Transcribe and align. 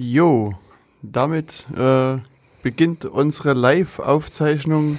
Jo, 0.00 0.54
damit 1.02 1.66
äh, 1.76 2.18
beginnt 2.62 3.04
unsere 3.04 3.52
Live-Aufzeichnung 3.52 4.96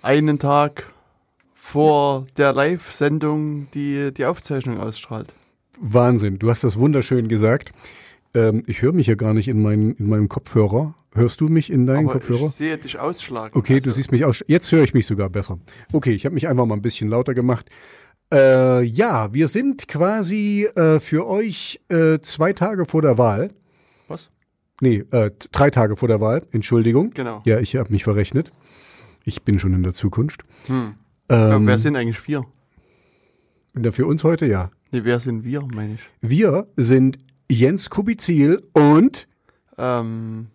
einen 0.00 0.38
Tag 0.38 0.90
vor 1.54 2.26
der 2.38 2.54
Live-Sendung, 2.54 3.68
die 3.74 4.10
die 4.14 4.24
Aufzeichnung 4.24 4.80
ausstrahlt. 4.80 5.34
Wahnsinn, 5.78 6.38
du 6.38 6.48
hast 6.48 6.64
das 6.64 6.78
wunderschön 6.78 7.28
gesagt. 7.28 7.72
Ähm, 8.32 8.62
ich 8.66 8.80
höre 8.80 8.94
mich 8.94 9.06
ja 9.06 9.16
gar 9.16 9.34
nicht 9.34 9.48
in, 9.48 9.60
mein, 9.60 9.92
in 9.98 10.08
meinem 10.08 10.30
Kopfhörer. 10.30 10.94
Hörst 11.12 11.42
du 11.42 11.48
mich 11.48 11.70
in 11.70 11.86
deinen 11.86 12.06
Aber 12.06 12.14
Kopfhörer? 12.14 12.46
ich 12.46 12.52
sehe 12.52 12.78
dich 12.78 12.98
ausschlagen. 12.98 13.58
Okay, 13.58 13.74
Also, 13.74 13.90
du 13.90 13.92
siehst 13.92 14.12
mich 14.12 14.24
aus. 14.24 14.42
Jetzt 14.46 14.72
höre 14.72 14.82
ich 14.82 14.94
mich 14.94 15.06
sogar 15.06 15.28
besser. 15.28 15.58
Okay, 15.92 16.12
ich 16.12 16.24
habe 16.24 16.34
mich 16.34 16.48
einfach 16.48 16.64
mal 16.64 16.74
ein 16.76 16.80
bisschen 16.82 17.10
lauter 17.10 17.34
gemacht. 17.34 17.68
Äh, 18.32 18.82
ja, 18.82 19.34
wir 19.34 19.48
sind 19.48 19.88
quasi 19.88 20.66
äh, 20.74 21.00
für 21.00 21.26
euch 21.26 21.80
äh, 21.90 22.18
zwei 22.20 22.54
Tage 22.54 22.86
vor 22.86 23.02
der 23.02 23.18
Wahl. 23.18 23.50
Was? 24.10 24.28
Nee, 24.80 25.04
äh, 25.10 25.30
drei 25.52 25.70
Tage 25.70 25.96
vor 25.96 26.08
der 26.08 26.20
Wahl. 26.20 26.46
Entschuldigung. 26.52 27.10
Genau. 27.10 27.42
Ja, 27.44 27.60
ich 27.60 27.76
habe 27.76 27.92
mich 27.92 28.02
verrechnet. 28.04 28.50
Ich 29.24 29.42
bin 29.42 29.58
schon 29.58 29.72
in 29.74 29.82
der 29.82 29.92
Zukunft. 29.92 30.44
Hm. 30.66 30.94
Ja, 31.30 31.56
Ähm, 31.56 31.66
wer 31.66 31.78
sind 31.78 31.96
eigentlich 31.96 32.26
wir? 32.26 32.44
für 33.92 34.06
uns 34.06 34.24
heute 34.24 34.46
ja. 34.46 34.70
Nee, 34.90 35.04
wer 35.04 35.20
sind 35.20 35.44
wir, 35.44 35.62
meine 35.62 35.94
ich? 35.94 36.00
Wir 36.20 36.66
sind 36.76 37.18
Jens 37.48 37.88
Kubizil 37.90 38.62
und 38.72 39.28
Ähm, 39.78 40.48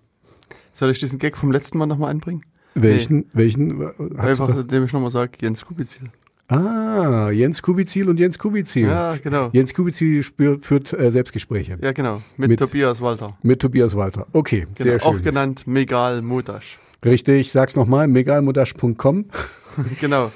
soll 0.74 0.92
ich 0.92 1.00
diesen 1.00 1.18
Gag 1.20 1.38
vom 1.38 1.52
letzten 1.52 1.78
Mal 1.78 1.86
nochmal 1.86 2.12
anbringen? 2.12 2.44
welchen, 2.74 3.30
welchen 3.32 3.82
äh, 3.82 3.92
Einfach, 4.18 4.50
indem 4.50 4.84
ich 4.84 4.92
nochmal 4.92 5.12
sage, 5.12 5.32
Jens 5.40 5.64
Kubizil. 5.66 6.10
Ah, 6.48 7.32
Jens 7.32 7.62
Kubizil 7.64 8.08
und 8.08 8.20
Jens 8.20 8.38
Kubizil. 8.38 8.88
Ja, 8.88 9.16
genau. 9.22 9.50
Jens 9.52 9.74
Kubizil 9.74 10.22
spür, 10.22 10.60
führt 10.62 10.94
äh, 10.94 11.10
Selbstgespräche 11.10 11.78
Ja, 11.82 11.92
genau. 11.92 12.22
Mit, 12.38 12.50
Mit- 12.52 12.60
Tobias 12.60 13.02
Walter. 13.02 13.30
mit 13.42 13.60
Tobias 13.62 13.96
Walter. 13.96 14.28
Okay, 14.32 14.68
Genau. 14.76 14.90
sehr 15.00 15.04
Auch 15.08 15.14
schön. 15.16 15.24
genannt 15.24 15.66
Megal 15.66 16.22
Modasch. 16.22 16.78
Richtig, 17.04 17.52
sag's 17.52 17.76
nochmal, 17.76 18.08
megalmodash.com. 18.08 19.26
genau. 20.02 20.32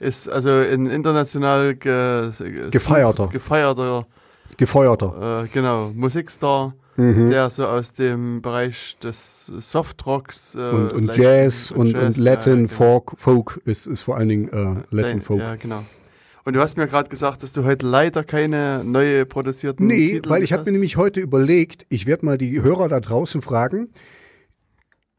Ist 0.00 0.28
also 0.28 0.50
ein 0.50 0.86
international 0.86 1.74
ge 1.76 2.30
Gefeierter. 2.70 3.28
gefeierter 3.28 4.06
Gefeuerter. 4.58 5.44
äh, 5.44 5.48
genau, 5.52 5.90
Musikstar, 5.94 6.74
Mhm. 6.96 7.30
der 7.30 7.50
so 7.50 7.66
aus 7.66 7.92
dem 7.92 8.40
Bereich 8.40 8.96
des 9.02 9.46
Softrocks 9.46 10.54
äh, 10.54 10.58
Und, 10.58 10.92
und 10.92 11.16
Jazz 11.16 11.70
und, 11.70 11.88
Jazz, 11.88 12.16
und 12.16 12.18
Latin, 12.18 12.52
ja, 12.52 12.56
genau. 12.66 12.68
Folk, 12.68 13.12
Folk 13.16 13.60
ist, 13.64 13.86
ist 13.86 14.02
vor 14.02 14.16
allen 14.16 14.28
Dingen 14.28 14.48
äh, 14.48 14.82
Latin 14.94 15.20
Folk. 15.22 15.40
Ja, 15.40 15.56
genau. 15.56 15.84
Und 16.44 16.54
du 16.54 16.60
hast 16.60 16.76
mir 16.76 16.86
gerade 16.86 17.08
gesagt, 17.08 17.42
dass 17.42 17.52
du 17.52 17.64
heute 17.64 17.86
leider 17.86 18.22
keine 18.22 18.82
neue 18.84 19.24
produzierten 19.24 19.86
Nee, 19.86 20.12
Titel 20.14 20.28
weil 20.28 20.42
ich 20.42 20.52
habe 20.52 20.64
mir 20.64 20.72
nämlich 20.72 20.96
heute 20.96 21.20
überlegt, 21.20 21.86
ich 21.88 22.06
werde 22.06 22.26
mal 22.26 22.38
die 22.38 22.60
Hörer 22.62 22.88
da 22.88 23.00
draußen 23.00 23.40
fragen. 23.40 23.88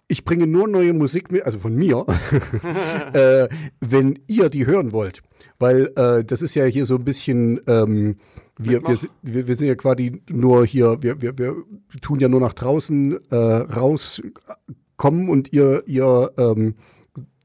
Ich 0.07 0.23
bringe 0.23 0.45
nur 0.45 0.67
neue 0.67 0.93
Musik 0.93 1.31
mit, 1.31 1.43
also 1.43 1.57
von 1.57 1.75
mir, 1.75 2.05
äh, 3.13 3.49
wenn 3.79 4.19
ihr 4.27 4.49
die 4.49 4.67
hören 4.67 4.91
wollt. 4.91 5.23
Weil 5.57 5.91
äh, 5.95 6.23
das 6.23 6.43
ist 6.43 6.53
ja 6.53 6.65
hier 6.65 6.85
so 6.85 6.95
ein 6.95 7.03
bisschen, 7.03 7.59
ähm, 7.65 8.17
wir, 8.57 8.81
wir, 8.83 8.97
wir, 9.21 9.47
wir 9.47 9.55
sind 9.55 9.67
ja 9.67 9.75
quasi 9.75 10.21
nur 10.29 10.65
hier, 10.65 10.97
wir, 11.01 11.21
wir, 11.21 11.37
wir 11.37 11.55
tun 12.01 12.19
ja 12.19 12.27
nur 12.29 12.39
nach 12.39 12.53
draußen 12.53 13.19
äh, 13.31 13.35
rauskommen 13.35 15.29
und 15.29 15.51
ihr, 15.53 15.83
ihr 15.87 16.31
ähm, 16.37 16.75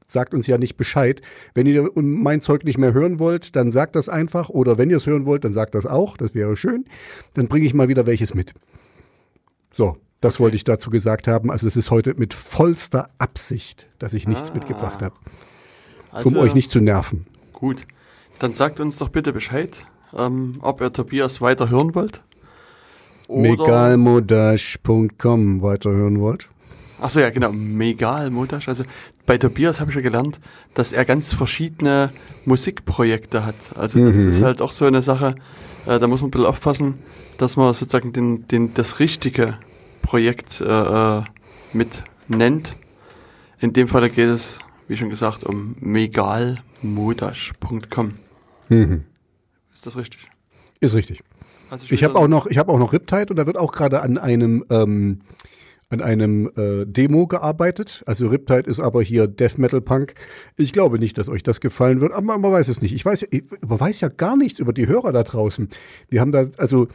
sagt 0.07 0.33
uns 0.33 0.47
ja 0.47 0.57
nicht 0.57 0.77
Bescheid. 0.77 1.21
Wenn 1.53 1.67
ihr 1.67 1.89
mein 1.95 2.41
Zeug 2.41 2.63
nicht 2.63 2.77
mehr 2.77 2.93
hören 2.93 3.19
wollt, 3.19 3.55
dann 3.55 3.71
sagt 3.71 3.95
das 3.95 4.09
einfach. 4.09 4.49
Oder 4.49 4.77
wenn 4.77 4.89
ihr 4.89 4.97
es 4.97 5.05
hören 5.07 5.25
wollt, 5.25 5.43
dann 5.43 5.53
sagt 5.53 5.75
das 5.75 5.85
auch. 5.85 6.17
Das 6.17 6.35
wäre 6.35 6.55
schön. 6.57 6.85
Dann 7.33 7.47
bringe 7.47 7.65
ich 7.65 7.73
mal 7.73 7.87
wieder 7.87 8.05
welches 8.05 8.33
mit. 8.33 8.53
So, 9.71 9.97
das 10.19 10.39
wollte 10.39 10.55
ich 10.55 10.63
dazu 10.65 10.89
gesagt 10.89 11.27
haben. 11.27 11.49
Also 11.49 11.65
es 11.67 11.77
ist 11.77 11.91
heute 11.91 12.13
mit 12.15 12.33
vollster 12.33 13.09
Absicht, 13.17 13.87
dass 13.99 14.13
ich 14.13 14.27
nichts 14.27 14.51
Ah. 14.51 14.53
mitgebracht 14.53 15.01
habe, 15.01 15.15
also, 16.11 16.27
um 16.29 16.37
euch 16.37 16.53
nicht 16.53 16.69
zu 16.69 16.79
nerven. 16.81 17.25
Gut. 17.53 17.85
Dann 18.39 18.53
sagt 18.53 18.79
uns 18.79 18.97
doch 18.97 19.09
bitte 19.09 19.33
Bescheid, 19.33 19.85
ähm, 20.17 20.53
ob 20.61 20.81
ihr 20.81 20.91
Tobias 20.93 21.41
weiter 21.41 21.69
hören 21.69 21.93
wollt. 21.95 22.21
Megalmodash.com 23.29 25.61
weiterhören 25.61 26.19
wollt. 26.19 26.47
Achso, 26.99 27.19
ja, 27.19 27.29
genau. 27.31 27.51
Megal 27.51 28.29
Modasch. 28.29 28.67
Also 28.67 28.83
bei 29.25 29.37
Tobias 29.37 29.79
habe 29.81 29.89
ich 29.91 29.95
ja 29.95 30.01
gelernt, 30.03 30.39
dass 30.75 30.91
er 30.91 31.03
ganz 31.05 31.33
verschiedene 31.33 32.09
Musikprojekte 32.45 33.43
hat. 33.45 33.55
Also 33.75 34.05
das 34.05 34.17
Mhm. 34.17 34.29
ist 34.29 34.41
halt 34.43 34.61
auch 34.61 34.71
so 34.71 34.85
eine 34.85 35.01
Sache, 35.01 35.33
äh, 35.87 35.97
da 35.99 36.05
muss 36.07 36.21
man 36.21 36.27
ein 36.27 36.31
bisschen 36.31 36.45
aufpassen, 36.47 36.95
dass 37.39 37.57
man 37.57 37.73
sozusagen 37.73 38.13
den, 38.13 38.47
den, 38.47 38.73
das 38.75 38.99
richtige 38.99 39.57
Projekt 40.03 40.61
äh, 40.61 41.17
äh, 41.19 41.23
mit 41.73 42.03
nennt. 42.27 42.75
In 43.59 43.73
dem 43.73 43.87
Fall 43.87 44.07
geht 44.09 44.29
es, 44.29 44.59
wie 44.87 44.97
schon 44.97 45.09
gesagt, 45.09 45.43
um 45.43 45.75
megalmodasch.com. 45.79 48.13
Mhm. 48.69 49.05
Ist 49.81 49.87
das 49.87 49.97
richtig? 49.97 50.29
Ist 50.79 50.93
richtig. 50.93 51.23
Also 51.71 51.87
Ich 51.89 52.03
habe 52.03 52.13
auch 52.19 52.27
noch, 52.27 52.45
ich 52.45 52.59
habe 52.59 52.71
auch 52.71 52.77
noch 52.77 52.93
Riptide 52.93 53.31
und 53.31 53.37
da 53.37 53.47
wird 53.47 53.57
auch 53.57 53.71
gerade 53.71 54.03
an 54.03 54.19
einem 54.19 54.63
ähm, 54.69 55.21
an 55.89 56.01
einem 56.01 56.51
äh, 56.55 56.85
Demo 56.85 57.25
gearbeitet. 57.25 58.03
Also 58.05 58.27
Riptide 58.27 58.69
ist 58.69 58.79
aber 58.79 59.01
hier 59.01 59.25
Death 59.25 59.57
Metal 59.57 59.81
Punk. 59.81 60.13
Ich 60.55 60.71
glaube 60.71 60.99
nicht, 60.99 61.17
dass 61.17 61.29
euch 61.29 61.41
das 61.41 61.61
gefallen 61.61 61.99
wird, 61.99 62.13
aber 62.13 62.37
man 62.37 62.51
weiß 62.51 62.67
es 62.67 62.83
nicht. 62.83 62.93
Ich 62.93 63.03
weiß, 63.03 63.25
ich, 63.31 63.43
man 63.67 63.79
weiß 63.79 64.01
ja 64.01 64.09
gar 64.09 64.37
nichts 64.37 64.59
über 64.59 64.71
die 64.71 64.85
Hörer 64.85 65.11
da 65.13 65.23
draußen. 65.23 65.67
Wir 66.09 66.21
haben 66.21 66.31
da, 66.31 66.45
also 66.57 66.87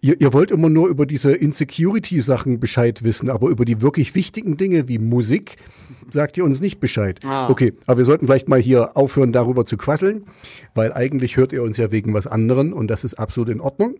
ihr, 0.00 0.20
ihr 0.20 0.32
wollt 0.32 0.50
immer 0.50 0.68
nur 0.68 0.88
über 0.88 1.06
diese 1.06 1.32
Insecurity-Sachen 1.32 2.60
Bescheid 2.60 3.02
wissen, 3.02 3.30
aber 3.30 3.48
über 3.48 3.64
die 3.64 3.82
wirklich 3.82 4.14
wichtigen 4.14 4.56
Dinge 4.56 4.88
wie 4.88 4.98
Musik 4.98 5.56
sagt 6.10 6.36
ihr 6.36 6.44
uns 6.44 6.60
nicht 6.60 6.80
Bescheid. 6.80 7.20
Ah. 7.24 7.48
Okay, 7.50 7.74
aber 7.86 7.98
wir 7.98 8.04
sollten 8.04 8.26
vielleicht 8.26 8.48
mal 8.48 8.60
hier 8.60 8.96
aufhören, 8.96 9.32
darüber 9.32 9.64
zu 9.64 9.76
quasseln, 9.76 10.24
weil 10.74 10.92
eigentlich 10.92 11.36
hört 11.36 11.52
ihr 11.52 11.62
uns 11.62 11.76
ja 11.76 11.90
wegen 11.92 12.14
was 12.14 12.26
anderem 12.26 12.72
und 12.72 12.88
das 12.88 13.04
ist 13.04 13.14
absolut 13.14 13.48
in 13.50 13.60
Ordnung. 13.60 13.96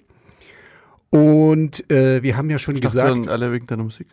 Und 1.11 1.91
äh, 1.91 2.23
wir 2.23 2.37
haben 2.37 2.51
ja 2.51 2.59
schon 2.59 2.77
ich 2.77 2.83
gesagt, 2.83 3.09
dann 3.09 3.29
alle 3.29 3.53
wegen 3.53 3.67
deiner 3.67 3.85
Musik. 3.85 4.09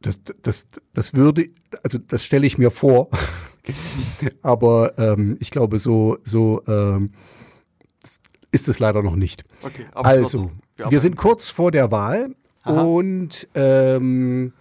das, 0.00 0.20
das, 0.42 0.66
das 0.94 1.14
würde, 1.14 1.50
also 1.82 1.98
das 1.98 2.24
stelle 2.24 2.46
ich 2.46 2.58
mir 2.58 2.70
vor. 2.70 3.10
Aber 4.42 4.94
ähm, 4.98 5.36
ich 5.40 5.50
glaube, 5.50 5.78
so, 5.78 6.18
so 6.24 6.62
ähm, 6.66 7.10
ist 8.50 8.68
es 8.68 8.78
leider 8.78 9.02
noch 9.02 9.16
nicht. 9.16 9.44
Okay, 9.62 9.86
aber 9.92 10.08
Also, 10.08 10.44
kurz. 10.44 10.52
Ja, 10.78 10.90
wir 10.90 11.00
sind 11.00 11.16
kurz 11.16 11.50
vor 11.50 11.70
der 11.70 11.90
Wahl 11.90 12.34
Aha. 12.62 12.82
und 12.82 13.48
ähm, 13.54 14.52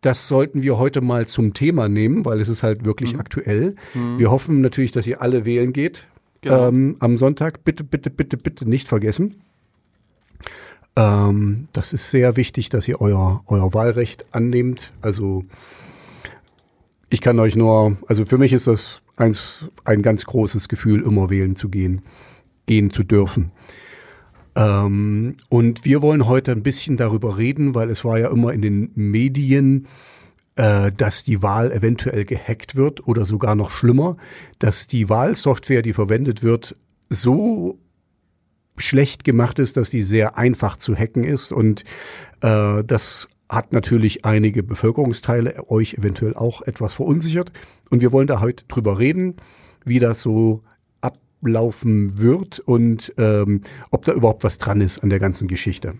das 0.00 0.26
sollten 0.26 0.62
wir 0.62 0.78
heute 0.78 1.00
mal 1.00 1.26
zum 1.26 1.54
Thema 1.54 1.88
nehmen, 1.88 2.24
weil 2.24 2.40
es 2.40 2.48
ist 2.48 2.62
halt 2.64 2.84
wirklich 2.84 3.16
aktuell. 3.18 3.76
Wir 3.94 4.30
hoffen 4.32 4.60
natürlich, 4.60 4.90
dass 4.90 5.06
ihr 5.06 5.22
alle 5.22 5.44
wählen 5.44 5.72
geht 5.72 6.06
Genau. 6.42 6.68
ähm, 6.68 6.96
am 6.98 7.18
Sonntag. 7.18 7.62
Bitte, 7.64 7.84
bitte, 7.84 8.10
bitte, 8.10 8.36
bitte 8.36 8.68
nicht 8.68 8.88
vergessen. 8.88 9.36
Ähm, 10.96 11.68
das 11.72 11.92
ist 11.92 12.10
sehr 12.10 12.36
wichtig, 12.36 12.68
dass 12.68 12.86
ihr 12.88 13.00
euer, 13.00 13.42
euer 13.46 13.72
Wahlrecht 13.72 14.26
annehmt. 14.32 14.92
Also 15.00 15.44
ich 17.08 17.20
kann 17.20 17.38
euch 17.38 17.54
nur, 17.56 17.96
also 18.08 18.24
für 18.24 18.38
mich 18.38 18.52
ist 18.52 18.66
das 18.66 19.02
eins, 19.16 19.68
ein 19.84 20.02
ganz 20.02 20.24
großes 20.24 20.68
Gefühl, 20.68 21.02
immer 21.02 21.30
wählen 21.30 21.54
zu 21.54 21.68
gehen, 21.68 22.02
gehen 22.66 22.90
zu 22.90 23.04
dürfen. 23.04 23.52
Ähm, 24.54 25.36
und 25.48 25.84
wir 25.84 26.02
wollen 26.02 26.26
heute 26.26 26.52
ein 26.52 26.62
bisschen 26.62 26.96
darüber 26.96 27.38
reden, 27.38 27.74
weil 27.74 27.90
es 27.90 28.04
war 28.04 28.18
ja 28.18 28.30
immer 28.30 28.52
in 28.52 28.62
den 28.62 28.90
Medien, 28.94 29.86
äh, 30.56 30.92
dass 30.92 31.24
die 31.24 31.42
Wahl 31.42 31.72
eventuell 31.72 32.24
gehackt 32.24 32.76
wird 32.76 33.06
oder 33.06 33.24
sogar 33.24 33.54
noch 33.54 33.70
schlimmer, 33.70 34.16
dass 34.58 34.86
die 34.86 35.08
Wahlsoftware, 35.08 35.82
die 35.82 35.94
verwendet 35.94 36.42
wird, 36.42 36.76
so 37.08 37.78
schlecht 38.76 39.24
gemacht 39.24 39.58
ist, 39.58 39.76
dass 39.76 39.90
die 39.90 40.02
sehr 40.02 40.36
einfach 40.38 40.76
zu 40.76 40.94
hacken 40.94 41.24
ist. 41.24 41.52
Und 41.52 41.84
äh, 42.40 42.84
das 42.84 43.28
hat 43.48 43.72
natürlich 43.72 44.24
einige 44.24 44.62
Bevölkerungsteile, 44.62 45.70
euch 45.70 45.94
eventuell 45.94 46.34
auch 46.34 46.62
etwas 46.62 46.94
verunsichert. 46.94 47.52
Und 47.90 48.00
wir 48.00 48.12
wollen 48.12 48.26
da 48.26 48.40
heute 48.40 48.64
drüber 48.66 48.98
reden, 48.98 49.36
wie 49.84 49.98
das 49.98 50.22
so 50.22 50.62
ablaufen 51.42 52.18
wird 52.18 52.60
und 52.60 53.12
ähm, 53.18 53.62
ob 53.90 54.04
da 54.04 54.12
überhaupt 54.12 54.44
was 54.44 54.58
dran 54.58 54.80
ist 54.80 55.02
an 55.02 55.10
der 55.10 55.18
ganzen 55.18 55.48
Geschichte. 55.48 55.94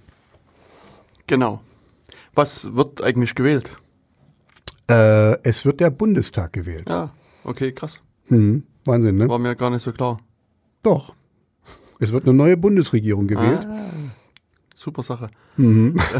Genau. 1.26 1.60
Was 2.34 2.74
wird 2.74 3.02
eigentlich 3.02 3.34
gewählt? 3.34 3.76
Äh, 4.88 5.38
es 5.42 5.64
wird 5.64 5.80
der 5.80 5.90
Bundestag 5.90 6.52
gewählt. 6.52 6.88
Ja, 6.88 7.10
okay, 7.44 7.72
krass. 7.72 8.00
Hm, 8.28 8.62
Wahnsinn, 8.84 9.16
ne? 9.16 9.28
War 9.28 9.38
mir 9.38 9.56
gar 9.56 9.70
nicht 9.70 9.82
so 9.82 9.92
klar. 9.92 10.18
Doch. 10.82 11.14
Es 11.98 12.12
wird 12.12 12.24
eine 12.24 12.34
neue 12.34 12.56
Bundesregierung 12.56 13.26
gewählt. 13.26 13.66
Ah, 13.68 13.90
super 14.74 15.02
Sache. 15.02 15.30
Mhm. 15.56 16.00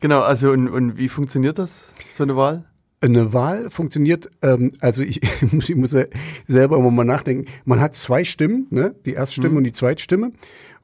Genau, 0.00 0.20
also 0.20 0.50
und, 0.50 0.68
und 0.68 0.98
wie 0.98 1.08
funktioniert 1.08 1.58
das, 1.58 1.88
so 2.12 2.22
eine 2.22 2.36
Wahl? 2.36 2.66
Eine 3.00 3.32
Wahl 3.32 3.70
funktioniert, 3.70 4.28
ähm, 4.42 4.72
also 4.80 5.02
ich, 5.02 5.20
ich 5.42 5.52
muss, 5.52 5.68
ich 5.68 5.76
muss 5.76 5.92
ja 5.92 6.04
selber 6.46 6.76
immer 6.76 6.90
mal 6.90 7.04
nachdenken. 7.04 7.46
Man 7.64 7.80
hat 7.80 7.94
zwei 7.94 8.24
Stimmen, 8.24 8.66
ne? 8.70 8.94
die 9.06 9.12
Erststimme 9.14 9.50
Mhm. 9.50 9.56
und 9.58 9.64
die 9.64 9.72
Zweitstimme. 9.72 10.32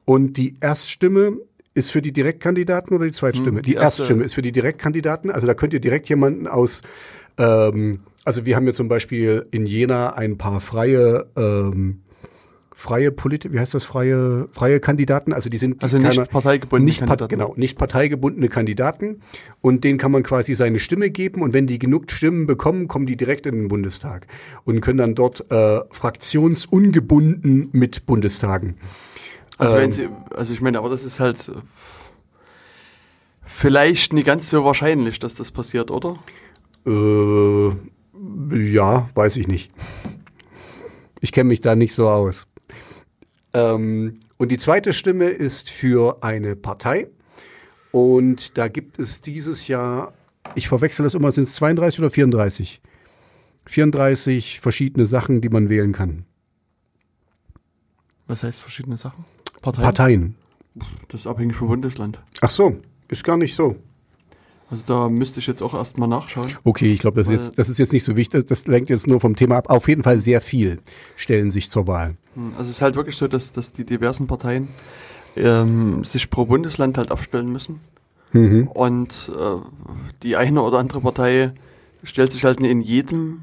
Und 0.05 0.37
die 0.37 0.55
Erststimme 0.61 1.37
ist 1.73 1.91
für 1.91 2.01
die 2.01 2.13
Direktkandidaten 2.13 2.95
oder 2.95 3.05
die 3.05 3.11
Zweitstimme? 3.11 3.57
Hm, 3.57 3.63
die, 3.63 3.71
die 3.71 3.75
erste. 3.75 4.03
Erststimme 4.03 4.23
ist 4.23 4.33
für 4.33 4.41
die 4.41 4.51
Direktkandidaten. 4.53 5.29
Also 5.29 5.45
da 5.45 5.53
könnt 5.53 5.73
ihr 5.73 5.81
direkt 5.81 6.07
jemanden 6.07 6.47
aus, 6.47 6.81
ähm, 7.37 7.99
also 8.23 8.45
wir 8.45 8.55
haben 8.55 8.63
hier 8.63 8.73
zum 8.73 8.87
Beispiel 8.87 9.45
in 9.51 9.65
Jena 9.65 10.13
ein 10.13 10.37
paar 10.37 10.61
freie, 10.61 11.27
ähm, 11.35 12.01
freie 12.77 13.09
Polit, 13.09 13.51
wie 13.53 13.57
heißt 13.59 13.73
das, 13.73 13.85
freie, 13.85 14.49
freie 14.51 14.81
Kandidaten. 14.81 15.31
Also 15.31 15.49
die 15.49 15.57
sind 15.57 15.81
Also 15.81 15.97
nicht 15.97 16.29
parteigebundene 16.29 16.85
nicht 16.85 16.99
Kandidaten. 16.99 17.29
genau, 17.29 17.53
nicht 17.55 17.77
parteigebundene 17.77 18.49
Kandidaten. 18.49 19.21
Und 19.61 19.85
denen 19.85 19.97
kann 19.97 20.11
man 20.11 20.23
quasi 20.23 20.53
seine 20.55 20.79
Stimme 20.79 21.09
geben. 21.09 21.41
Und 21.41 21.53
wenn 21.53 21.67
die 21.67 21.79
genug 21.79 22.11
Stimmen 22.11 22.45
bekommen, 22.47 22.89
kommen 22.89 23.05
die 23.05 23.15
direkt 23.15 23.45
in 23.45 23.55
den 23.55 23.67
Bundestag 23.69 24.27
und 24.65 24.81
können 24.81 24.97
dann 24.97 25.15
dort 25.15 25.49
äh, 25.51 25.79
fraktionsungebunden 25.89 27.69
mit 27.71 28.05
Bundestagen. 28.05 28.75
Also, 29.57 29.75
Ähm. 29.75 29.81
wenn 29.81 29.91
sie, 29.93 30.09
also 30.35 30.51
ich 30.51 30.59
meine, 30.59 30.77
aber 30.77 30.89
das 30.89 31.05
ist 31.05 31.21
halt 31.21 31.49
vielleicht 33.45 34.11
nicht 34.11 34.25
ganz 34.25 34.49
so 34.49 34.65
wahrscheinlich, 34.65 35.19
dass 35.19 35.33
das 35.35 35.51
passiert, 35.51 35.91
oder? 35.91 36.17
Äh, 36.85 37.69
ja, 38.73 39.07
weiß 39.15 39.37
ich 39.37 39.47
nicht. 39.47 39.71
Ich 41.21 41.31
kenne 41.31 41.47
mich 41.47 41.61
da 41.61 41.75
nicht 41.75 41.93
so 41.93 42.09
aus. 42.09 42.45
Ähm, 43.55 44.19
und 44.37 44.51
die 44.51 44.57
zweite 44.57 44.91
Stimme 44.93 45.25
ist 45.25 45.69
für 45.69 46.17
eine 46.21 46.55
Partei. 46.55 47.07
Und 47.91 48.57
da 48.57 48.67
gibt 48.67 48.99
es 48.99 49.21
dieses 49.21 49.67
Jahr, 49.69 50.13
ich 50.53 50.67
verwechsel 50.67 51.03
das 51.03 51.13
immer, 51.13 51.31
sind 51.31 51.43
es 51.45 51.55
32 51.55 51.99
oder 51.99 52.09
34? 52.09 52.81
34 53.65 54.59
verschiedene 54.59 55.05
Sachen, 55.05 55.39
die 55.41 55.49
man 55.49 55.69
wählen 55.69 55.93
kann. 55.93 56.25
Was 58.27 58.43
heißt 58.43 58.59
verschiedene 58.59 58.97
Sachen? 58.97 59.23
Parteien? 59.61 59.83
Parteien. 59.85 60.35
Das 61.09 61.21
ist 61.21 61.27
abhängig 61.27 61.55
vom 61.55 61.69
Bundesland. 61.69 62.19
Ach 62.41 62.49
so, 62.49 62.75
ist 63.07 63.23
gar 63.23 63.37
nicht 63.37 63.55
so. 63.55 63.77
Also 64.69 64.83
da 64.87 65.09
müsste 65.09 65.39
ich 65.39 65.47
jetzt 65.47 65.61
auch 65.61 65.73
erstmal 65.73 66.09
nachschauen. 66.09 66.51
Okay, 66.63 66.91
ich 66.91 66.99
glaube, 66.99 67.17
das, 67.17 67.27
ist 67.27 67.31
Weil- 67.31 67.45
jetzt- 67.45 67.59
das 67.59 67.69
ist 67.69 67.77
jetzt 67.77 67.93
nicht 67.93 68.03
so 68.03 68.17
wichtig. 68.17 68.47
Das 68.47 68.67
lenkt 68.67 68.89
jetzt 68.89 69.07
nur 69.07 69.21
vom 69.21 69.35
Thema 69.35 69.57
ab. 69.57 69.69
Auf 69.69 69.87
jeden 69.87 70.03
Fall 70.03 70.19
sehr 70.19 70.41
viel 70.41 70.81
stellen 71.15 71.51
sich 71.51 71.69
zur 71.69 71.87
Wahl. 71.87 72.17
Hm, 72.35 72.51
Also 72.57 72.63
es 72.69 72.77
ist 72.77 72.81
halt 72.81 72.95
wirklich 72.95 73.15
so, 73.17 73.27
dass, 73.27 73.51
dass 73.51 73.73
die 73.73 73.85
diversen 73.85 74.27
Parteien 74.27 74.67
ähm, 75.35 76.03
sich 76.03 76.29
pro 76.29 76.45
Bundesland 76.45 76.97
halt 76.97 77.11
aufstellen 77.11 77.51
müssen. 77.51 77.79
Mhm. 78.31 78.67
Und 78.67 79.31
äh, 79.37 79.57
die 80.23 80.35
eine 80.35 80.61
oder 80.61 80.79
andere 80.79 81.01
Partei 81.01 81.51
stellt 82.03 82.31
sich 82.31 82.43
halt 82.45 82.59
nicht 82.59 82.71
in 82.71 82.81
jedem 82.81 83.41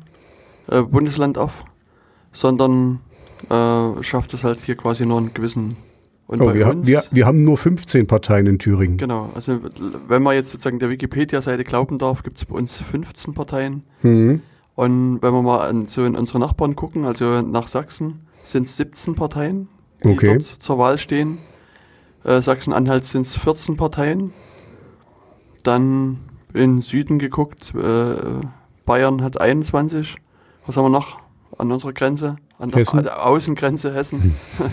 äh, 0.69 0.83
Bundesland 0.83 1.39
auf, 1.39 1.65
sondern 2.33 3.01
äh, 3.51 4.03
schafft 4.03 4.35
es 4.35 4.45
halt 4.45 4.59
hier 4.65 4.77
quasi 4.77 5.05
nur 5.07 5.19
einen 5.19 5.35
gewissen. 5.35 5.77
Und 6.27 6.41
Oh, 6.41 6.47
bei 6.47 6.55
wir, 6.55 6.67
haben- 6.67 6.79
uns, 6.81 6.87
wir, 6.89 7.03
wir 7.11 7.27
haben 7.27 7.43
nur 7.45 7.59
15 7.59 8.07
Parteien 8.07 8.47
in 8.47 8.59
Thüringen. 8.59 8.97
genau, 8.97 9.31
also 9.35 9.59
wenn 10.09 10.23
man 10.23 10.35
jetzt 10.35 10.51
sozusagen 10.51 10.79
der 10.79 10.89
Wikipedia-Seite 10.89 11.65
glauben 11.65 11.99
darf, 11.99 12.23
gibt 12.23 12.39
es 12.39 12.45
bei 12.45 12.55
uns 12.55 12.79
15 12.79 13.35
Parteien. 13.35 13.83
Mhm. 14.03 14.41
Und 14.75 15.21
wenn 15.21 15.33
wir 15.35 15.43
mal 15.43 15.69
an, 15.69 15.87
so 15.89 16.05
in 16.05 16.17
unsere 16.17 16.39
Nachbarn 16.39 16.75
gucken, 16.77 17.05
also 17.05 17.43
nach 17.43 17.69
Sachsen, 17.69 18.21
sind 18.43 18.67
es 18.67 18.77
17 18.77 19.15
Parteien, 19.15 19.69
die 20.05 20.09
Okay. 20.09 20.39
dort 20.39 20.43
zur 20.43 20.79
Wahl 20.79 20.99
stehen. 20.99 21.39
Äh, 22.25 22.41
Sachsen-Anhalt 22.41 23.05
sind 23.05 23.23
es 23.27 23.37
14 23.37 23.77
Parteien. 23.77 24.33
Dann 25.63 26.19
in 26.55 26.81
Süden 26.81 27.19
geguckt, 27.19 27.73
äh, 27.75 28.15
Bayern 28.85 29.23
hat 29.23 29.41
21. 29.41 30.17
Was 30.67 30.77
haben 30.77 30.85
wir 30.85 30.91
noch 30.91 31.19
an 31.59 31.71
unserer 31.73 31.93
Grenze? 31.93 32.37
An 32.59 32.71
der, 32.71 32.81
Hessen. 32.81 33.03
der 33.03 33.27
Außengrenze 33.27 33.95
Hessen. 33.95 34.35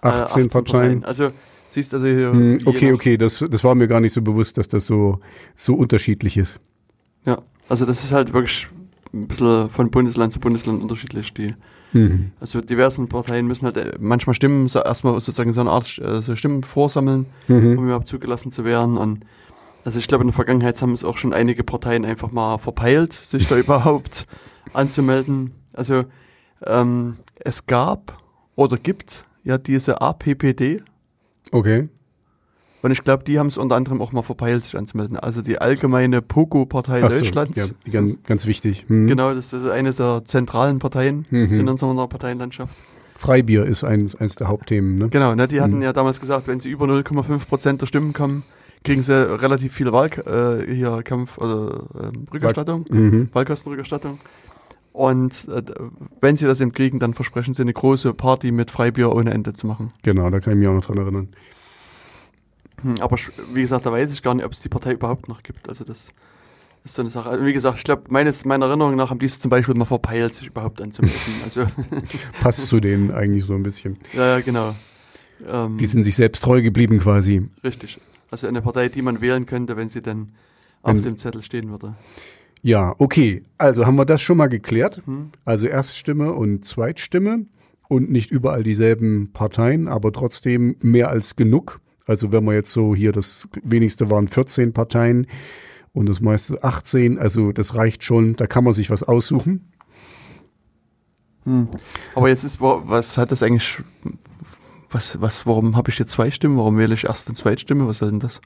Äh, 0.00 0.06
18 0.06 0.48
Parteien. 0.48 1.04
Also 1.04 1.32
siehst 1.66 1.92
also 1.92 2.06
hier 2.06 2.30
Hm, 2.30 2.58
Okay, 2.66 2.92
okay, 2.92 3.16
das, 3.16 3.44
das 3.50 3.64
war 3.64 3.74
mir 3.74 3.88
gar 3.88 3.98
nicht 3.98 4.12
so 4.12 4.22
bewusst, 4.22 4.56
dass 4.56 4.68
das 4.68 4.86
so, 4.86 5.18
so 5.56 5.74
unterschiedlich 5.74 6.36
ist. 6.36 6.60
Ja, 7.24 7.38
also 7.68 7.84
das 7.84 8.04
ist 8.04 8.12
halt 8.12 8.32
wirklich 8.32 8.68
ein 9.12 9.26
bisschen 9.26 9.68
von 9.70 9.90
Bundesland 9.90 10.32
zu 10.32 10.38
Bundesland 10.38 10.80
unterschiedlich, 10.82 11.34
die 11.34 11.52
Mhm. 11.92 12.32
Also 12.40 12.60
diversen 12.60 13.08
Parteien 13.08 13.46
müssen 13.46 13.64
halt 13.64 13.76
äh, 13.76 13.92
manchmal 13.98 14.34
Stimmen, 14.34 14.68
so 14.68 14.80
erstmal 14.80 15.14
sozusagen 15.14 15.52
so 15.52 15.60
eine 15.60 15.70
Art 15.70 15.98
äh, 15.98 16.20
so 16.22 16.36
Stimmen 16.36 16.62
vorsammeln, 16.62 17.26
Mhm. 17.48 17.78
um 17.78 17.84
überhaupt 17.84 18.08
zugelassen 18.08 18.50
zu 18.50 18.64
werden. 18.64 18.96
Und 18.98 19.24
also 19.84 19.98
ich 19.98 20.06
glaube, 20.08 20.22
in 20.22 20.28
der 20.28 20.34
Vergangenheit 20.34 20.80
haben 20.82 20.92
es 20.92 21.04
auch 21.04 21.16
schon 21.16 21.32
einige 21.32 21.64
Parteien 21.64 22.04
einfach 22.04 22.30
mal 22.30 22.58
verpeilt, 22.58 23.12
sich 23.12 23.48
da 23.48 23.56
überhaupt 23.58 24.26
anzumelden. 24.74 25.52
Also 25.72 26.04
ähm, 26.66 27.16
es 27.36 27.66
gab 27.66 28.18
oder 28.56 28.76
gibt 28.76 29.24
ja 29.44 29.56
diese 29.58 30.00
APPD 30.00 30.82
Okay. 31.52 31.88
Und 32.82 32.90
ich 32.90 33.02
glaube, 33.04 33.24
die 33.24 33.38
haben 33.38 33.48
es 33.48 33.58
unter 33.58 33.76
anderem 33.76 34.00
auch 34.00 34.12
mal 34.12 34.22
verpeilt, 34.22 34.64
sich 34.64 34.76
anzumelden. 34.76 35.16
Also 35.18 35.42
die 35.42 35.58
allgemeine 35.58 36.22
POGO-Partei 36.22 37.00
so, 37.02 37.08
Deutschlands. 37.08 37.56
ja, 37.58 37.64
die 37.86 37.90
ganz, 37.90 38.16
ganz 38.26 38.46
wichtig. 38.46 38.84
Mhm. 38.88 39.06
Genau, 39.08 39.34
das 39.34 39.52
ist 39.52 39.66
eine 39.68 39.92
der 39.92 40.24
zentralen 40.24 40.78
Parteien 40.78 41.26
Mhm. 41.30 41.60
in 41.60 41.68
unserer 41.68 42.06
Parteienlandschaft. 42.08 42.74
Freibier 43.16 43.66
ist 43.66 43.82
eins, 43.82 44.14
eins 44.14 44.36
der 44.36 44.46
Hauptthemen. 44.48 44.94
Ne? 44.96 45.08
Genau, 45.08 45.34
ne, 45.34 45.48
die 45.48 45.60
hatten 45.60 45.76
Mhm. 45.76 45.82
ja 45.82 45.92
damals 45.92 46.20
gesagt, 46.20 46.46
wenn 46.46 46.60
sie 46.60 46.70
über 46.70 46.86
0,5 46.86 47.48
Prozent 47.48 47.80
der 47.82 47.86
Stimmen 47.86 48.12
kommen, 48.12 48.44
kriegen 48.84 49.02
sie 49.02 49.12
relativ 49.12 49.72
viel 49.74 49.90
Wahl, 49.92 50.08
äh, 50.24 50.72
hier 50.72 51.02
Kampf 51.02 51.36
ähm, 51.42 52.26
Rückerstattung, 52.32 52.86
Mhm. 52.88 53.28
Wahlkostenrückerstattung. 53.32 54.18
Und 54.92 55.46
äh, 55.48 55.62
wenn 56.20 56.36
sie 56.36 56.46
das 56.46 56.60
eben 56.60 56.72
kriegen, 56.72 56.98
dann 57.00 57.14
versprechen 57.14 57.54
sie 57.54 57.62
eine 57.62 57.72
große 57.72 58.14
Party 58.14 58.50
mit 58.52 58.70
Freibier 58.70 59.12
ohne 59.14 59.32
Ende 59.32 59.52
zu 59.52 59.66
machen. 59.66 59.92
Genau, 60.02 60.30
da 60.30 60.40
kann 60.40 60.52
ich 60.54 60.58
mich 60.60 60.68
auch 60.68 60.74
noch 60.74 60.84
dran 60.84 60.98
erinnern. 60.98 61.28
Hm, 62.82 62.96
aber 63.00 63.16
wie 63.54 63.62
gesagt, 63.62 63.86
da 63.86 63.92
weiß 63.92 64.12
ich 64.12 64.22
gar 64.22 64.34
nicht, 64.34 64.44
ob 64.44 64.52
es 64.52 64.60
die 64.60 64.68
Partei 64.68 64.92
überhaupt 64.92 65.28
noch 65.28 65.42
gibt. 65.42 65.68
Also 65.68 65.84
das 65.84 66.12
ist 66.84 66.94
so 66.94 67.02
eine 67.02 67.10
Sache. 67.10 67.28
Also 67.28 67.44
wie 67.44 67.52
gesagt, 67.52 67.78
ich 67.78 67.84
glaube, 67.84 68.04
meines 68.08 68.44
meiner 68.44 68.66
Erinnerung 68.66 68.94
nach 68.96 69.10
haben 69.10 69.18
die 69.18 69.26
es 69.26 69.40
zum 69.40 69.50
Beispiel 69.50 69.74
mal 69.74 69.84
verpeilt, 69.84 70.34
sich 70.34 70.46
überhaupt 70.46 70.80
anzumelden. 70.80 71.18
also 71.44 71.66
Passt 72.40 72.68
zu 72.68 72.80
denen 72.80 73.10
eigentlich 73.10 73.44
so 73.44 73.54
ein 73.54 73.62
bisschen. 73.62 73.98
ja, 74.12 74.36
ja, 74.38 74.40
genau. 74.40 74.74
Ähm, 75.48 75.78
Die 75.78 75.86
sind 75.86 76.02
sich 76.04 76.16
selbst 76.16 76.42
treu 76.42 76.62
geblieben 76.62 76.98
quasi. 76.98 77.48
Richtig. 77.62 78.00
Also 78.30 78.46
eine 78.46 78.60
Partei, 78.62 78.88
die 78.88 79.02
man 79.02 79.20
wählen 79.20 79.46
könnte, 79.46 79.76
wenn 79.76 79.88
sie 79.88 80.02
dann 80.02 80.30
auf 80.82 80.94
Wenn- 80.94 81.02
dem 81.02 81.16
Zettel 81.18 81.42
stehen 81.42 81.70
würde. 81.70 81.94
Ja, 82.62 82.94
okay. 82.98 83.44
Also 83.56 83.86
haben 83.86 83.96
wir 83.96 84.04
das 84.04 84.20
schon 84.20 84.36
mal 84.36 84.48
geklärt. 84.48 85.00
Hm? 85.04 85.30
Also 85.44 85.66
Erststimme 85.68 86.32
und 86.32 86.64
Zweitstimme 86.64 87.46
und 87.88 88.10
nicht 88.10 88.30
überall 88.32 88.64
dieselben 88.64 89.30
Parteien, 89.32 89.86
aber 89.88 90.12
trotzdem 90.12 90.76
mehr 90.80 91.08
als 91.08 91.36
genug. 91.36 91.80
Also 92.08 92.32
wenn 92.32 92.44
man 92.44 92.54
jetzt 92.54 92.72
so 92.72 92.94
hier, 92.94 93.12
das 93.12 93.46
wenigste 93.62 94.10
waren 94.10 94.28
14 94.28 94.72
Parteien 94.72 95.26
und 95.92 96.08
das 96.08 96.20
meiste 96.20 96.62
18, 96.64 97.18
also 97.18 97.52
das 97.52 97.74
reicht 97.74 98.02
schon, 98.02 98.34
da 98.36 98.46
kann 98.46 98.64
man 98.64 98.72
sich 98.72 98.90
was 98.90 99.02
aussuchen. 99.02 99.70
Hm. 101.44 101.68
Aber 102.14 102.28
jetzt 102.28 102.44
ist, 102.44 102.60
wa- 102.60 102.82
was 102.84 103.16
hat 103.16 103.30
das 103.32 103.42
eigentlich, 103.42 103.78
was, 104.90 105.20
was, 105.20 105.46
warum 105.46 105.76
habe 105.76 105.90
ich 105.90 105.98
jetzt 105.98 106.12
zwei 106.12 106.30
Stimmen? 106.30 106.58
Warum 106.58 106.78
wähle 106.78 106.94
ich 106.94 107.04
erst 107.04 107.28
eine 107.28 107.34
Zweitstimme? 107.34 107.86
Was 107.86 107.98
soll 107.98 108.10
denn 108.10 108.20
das? 108.20 108.40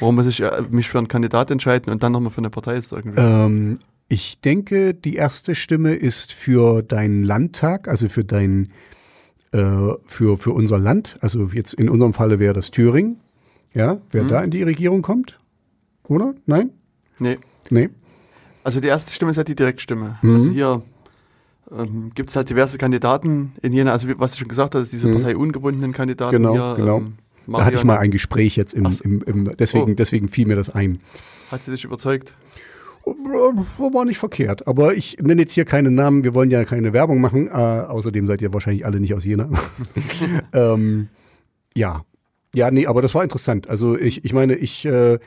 Warum 0.00 0.16
muss 0.16 0.26
ich 0.26 0.40
äh, 0.40 0.62
mich 0.70 0.88
für 0.88 0.98
einen 0.98 1.08
Kandidat 1.08 1.50
entscheiden 1.50 1.90
und 1.92 2.02
dann 2.02 2.12
nochmal 2.12 2.30
für 2.32 2.38
eine 2.38 2.50
Partei 2.50 2.76
ist 2.76 2.92
irgendwie? 2.92 3.18
Ähm, 3.20 3.78
ich 4.08 4.40
denke, 4.40 4.94
die 4.94 5.16
erste 5.16 5.54
Stimme 5.54 5.94
ist 5.94 6.32
für 6.32 6.82
deinen 6.82 7.24
Landtag, 7.24 7.88
also 7.88 8.08
für 8.08 8.24
dein, 8.24 8.64
äh, 8.64 8.68
für, 9.52 10.36
für 10.38 10.50
unser 10.52 10.78
Land. 10.78 11.16
Also 11.20 11.46
jetzt 11.52 11.74
in 11.74 11.88
unserem 11.88 12.12
Falle 12.14 12.38
wäre 12.38 12.52
das 12.54 12.70
Thüringen. 12.70 13.20
Ja, 13.74 13.98
wer 14.10 14.24
Mhm. 14.24 14.28
da 14.28 14.40
in 14.42 14.50
die 14.50 14.62
Regierung 14.62 15.02
kommt? 15.02 15.38
Oder? 16.08 16.34
Nein? 16.46 16.70
nee. 17.18 17.38
Nee. 17.70 17.88
Also 18.64 18.80
die 18.80 18.88
erste 18.88 19.12
Stimme 19.12 19.30
ist 19.30 19.36
ja 19.36 19.44
die 19.44 19.54
Direktstimme. 19.54 20.18
Mhm. 20.22 20.34
Also 20.34 20.50
hier 20.50 20.82
ähm, 21.76 22.12
gibt 22.14 22.30
es 22.30 22.36
halt 22.36 22.48
diverse 22.50 22.78
Kandidaten 22.78 23.52
in 23.62 23.72
Jena, 23.72 23.92
also 23.92 24.06
was 24.18 24.34
ich 24.34 24.38
schon 24.38 24.48
gesagt 24.48 24.74
habe, 24.74 24.82
ist 24.82 24.92
diese 24.92 25.08
Mhm. 25.08 25.14
parteiungebundenen 25.14 25.92
Kandidaten 25.92 26.36
Genau, 26.36 26.52
hier. 26.52 26.74
genau. 26.76 26.98
Ähm, 26.98 27.14
Da 27.48 27.64
hatte 27.64 27.76
ich 27.76 27.84
mal 27.84 27.98
ein 27.98 28.10
Gespräch 28.10 28.56
jetzt 28.56 28.72
im, 28.74 28.90
so. 28.90 29.04
im, 29.04 29.22
im 29.22 29.50
deswegen, 29.56 29.92
Oh. 29.92 29.94
deswegen 29.94 30.28
fiel 30.28 30.46
mir 30.46 30.56
das 30.56 30.68
ein. 30.70 31.00
Hat 31.50 31.62
sie 31.62 31.70
dich 31.72 31.84
überzeugt? 31.84 32.34
War 33.06 34.04
nicht 34.04 34.18
verkehrt, 34.18 34.66
aber 34.66 34.94
ich 34.94 35.18
nenne 35.20 35.42
jetzt 35.42 35.52
hier 35.52 35.64
keine 35.64 35.92
Namen, 35.92 36.24
wir 36.24 36.34
wollen 36.34 36.50
ja 36.50 36.64
keine 36.64 36.92
Werbung 36.92 37.20
machen, 37.20 37.46
äh, 37.46 37.50
außerdem 37.52 38.26
seid 38.26 38.42
ihr 38.42 38.52
wahrscheinlich 38.52 38.84
alle 38.84 38.98
nicht 38.98 39.14
aus 39.14 39.24
Jena. 39.24 39.48
ähm, 40.52 41.08
ja. 41.76 42.04
Ja, 42.52 42.70
nee, 42.70 42.86
aber 42.86 43.02
das 43.02 43.14
war 43.14 43.22
interessant. 43.22 43.68
Also 43.68 43.96
ich, 43.96 44.24
ich 44.24 44.32
meine, 44.32 44.56
ich 44.56 44.84
äh, 44.86 45.18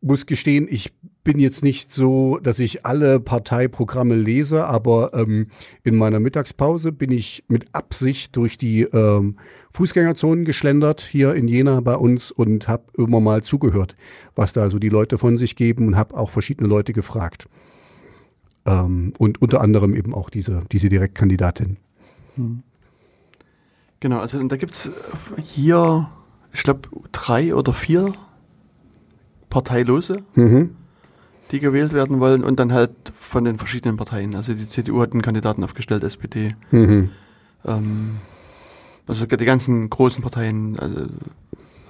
muss 0.00 0.26
gestehen, 0.26 0.66
ich 0.70 0.92
bin 1.24 1.38
jetzt 1.38 1.62
nicht 1.62 1.90
so, 1.90 2.38
dass 2.38 2.58
ich 2.58 2.86
alle 2.86 3.20
Parteiprogramme 3.20 4.14
lese, 4.14 4.64
aber 4.64 5.12
ähm, 5.12 5.48
in 5.84 5.96
meiner 5.96 6.20
Mittagspause 6.20 6.92
bin 6.92 7.10
ich 7.10 7.44
mit 7.48 7.66
Absicht 7.74 8.34
durch 8.36 8.56
die 8.56 8.82
ähm, 8.82 9.36
Fußgängerzonen 9.72 10.44
geschlendert 10.44 11.00
hier 11.00 11.34
in 11.34 11.48
Jena 11.48 11.80
bei 11.80 11.96
uns 11.96 12.30
und 12.30 12.68
habe 12.68 12.84
immer 12.96 13.20
mal 13.20 13.42
zugehört, 13.42 13.96
was 14.36 14.52
da 14.52 14.70
so 14.70 14.78
die 14.78 14.88
Leute 14.88 15.18
von 15.18 15.36
sich 15.36 15.56
geben 15.56 15.88
und 15.88 15.96
habe 15.96 16.16
auch 16.16 16.30
verschiedene 16.30 16.68
Leute 16.68 16.92
gefragt. 16.92 17.48
Ähm, 18.64 19.12
und 19.18 19.42
unter 19.42 19.60
anderem 19.60 19.94
eben 19.94 20.14
auch 20.14 20.30
diese, 20.30 20.62
diese 20.72 20.88
Direktkandidatin. 20.88 21.76
Genau, 24.00 24.18
also 24.20 24.42
da 24.46 24.56
gibt 24.56 24.72
es 24.72 24.90
hier, 25.42 26.08
ich 26.52 26.62
glaube, 26.62 26.88
drei 27.12 27.54
oder 27.54 27.72
vier 27.72 28.14
Parteilose, 29.50 30.22
Mhm. 30.34 30.70
die 31.50 31.60
gewählt 31.60 31.92
werden 31.92 32.20
wollen 32.20 32.44
und 32.44 32.58
dann 32.60 32.72
halt 32.72 32.90
von 33.18 33.44
den 33.44 33.58
verschiedenen 33.58 33.96
Parteien. 33.96 34.34
Also 34.34 34.52
die 34.54 34.66
CDU 34.66 35.00
hat 35.00 35.12
einen 35.12 35.22
Kandidaten 35.22 35.64
aufgestellt, 35.64 36.04
SPD. 36.04 36.54
Mhm. 36.70 37.10
Ähm, 37.64 38.10
also 39.06 39.24
die 39.26 39.44
ganzen 39.44 39.88
großen 39.88 40.22
Parteien 40.22 40.78
also, 40.78 41.06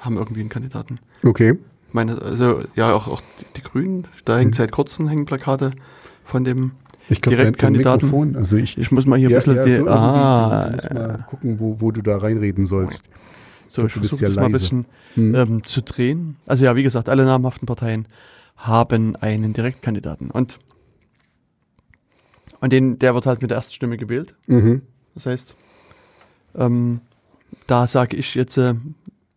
haben 0.00 0.16
irgendwie 0.16 0.40
einen 0.40 0.48
Kandidaten. 0.48 0.98
Okay. 1.24 1.58
Meine, 1.90 2.20
also 2.22 2.60
ja, 2.76 2.92
auch, 2.92 3.08
auch 3.08 3.22
die, 3.40 3.44
die 3.56 3.62
Grünen, 3.62 4.06
da 4.24 4.38
hängt 4.38 4.54
seit 4.54 4.70
kurzem 4.72 5.08
hängen 5.08 5.24
Plakate 5.26 5.72
von 6.24 6.44
dem 6.44 6.72
Ich 7.08 7.20
dein 7.22 7.30
Direktkandidaten. 7.30 8.06
Mikrofon, 8.06 8.36
also 8.36 8.56
ich, 8.56 8.76
Ich 8.78 8.92
muss 8.92 9.06
mal 9.06 9.18
hier 9.18 9.30
ein 9.30 9.34
bisschen 9.34 9.56
ja, 9.56 9.64
die. 9.64 9.70
so 9.72 9.76
irgendwie. 9.78 9.90
ah, 9.92 10.70
mal 10.94 11.24
gucken, 11.28 11.58
wo, 11.58 11.80
wo 11.80 11.90
du 11.90 12.02
da 12.02 12.18
reinreden 12.18 12.66
sollst. 12.66 13.04
So, 13.68 13.86
ich 13.86 13.92
versuche 13.92 14.22
ja 14.22 14.28
das 14.28 14.36
mal 14.36 14.46
ein 14.46 14.52
leise. 14.52 14.62
bisschen 14.64 14.86
Hm. 15.14 15.34
ähm, 15.34 15.64
zu 15.64 15.82
drehen. 15.82 16.36
Also 16.46 16.64
ja, 16.64 16.74
wie 16.76 16.82
gesagt, 16.82 17.08
alle 17.08 17.24
namhaften 17.24 17.66
Parteien 17.66 18.06
haben 18.56 19.14
einen 19.16 19.52
Direktkandidaten. 19.52 20.30
Und, 20.30 20.58
und 22.60 22.72
den, 22.72 22.98
der 22.98 23.14
wird 23.14 23.26
halt 23.26 23.40
mit 23.42 23.50
der 23.50 23.56
Erststimme 23.58 23.96
gewählt. 23.96 24.34
Mhm. 24.46 24.82
Das 25.14 25.26
heißt, 25.26 25.54
ähm, 26.56 27.00
da 27.66 27.86
sage 27.86 28.16
ich 28.16 28.34
jetzt, 28.34 28.56
äh, 28.56 28.74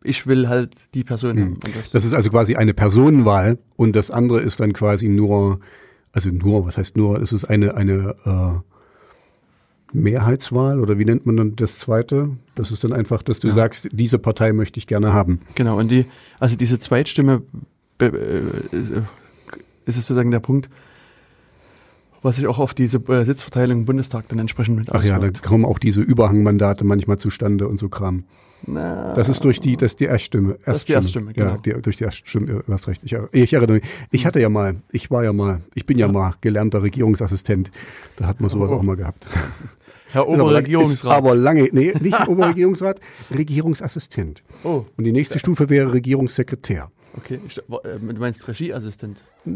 ich 0.03 0.25
will 0.27 0.47
halt 0.50 0.73
die 0.93 1.03
Person 1.03 1.38
Hm. 1.38 1.43
haben. 1.63 1.73
Das, 1.73 1.91
Das 1.91 2.05
ist 2.05 2.13
also 2.13 2.29
quasi 2.29 2.55
eine 2.55 2.73
Personenwahl 2.73 3.57
und 3.75 3.95
das 3.95 4.09
andere 4.11 4.41
ist 4.41 4.59
dann 4.59 4.73
quasi 4.73 5.07
nur, 5.07 5.59
also 6.11 6.29
nur, 6.29 6.65
was 6.65 6.77
heißt 6.77 6.97
nur, 6.97 7.21
es 7.21 7.31
ist 7.31 7.45
eine, 7.45 7.75
eine 7.75 8.15
äh, 8.25 8.71
Mehrheitswahl 9.93 10.79
oder 10.79 10.98
wie 11.00 11.05
nennt 11.05 11.25
man 11.25 11.38
dann 11.38 11.55
das 11.55 11.79
zweite? 11.79 12.29
Das 12.55 12.71
ist 12.71 12.83
dann 12.83 12.93
einfach, 12.93 13.24
dass 13.24 13.39
du 13.39 13.48
Ja. 13.50 13.53
sagst, 13.53 13.89
diese 13.91 14.19
Partei 14.19 14.53
möchte 14.53 14.77
ich 14.77 14.88
gerne 14.88 15.13
haben. 15.13 15.41
genau, 15.55 15.77
und 15.77 15.89
die, 15.91 16.05
also 16.39 16.55
diese 16.55 16.79
Zweitstimme 16.79 17.41
äh, 18.00 18.07
ist, 18.71 18.91
äh, 18.91 19.01
es 19.86 19.95
sozusagen 19.95 20.31
der 20.31 20.39
Punkt, 20.39 20.69
was 22.24 22.36
sich 22.36 22.45
auch 22.48 22.60
auf 22.60 22.74
diese 22.74 22.98
äh, 23.07 23.25
Sitzverteilung 23.25 23.79
im 23.79 23.86
Bundestag 23.86 24.27
dann 24.29 24.38
entsprechend 24.39 24.77
mit 24.77 24.91
Ach 24.91 25.03
ja, 25.03 25.12
da 25.13 25.17
auswirkt. 25.17 25.43
kommen 25.43 25.65
auch 25.65 25.79
diese 25.79 26.01
Überhangmandate 26.01 26.83
manchmal 26.86 27.17
zustande 27.17 27.67
und 27.67 27.77
so 27.77 27.89
Kram. 27.89 28.24
Na, 28.67 29.15
Das 29.15 29.27
ist 29.27 29.43
durch 29.43 29.60
die, 29.60 29.75
das 29.75 29.95
die 29.95 30.03
Erststimme. 30.03 30.60
Das 30.65 30.77
ist 30.77 30.88
die 30.89 30.93
Erststimme, 30.93 31.31
Ja, 31.36 31.50
genau. 31.50 31.57
die, 31.62 31.81
durch 31.81 31.98
die 31.98 32.03
Erststimme, 32.03 32.62
du 32.63 32.71
hast 32.71 32.88
recht. 32.88 33.01
Ich, 33.03 33.15
ich 33.31 33.53
erinnere 33.53 33.77
mich. 33.77 33.83
Ich 34.12 34.25
hatte 34.27 34.39
ja 34.39 34.50
mal, 34.50 34.75
ich 34.91 35.10
war 35.10 35.24
ja 35.24 35.33
mal, 35.33 35.62
ich 35.74 35.88
bin 35.88 35.98
ja, 35.98 36.07
mal 36.07 36.36
gelernter 36.41 36.83
Regierungsassistent. 36.83 37.71
Da 38.17 38.27
hat 38.27 38.39
man 38.39 38.51
sowas 38.51 38.69
Oh. 38.69 38.75
auch 38.75 38.83
mal 38.83 38.95
gehabt. 38.95 39.25
Herr 40.12 40.27
Oberregierungsrat. 40.27 41.13
aber 41.18 41.36
lange, 41.36 41.70
nee, 41.72 41.94
nicht 42.00 42.27
Oberregierungsrat, 42.27 43.00
Regierungsassistent. 43.30 44.44
oh, 44.63 44.86
Und 44.98 45.03
die 45.06 45.12
nächste 45.12 45.39
Stufe 45.39 45.70
wäre 45.70 45.94
Regierungssekretär. 45.94 46.91
okay. 47.18 47.39
Äh, 47.84 48.13
du 48.13 48.20
meinst 48.20 48.48
Regieassistent. 48.48 49.18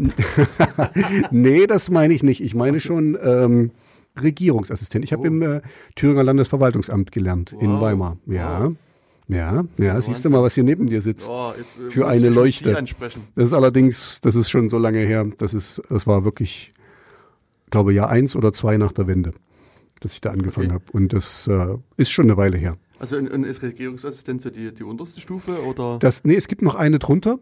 Nee, 1.32 1.68
das 1.68 1.90
meine 1.90 2.14
ich 2.14 2.24
nicht. 2.24 2.42
Ich 2.42 2.56
meine 2.56 2.80
schon 2.80 3.18
ähm, 3.22 3.72
Regierungsassistent. 4.22 5.04
Ich 5.06 5.12
habe 5.14 5.24
Oh. 5.24 5.26
im 5.28 5.42
äh, 5.42 5.62
Thüringer 5.96 6.24
Landesverwaltungsamt 6.24 7.12
gelernt 7.12 7.54
in 7.60 7.74
Wow. 7.74 7.82
Weimar. 7.82 8.18
Ja, 8.28 8.64
Wow. 8.66 8.74
ja, 9.28 9.64
ja. 9.78 10.02
Siehst 10.02 10.24
du 10.26 10.30
mal, 10.30 10.42
was 10.42 10.56
hier 10.56 10.64
neben 10.64 10.88
dir 10.88 11.02
sitzt. 11.02 11.30
Oh, 11.30 11.52
jetzt, 11.58 11.78
äh, 11.88 11.92
Für 11.92 12.08
eine 12.08 12.30
Leuchte. 12.30 12.72
Das 13.36 13.46
ist 13.46 13.54
allerdings, 13.54 14.22
das 14.22 14.36
ist 14.36 14.50
schon 14.50 14.70
so 14.70 14.78
lange 14.78 15.00
her. 15.00 15.26
Das 15.38 15.54
ist, 15.54 15.82
das 15.90 16.08
war 16.08 16.24
wirklich, 16.26 16.72
glaube 17.72 17.94
Jahr 17.94 18.10
eins 18.10 18.36
oder 18.36 18.52
zwei 18.52 18.78
nach 18.78 18.92
der 18.94 19.08
Wende, 19.08 19.34
dass 20.02 20.14
ich 20.14 20.22
da 20.22 20.32
angefangen 20.32 20.68
Okay. 20.68 20.76
habe. 20.76 20.92
Und 20.92 21.14
das 21.14 21.48
äh, 21.48 21.76
ist 21.98 22.12
schon 22.12 22.26
eine 22.26 22.38
Weile 22.38 22.58
her. 22.58 22.78
Also 23.00 23.18
und, 23.18 23.30
und 23.30 23.44
ist 23.44 23.62
Regierungsassistent 23.62 24.42
so 24.42 24.50
die, 24.50 24.74
die 24.74 24.84
unterste 24.84 25.20
Stufe 25.22 25.64
oder? 25.64 25.98
Das, 26.00 26.24
nee, 26.24 26.36
es 26.36 26.48
gibt 26.48 26.62
noch 26.62 26.76
eine 26.76 27.00
drunter. 27.00 27.40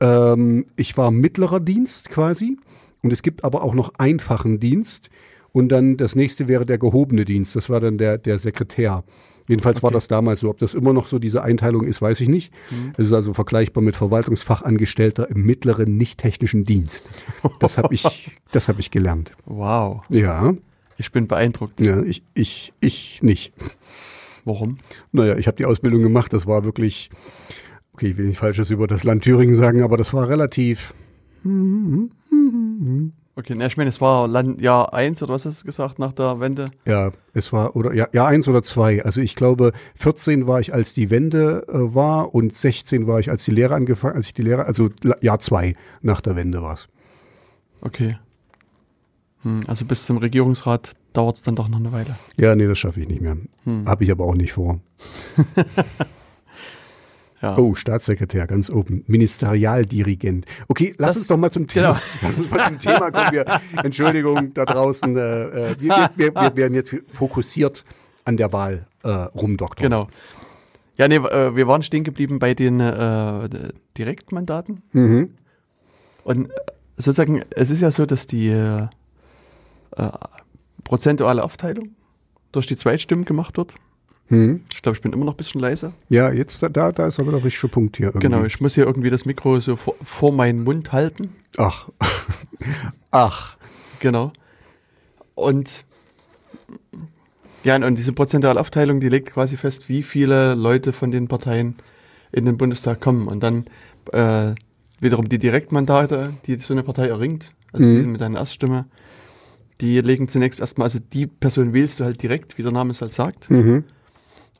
Ähm, 0.00 0.66
ich 0.76 0.96
war 0.96 1.10
mittlerer 1.10 1.60
Dienst 1.60 2.08
quasi. 2.10 2.58
Und 3.02 3.12
es 3.12 3.22
gibt 3.22 3.44
aber 3.44 3.62
auch 3.62 3.74
noch 3.74 3.92
einfachen 3.98 4.60
Dienst. 4.60 5.10
Und 5.52 5.70
dann 5.70 5.96
das 5.96 6.14
nächste 6.16 6.48
wäre 6.48 6.64
der 6.66 6.78
gehobene 6.78 7.24
Dienst. 7.24 7.56
Das 7.56 7.70
war 7.70 7.80
dann 7.80 7.98
der, 7.98 8.18
der 8.18 8.38
Sekretär. 8.38 9.04
Jedenfalls 9.48 9.82
war 9.82 9.88
Okay. 9.88 9.96
das 9.96 10.06
damals 10.06 10.40
so. 10.40 10.50
Ob 10.50 10.58
das 10.58 10.74
immer 10.74 10.92
noch 10.92 11.06
so 11.08 11.18
diese 11.18 11.42
Einteilung 11.42 11.84
ist, 11.84 12.00
weiß 12.00 12.20
ich 12.20 12.28
nicht. 12.28 12.52
Mhm. 12.70 12.92
Es 12.96 13.06
ist 13.06 13.12
also 13.12 13.34
vergleichbar 13.34 13.82
mit 13.82 13.96
Verwaltungsfachangestellter 13.96 15.28
im 15.30 15.42
mittleren 15.44 15.96
nicht-technischen 15.96 16.64
Dienst. 16.64 17.10
Das 17.58 17.76
habe 17.78 17.92
ich, 17.94 18.30
das 18.52 18.68
hab 18.68 18.78
ich 18.78 18.90
gelernt. 18.90 19.32
Wow, 19.46 20.02
Ja, 20.08 20.54
ich 21.00 21.12
bin 21.12 21.26
beeindruckt. 21.26 21.80
ja 21.80 22.02
ich, 22.02 22.22
ich, 22.34 22.72
ich 22.80 23.22
nicht. 23.22 23.52
Warum? 24.44 24.78
Naja, 25.12 25.36
ich 25.36 25.46
habe 25.46 25.56
die 25.56 25.64
Ausbildung 25.64 26.02
gemacht. 26.02 26.32
Das 26.32 26.46
war 26.46 26.64
wirklich, 26.64 27.10
okay, 27.92 28.08
ich 28.08 28.16
will 28.16 28.26
nicht 28.26 28.38
Falsches 28.38 28.70
über 28.70 28.86
das 28.86 29.02
Land 29.02 29.24
Thüringen 29.24 29.56
sagen, 29.56 29.82
aber 29.82 29.96
das 29.96 30.12
war 30.12 30.28
relativ. 30.28 30.94
Okay, 33.36 33.54
na, 33.56 33.66
ich 33.66 33.76
meine, 33.78 33.88
es 33.88 34.00
war 34.02 34.28
Land, 34.28 34.60
Jahr 34.60 34.92
1 34.92 35.22
oder 35.22 35.32
was 35.32 35.46
hast 35.46 35.62
du 35.62 35.66
gesagt 35.66 35.98
nach 35.98 36.12
der 36.12 36.40
Wende? 36.40 36.66
Ja, 36.84 37.12
es 37.32 37.52
war, 37.52 37.74
oder 37.74 37.94
ja, 37.94 38.06
ja, 38.12 38.26
eins 38.26 38.46
oder 38.46 38.60
zwei. 38.60 39.02
Also 39.02 39.22
ich 39.22 39.34
glaube, 39.34 39.72
14 39.94 40.46
war 40.46 40.60
ich, 40.60 40.74
als 40.74 40.92
die 40.92 41.10
Wende 41.10 41.64
äh, 41.68 41.94
war 41.94 42.34
und 42.34 42.52
16 42.54 43.06
war 43.06 43.20
ich, 43.20 43.30
als 43.30 43.44
die 43.44 43.52
Lehre 43.52 43.74
angefangen, 43.74 44.16
als 44.16 44.26
ich 44.26 44.34
die 44.34 44.42
Lehre, 44.42 44.66
also 44.66 44.90
Jahr 45.22 45.38
zwei 45.38 45.74
nach 46.02 46.20
der 46.20 46.36
Wende 46.36 46.60
war's. 46.60 46.88
Okay. 47.80 48.18
Hm, 49.42 49.62
also 49.66 49.84
bis 49.84 50.04
zum 50.06 50.18
Regierungsrat 50.18 50.92
dauert 51.12 51.36
es 51.36 51.42
dann 51.42 51.56
doch 51.56 51.68
noch 51.68 51.78
eine 51.78 51.92
Weile. 51.92 52.16
Ja, 52.36 52.54
nee, 52.54 52.66
das 52.66 52.78
schaffe 52.78 53.00
ich 53.00 53.08
nicht 53.08 53.20
mehr. 53.20 53.36
Hm. 53.64 53.86
Habe 53.88 54.04
ich 54.04 54.10
aber 54.10 54.24
auch 54.24 54.34
nicht 54.34 54.52
vor. 54.52 54.80
Ja. 57.42 57.56
Oh, 57.56 57.74
Staatssekretär, 57.74 58.46
ganz 58.46 58.68
oben. 58.68 59.02
Ministerialdirigent. 59.06 60.44
Okay, 60.68 60.94
lass 60.98 61.12
Das- 61.12 61.16
uns 61.20 61.26
doch 61.28 61.38
mal 61.38 61.50
zum 61.50 61.66
Thema. 61.66 61.92
genau. 61.92 62.00
Lass 62.22 62.36
uns 62.36 62.50
mal 62.50 62.68
zum 62.68 62.78
Thema 62.80 63.10
kommen. 63.10 63.32
Wir, 63.32 63.60
Entschuldigung 63.82 64.52
da 64.52 64.66
draußen. 64.66 65.16
Äh, 65.16 65.20
äh, 65.70 65.76
wir, 65.80 66.10
wir, 66.16 66.34
wir 66.34 66.56
werden 66.56 66.74
jetzt 66.74 66.94
fokussiert 67.14 67.84
an 68.26 68.36
der 68.36 68.52
Wahl 68.52 68.86
äh, 69.04 69.08
rumdoktern. 69.08 69.84
Genau. 69.90 70.08
Ja, 70.98 71.08
nee, 71.08 71.14
äh, 71.16 71.56
wir 71.56 71.66
waren 71.66 71.82
stehen 71.82 72.04
geblieben 72.04 72.40
bei 72.40 72.52
den 72.52 72.78
äh, 72.78 73.48
Direktmandaten. 73.96 74.82
Mhm. 74.92 75.30
Und 76.24 76.50
äh, 76.50 76.54
sozusagen, 76.98 77.40
es 77.56 77.70
ist 77.70 77.80
ja 77.80 77.90
so, 77.90 78.04
dass 78.04 78.26
die 78.26 78.50
äh, 79.96 80.08
prozentuale 80.84 81.42
Aufteilung 81.42 81.90
durch 82.52 82.66
die 82.66 82.76
Zweitstimmen 82.76 83.24
gemacht 83.24 83.56
wird. 83.56 83.74
Mhm. 84.28 84.64
Ich 84.72 84.82
glaube, 84.82 84.96
ich 84.96 85.02
bin 85.02 85.12
immer 85.12 85.24
noch 85.24 85.34
ein 85.34 85.36
bisschen 85.36 85.60
leise. 85.60 85.92
Ja, 86.08 86.30
jetzt, 86.32 86.62
da, 86.62 86.68
da 86.92 87.06
ist 87.06 87.18
aber 87.18 87.32
der 87.32 87.44
richtige 87.44 87.68
Punkt 87.68 87.96
hier. 87.96 88.08
Irgendwie. 88.08 88.26
Genau, 88.26 88.44
ich 88.44 88.60
muss 88.60 88.74
hier 88.74 88.86
irgendwie 88.86 89.10
das 89.10 89.24
Mikro 89.24 89.58
so 89.60 89.76
vor, 89.76 89.94
vor 90.04 90.32
meinen 90.32 90.62
Mund 90.62 90.92
halten. 90.92 91.34
Ach. 91.56 91.88
Ach. 93.10 93.56
Genau. 93.98 94.32
Und 95.34 95.84
ja, 97.64 97.76
und 97.76 97.96
diese 97.96 98.12
prozentuale 98.12 98.58
Aufteilung, 98.58 99.00
die 99.00 99.08
legt 99.08 99.32
quasi 99.32 99.56
fest, 99.56 99.88
wie 99.88 100.02
viele 100.02 100.54
Leute 100.54 100.92
von 100.92 101.10
den 101.10 101.28
Parteien 101.28 101.74
in 102.32 102.46
den 102.46 102.56
Bundestag 102.56 103.00
kommen. 103.00 103.28
Und 103.28 103.42
dann 103.42 103.64
äh, 104.12 104.54
wiederum 105.00 105.28
die 105.28 105.38
Direktmandate, 105.38 106.32
die 106.46 106.54
so 106.56 106.72
eine 106.72 106.82
Partei 106.82 107.08
erringt, 107.08 107.52
also 107.72 107.84
Mhm. 107.84 108.00
die 108.00 108.06
mit 108.06 108.22
einer 108.22 108.38
Erststimme, 108.38 108.86
die 109.80 110.00
legen 110.00 110.28
zunächst 110.28 110.60
erstmal, 110.60 110.86
also 110.86 110.98
die 110.98 111.26
Person 111.26 111.72
wählst 111.72 112.00
du 112.00 112.04
halt 112.04 112.22
direkt, 112.22 112.58
wie 112.58 112.62
der 112.62 112.72
Name 112.72 112.90
es 112.92 113.00
halt 113.00 113.14
sagt. 113.14 113.50
Mhm. 113.50 113.84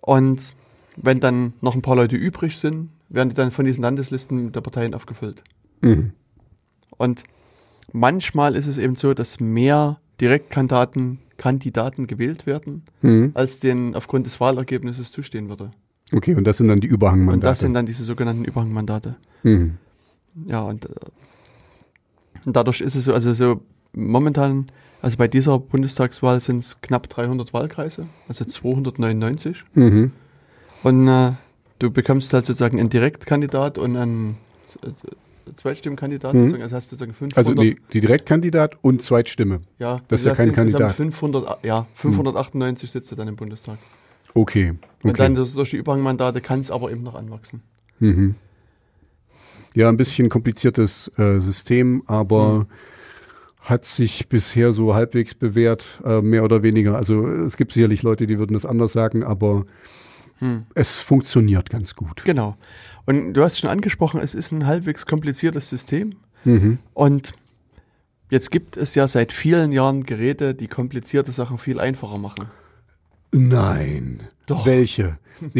Und 0.01 0.55
wenn 0.97 1.21
dann 1.21 1.53
noch 1.61 1.75
ein 1.75 1.83
paar 1.83 1.97
Leute 1.97 2.17
übrig 2.17 2.59
sind, 2.59 2.91
werden 3.09 3.29
die 3.29 3.35
dann 3.35 3.51
von 3.51 3.65
diesen 3.65 3.83
Landeslisten 3.83 4.53
der 4.53 4.61
Parteien 4.61 4.95
aufgefüllt. 4.95 5.43
Mhm. 5.83 6.13
Und 6.97 7.25
manchmal 7.93 8.55
ist 8.57 8.67
es 8.67 8.79
eben 8.79 8.97
so, 8.97 9.15
dass 9.15 9.41
mehr 9.41 9.99
Direktkandidaten 10.21 11.19
Kandidaten 11.37 12.07
gewählt 12.07 12.45
werden, 12.47 12.83
Mhm. 13.01 13.31
als 13.33 13.61
denen 13.61 13.95
aufgrund 13.95 14.27
des 14.27 14.41
Wahlergebnisses 14.41 15.11
zustehen 15.11 15.49
würde. 15.49 15.71
Okay, 16.13 16.35
und 16.35 16.45
das 16.45 16.59
sind 16.59 16.69
dann 16.69 16.81
die 16.81 16.87
Überhangmandate. 16.87 17.37
Und 17.37 17.45
das 17.45 17.59
sind 17.61 17.73
dann 17.73 17.87
diese 17.87 18.05
sogenannten 18.05 18.45
Überhangmandate. 18.45 19.17
mhm. 19.43 19.79
Ja, 20.47 20.61
und, 20.63 20.85
äh, 20.85 20.89
und 22.45 22.55
dadurch 22.55 22.81
ist 22.83 22.95
es 22.95 23.05
so, 23.05 23.15
also 23.15 23.33
so 23.33 23.63
momentan, 23.95 24.67
also 25.03 25.17
bei 25.17 25.29
dieser 25.29 25.59
Bundestagswahl 25.59 26.41
sind 26.41 26.59
es 26.59 26.81
knapp 26.81 27.09
300 27.09 27.53
Wahlkreise, 27.53 28.07
also 28.29 28.45
299. 28.45 29.65
Mhm. 29.75 30.13
Und 30.83 31.09
äh, 31.09 31.33
du 31.79 31.91
bekommst 31.91 32.33
halt 32.33 32.47
sozusagen 32.47 32.79
einen 32.79 32.89
Direktkandidat 32.91 33.79
und 33.79 33.97
einen 33.97 34.37
äh, 34.83 34.89
Zweitstimmenkandidat, 35.57 36.35
Mhm. 36.35 36.39
sozusagen, 36.39 36.63
also 36.63 36.77
hast 36.77 36.93
du 36.93 36.97
sozusagen 36.97 37.15
500. 37.15 37.39
Also 37.39 37.53
nee, 37.61 37.77
die 37.93 38.01
Direktkandidat 38.01 38.77
und 38.83 39.03
Zweitstimme. 39.03 39.61
Ja, 39.79 40.01
Das 40.09 40.21
ist 40.21 40.25
du 40.27 40.29
ja 40.31 40.35
kein 40.37 40.49
insgesamt 40.49 40.73
Kandidat. 40.73 40.97
500, 40.97 41.65
ja, 41.65 41.87
598 41.95 42.91
Sitze 42.91 43.17
dann 43.17 43.29
im 43.29 43.37
Bundestag. 43.37 43.79
Okay. 44.35 44.75
Und 45.03 45.11
okay. 45.11 45.23
dann 45.23 45.35
durch 45.35 45.71
die 45.71 45.77
Überhangmandate 45.77 46.41
kann 46.41 46.61
es 46.61 46.71
aber 46.71 46.93
eben 46.93 47.03
noch 47.03 47.15
anwachsen. 47.17 47.63
Mhm. 47.99 48.37
Ja, 49.75 49.89
ein 49.89 49.97
bisschen 49.97 50.29
kompliziertes 50.29 51.11
äh, 51.19 51.41
System, 51.41 52.03
aber 52.07 52.53
Mhm. 52.61 52.67
Hat 53.71 53.85
sich 53.85 54.29
bisher 54.29 54.73
so 54.73 54.95
halbwegs 54.95 55.35
bewährt, 55.35 56.01
äh, 56.05 56.21
mehr 56.21 56.45
oder 56.45 56.63
weniger. 56.63 56.97
Also 56.97 57.27
es 57.27 57.57
gibt 57.57 57.73
sicherlich 57.73 58.03
Leute, 58.03 58.27
die 58.27 58.39
würden 58.39 58.55
das 58.55 58.67
anders 58.67 58.93
sagen, 58.93 59.23
aber 59.23 59.65
es 60.75 61.01
funktioniert 61.01 61.69
ganz 61.69 61.95
gut. 61.95 62.25
Genau. 62.25 62.57
Und 63.05 63.35
du 63.35 63.43
hast 63.43 63.59
schon 63.59 63.69
angesprochen, 63.69 64.21
es 64.21 64.35
ist 64.35 64.53
ein 64.53 64.67
halbwegs 64.67 65.05
kompliziertes 65.05 65.69
System. 65.69 66.15
Mhm. 66.45 66.79
Und 66.95 67.33
jetzt 68.31 68.51
gibt 68.51 68.77
es 68.79 68.95
ja 68.95 69.07
seit 69.07 69.33
vielen 69.33 69.71
Jahren 69.73 70.05
Geräte, 70.05 70.55
die 70.55 70.67
komplizierte 70.67 71.33
Sachen 71.33 71.59
viel 71.59 71.79
einfacher 71.79 72.17
machen. 72.17 72.47
Nein. 73.33 74.21
Doch. 74.47 74.65
Welche? 74.65 75.19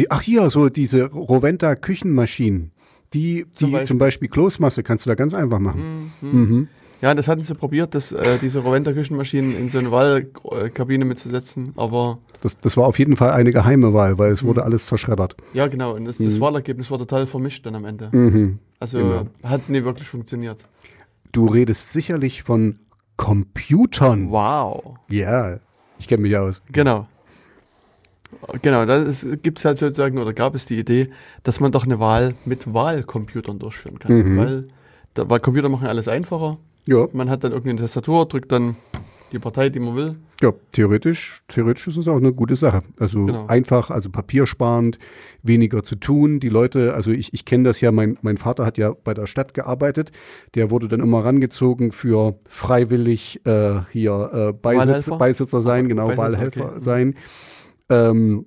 Ach 0.09 0.21
hier, 0.21 0.49
so 0.49 0.69
diese 0.69 1.05
Roventa 1.11 1.75
Küchenmaschinen. 1.75 2.71
Die, 3.13 3.45
die 3.45 3.53
Zum 3.53 3.53
zum, 3.53 3.71
Beispiel. 3.71 3.97
Beispiel. 3.97 4.29
Kloßmasse 4.29 4.83
kannst 4.83 5.05
du 5.05 5.09
da 5.09 5.15
ganz 5.15 5.33
einfach 5.33 5.59
machen. 5.59 6.11
Mhm. 6.21 6.67
Ja, 7.01 7.15
das 7.15 7.27
hatten 7.27 7.41
sie 7.41 7.55
probiert, 7.55 7.95
das, 7.95 8.11
äh, 8.11 8.37
diese 8.39 8.59
Roventa-Küchenmaschinen 8.59 9.57
in 9.57 9.69
so 9.69 9.79
eine 9.79 9.91
Wahlkabine 9.91 11.03
mitzusetzen. 11.03 11.73
Aber 11.75 12.19
Das, 12.41 12.59
das 12.59 12.77
war 12.77 12.85
auf 12.85 12.99
jeden 12.99 13.15
Fall 13.17 13.31
eine 13.31 13.51
geheime 13.51 13.93
Wahl, 13.93 14.17
weil 14.19 14.27
Mhm. 14.29 14.33
es 14.33 14.43
wurde 14.43 14.63
alles 14.63 14.85
zerschreddert. 14.85 15.35
ja, 15.53 15.67
genau. 15.67 15.95
Und 15.95 16.05
das, 16.05 16.17
das 16.19 16.39
Wahlergebnis 16.39 16.91
war 16.91 16.99
total 16.99 17.25
vermischt 17.27 17.65
dann 17.65 17.75
am 17.75 17.85
Ende. 17.85 18.09
Mhm. 18.11 18.59
Also 18.79 18.97
Genau. 18.99 19.25
hat 19.43 19.67
nie 19.69 19.83
wirklich 19.83 20.07
funktioniert. 20.09 20.57
Du 21.31 21.47
redest 21.47 21.91
sicherlich 21.93 22.43
von 22.43 22.79
Computern. 23.17 24.29
Wow. 24.31 24.95
Ja, 25.09 25.57
ich 25.99 26.07
kenne 26.07 26.21
mich 26.23 26.35
aus. 26.37 26.61
Genau. 26.71 27.07
Genau, 28.61 28.85
da 28.85 29.03
gibt 29.41 29.59
es 29.59 29.65
halt 29.65 29.77
sozusagen, 29.77 30.17
oder 30.17 30.33
gab 30.33 30.55
es 30.55 30.65
die 30.65 30.79
Idee, 30.79 31.09
dass 31.43 31.59
man 31.59 31.71
doch 31.71 31.83
eine 31.85 31.99
Wahl 31.99 32.33
mit 32.45 32.73
Wahlcomputern 32.73 33.59
durchführen 33.59 33.99
kann. 33.99 34.13
Mhm. 34.13 34.37
Weil, 34.37 34.67
da, 35.13 35.29
weil 35.29 35.39
Computer 35.39 35.69
machen 35.69 35.87
alles 35.87 36.07
einfacher. 36.07 36.57
Ja, 36.87 37.07
Man 37.13 37.29
hat 37.29 37.43
dann 37.43 37.51
irgendwie 37.51 37.71
eine 37.71 37.81
Tastatur, 37.81 38.25
drückt 38.27 38.51
dann 38.51 38.75
die 39.31 39.39
Partei, 39.39 39.69
die 39.69 39.79
man 39.79 39.95
will. 39.95 40.15
ja 40.41 40.51
theoretisch, 40.71 41.41
theoretisch 41.47 41.87
ist 41.87 41.95
es 41.97 42.07
auch 42.09 42.17
eine 42.17 42.33
gute 42.33 42.55
Sache. 42.57 42.81
Also 42.99 43.25
Genau. 43.27 43.45
einfach, 43.47 43.89
also 43.89 44.09
papiersparend, 44.09 44.97
weniger 45.41 45.83
zu 45.83 45.95
tun. 45.95 46.39
Die 46.41 46.49
Leute, 46.49 46.93
also 46.93 47.11
ich, 47.11 47.33
ich 47.33 47.45
kenne 47.45 47.63
das 47.63 47.79
ja, 47.79 47.91
mein, 47.93 48.17
mein 48.23 48.35
Vater 48.37 48.65
hat 48.65 48.77
ja 48.77 48.93
bei 49.03 49.13
der 49.13 49.27
Stadt 49.27 49.53
gearbeitet. 49.53 50.11
Der 50.55 50.69
wurde 50.69 50.87
dann 50.89 50.99
immer 50.99 51.23
rangezogen 51.23 51.91
für 51.93 52.35
freiwillig 52.47 53.39
äh, 53.45 53.81
hier 53.91 54.31
äh, 54.33 54.51
Beisitz? 54.53 55.07
Beisitzer 55.17 55.61
sein, 55.61 55.87
genau, 55.87 56.07
Beisitzer, 56.07 56.21
Wahlhelfer 56.23 56.65
okay. 56.71 56.79
sein. 56.81 57.15
Ähm, 57.89 58.45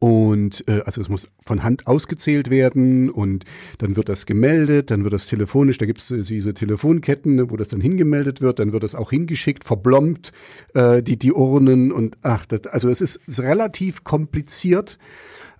und 0.00 0.62
äh, 0.68 0.82
also 0.84 1.00
es 1.00 1.08
muss 1.08 1.28
von 1.44 1.64
Hand 1.64 1.88
ausgezählt 1.88 2.50
werden 2.50 3.10
und 3.10 3.44
dann 3.78 3.96
wird 3.96 4.08
das 4.08 4.26
gemeldet, 4.26 4.90
dann 4.92 5.02
wird 5.02 5.12
das 5.12 5.26
telefonisch, 5.26 5.78
da 5.78 5.86
gibt 5.86 6.00
es 6.00 6.28
diese 6.28 6.54
Telefonketten, 6.54 7.34
ne, 7.34 7.50
wo 7.50 7.56
das 7.56 7.68
dann 7.68 7.80
hingemeldet 7.80 8.40
wird, 8.40 8.60
dann 8.60 8.72
wird 8.72 8.84
das 8.84 8.94
auch 8.94 9.10
hingeschickt, 9.10 9.64
verblombt, 9.64 10.32
äh, 10.74 11.02
die, 11.02 11.18
die 11.18 11.32
Urnen 11.32 11.90
und 11.90 12.16
ach, 12.22 12.46
das, 12.46 12.66
also 12.66 12.88
es 12.88 13.00
ist, 13.00 13.16
ist 13.26 13.40
relativ 13.40 14.04
kompliziert. 14.04 14.98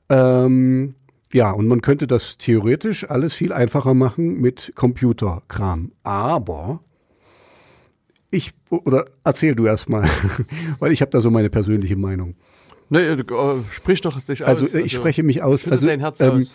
Ähm, 0.08 0.94
ja, 1.32 1.50
und 1.50 1.66
man 1.66 1.82
könnte 1.82 2.06
das 2.06 2.38
theoretisch 2.38 3.10
alles 3.10 3.34
viel 3.34 3.52
einfacher 3.52 3.94
machen 3.94 4.40
mit 4.40 4.72
Computerkram. 4.76 5.92
Aber 6.02 6.80
ich, 8.30 8.52
oder 8.70 9.06
erzähl 9.24 9.54
du 9.54 9.66
erst 9.66 9.88
mal, 9.88 10.08
weil 10.78 10.92
ich 10.92 11.00
habe 11.00 11.10
da 11.10 11.20
so 11.20 11.30
meine 11.30 11.50
persönliche 11.50 11.96
Meinung. 11.96 12.36
Nee, 12.90 13.16
du, 13.16 13.34
äh, 13.34 13.62
sprich 13.70 14.00
doch 14.00 14.20
dich 14.20 14.46
Also, 14.46 14.64
aus. 14.64 14.74
äh, 14.74 14.80
ich 14.80 14.92
spreche 14.92 15.22
mich 15.22 15.42
aus. 15.42 15.66
Also, 15.66 15.86
dein 15.86 16.00
Herz 16.00 16.20
ähm, 16.20 16.38
aus. 16.38 16.54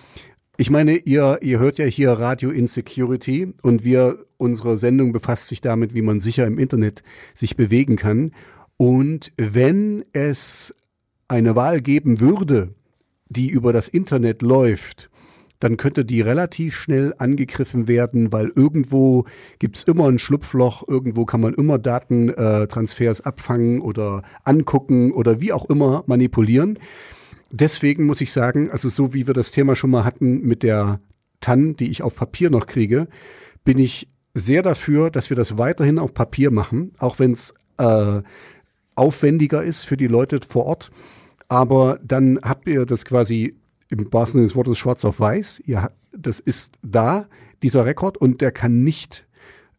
ich 0.57 0.69
meine, 0.69 0.95
ihr, 0.97 1.39
ihr 1.41 1.59
hört 1.59 1.77
ja 1.79 1.85
hier 1.85 2.11
Radio 2.11 2.49
Insecurity 2.49 3.53
und 3.61 3.83
wir, 3.83 4.25
unsere 4.37 4.77
Sendung 4.77 5.13
befasst 5.13 5.47
sich 5.47 5.61
damit, 5.61 5.93
wie 5.93 6.01
man 6.01 6.19
sicher 6.19 6.45
im 6.47 6.57
Internet 6.59 7.03
sich 7.33 7.55
bewegen 7.55 7.95
kann. 7.95 8.31
Und 8.77 9.31
wenn 9.37 10.03
es 10.13 10.73
eine 11.27 11.55
Wahl 11.55 11.81
geben 11.81 12.19
würde, 12.19 12.73
die 13.29 13.49
über 13.49 13.73
das 13.73 13.87
Internet 13.87 14.41
läuft, 14.41 15.09
dann 15.63 15.77
könnte 15.77 16.03
die 16.03 16.19
relativ 16.19 16.75
schnell 16.75 17.13
angegriffen 17.19 17.87
werden, 17.87 18.33
weil 18.33 18.51
irgendwo 18.53 19.23
gibt's 19.59 19.83
immer 19.83 20.09
ein 20.09 20.19
Schlupfloch, 20.19 20.85
irgendwo 20.89 21.23
kann 21.23 21.39
man 21.39 21.53
immer 21.53 21.79
Datentransfers 21.79 23.21
abfangen 23.21 23.79
oder 23.79 24.23
angucken 24.43 25.13
oder 25.13 25.39
wie 25.39 25.53
auch 25.53 25.69
immer 25.69 26.03
manipulieren. 26.05 26.77
Deswegen 27.49 28.05
muss 28.05 28.19
ich 28.19 28.33
sagen, 28.33 28.71
also 28.71 28.89
so 28.89 29.13
wie 29.13 29.25
wir 29.25 29.33
das 29.33 29.51
Thema 29.51 29.77
schon 29.77 29.91
mal 29.91 30.03
hatten 30.03 30.41
mit 30.41 30.63
der 30.63 30.99
TAN, 31.39 31.77
die 31.77 31.89
ich 31.89 32.01
auf 32.01 32.15
Papier 32.15 32.49
noch 32.49 32.67
kriege, 32.67 33.07
bin 33.63 33.79
ich 33.79 34.09
sehr 34.33 34.63
dafür, 34.63 35.11
dass 35.11 35.29
wir 35.29 35.37
das 35.37 35.57
weiterhin 35.57 35.97
auf 35.97 36.13
Papier 36.13 36.51
machen, 36.51 36.91
auch 36.97 37.19
wenn 37.19 37.31
es 37.31 37.53
äh, 37.77 38.21
aufwendiger 38.95 39.63
ist 39.63 39.85
für 39.85 39.95
die 39.95 40.07
Leute 40.07 40.41
vor 40.45 40.65
Ort. 40.65 40.91
Aber 41.47 41.99
dann 42.03 42.39
habt 42.43 42.67
ihr 42.67 42.85
das 42.85 43.05
quasi 43.05 43.55
im 43.93 44.11
wahrsten 44.11 44.39
Sinne 44.39 44.47
des 44.47 44.55
Wortes 44.55 44.77
schwarz 44.77 45.05
auf 45.05 45.19
weiß. 45.19 45.61
Ihr, 45.65 45.91
das 46.11 46.39
ist 46.39 46.77
da, 46.81 47.27
dieser 47.61 47.85
Rekord, 47.85 48.17
und 48.17 48.41
der 48.41 48.51
kann 48.51 48.83
nicht 48.83 49.25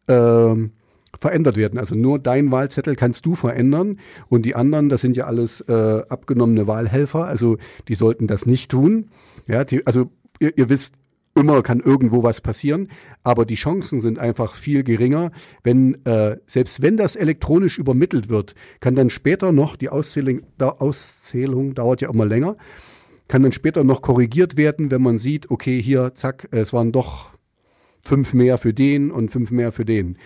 ähm, 0.07 0.71
verändert 1.19 1.57
werden. 1.57 1.79
Also 1.79 1.95
nur 1.95 2.19
dein 2.19 2.51
Wahlzettel 2.51 2.95
kannst 2.95 3.25
du 3.25 3.35
verändern 3.35 3.97
und 4.27 4.45
die 4.45 4.55
anderen, 4.55 4.89
das 4.89 5.01
sind 5.01 5.17
ja 5.17 5.25
alles 5.25 5.61
äh, 5.61 6.01
abgenommene 6.09 6.67
Wahlhelfer, 6.67 7.25
also 7.25 7.57
die 7.87 7.95
sollten 7.95 8.27
das 8.27 8.45
nicht 8.45 8.71
tun. 8.71 9.09
Ja, 9.47 9.63
die, 9.63 9.85
also 9.85 10.11
ihr, 10.39 10.57
ihr 10.57 10.69
wisst, 10.69 10.95
immer 11.37 11.61
kann 11.63 11.81
irgendwo 11.81 12.23
was 12.23 12.39
passieren, 12.39 12.87
aber 13.23 13.45
die 13.45 13.55
Chancen 13.55 13.99
sind 13.99 14.19
einfach 14.19 14.55
viel 14.55 14.83
geringer, 14.83 15.31
wenn 15.63 16.05
äh, 16.05 16.37
selbst 16.47 16.81
wenn 16.81 16.95
das 16.95 17.17
elektronisch 17.17 17.77
übermittelt 17.77 18.29
wird, 18.29 18.55
kann 18.79 18.95
dann 18.95 19.09
später 19.09 19.51
noch 19.51 19.75
die 19.75 19.89
Auszählung, 19.89 20.43
da, 20.57 20.69
Auszählung 20.69 21.73
dauert 21.75 22.01
ja 22.01 22.09
immer 22.09 22.25
länger, 22.25 22.55
kann 23.27 23.43
dann 23.43 23.51
später 23.51 23.83
noch 23.83 24.01
korrigiert 24.01 24.57
werden, 24.57 24.91
wenn 24.91 25.01
man 25.01 25.17
sieht, 25.17 25.49
okay, 25.49 25.81
hier, 25.81 26.13
zack, 26.15 26.47
es 26.51 26.73
waren 26.73 26.91
doch 26.91 27.29
fünf 28.03 28.33
mehr 28.33 28.57
für 28.57 28.73
den 28.73 29.11
und 29.11 29.31
fünf 29.31 29.51
mehr 29.51 29.71
für 29.71 29.85
den. 29.85 30.17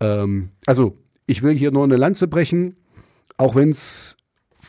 Ähm, 0.00 0.50
also, 0.66 0.98
ich 1.26 1.42
will 1.42 1.56
hier 1.56 1.70
nur 1.70 1.84
eine 1.84 1.96
Lanze 1.96 2.26
brechen, 2.26 2.76
auch 3.36 3.54
wenn 3.54 3.70
es 3.70 4.16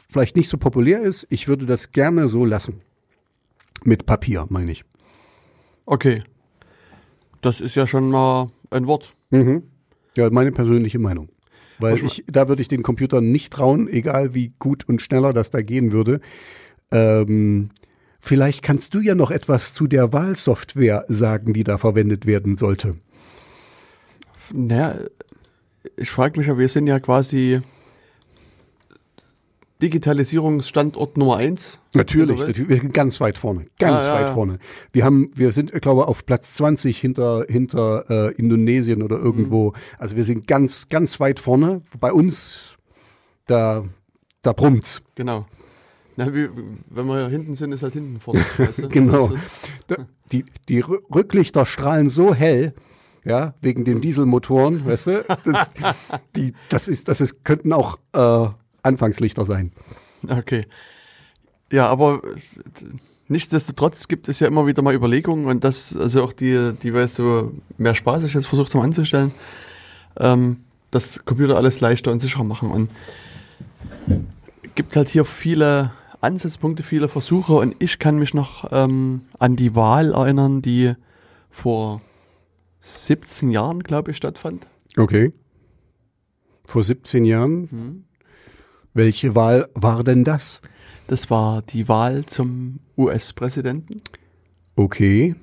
vielleicht 0.10 0.36
nicht 0.36 0.50
so 0.50 0.58
populär 0.58 1.02
ist. 1.02 1.26
Ich 1.30 1.48
würde 1.48 1.66
das 1.66 1.92
gerne 1.92 2.28
so 2.28 2.46
lassen. 2.46 2.82
Mit 3.84 4.06
Papier, 4.06 4.46
meine 4.50 4.72
ich. 4.72 4.86
Okay. 5.86 6.22
Das 7.42 7.60
ist 7.60 7.76
ja 7.76 7.88
schon 7.88 8.10
mal 8.10 8.52
ein 8.70 8.88
Wort. 8.88 9.14
Mhm. 9.32 9.64
Ja, 10.16 10.30
meine 10.30 10.52
persönliche 10.52 11.00
Meinung. 11.00 11.30
Weil 11.80 11.98
ich, 12.06 12.24
da 12.28 12.48
würde 12.48 12.62
ich 12.62 12.68
den 12.68 12.84
Computern 12.84 13.32
nicht 13.32 13.52
trauen, 13.52 13.88
egal 13.90 14.34
wie 14.34 14.54
gut 14.60 14.88
und 14.88 15.02
schneller 15.02 15.34
das 15.34 15.50
da 15.50 15.62
gehen 15.62 15.92
würde. 15.92 16.22
Ähm, 16.94 17.70
vielleicht 18.20 18.64
kannst 18.64 18.94
du 18.94 19.00
ja 19.00 19.16
noch 19.16 19.32
etwas 19.32 19.74
zu 19.74 19.88
der 19.88 20.14
Wahlsoftware 20.14 21.06
sagen, 21.10 21.54
die 21.54 21.64
da 21.64 21.78
verwendet 21.78 22.26
werden 22.26 22.58
sollte. 22.58 22.96
Naja, 24.52 24.96
ich 25.98 26.10
frage 26.10 26.40
mich 26.40 26.48
ja, 26.48 26.58
wir 26.58 26.70
sind 26.70 26.88
ja 26.88 27.00
quasi 27.00 27.62
Digitalisierungsstandort 29.82 31.18
Nummer 31.18 31.38
eins. 31.38 31.78
Natürlich, 31.94 32.40
natürlich, 32.40 32.70
wir 32.70 32.78
sind 32.78 32.94
ganz 32.94 33.20
weit 33.20 33.38
vorne, 33.38 33.66
ganz 33.80 34.04
Ah, 34.04 34.14
weit 34.14 34.28
ja. 34.28 34.34
vorne. 34.34 34.56
Wir 34.94 35.04
haben, 35.04 35.30
wir 35.36 35.52
sind, 35.52 35.74
ich 35.74 35.82
glaube, 35.82 36.08
auf 36.08 36.26
Platz 36.26 36.54
20 36.56 36.98
hinter, 36.98 37.46
hinter 37.50 38.06
äh, 38.10 38.34
Indonesien 38.36 39.04
oder 39.04 39.18
irgendwo. 39.18 39.72
Mhm. 39.72 39.76
Also 40.00 40.16
wir 40.16 40.24
sind 40.24 40.48
ganz, 40.48 40.88
ganz 40.88 41.20
weit 41.20 41.40
vorne. 41.40 41.82
Bei 42.00 42.14
uns, 42.14 42.78
da, 43.46 43.84
da 44.42 44.54
brummt's. 44.54 45.02
Genau. 45.16 45.48
Na, 46.16 46.34
wie, 46.34 46.48
wenn 46.90 47.08
wir 47.08 47.28
hinten 47.28 47.56
sind, 47.56 47.72
ist 47.72 47.84
halt 47.84 47.94
hinten 47.94 48.20
vorne. 48.20 48.42
Weißt 48.58 48.84
du? 48.84 48.90
Genau. 48.90 49.32
Die, 50.32 50.46
die 50.70 50.84
Rü- 50.84 51.02
Rücklichter 51.14 51.66
strahlen 51.66 52.10
so 52.10 52.34
hell, 52.36 52.74
ja, 53.26 53.54
wegen 53.62 53.86
den 53.86 54.02
Dieselmotoren, 54.02 54.86
weißt 54.86 55.08
du? 55.08 55.26
Das, 55.46 55.70
die, 56.36 56.54
das 56.70 56.88
ist, 56.88 57.08
das 57.08 57.22
ist, 57.22 57.44
könnten 57.46 57.72
auch 57.72 57.98
äh, 58.14 58.48
Anfangslichter 58.82 59.46
sein. 59.46 59.72
okay. 60.28 60.66
Ja, 61.72 61.88
aber 61.88 62.22
nichtsdestotrotz 63.30 64.08
gibt 64.08 64.28
es 64.28 64.40
ja 64.40 64.48
immer 64.48 64.68
wieder 64.68 64.82
mal 64.82 64.94
Überlegungen 64.94 65.46
und 65.48 65.64
das, 65.64 65.96
also 65.96 66.24
auch 66.24 66.34
die, 66.34 66.74
die 66.84 66.94
wir 66.94 67.08
so 67.08 67.54
mehr 67.78 67.96
spaßig 67.96 68.34
jetzt 68.34 68.48
versucht 68.48 68.76
haben 68.76 68.82
anzustellen, 68.82 69.32
ähm, 70.20 70.58
dass 70.92 71.24
Computer 71.26 71.56
alles 71.56 71.80
leichter 71.80 72.12
und 72.12 72.20
sicherer 72.20 72.44
machen. 72.44 72.70
Und 72.72 72.90
gibt 74.76 74.96
halt 74.96 75.10
hier 75.10 75.26
viele 75.26 75.92
Ansatzpunkte, 76.24 76.84
viele 76.84 77.10
Versuche 77.10 77.54
und 77.54 77.76
ich 77.80 78.00
kann 78.00 78.18
mich 78.18 78.34
noch 78.34 78.72
ähm, 78.72 79.22
an 79.40 79.56
die 79.56 79.76
Wahl 79.76 80.14
erinnern, 80.14 80.62
die 80.62 80.94
vor 81.50 82.02
17 82.82 83.52
Jahren, 83.52 83.82
glaube 83.82 84.12
ich, 84.12 84.18
stattfand. 84.18 84.66
Okay. 84.98 85.34
Vor 86.66 86.84
17 86.84 87.26
Jahren. 87.26 88.06
Welche 88.94 89.36
Wahl 89.36 89.70
war 89.74 90.04
denn 90.04 90.24
das? 90.24 90.62
Das 91.08 91.30
war 91.30 91.62
die 91.62 91.88
Wahl 91.90 92.26
zum 92.26 92.80
US-Präsidenten. 92.98 94.02
Okay. 94.76 95.36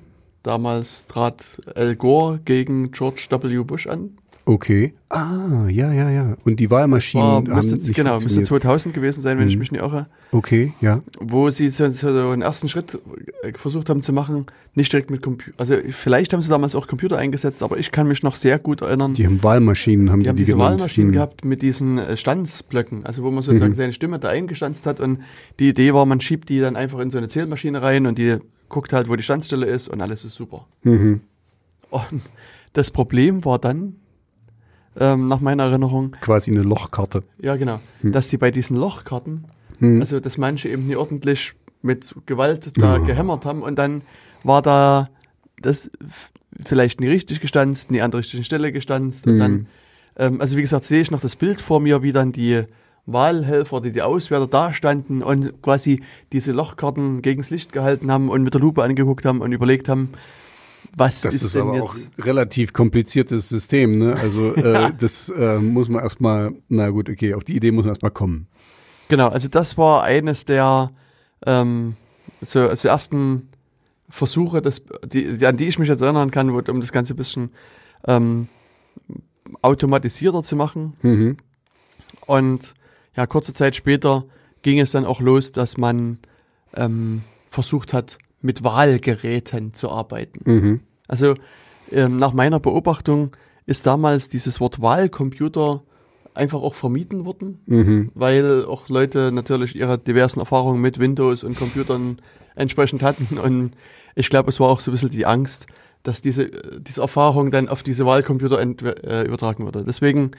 Damals 0.43 1.05
trat 1.05 1.61
Al 1.75 1.95
Gore 1.95 2.39
gegen 2.43 2.91
George 2.91 3.27
W. 3.29 3.63
Bush 3.63 3.87
an. 3.87 4.17
Okay. 4.43 4.93
Ah, 5.09 5.67
ja, 5.69 5.93
ja, 5.93 6.09
ja. 6.09 6.35
Und 6.45 6.59
die 6.59 6.71
Wahlmaschinen 6.71 7.23
War, 7.47 7.55
haben 7.57 7.69
nicht 7.69 7.93
genau, 7.93 8.13
müsste 8.15 8.29
funktioniert. 8.29 8.47
2000 8.47 8.95
gewesen 8.95 9.21
sein, 9.21 9.37
wenn 9.37 9.47
ich 9.47 9.55
Mhm. 9.55 9.59
mich 9.59 9.71
nicht 9.71 9.81
irre. 9.81 10.07
Okay, 10.31 10.73
ja. 10.81 11.01
Wo 11.19 11.49
sie 11.51 11.69
so, 11.69 11.87
so 11.91 12.07
einen 12.07 12.41
ersten 12.41 12.67
Schritt 12.67 12.97
äh, 13.43 13.53
versucht 13.55 13.89
haben 13.89 14.01
zu 14.01 14.13
machen, 14.13 14.47
nicht 14.73 14.91
direkt 14.91 15.11
mit 15.11 15.21
Computer. 15.21 15.53
Also 15.59 15.75
vielleicht 15.91 16.33
haben 16.33 16.41
sie 16.41 16.49
damals 16.49 16.73
auch 16.75 16.87
Computer 16.87 17.17
eingesetzt, 17.17 17.61
aber 17.61 17.77
ich 17.77 17.91
kann 17.91 18.07
mich 18.07 18.23
noch 18.23 18.35
sehr 18.35 18.57
gut 18.57 18.81
erinnern. 18.81 19.13
Die 19.13 19.25
haben 19.27 19.43
Wahlmaschinen, 19.43 20.09
haben 20.11 20.19
Die 20.19 20.23
die, 20.23 20.29
haben 20.29 20.35
die 20.37 20.43
diese 20.43 20.53
genannt. 20.53 20.79
Wahlmaschinen 20.79 21.09
Hm. 21.09 21.13
gehabt 21.13 21.45
mit 21.45 21.61
diesen 21.61 21.97
äh, 21.99 22.17
Stanzblöcken, 22.17 23.05
also 23.05 23.21
wo 23.23 23.29
man 23.31 23.43
sozusagen 23.43 23.73
Mhm. 23.73 23.77
seine 23.77 23.93
Stimme 23.93 24.17
da 24.17 24.29
eingestanzt 24.29 24.85
hat 24.87 24.99
und 24.99 25.19
die 25.59 25.69
Idee 25.69 25.93
war, 25.93 26.05
man 26.07 26.19
schiebt 26.19 26.49
die 26.49 26.59
dann 26.61 26.75
einfach 26.75 26.99
in 26.99 27.11
so 27.11 27.17
eine 27.19 27.27
Zählmaschine 27.27 27.81
rein 27.81 28.07
und 28.07 28.17
die 28.17 28.37
guckt 28.69 28.91
halt, 28.93 29.07
wo 29.07 29.15
die 29.15 29.23
Standstelle 29.23 29.65
ist 29.67 29.87
und 29.87 30.01
alles 30.01 30.25
ist 30.25 30.35
super. 30.35 30.65
Mhm. 30.83 31.21
Und 31.91 32.21
das 32.73 32.89
Problem 32.89 33.43
war 33.45 33.59
dann, 33.59 33.97
ähm, 34.99 35.27
nach 35.27 35.39
meiner 35.39 35.63
Erinnerung, 35.63 36.15
Quasi 36.21 36.51
eine 36.51 36.61
Lochkarte. 36.63 37.23
ja 37.41 37.55
genau, 37.55 37.79
Hm. 38.01 38.11
dass 38.11 38.27
die 38.29 38.37
bei 38.37 38.51
diesen 38.51 38.75
Lochkarten, 38.77 39.45
Hm. 39.79 40.01
also 40.01 40.19
dass 40.19 40.37
manche 40.37 40.69
eben 40.69 40.87
nie 40.87 40.95
ordentlich 40.95 41.53
mit 41.81 42.13
Gewalt 42.25 42.71
da 42.77 42.97
Ja. 42.97 43.03
gehämmert 43.03 43.45
haben 43.45 43.61
und 43.63 43.77
dann 43.79 44.01
war 44.43 44.61
da 44.61 45.09
das 45.61 45.89
vielleicht 46.65 46.99
nie 46.99 47.07
richtig 47.07 47.39
gestanzt, 47.41 47.89
nie 47.91 48.01
an 48.01 48.11
der 48.11 48.19
richtigen 48.19 48.43
Stelle 48.43 48.71
gestanzt 48.71 49.25
und 49.27 49.33
Hm. 49.33 49.39
dann 49.39 49.67
ähm, 50.17 50.41
also 50.41 50.57
wie 50.57 50.61
gesagt, 50.61 50.83
sehe 50.83 51.01
ich 51.01 51.09
noch 51.09 51.21
das 51.21 51.35
Bild 51.37 51.61
vor 51.61 51.79
mir, 51.79 52.03
wie 52.03 52.11
dann 52.11 52.31
die 52.33 52.63
Wahlhelfer, 53.05 53.81
die 53.81 53.91
die 53.91 54.01
Auswärter 54.01 54.45
da 54.47 54.73
standen 54.73 55.23
und 55.23 55.61
quasi 55.63 56.03
diese 56.33 56.51
Lochkarten 56.51 57.21
gegens 57.21 57.49
Licht 57.49 57.71
gehalten 57.71 58.11
haben 58.11 58.29
und 58.29 58.43
mit 58.43 58.53
der 58.53 58.61
Lupe 58.61 58.83
angeguckt 58.83 59.25
haben 59.25 59.41
und 59.41 59.51
überlegt 59.53 59.89
haben, 59.89 60.09
was 60.95 61.21
Das 61.21 61.33
ist, 61.35 61.43
ist 61.43 61.55
denn 61.55 61.61
aber 61.63 61.83
auch 61.83 61.95
jetzt. 61.95 62.11
ein 62.17 62.23
relativ 62.23 62.73
kompliziertes 62.73 63.49
System, 63.49 63.97
ne? 63.97 64.15
Also 64.15 64.55
äh, 64.55 64.91
das 64.99 65.29
äh, 65.29 65.57
muss 65.59 65.89
man 65.89 66.03
erstmal, 66.03 66.53
na 66.69 66.89
gut, 66.89 67.09
okay, 67.09 67.33
auf 67.33 67.43
die 67.43 67.55
Idee 67.55 67.71
muss 67.71 67.85
man 67.85 67.93
erstmal 67.93 68.11
kommen. 68.11 68.47
Genau, 69.07 69.27
also 69.27 69.47
das 69.47 69.77
war 69.77 70.03
eines 70.03 70.45
der 70.45 70.91
ähm, 71.45 71.95
so, 72.41 72.61
also 72.61 72.87
ersten 72.87 73.49
Versuche, 74.09 74.61
das, 74.61 74.81
die, 75.05 75.45
an 75.45 75.57
die 75.57 75.67
ich 75.67 75.79
mich 75.79 75.89
jetzt 75.89 76.01
erinnern 76.01 76.31
kann, 76.31 76.49
um 76.49 76.81
das 76.81 76.91
Ganze 76.91 77.13
ein 77.13 77.17
bisschen 77.17 77.51
ähm, 78.07 78.47
automatisierter 79.61 80.43
zu 80.43 80.55
machen. 80.55 80.93
Mhm. 81.01 81.37
Und 82.25 82.73
ja, 83.15 83.25
kurze 83.27 83.53
Zeit 83.53 83.75
später 83.75 84.25
ging 84.61 84.79
es 84.79 84.91
dann 84.91 85.05
auch 85.05 85.21
los, 85.21 85.51
dass 85.51 85.77
man 85.77 86.19
ähm, 86.75 87.23
versucht 87.49 87.93
hat, 87.93 88.17
mit 88.41 88.63
Wahlgeräten 88.63 89.73
zu 89.73 89.89
arbeiten. 89.89 90.39
Mhm. 90.45 90.79
Also 91.07 91.35
ähm, 91.91 92.17
nach 92.17 92.33
meiner 92.33 92.59
Beobachtung 92.59 93.31
ist 93.65 93.85
damals 93.85 94.27
dieses 94.27 94.59
Wort 94.59 94.81
Wahlcomputer 94.81 95.83
einfach 96.33 96.61
auch 96.61 96.75
vermieden 96.75 97.25
worden, 97.25 97.59
Mhm. 97.65 98.11
weil 98.15 98.65
auch 98.65 98.87
Leute 98.89 99.31
natürlich 99.33 99.75
ihre 99.75 99.97
diversen 99.97 100.39
Erfahrungen 100.39 100.81
mit 100.81 100.99
Windows 100.99 101.43
und 101.43 101.57
Computern 101.57 102.19
entsprechend 102.55 103.03
hatten. 103.03 103.37
Und 103.37 103.71
ich 104.15 104.29
glaube, 104.29 104.49
es 104.49 104.59
war 104.59 104.69
auch 104.69 104.79
so 104.79 104.91
ein 104.91 104.93
bisschen 104.93 105.09
die 105.09 105.25
Angst, 105.25 105.67
dass 106.03 106.21
diese, 106.21 106.49
diese 106.79 107.01
Erfahrung 107.01 107.51
dann 107.51 107.67
auf 107.67 107.83
diese 107.83 108.05
Wahlcomputer 108.05 108.59
äh, 108.59 109.25
übertragen 109.25 109.65
wurde. 109.65 109.83
Deswegen 109.85 110.31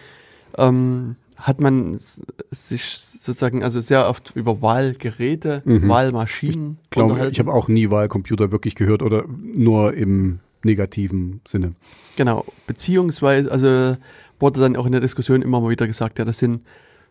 ähm, 0.59 1.17
hat 1.43 1.61
man 1.61 1.97
sich 1.99 2.85
sozusagen 2.99 3.65
also 3.65 3.81
sehr 3.81 4.09
oft 4.09 4.33
über 4.37 4.63
Wahlgeräte, 4.63 5.63
Mhm. 5.65 5.89
Wahlmaschinen 5.89 6.79
Ich 6.85 6.91
glaube, 6.91 7.29
ich 7.31 7.39
habe 7.41 7.53
auch 7.53 7.67
nie 7.69 7.91
Wahlcomputer 7.91 8.53
wirklich 8.53 8.77
gehört 8.77 9.03
oder 9.03 9.25
nur 9.29 9.95
im 9.95 10.39
negativen 10.63 11.41
Sinne. 11.47 11.75
Genau, 12.17 12.45
beziehungsweise, 12.69 13.51
also 13.51 13.97
wurde 14.39 14.61
dann 14.61 14.77
auch 14.77 14.87
in 14.87 14.93
der 14.93 15.01
Diskussion 15.01 15.43
immer 15.43 15.61
mal 15.61 15.71
wieder 15.71 15.87
gesagt, 15.89 16.19
ja, 16.21 16.25
das 16.25 16.39
sind 16.39 16.63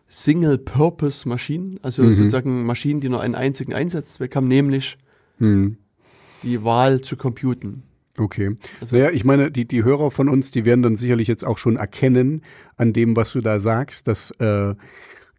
Single-Purpose-Maschinen, 0.08 1.78
also 1.82 2.02
Mhm. 2.02 2.14
sozusagen 2.14 2.64
Maschinen, 2.64 3.00
die 3.00 3.08
nur 3.08 3.20
einen 3.20 3.34
einzigen 3.34 3.74
Einsatzzweck 3.74 4.34
haben, 4.36 4.48
nämlich 4.48 4.96
Hm. 5.38 5.76
die 6.42 6.62
Wahl 6.64 7.00
zu 7.02 7.16
computen. 7.16 7.82
Okay. 8.18 8.56
Also- 8.80 8.96
naja, 8.96 9.10
ich 9.10 9.24
meine, 9.24 9.50
die, 9.50 9.66
die 9.66 9.84
Hörer 9.84 10.10
von 10.10 10.28
uns, 10.28 10.50
die 10.50 10.64
werden 10.64 10.82
dann 10.82 10.96
sicherlich 10.96 11.28
jetzt 11.28 11.46
auch 11.46 11.58
schon 11.58 11.76
erkennen 11.76 12.42
an 12.76 12.92
dem, 12.92 13.16
was 13.16 13.32
du 13.32 13.40
da 13.40 13.58
sagst, 13.58 14.06
dass, 14.06 14.30
äh, 14.32 14.74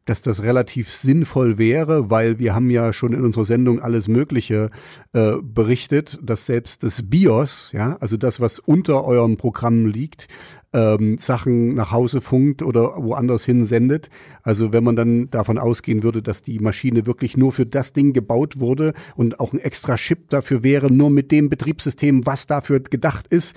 dass 0.05 0.21
das 0.21 0.43
relativ 0.43 0.91
sinnvoll 0.91 1.57
wäre, 1.57 2.09
weil 2.09 2.39
wir 2.39 2.53
haben 2.53 2.69
ja 2.69 2.91
schon 2.91 3.13
in 3.13 3.23
unserer 3.23 3.45
Sendung 3.45 3.79
alles 3.79 4.07
Mögliche 4.07 4.69
äh, 5.13 5.33
berichtet, 5.41 6.19
dass 6.21 6.45
selbst 6.45 6.83
das 6.83 7.09
BIOS, 7.09 7.71
ja, 7.73 7.95
also 8.01 8.17
das, 8.17 8.39
was 8.39 8.59
unter 8.59 9.05
eurem 9.05 9.37
Programm 9.37 9.85
liegt, 9.85 10.27
ähm, 10.73 11.17
Sachen 11.17 11.75
nach 11.75 11.91
Hause 11.91 12.19
funkt 12.21 12.61
oder 12.63 12.95
woanders 12.97 13.45
hin 13.45 13.65
sendet. 13.65 14.09
Also 14.41 14.73
wenn 14.73 14.83
man 14.83 14.95
dann 14.95 15.29
davon 15.29 15.57
ausgehen 15.57 16.03
würde, 16.03 16.21
dass 16.21 16.41
die 16.43 16.59
Maschine 16.59 17.05
wirklich 17.05 17.37
nur 17.37 17.51
für 17.51 17.65
das 17.65 17.93
Ding 17.93 18.13
gebaut 18.13 18.59
wurde 18.59 18.93
und 19.15 19.39
auch 19.39 19.53
ein 19.53 19.59
extra 19.59 19.95
Chip 19.95 20.29
dafür 20.29 20.63
wäre, 20.63 20.91
nur 20.91 21.09
mit 21.09 21.31
dem 21.31 21.49
Betriebssystem, 21.49 22.25
was 22.25 22.47
dafür 22.47 22.79
gedacht 22.79 23.27
ist, 23.27 23.55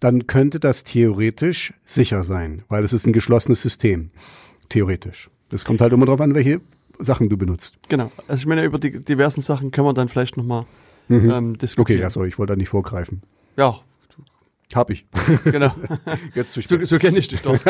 dann 0.00 0.26
könnte 0.26 0.60
das 0.60 0.84
theoretisch 0.84 1.72
sicher 1.84 2.22
sein, 2.24 2.62
weil 2.68 2.84
es 2.84 2.92
ist 2.92 3.06
ein 3.06 3.12
geschlossenes 3.12 3.62
System. 3.62 4.10
Theoretisch. 4.68 5.30
Das 5.48 5.64
kommt 5.64 5.80
halt 5.80 5.92
immer 5.92 6.06
darauf 6.06 6.20
an, 6.20 6.34
welche 6.34 6.60
Sachen 6.98 7.28
du 7.28 7.36
benutzt. 7.36 7.76
Genau, 7.88 8.10
also 8.26 8.40
ich 8.40 8.46
meine, 8.46 8.64
über 8.64 8.78
die 8.78 9.00
diversen 9.00 9.40
Sachen 9.40 9.70
können 9.70 9.86
wir 9.86 9.94
dann 9.94 10.08
vielleicht 10.08 10.36
nochmal 10.36 10.64
Mhm. 11.08 11.30
ähm, 11.30 11.48
Okay, 11.50 11.58
diskutieren. 11.58 12.00
ja, 12.00 12.10
sorry, 12.10 12.26
ich 12.28 12.38
wollte 12.38 12.54
da 12.54 12.56
nicht 12.56 12.70
vorgreifen. 12.70 13.22
Ja, 13.56 13.76
Hab 14.74 14.90
ich. 14.90 15.06
genau. 15.44 15.72
Jetzt 16.34 16.52
zu 16.52 16.60
So, 16.60 16.74
spät. 16.76 16.88
so 16.88 16.98
kenne 16.98 17.18
ich 17.18 17.28
dich 17.28 17.42
doch. 17.42 17.56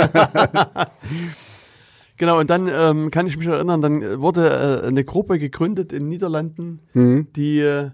genau, 2.17 2.41
und 2.41 2.51
dann 2.51 2.69
ähm, 2.73 3.11
kann 3.11 3.27
ich 3.27 3.37
mich 3.37 3.47
erinnern, 3.47 3.83
dann 3.83 4.21
wurde 4.21 4.83
äh, 4.85 4.89
eine 4.89 5.05
Gruppe 5.05 5.39
gegründet 5.39 5.93
in 5.93 6.05
den 6.05 6.09
Niederlanden, 6.09 6.81
Mhm. 6.95 7.27
die, 7.37 7.61
äh, 7.61 7.91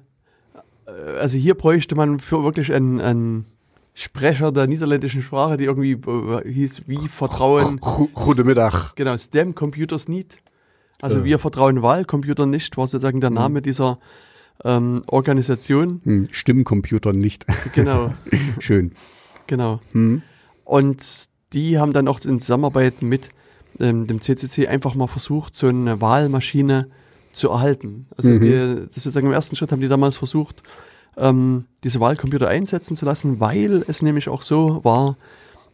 also 1.21 1.37
hier 1.39 1.55
bräuchte 1.55 1.95
man 1.95 2.21
für 2.21 2.43
wirklich 2.45 2.73
einen, 2.73 3.01
einen 3.01 3.47
Sprecher 3.95 4.53
der 4.53 4.67
niederländischen 4.67 5.23
Sprache, 5.23 5.57
die 5.57 5.65
irgendwie 5.65 5.93
äh, 5.93 6.51
hieß, 6.51 6.83
wie 6.87 7.09
Vertrauen, 7.09 7.79
Gu- 7.79 8.09
Guten 8.15 8.47
Mittag. 8.47 8.95
genau, 8.97 9.17
STEM 9.17 9.55
Computers 9.55 10.09
nicht. 10.09 10.39
Also 11.01 11.21
Äh. 11.21 11.25
wir 11.25 11.39
vertrauen 11.39 11.83
Wahlcomputern 11.83 12.51
nicht, 12.51 12.77
war 12.77 12.87
sozusagen 12.87 13.21
der 13.21 13.31
Name 13.31 13.61
dieser 13.61 13.99
ähm, 14.65 15.03
Organisation. 15.07 16.01
Hm, 16.05 16.29
Stimmcomputer 16.31 17.13
nicht. 17.13 17.47
Genau, 17.75 18.15
Schön. 18.59 18.93
genau. 19.47 19.81
Hm. 19.93 20.23
Und 20.65 21.27
die 21.53 21.79
haben 21.79 21.93
dann 21.93 22.09
auch 22.09 22.21
in 22.25 22.41
Zusammenarbeit 22.41 23.03
mit 23.03 23.31
ähm, 23.81 24.07
dem 24.07 24.21
CCC 24.21 24.69
einfach 24.69 24.95
mal 24.95 25.07
versucht, 25.09 25.55
so 25.57 25.67
eine 25.67 26.01
Wahlmaschine 26.01 26.89
zu 27.33 27.49
erhalten. 27.51 28.07
Also 28.17 28.31
Mhm. 28.31 28.41
die, 28.41 28.87
das 28.95 29.03
sozusagen 29.05 29.27
im 29.27 29.33
ersten 29.33 29.57
Schritt 29.57 29.73
haben 29.73 29.81
die 29.81 29.89
damals 29.89 30.17
versucht, 30.17 30.63
ähm, 31.17 31.65
diese 31.85 32.01
Wahlcomputer 32.01 32.49
einsetzen 32.49 32.97
zu 32.97 33.05
lassen, 33.05 33.41
weil 33.41 33.83
es 33.89 34.03
nämlich 34.03 34.29
auch 34.29 34.43
so 34.43 34.81
war, 34.85 35.17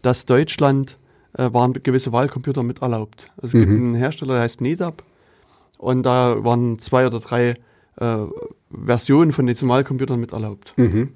dass 0.03 0.24
Deutschland 0.27 0.98
äh, 1.37 1.53
waren 1.53 1.72
gewisse 1.74 2.12
Wahlcomputer 2.12 2.62
mit 2.62 2.81
erlaubt. 2.83 3.31
Also 3.37 3.48
es 3.48 3.53
gibt 3.64 3.68
Mhm. 3.68 3.87
einen 3.87 3.94
Hersteller, 3.96 4.35
der 4.35 4.42
heißt 4.42 4.61
NEDAP 4.61 5.03
und 5.77 6.03
da 6.05 6.42
waren 6.44 6.79
zwei 6.79 7.07
oder 7.07 7.20
drei 7.20 7.57
äh, 8.01 8.16
Versionen 8.70 9.33
von 9.33 9.46
diesen 9.46 9.68
Wahlcomputern 9.68 10.20
mit 10.20 10.33
erlaubt. 10.33 10.74
Mhm. 10.76 11.11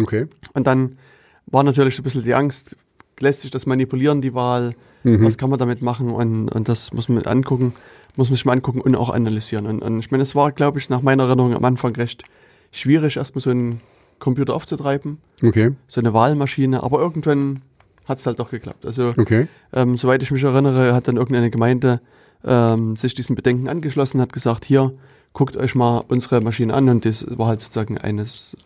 Okay. 0.00 0.26
Und 0.54 0.66
dann 0.66 0.98
war 1.46 1.62
natürlich 1.62 1.98
ein 1.98 2.02
bisschen 2.02 2.24
die 2.24 2.34
Angst, 2.34 2.76
lässt 3.18 3.40
sich 3.42 3.50
das 3.50 3.66
manipulieren, 3.66 4.20
die 4.20 4.34
Wahl, 4.34 4.74
Mhm. 5.02 5.24
was 5.24 5.38
kann 5.38 5.48
man 5.48 5.58
damit 5.58 5.80
machen 5.80 6.10
und, 6.10 6.50
und 6.50 6.68
das 6.68 6.92
muss 6.92 7.08
man 7.08 7.22
angucken, 7.22 7.72
muss 8.16 8.28
man 8.28 8.34
sich 8.36 8.44
mal 8.44 8.52
angucken 8.52 8.82
und 8.82 8.94
auch 8.96 9.08
analysieren. 9.08 9.66
Und, 9.66 9.80
und 9.80 9.98
ich 9.98 10.10
meine, 10.10 10.22
es 10.22 10.34
war, 10.34 10.52
glaube 10.52 10.78
ich, 10.78 10.90
nach 10.90 11.00
meiner 11.00 11.22
Erinnerung 11.24 11.54
am 11.54 11.64
Anfang 11.64 11.96
recht 11.96 12.24
schwierig, 12.70 13.16
erstmal 13.16 13.40
so 13.42 13.48
einen 13.48 13.80
Computer 14.18 14.54
aufzutreiben, 14.54 15.16
Okay. 15.42 15.72
so 15.88 16.02
eine 16.02 16.12
Wahlmaschine, 16.12 16.82
aber 16.82 17.00
irgendwann 17.00 17.62
hat 18.04 18.18
es 18.18 18.26
halt 18.26 18.38
doch 18.40 18.50
geklappt. 18.50 18.84
Also, 18.84 19.14
Okay. 19.16 19.48
ähm, 19.72 19.96
soweit 19.96 20.22
ich 20.22 20.30
mich 20.30 20.42
erinnere, 20.42 20.92
hat 20.94 21.08
dann 21.08 21.16
irgendeine 21.16 21.50
Gemeinde 21.50 22.02
ähm, 22.44 22.96
sich 22.96 23.14
diesen 23.14 23.34
Bedenken 23.36 23.68
angeschlossen, 23.68 24.20
hat 24.20 24.34
gesagt, 24.34 24.66
hier, 24.66 24.92
guckt 25.32 25.56
euch 25.56 25.74
mal 25.74 25.98
unsere 26.08 26.40
Maschine 26.40 26.74
an 26.74 26.88
und 26.88 27.04
das 27.04 27.24
war 27.38 27.48
halt 27.48 27.60
sozusagen 27.60 27.98
eines, 27.98 28.56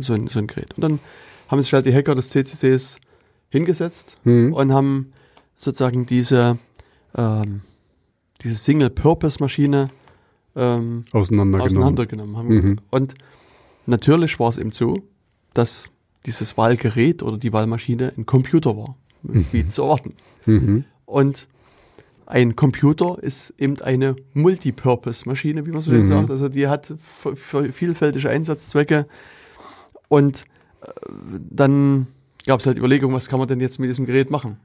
so 0.00 0.12
ein, 0.14 0.26
so 0.28 0.38
ein 0.38 0.46
Gerät. 0.46 0.74
Und 0.76 0.82
dann 0.82 0.98
haben 1.48 1.62
sich 1.62 1.72
halt 1.72 1.86
die 1.86 1.94
Hacker 1.94 2.14
des 2.14 2.30
CCCs 2.30 2.98
hingesetzt 3.50 4.16
Mhm. 4.24 4.52
und 4.52 4.72
haben 4.72 5.12
sozusagen 5.56 6.06
diese, 6.06 6.58
ähm, 7.16 7.60
diese 8.42 8.54
Single-Purpose-Maschine 8.56 9.90
ähm, 10.56 11.04
Auseinandergenommen. 11.12 11.60
auseinandergenommen. 11.82 12.46
Mhm. 12.48 12.78
Und 12.90 13.14
natürlich 13.86 14.38
war 14.38 14.50
es 14.50 14.58
eben 14.58 14.72
so, 14.72 15.02
dass 15.52 15.88
dieses 16.26 16.56
Wahlgerät 16.56 17.22
oder 17.22 17.36
die 17.38 17.52
Wahlmaschine 17.52 18.12
ein 18.16 18.26
Computer 18.26 18.76
war, 18.76 18.96
wie 19.22 19.66
zu 19.66 19.82
erwarten. 19.82 20.14
Mhm. 20.46 20.84
Und 21.06 21.46
ein 22.26 22.56
Computer 22.56 23.18
ist 23.22 23.52
eben 23.58 23.80
eine 23.80 24.16
Multipurpose-Maschine, 24.32 25.66
wie 25.66 25.70
man 25.70 25.80
so 25.80 25.90
schön 25.90 26.00
Mhm. 26.00 26.06
sagt. 26.06 26.30
Also 26.30 26.48
die 26.48 26.68
hat 26.68 26.94
vielfältige 27.36 28.30
Einsatzzwecke. 28.30 29.06
Und 30.08 30.44
äh, 30.82 30.88
dann 31.50 32.06
gab 32.46 32.60
es 32.60 32.66
halt 32.66 32.78
Überlegungen, 32.78 33.14
was 33.14 33.28
kann 33.28 33.38
man 33.38 33.48
denn 33.48 33.60
jetzt 33.60 33.78
mit 33.78 33.88
diesem 33.90 34.06
Gerät 34.06 34.30
machen? 34.30 34.58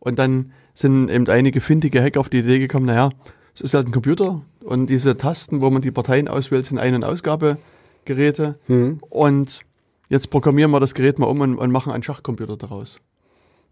Und 0.00 0.18
dann 0.18 0.52
sind 0.74 1.10
eben 1.10 1.28
einige 1.28 1.60
findige 1.60 2.02
Hacker 2.02 2.20
auf 2.20 2.28
die 2.28 2.38
Idee 2.38 2.58
gekommen, 2.58 2.86
naja, 2.86 3.10
es 3.54 3.60
ist 3.60 3.74
halt 3.74 3.86
ein 3.86 3.92
Computer 3.92 4.42
und 4.64 4.88
diese 4.88 5.16
Tasten, 5.16 5.60
wo 5.60 5.70
man 5.70 5.82
die 5.82 5.90
Parteien 5.90 6.28
auswählt, 6.28 6.64
sind 6.66 6.78
Ein- 6.78 6.94
und 6.94 7.04
Ausgabegeräte. 7.04 8.58
Mhm. 8.68 8.98
Und 9.10 9.60
jetzt 10.08 10.30
programmieren 10.30 10.70
wir 10.70 10.80
das 10.80 10.94
Gerät 10.94 11.18
mal 11.18 11.26
um 11.26 11.40
und, 11.40 11.56
und 11.58 11.70
machen 11.70 11.92
einen 11.92 12.02
Schachcomputer 12.02 12.56
daraus. 12.56 12.98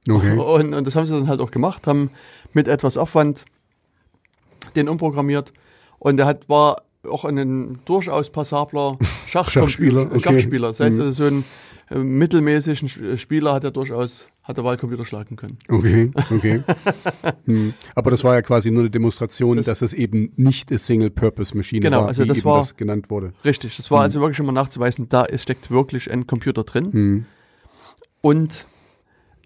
Okay. 0.08 0.36
Und, 0.38 0.74
und 0.74 0.86
das 0.86 0.96
haben 0.96 1.06
sie 1.06 1.12
dann 1.12 1.28
halt 1.28 1.40
auch 1.40 1.50
gemacht, 1.50 1.86
haben 1.86 2.10
mit 2.52 2.68
etwas 2.68 2.96
Aufwand 2.96 3.44
den 4.76 4.88
umprogrammiert. 4.88 5.52
Und 5.98 6.16
der 6.16 6.26
hat, 6.26 6.48
war 6.48 6.82
auch 7.08 7.24
ein 7.24 7.78
durchaus 7.84 8.30
passabler 8.30 8.98
Schach 9.26 9.50
Schachspieler, 9.50 10.02
okay. 10.06 10.20
Schachspieler. 10.20 10.68
Das 10.68 10.80
heißt, 10.80 10.98
Mhm. 10.98 11.04
also 11.04 11.10
so 11.10 11.24
einen 11.24 11.44
äh, 11.90 11.98
mittelmäßigen 11.98 12.88
Sch- 12.88 13.18
Spieler 13.18 13.52
hat 13.54 13.64
er 13.64 13.70
durchaus, 13.72 14.28
hat 14.42 14.56
der 14.56 14.64
Wahlcomputer 14.64 15.04
schlagen 15.04 15.36
können. 15.36 15.58
Okay, 15.68 16.10
okay. 16.30 16.62
hm. 17.46 17.74
Aber 17.94 18.10
das 18.10 18.22
war 18.24 18.34
ja 18.34 18.42
quasi 18.42 18.70
nur 18.70 18.82
eine 18.82 18.90
Demonstration, 18.90 19.56
Das- 19.58 19.66
dass 19.66 19.82
es 19.82 19.92
eben 19.92 20.32
nicht 20.36 20.70
eine 20.70 20.78
Single-Purpose-Maschine 20.78 21.80
Genau, 21.82 22.02
war, 22.02 22.08
also 22.08 22.24
wie 22.24 22.28
das 22.28 22.38
eben 22.38 22.44
war- 22.46 22.60
das 22.60 22.76
genannt 22.76 23.10
wurde. 23.10 23.32
Richtig, 23.44 23.76
das 23.76 23.90
war 23.90 24.02
also 24.02 24.20
wirklich 24.20 24.36
schon 24.36 24.46
mal 24.46 24.52
nachzuweisen, 24.52 25.08
da 25.08 25.24
ist, 25.24 25.42
steckt 25.42 25.70
wirklich 25.70 26.10
ein 26.10 26.26
Computer 26.26 26.64
drin. 26.64 26.92
Hm. 26.92 27.26
Und 28.22 28.66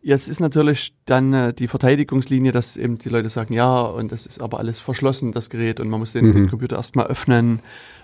jetzt 0.04 0.28
ist 0.28 0.38
natürlich 0.38 0.94
dann 1.06 1.32
äh, 1.32 1.52
die 1.54 1.66
Verteidigungslinie, 1.66 2.52
dass 2.52 2.76
eben 2.76 2.98
die 2.98 3.08
Leute 3.08 3.30
sagen, 3.30 3.52
ja, 3.54 3.80
und 3.82 4.12
das 4.12 4.26
ist 4.26 4.40
aber 4.40 4.58
alles 4.60 4.78
verschlossen, 4.78 5.32
das 5.32 5.50
Gerät, 5.50 5.80
und 5.80 5.88
man 5.88 5.98
muss 6.00 6.12
den, 6.12 6.26
Mhm. 6.26 6.32
den 6.34 6.48
Computer 6.50 6.76
erstmal 6.76 7.06
öffnen 7.06 7.60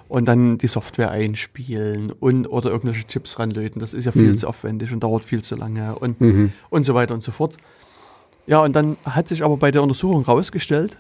und 0.08 0.24
dann 0.26 0.58
die 0.58 0.66
Software 0.66 1.10
einspielen 1.10 2.10
und 2.10 2.46
oder 2.46 2.70
irgendwelche 2.70 3.06
Chips 3.06 3.38
ranlöten. 3.38 3.80
Das 3.80 3.94
ist 3.94 4.06
ja 4.06 4.12
viel 4.12 4.32
Mhm. 4.32 4.36
zu 4.38 4.48
aufwendig 4.48 4.92
und 4.92 5.00
dauert 5.04 5.24
viel 5.24 5.42
zu 5.42 5.54
lange 5.56 5.94
und, 5.96 6.20
Mhm. 6.20 6.52
und 6.70 6.84
so 6.84 6.94
weiter 6.94 7.14
und 7.14 7.22
so 7.22 7.30
fort. 7.32 7.56
Ja, 8.46 8.64
und 8.64 8.74
dann 8.74 8.96
hat 9.04 9.28
sich 9.28 9.44
aber 9.44 9.56
bei 9.58 9.70
der 9.70 9.82
Untersuchung 9.82 10.24
herausgestellt, 10.24 10.96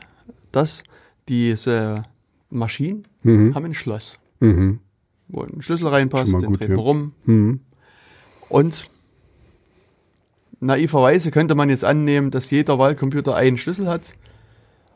dass 0.52 0.84
diese 1.28 2.04
Maschinen 2.50 3.08
Mhm. 3.22 3.54
haben 3.54 3.64
ein 3.64 3.74
Schloss, 3.74 4.18
Mhm. 4.40 4.78
wo 5.28 5.42
ein 5.42 5.62
Schlüssel 5.62 5.88
reinpasst, 5.88 6.34
den 6.34 6.52
dreht 6.52 6.68
ja. 6.68 6.76
man 6.76 6.84
rum, 6.84 7.12
Mhm. 7.24 7.60
und 8.48 8.88
naiverweise 10.60 11.30
könnte 11.30 11.54
man 11.54 11.70
jetzt 11.70 11.84
annehmen, 11.84 12.30
dass 12.30 12.50
jeder 12.50 12.78
Wahlcomputer 12.78 13.34
einen 13.34 13.58
Schlüssel 13.58 13.88
hat, 13.88 14.14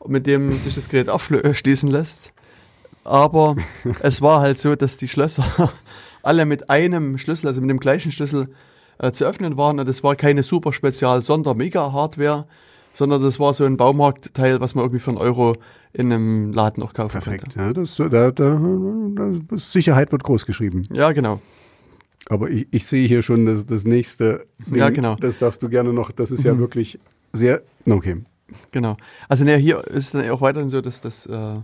mit 0.07 0.27
dem 0.27 0.51
sich 0.51 0.75
das 0.75 0.89
Gerät 0.89 1.09
aufschließen 1.09 1.89
lässt. 1.89 2.31
Aber 3.03 3.55
es 4.01 4.21
war 4.21 4.41
halt 4.41 4.59
so, 4.59 4.75
dass 4.75 4.97
die 4.97 5.07
Schlösser 5.07 5.71
alle 6.23 6.45
mit 6.45 6.69
einem 6.69 7.17
Schlüssel, 7.17 7.47
also 7.47 7.61
mit 7.61 7.69
dem 7.69 7.79
gleichen 7.79 8.11
Schlüssel 8.11 8.49
äh, 8.99 9.11
zu 9.11 9.25
öffnen 9.25 9.57
waren. 9.57 9.79
Und 9.79 9.87
das 9.87 10.03
war 10.03 10.15
keine 10.15 10.43
super 10.43 10.73
spezial 10.73 11.23
Sonder-Mega-Hardware, 11.23 12.45
sondern 12.93 13.21
das 13.21 13.39
war 13.39 13.53
so 13.53 13.65
ein 13.65 13.77
Baumarktteil, 13.77 14.61
was 14.61 14.75
man 14.75 14.85
irgendwie 14.85 14.99
für 14.99 15.11
einen 15.11 15.17
Euro 15.17 15.55
in 15.93 16.11
einem 16.11 16.53
Laden 16.53 16.83
auch 16.83 16.93
kaufen 16.93 17.11
Perfekt. 17.11 17.43
konnte. 17.43 17.59
Ja, 17.59 17.73
das, 17.73 17.95
da, 17.95 18.31
da, 18.31 18.31
da, 18.31 19.57
Sicherheit 19.57 20.11
wird 20.11 20.23
groß 20.23 20.45
geschrieben. 20.45 20.83
Ja, 20.91 21.11
genau. 21.11 21.41
Aber 22.29 22.49
ich, 22.49 22.67
ich 22.71 22.85
sehe 22.85 23.07
hier 23.07 23.21
schon 23.21 23.45
das, 23.45 23.65
das 23.65 23.83
nächste. 23.85 24.45
Ja, 24.73 24.89
genau. 24.89 25.15
Das 25.15 25.37
darfst 25.37 25.61
du 25.63 25.69
gerne 25.69 25.93
noch. 25.93 26.11
Das 26.11 26.31
ist 26.31 26.43
ja 26.43 26.53
Mhm. 26.53 26.59
wirklich 26.59 26.99
sehr. 27.33 27.61
Okay. 27.87 28.17
Genau. 28.71 28.97
Also 29.29 29.43
ne, 29.43 29.57
hier 29.57 29.85
ist 29.87 30.05
es 30.05 30.11
dann 30.11 30.29
auch 30.29 30.41
weiterhin 30.41 30.69
so, 30.69 30.81
dass 30.81 31.01
das, 31.01 31.25
äh, 31.25 31.55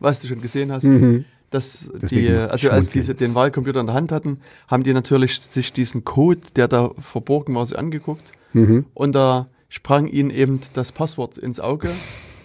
was 0.00 0.20
du 0.20 0.28
schon 0.28 0.40
gesehen 0.40 0.72
hast, 0.72 0.84
Mhm. 0.84 1.24
dass 1.50 1.90
Deswegen 2.00 2.26
die, 2.26 2.32
also 2.32 2.70
als 2.70 2.90
diese 2.90 3.14
den 3.14 3.34
Wahlcomputer 3.34 3.80
in 3.80 3.86
der 3.86 3.94
Hand 3.94 4.10
hatten, 4.12 4.38
haben 4.68 4.82
die 4.84 4.92
natürlich 4.92 5.40
sich 5.40 5.72
diesen 5.72 6.04
Code, 6.04 6.40
der 6.56 6.66
da 6.68 6.90
verborgen 6.98 7.54
war, 7.54 7.66
sich 7.66 7.78
angeguckt 7.78 8.24
Mhm. 8.54 8.86
und 8.94 9.12
da 9.14 9.48
sprang 9.68 10.06
ihnen 10.06 10.30
eben 10.30 10.60
das 10.74 10.92
Passwort 10.92 11.38
ins 11.38 11.58
Auge 11.60 11.88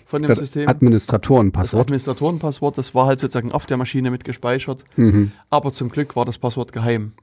von 0.06 0.22
dem 0.22 0.28
Das 0.30 0.38
System. 0.39 0.65
Das 0.65 0.76
Administratorenpasswort. 0.76 1.82
Administratorenpasswort, 1.82 2.78
das 2.78 2.93
war 2.96 3.08
halt 3.08 3.20
sozusagen 3.20 3.52
auf 3.52 3.65
der 3.65 3.78
Maschine 3.78 4.12
mit 4.12 4.24
gespeichert, 4.24 4.84
Mhm. 4.96 5.32
aber 5.50 5.74
zum 5.74 5.89
Glück 5.89 6.15
war 6.15 6.26
das 6.26 6.38
Passwort 6.38 6.72
geheim. 6.72 7.13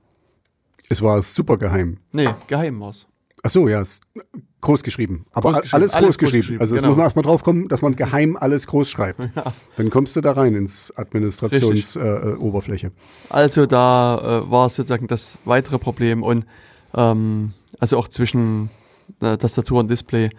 Es 0.88 1.00
war 1.02 1.20
super 1.22 1.56
geheim. 1.56 1.98
Nee, 2.12 2.28
geheim 2.46 2.80
war's. 2.80 3.06
Ach 3.42 3.50
so, 3.50 3.68
ja, 3.68 3.80
ist 3.82 4.02
groß 4.62 4.82
geschrieben. 4.82 5.26
Aber 5.32 5.50
Groß 5.52 5.56
a- 5.58 5.60
geschrieben, 5.60 5.74
alles 5.82 5.92
alles 5.94 6.06
groß 6.06 6.08
groß 6.08 6.18
geschrieben. 6.18 6.40
geschrieben, 6.40 6.60
Also 6.60 6.74
es 6.74 6.80
genau. 6.80 6.90
muss 6.92 6.96
man 6.96 7.04
erstmal 7.06 7.22
drauf 7.24 7.42
kommen, 7.44 7.68
dass 7.68 7.82
man 7.82 7.94
geheim 7.96 8.36
alles 8.38 8.66
groß 8.66 8.88
schreibt. 8.90 9.20
Ja. 9.36 9.52
Dann 9.76 9.90
kommst 9.90 10.16
du 10.16 10.20
da 10.22 10.32
rein 10.32 10.54
ins 10.54 10.90
Administrationsoberfläche. 10.96 12.30
Äh, 12.32 12.36
Oberfläche. 12.38 12.92
Also 13.28 13.66
da 13.66 14.42
äh, 14.46 14.50
war 14.50 14.68
sozusagen 14.70 15.06
das 15.08 15.36
weitere 15.44 15.78
Problem 15.78 16.22
und 16.22 16.46
ähm, 16.94 17.52
also 17.80 17.98
auch 17.98 18.08
zwischen 18.08 18.70
äh, 19.20 19.36
Tastatur 19.36 19.80
und 19.80 19.90
Display 19.90 20.30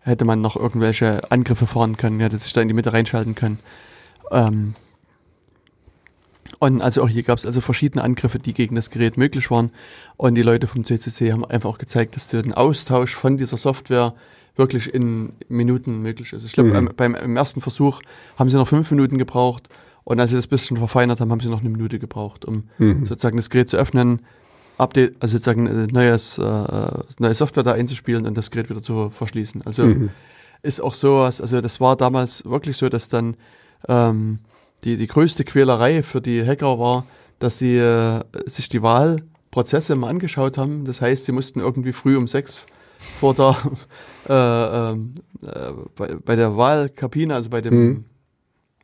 hätte 0.00 0.24
man 0.24 0.40
noch 0.40 0.56
irgendwelche 0.56 1.30
Angriffe 1.30 1.66
fahren 1.66 1.96
können, 1.96 2.20
hätte 2.20 2.38
sich 2.38 2.52
da 2.52 2.60
in 2.60 2.68
die 2.68 2.74
Mitte 2.74 2.92
reinschalten 2.92 3.34
können. 3.34 3.58
Ähm, 4.30 4.74
und 6.62 6.80
also 6.80 7.02
auch 7.02 7.08
hier 7.08 7.24
gab 7.24 7.38
es 7.38 7.44
also 7.44 7.60
verschiedene 7.60 8.04
Angriffe, 8.04 8.38
die 8.38 8.54
gegen 8.54 8.76
das 8.76 8.90
Gerät 8.90 9.16
möglich 9.16 9.50
waren. 9.50 9.70
Und 10.16 10.36
die 10.36 10.42
Leute 10.42 10.68
vom 10.68 10.84
CCC 10.84 11.32
haben 11.32 11.44
einfach 11.44 11.68
auch 11.70 11.78
gezeigt, 11.78 12.14
dass 12.14 12.28
der 12.28 12.44
Austausch 12.56 13.16
von 13.16 13.36
dieser 13.36 13.56
Software 13.56 14.14
wirklich 14.54 14.94
in 14.94 15.32
Minuten 15.48 16.02
möglich 16.02 16.32
ist. 16.32 16.44
Ich 16.44 16.52
glaube, 16.52 16.80
Mhm. 16.80 16.90
beim 16.96 17.14
im 17.16 17.36
ersten 17.36 17.60
Versuch 17.60 18.00
haben 18.38 18.48
sie 18.48 18.54
noch 18.56 18.68
fünf 18.68 18.88
Minuten 18.92 19.18
gebraucht. 19.18 19.68
Und 20.04 20.20
als 20.20 20.30
sie 20.30 20.36
das 20.36 20.46
bisschen 20.46 20.76
verfeinert 20.76 21.18
haben, 21.20 21.32
haben 21.32 21.40
sie 21.40 21.48
noch 21.48 21.62
eine 21.62 21.68
Minute 21.70 21.98
gebraucht, 21.98 22.44
um 22.44 22.64
Mhm. 22.78 23.06
sozusagen 23.06 23.36
das 23.38 23.50
Gerät 23.50 23.68
zu 23.68 23.76
öffnen, 23.76 24.20
Update, 24.78 25.16
also 25.18 25.38
sozusagen 25.38 25.66
äh, 25.66 25.88
neues, 25.88 26.38
äh, 26.38 26.42
neue 27.18 27.34
Software 27.34 27.64
da 27.64 27.72
einzuspielen 27.72 28.24
und 28.24 28.36
das 28.38 28.52
Gerät 28.52 28.70
wieder 28.70 28.82
zu 28.82 29.10
verschließen. 29.10 29.62
Also 29.66 29.86
Mhm. 29.86 30.10
ist 30.62 30.80
auch 30.80 30.94
sowas, 30.94 31.40
also 31.40 31.60
das 31.60 31.80
war 31.80 31.96
damals 31.96 32.44
wirklich 32.44 32.76
so, 32.76 32.88
dass 32.88 33.08
dann 33.08 33.34
ähm, 33.88 34.38
die, 34.84 34.96
die 34.96 35.06
größte 35.06 35.44
Quälerei 35.44 36.02
für 36.02 36.20
die 36.20 36.44
Hacker 36.46 36.78
war, 36.78 37.06
dass 37.38 37.58
sie 37.58 37.76
äh, 37.76 38.22
sich 38.46 38.68
die 38.68 38.82
Wahlprozesse 38.82 39.96
mal 39.96 40.08
angeschaut 40.08 40.58
haben. 40.58 40.84
Das 40.84 41.00
heißt, 41.00 41.24
sie 41.24 41.32
mussten 41.32 41.60
irgendwie 41.60 41.92
früh 41.92 42.16
um 42.16 42.26
sechs 42.26 42.64
vor 43.20 43.34
der 43.34 43.56
äh, 44.28 44.90
ähm, 44.92 45.14
äh, 45.42 45.72
bei, 45.96 46.14
bei 46.24 46.36
der 46.36 46.56
Wahlkabine, 46.56 47.34
also 47.34 47.50
bei 47.50 47.60
dem, 47.60 47.74
Mhm. 47.74 48.04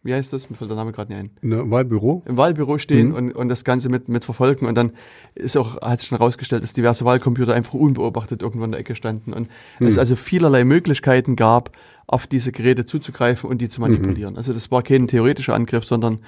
wie 0.03 0.15
heißt 0.15 0.33
das? 0.33 0.51
Mir 0.51 0.57
fällt 0.57 0.71
der 0.71 0.77
Name 0.77 0.91
gerade 0.93 1.13
nicht 1.13 1.21
ein 1.21 1.31
Ne, 1.49 1.71
Wahlbüro? 1.71 2.23
im 2.27 2.37
Wahlbüro 2.37 2.79
stehen 2.79 3.09
Mhm. 3.11 3.15
und, 3.15 3.33
und 3.33 3.49
das 3.49 3.65
Ganze 3.65 3.89
mit, 3.89 4.09
mit 4.09 4.25
verfolgen. 4.25 4.67
Und 4.67 4.75
dann 4.77 4.93
ist 5.35 5.57
auch, 5.57 5.81
hat 5.81 6.01
sich 6.01 6.09
schon 6.09 6.19
herausgestellt, 6.19 6.63
dass 6.65 6.73
diverse 6.73 7.05
Wahlcomputer 7.05 7.55
einfach 7.55 7.75
unbeobachtet 7.75 8.43
irgendwo 8.43 8.65
in 8.65 8.73
der 8.73 8.81
Ecke 8.81 8.95
standen 8.97 9.33
und 9.33 9.49
es 9.81 9.95
Mhm. 9.95 9.99
also 10.01 10.17
vielerlei 10.17 10.65
Möglichkeiten 10.65 11.37
gab, 11.37 11.71
auf 12.09 12.27
diese 12.27 12.51
Geräte 12.51 12.87
zuzugreifen 12.87 13.49
und 13.49 13.59
die 13.61 13.69
zu 13.69 13.81
manipulieren. 13.81 14.37
Also 14.37 14.53
das 14.53 14.71
war 14.71 14.83
kein 14.83 15.07
theoretischer 15.07 15.55
Angriff, 15.55 15.85
sondern 15.85 16.19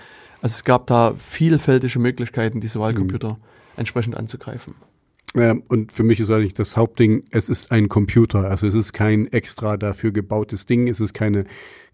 also 0.43 0.55
es 0.55 0.65
gab 0.65 0.87
da 0.87 1.15
vielfältige 1.19 1.99
Möglichkeiten, 1.99 2.61
diese 2.61 2.79
Wahlcomputer 2.79 3.39
entsprechend 3.77 4.17
anzugreifen. 4.17 4.75
Ähm, 5.35 5.63
und 5.69 5.93
für 5.93 6.03
mich 6.03 6.21
ist 6.21 6.31
eigentlich 6.31 6.55
das 6.55 6.77
Hauptding, 6.77 7.25
es 7.31 7.49
ist 7.49 7.73
ein 7.73 7.89
Computer. 7.89 8.51
Also 8.51 8.67
es 8.67 8.75
ist 8.75 8.93
kein 8.93 9.27
extra 9.33 9.77
dafür 9.77 10.13
gebautes 10.13 10.67
Ding. 10.67 10.89
Es 10.89 11.01
ist 11.01 11.15
keine, 11.15 11.45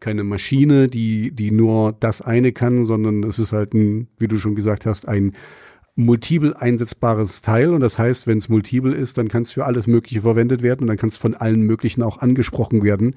keine 0.00 0.24
Maschine, 0.24 0.88
die, 0.88 1.30
die 1.30 1.50
nur 1.50 1.92
das 1.92 2.22
eine 2.22 2.52
kann, 2.52 2.84
sondern 2.84 3.22
es 3.24 3.38
ist 3.38 3.52
halt 3.52 3.72
ein, 3.74 4.08
wie 4.18 4.28
du 4.28 4.38
schon 4.38 4.54
gesagt 4.54 4.86
hast, 4.86 5.06
ein 5.06 5.32
multiple 5.96 6.60
einsetzbares 6.60 7.42
Teil. 7.42 7.70
Und 7.70 7.80
das 7.80 7.98
heißt, 7.98 8.26
wenn 8.26 8.38
es 8.38 8.48
multiple 8.48 8.94
ist, 8.94 9.18
dann 9.18 9.28
kann 9.28 9.42
es 9.42 9.52
für 9.52 9.64
alles 9.64 9.86
Mögliche 9.86 10.22
verwendet 10.22 10.62
werden 10.62 10.82
und 10.82 10.88
dann 10.88 10.98
kann 10.98 11.08
es 11.08 11.16
von 11.16 11.34
allen 11.34 11.62
möglichen 11.62 12.02
auch 12.02 12.18
angesprochen 12.18 12.82
werden. 12.82 13.14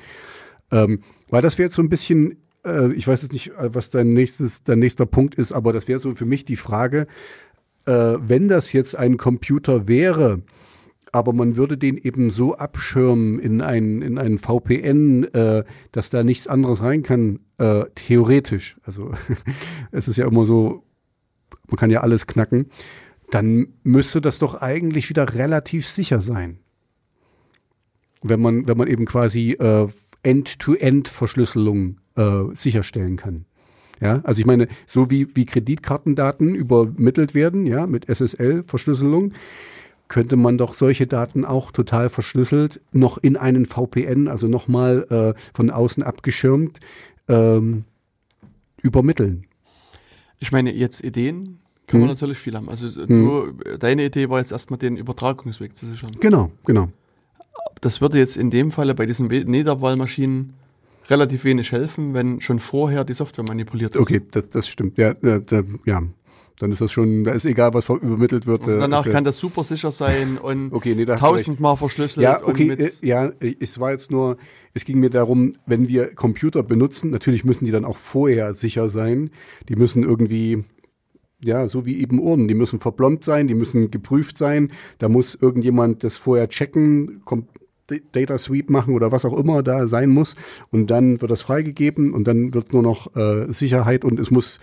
Ähm, 0.72 1.02
weil 1.30 1.42
das 1.42 1.58
wäre 1.58 1.68
jetzt 1.68 1.76
so 1.76 1.82
ein 1.82 1.90
bisschen, 1.90 2.38
äh, 2.66 2.92
ich 2.94 3.08
weiß 3.08 3.22
jetzt 3.22 3.34
nicht, 3.34 3.50
äh, 3.52 3.74
was 3.74 3.90
dein 3.90 4.14
nächstes, 4.14 4.64
dein 4.64 4.80
nächster 4.80 5.06
Punkt 5.06 5.36
ist, 5.36 5.52
aber 5.52 5.74
das 5.74 5.88
wäre 5.88 6.00
so 6.00 6.14
für 6.16 6.26
mich 6.26 6.46
die 6.46 6.56
Frage, 6.56 7.08
äh, 7.86 7.92
wenn 8.20 8.48
das 8.48 8.74
jetzt 8.74 8.96
ein 8.96 9.18
Computer 9.18 9.88
wäre, 9.88 10.42
aber 11.12 11.34
man 11.34 11.58
würde 11.58 11.78
den 11.78 11.98
eben 11.98 12.30
so 12.30 12.56
abschirmen 12.56 13.40
in 13.40 13.62
ein, 13.62 14.02
in 14.02 14.18
ein 14.18 14.38
VPN, 14.38 15.24
äh, 15.34 15.64
dass 15.92 16.10
da 16.10 16.24
nichts 16.24 16.48
anderes 16.48 16.84
rein 16.84 17.04
kann, 17.04 17.40
äh, 17.58 17.86
theoretisch. 17.96 18.78
Also 18.84 19.12
es 19.92 20.08
ist 20.08 20.18
ja 20.18 20.28
immer 20.28 20.46
so, 20.46 20.84
man 21.68 21.78
kann 21.78 21.90
ja 21.90 22.02
alles 22.02 22.28
knacken. 22.28 22.68
Dann 23.32 23.68
müsste 23.84 24.22
das 24.22 24.40
doch 24.40 24.62
eigentlich 24.62 25.10
wieder 25.10 25.34
relativ 25.34 25.88
sicher 25.88 26.22
sein. 26.22 26.60
Wenn 28.22 28.42
man, 28.42 28.68
wenn 28.68 28.78
man 28.78 28.88
eben 28.88 29.06
quasi 29.06 29.52
äh, 29.54 29.88
End-to-End-Verschlüsselung 30.24 31.98
äh, 32.16 32.44
sicherstellen 32.54 33.18
kann. 33.18 33.46
Ja, 34.02 34.22
also 34.24 34.40
ich 34.40 34.46
meine, 34.46 34.68
so 34.86 35.12
wie, 35.12 35.36
wie 35.36 35.46
Kreditkartendaten 35.46 36.56
übermittelt 36.56 37.36
werden, 37.36 37.66
ja, 37.66 37.86
mit 37.86 38.06
SSL-Verschlüsselung, 38.08 39.34
könnte 40.08 40.38
man 40.38 40.58
doch 40.58 40.74
solche 40.74 41.06
Daten 41.06 41.46
auch 41.46 41.72
total 41.72 42.10
verschlüsselt 42.10 42.82
noch 42.92 43.18
in 43.18 43.38
einen 43.38 43.66
VPN, 43.66 44.28
also 44.28 44.48
nochmal 44.48 45.06
äh, 45.36 45.40
von 45.54 45.70
außen 45.70 46.02
abgeschirmt, 46.02 46.80
ähm, 47.28 47.84
übermitteln. 48.82 49.46
Ich 50.40 50.52
meine, 50.52 50.74
jetzt 50.74 51.04
Ideen 51.04 51.60
kann 51.86 52.00
man 52.00 52.08
Mhm. 52.10 52.14
natürlich 52.14 52.38
viel 52.38 52.56
haben. 52.56 52.70
Also 52.70 53.06
du, 53.06 53.52
deine 53.80 54.06
Idee 54.06 54.30
war 54.30 54.40
jetzt 54.40 54.52
erstmal 54.52 54.80
den 54.80 54.96
Übertragungsweg 54.96 55.76
zu 55.76 55.90
sichern. 55.92 56.16
Genau, 56.20 56.52
genau. 56.66 56.90
Das 57.82 58.02
würde 58.02 58.18
jetzt 58.18 58.38
in 58.38 58.50
dem 58.50 58.72
Falle 58.72 58.94
bei 58.96 59.06
diesen 59.06 59.28
Niederwahlmaschinen 59.28 60.54
relativ 61.10 61.44
wenig 61.44 61.72
helfen, 61.72 62.14
wenn 62.14 62.42
schon 62.42 62.60
vorher 62.60 63.04
die 63.04 63.14
Software 63.14 63.46
manipuliert 63.48 63.96
ist. 63.96 64.02
Okay, 64.02 64.22
das, 64.32 64.50
das 64.50 64.68
stimmt. 64.68 64.98
Ja, 64.98 65.12
äh, 65.12 65.42
da, 65.46 65.64
ja, 65.86 66.04
dann 66.60 66.72
ist 66.72 66.82
das 66.82 66.92
schon, 66.92 67.24
da 67.24 67.32
ist 67.32 67.46
egal, 67.46 67.74
was 67.74 67.88
übermittelt 67.90 68.46
wird. 68.46 68.62
Also 68.64 68.76
äh, 68.78 68.80
danach 68.80 69.06
ja, 69.06 69.12
kann 69.12 69.24
das 69.24 69.38
super 69.40 69.64
sicher 69.64 69.92
sein 69.92 70.38
und 70.38 70.74
Okay, 70.74 70.94
nee, 70.94 71.06
tausendmal 71.06 71.78
verschlüsselt. 71.78 72.24
Ja, 72.24 72.44
okay, 72.46 72.72
und 72.72 72.80
äh, 72.80 72.92
ja, 73.02 73.32
es 73.60 73.80
war 73.80 73.92
jetzt 73.92 74.12
nur, 74.12 74.38
es 74.74 74.86
ging 74.86 75.00
mir 75.00 75.10
darum, 75.10 75.56
wenn 75.66 75.88
wir 75.88 76.14
Computer 76.14 76.62
benutzen, 76.62 77.10
natürlich 77.10 77.44
müssen 77.46 77.66
die 77.66 77.72
dann 77.72 77.86
auch 77.86 77.98
vorher 77.98 78.54
sicher 78.54 78.90
sein. 78.90 79.32
Die 79.70 79.78
müssen 79.78 80.04
irgendwie, 80.04 80.64
ja, 81.42 81.68
so 81.70 81.86
wie 81.86 81.98
eben 82.02 82.20
Uhren, 82.20 82.48
die 82.50 82.54
müssen 82.56 82.80
verblombt 82.80 83.24
sein, 83.24 83.48
die 83.48 83.56
müssen 83.56 83.90
geprüft 83.90 84.38
sein. 84.38 84.72
Da 85.00 85.08
muss 85.10 85.36
irgendjemand 85.36 86.04
das 86.04 86.18
vorher 86.18 86.50
checken, 86.50 87.22
kom- 87.26 87.44
D- 87.44 87.59
Data 88.12 88.38
Sweep 88.38 88.70
machen 88.70 88.94
oder 88.94 89.12
was 89.12 89.26
auch 89.26 89.38
immer 89.38 89.64
da 89.64 89.88
sein 89.88 90.10
muss. 90.10 90.36
Und 90.72 90.88
dann 90.88 91.22
wird 91.22 91.32
das 91.32 91.42
freigegeben 91.42 92.14
und 92.14 92.28
dann 92.28 92.54
wird 92.54 92.74
nur 92.74 92.84
noch 92.84 93.16
äh, 93.16 93.52
Sicherheit 93.52 94.06
und 94.06 94.20
es 94.20 94.32
muss 94.32 94.60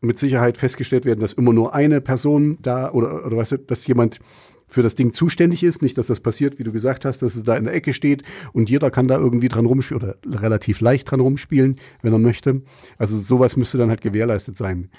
mit 0.00 0.18
Sicherheit 0.18 0.56
festgestellt 0.56 1.04
werden, 1.04 1.20
dass 1.20 1.32
immer 1.32 1.52
nur 1.52 1.74
eine 1.74 2.00
Person 2.00 2.58
da 2.62 2.92
oder, 2.92 3.26
oder 3.26 3.36
weißt 3.36 3.52
du, 3.52 3.58
dass 3.58 3.86
jemand 3.86 4.20
für 4.68 4.82
das 4.82 4.94
Ding 4.94 5.12
zuständig 5.12 5.64
ist, 5.64 5.82
nicht, 5.82 5.96
dass 5.96 6.08
das 6.08 6.20
passiert, 6.20 6.58
wie 6.58 6.62
du 6.62 6.72
gesagt 6.72 7.04
hast, 7.06 7.22
dass 7.22 7.34
es 7.34 7.44
da 7.44 7.56
in 7.56 7.64
der 7.64 7.74
Ecke 7.74 7.94
steht 7.94 8.22
und 8.52 8.68
jeder 8.68 8.90
kann 8.90 9.08
da 9.08 9.16
irgendwie 9.16 9.48
dran 9.48 9.64
rumspielen 9.64 10.02
oder 10.02 10.16
relativ 10.40 10.80
leicht 10.80 11.10
dran 11.10 11.20
rumspielen, 11.20 11.76
wenn 12.02 12.12
er 12.12 12.18
möchte. 12.18 12.62
Also 12.98 13.18
sowas 13.18 13.56
müsste 13.56 13.78
dann 13.78 13.88
halt 13.88 14.02
gewährleistet 14.02 14.56
sein. 14.56 14.90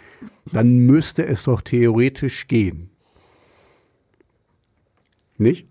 Dann 0.51 0.87
müsste 0.87 1.25
es 1.27 1.43
doch 1.43 1.61
theoretisch 1.61 2.47
gehen. 2.47 2.89
Nicht? 5.37 5.67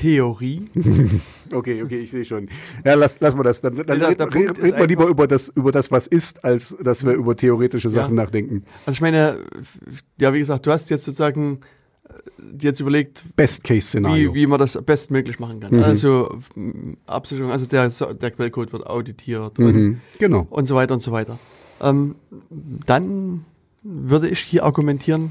Theorie. 0.00 0.68
Okay, 1.52 1.80
okay, 1.80 2.00
ich 2.00 2.10
sehe 2.10 2.24
schon. 2.24 2.48
Ja, 2.84 2.94
lass, 2.94 3.20
lass 3.20 3.36
mal 3.36 3.44
das. 3.44 3.60
Dann, 3.60 3.76
dann 3.76 3.86
Der- 3.86 4.08
red, 4.08 4.20
red, 4.34 4.60
red 4.60 4.76
mal 4.78 4.86
lieber 4.88 5.06
über 5.06 5.28
das, 5.28 5.48
über 5.54 5.70
das, 5.70 5.92
was 5.92 6.08
ist, 6.08 6.44
als 6.44 6.74
dass 6.82 7.04
wir 7.06 7.12
über 7.12 7.36
theoretische 7.36 7.86
Ja. 7.88 7.94
Sachen 8.02 8.16
nachdenken. 8.16 8.64
Also 8.84 8.96
ich 8.96 9.00
meine, 9.00 9.38
ja, 10.20 10.34
wie 10.34 10.40
gesagt, 10.40 10.66
du 10.66 10.72
hast 10.72 10.90
jetzt 10.90 11.04
sozusagen 11.04 11.60
äh, 12.08 12.12
jetzt 12.66 12.80
überlegt, 12.80 13.22
Best-Case-Szenario. 13.36 14.34
wie, 14.34 14.40
wie 14.40 14.46
man 14.48 14.58
das 14.58 14.76
bestmöglich 14.84 15.38
machen 15.38 15.60
kann. 15.60 15.72
Mhm. 15.76 15.84
Also 15.84 16.36
m, 16.56 16.96
Absicherung, 17.06 17.52
also 17.52 17.64
der, 17.66 17.88
der 17.90 18.30
Quellcode 18.32 18.72
wird 18.72 18.84
auditiert 18.88 19.56
und, 19.60 19.74
Mhm. 19.76 20.00
Genau. 20.18 20.48
und 20.50 20.66
so 20.66 20.74
weiter 20.74 20.94
und 20.94 21.00
so 21.00 21.12
weiter. 21.12 21.38
Ähm, 21.80 22.16
dann 22.86 23.44
würde 23.84 24.28
ich 24.28 24.40
hier 24.40 24.64
argumentieren, 24.64 25.30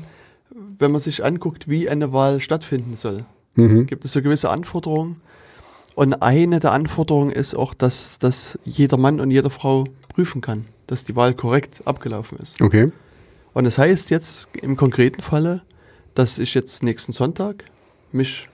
wenn 0.80 0.92
man 0.94 1.02
sich 1.02 1.26
anguckt, 1.26 1.68
wie 1.68 1.90
eine 1.90 2.14
Wahl 2.14 2.40
stattfinden 2.40 2.96
soll, 2.96 3.26
Mhm. 3.56 3.86
gibt 3.88 4.06
es 4.06 4.14
so 4.14 4.22
gewisse 4.22 4.50
Anforderungen. 4.50 5.22
Und 5.96 6.22
eine 6.22 6.60
der 6.60 6.74
Anforderungen 6.74 7.32
ist 7.32 7.56
auch, 7.56 7.74
dass, 7.74 8.20
dass 8.20 8.60
jeder 8.66 8.98
Mann 8.98 9.20
und 9.20 9.32
jede 9.32 9.50
Frau 9.50 9.86
prüfen 10.10 10.42
kann, 10.42 10.66
dass 10.88 11.06
die 11.06 11.16
Wahl 11.16 11.34
korrekt 11.34 11.82
abgelaufen 11.86 12.38
ist. 12.40 12.62
Okay. 12.62 12.92
Und 13.54 13.64
das 13.64 13.78
heißt 13.78 14.10
jetzt 14.10 14.50
im 14.62 14.76
konkreten 14.76 15.22
Falle, 15.22 15.62
dass 16.14 16.38
ich 16.38 16.54
jetzt 16.54 16.84
nächsten 16.84 17.14
Sonntag 17.14 17.64
mich 18.12 18.50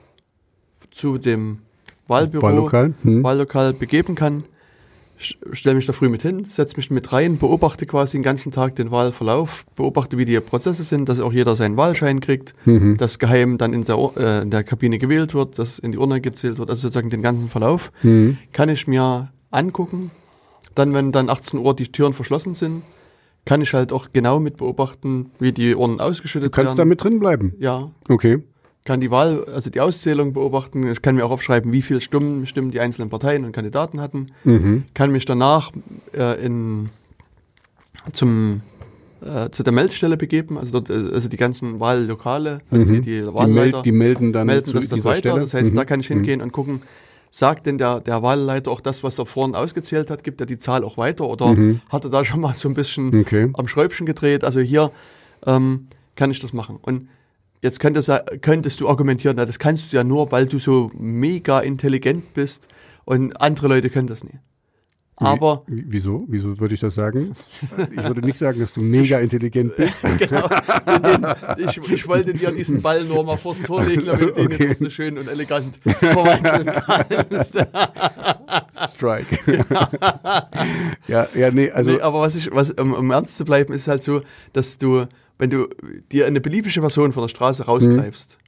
zu 0.92 1.18
dem 1.18 1.58
Wahlbüro, 2.06 2.42
Wahllokal. 2.42 2.94
Hm. 3.02 3.24
Wahllokal 3.24 3.72
begeben 3.72 4.14
kann, 4.14 4.44
stelle 5.52 5.76
mich 5.76 5.86
da 5.86 5.92
früh 5.92 6.08
mit 6.08 6.22
hin, 6.22 6.46
setze 6.48 6.76
mich 6.76 6.90
mit 6.90 7.12
rein, 7.12 7.38
beobachte 7.38 7.86
quasi 7.86 8.16
den 8.16 8.22
ganzen 8.22 8.52
Tag 8.52 8.76
den 8.76 8.90
Wahlverlauf, 8.90 9.64
beobachte, 9.76 10.18
wie 10.18 10.24
die 10.24 10.38
Prozesse 10.40 10.82
sind, 10.84 11.08
dass 11.08 11.20
auch 11.20 11.32
jeder 11.32 11.56
seinen 11.56 11.76
Wahlschein 11.76 12.20
kriegt, 12.20 12.54
Mhm. 12.64 12.96
dass 12.96 13.18
geheim 13.18 13.58
dann 13.58 13.72
in 13.72 13.84
der, 13.84 13.96
äh, 14.16 14.42
in 14.42 14.50
der 14.50 14.64
Kabine 14.64 14.98
gewählt 14.98 15.34
wird, 15.34 15.58
dass 15.58 15.78
in 15.78 15.92
die 15.92 15.98
Urne 15.98 16.20
gezählt 16.20 16.58
wird, 16.58 16.70
also 16.70 16.82
sozusagen 16.82 17.10
den 17.10 17.22
ganzen 17.22 17.48
Verlauf, 17.48 17.92
Mhm. 18.02 18.38
kann 18.52 18.68
ich 18.68 18.86
mir 18.86 19.30
angucken. 19.50 20.10
Dann, 20.74 20.94
wenn 20.94 21.12
dann 21.12 21.28
18 21.28 21.58
Uhr 21.60 21.74
die 21.76 21.92
Türen 21.92 22.12
verschlossen 22.14 22.54
sind, 22.54 22.82
kann 23.44 23.60
ich 23.60 23.74
halt 23.74 23.92
auch 23.92 24.08
genau 24.12 24.38
mit 24.38 24.56
beobachten, 24.56 25.32
wie 25.40 25.52
die 25.52 25.74
Urnen 25.74 26.00
ausgeschüttet 26.00 26.46
Du 26.46 26.50
kannst 26.50 26.74
da 26.74 26.78
werden. 26.78 26.88
mit 26.88 27.02
drin 27.02 27.18
bleiben. 27.18 27.54
ja, 27.58 27.90
Okay. 28.08 28.38
Kann 28.84 29.00
die 29.00 29.10
Wahl, 29.10 29.44
also 29.44 29.70
die 29.70 29.80
Auszählung 29.80 30.32
beobachten. 30.32 30.90
Ich 30.90 31.02
kann 31.02 31.14
mir 31.14 31.24
auch 31.24 31.30
aufschreiben, 31.30 31.70
wie 31.72 31.82
viele 31.82 32.00
Stimmen, 32.00 32.46
Stimmen 32.46 32.70
die 32.72 32.80
einzelnen 32.80 33.10
Parteien 33.10 33.44
und 33.44 33.52
Kandidaten 33.52 34.00
hatten. 34.00 34.32
Mhm. 34.44 34.84
Kann 34.94 35.12
mich 35.12 35.24
danach 35.24 35.70
äh, 36.12 36.44
in, 36.44 36.88
zum, 38.12 38.60
äh, 39.24 39.50
zu 39.50 39.62
der 39.62 39.72
Meldestelle 39.72 40.16
begeben, 40.16 40.58
also, 40.58 40.72
dort, 40.80 40.90
äh, 40.90 41.14
also 41.14 41.28
die 41.28 41.36
ganzen 41.36 41.78
Wahllokale, 41.78 42.60
also 42.70 42.84
die, 42.84 42.92
Mhm. 42.92 43.02
die 43.02 43.20
Die, 43.20 43.26
Wahlleiter 43.34 43.82
die 43.82 43.92
melden 43.92 44.32
dann 44.32 44.46
melden 44.48 44.64
zu 44.66 44.72
das 44.72 44.88
dann 44.88 45.04
weiter. 45.04 45.18
Stelle. 45.18 45.40
Das 45.40 45.54
heißt, 45.54 45.72
Mhm. 45.72 45.76
da 45.76 45.84
kann 45.84 46.00
ich 46.00 46.08
hingehen 46.08 46.40
und 46.42 46.52
gucken, 46.52 46.82
sagt 47.30 47.66
denn 47.66 47.78
der, 47.78 48.00
der 48.00 48.22
Wahlleiter 48.22 48.70
auch 48.72 48.80
das, 48.80 49.02
was 49.04 49.18
er 49.18 49.26
vorhin 49.26 49.54
ausgezählt 49.54 50.10
hat, 50.10 50.24
gibt 50.24 50.40
er 50.40 50.46
die 50.46 50.58
Zahl 50.58 50.82
auch 50.84 50.98
weiter 50.98 51.26
oder 51.28 51.54
Mhm. 51.54 51.80
hat 51.88 52.02
er 52.04 52.10
da 52.10 52.24
schon 52.24 52.40
mal 52.40 52.54
so 52.56 52.68
ein 52.68 52.74
bisschen 52.74 53.14
Okay. 53.20 53.48
am 53.54 53.68
Schräubchen 53.68 54.06
gedreht? 54.06 54.42
Also 54.44 54.60
hier 54.60 54.90
ähm, 55.46 55.86
kann 56.16 56.30
ich 56.32 56.40
das 56.40 56.52
machen. 56.52 56.78
Und 56.82 57.08
jetzt 57.62 57.80
könntest, 57.80 58.10
könntest 58.42 58.80
du 58.80 58.88
argumentieren, 58.88 59.36
na, 59.36 59.46
das 59.46 59.58
kannst 59.58 59.92
du 59.92 59.96
ja 59.96 60.04
nur, 60.04 60.30
weil 60.32 60.46
du 60.46 60.58
so 60.58 60.90
mega 60.94 61.60
intelligent 61.60 62.34
bist 62.34 62.68
und 63.04 63.40
andere 63.40 63.68
Leute 63.68 63.88
können 63.88 64.08
das 64.08 64.24
nie. 64.24 64.38
Aber 65.26 65.62
Wie- 65.66 65.84
Wieso? 65.88 66.24
Wieso 66.28 66.58
würde 66.58 66.74
ich 66.74 66.80
das 66.80 66.94
sagen? 66.94 67.34
Ich 67.96 68.02
würde 68.08 68.20
nicht 68.22 68.38
sagen, 68.38 68.60
dass 68.60 68.72
du 68.72 68.80
mega 68.80 69.18
intelligent 69.20 69.76
bist. 69.76 69.98
genau, 70.18 70.48
ich, 71.58 71.78
ich 71.90 72.08
wollte 72.08 72.32
dir 72.32 72.50
diesen 72.52 72.80
Ball 72.82 73.04
nur 73.04 73.24
mal 73.24 73.36
vors 73.36 73.62
Tor 73.62 73.84
legen, 73.84 74.06
damit 74.06 74.30
du 74.30 74.32
den 74.32 74.46
Okay. 74.52 74.68
jetzt 74.68 74.80
auch 74.80 74.84
so 74.84 74.90
schön 74.90 75.18
und 75.18 75.28
elegant 75.28 75.78
verwandeln 75.84 76.66
kannst. 76.84 77.54
Strike. 78.94 79.38
ja, 81.08 81.28
ja, 81.34 81.50
nee, 81.50 81.70
also. 81.70 81.90
nee, 81.92 82.00
aber 82.00 82.20
was 82.20 82.36
ich, 82.36 82.50
was, 82.52 82.72
um, 82.72 82.92
um 82.94 83.10
ernst 83.10 83.36
zu 83.36 83.44
bleiben, 83.44 83.72
ist 83.72 83.88
halt 83.88 84.02
so, 84.02 84.22
dass 84.52 84.78
du, 84.78 85.06
wenn 85.38 85.50
du 85.50 85.68
dir 86.10 86.26
eine 86.26 86.40
beliebige 86.40 86.80
Person 86.80 87.12
von 87.12 87.22
der 87.22 87.28
Straße 87.28 87.64
rausgreifst 87.64 88.38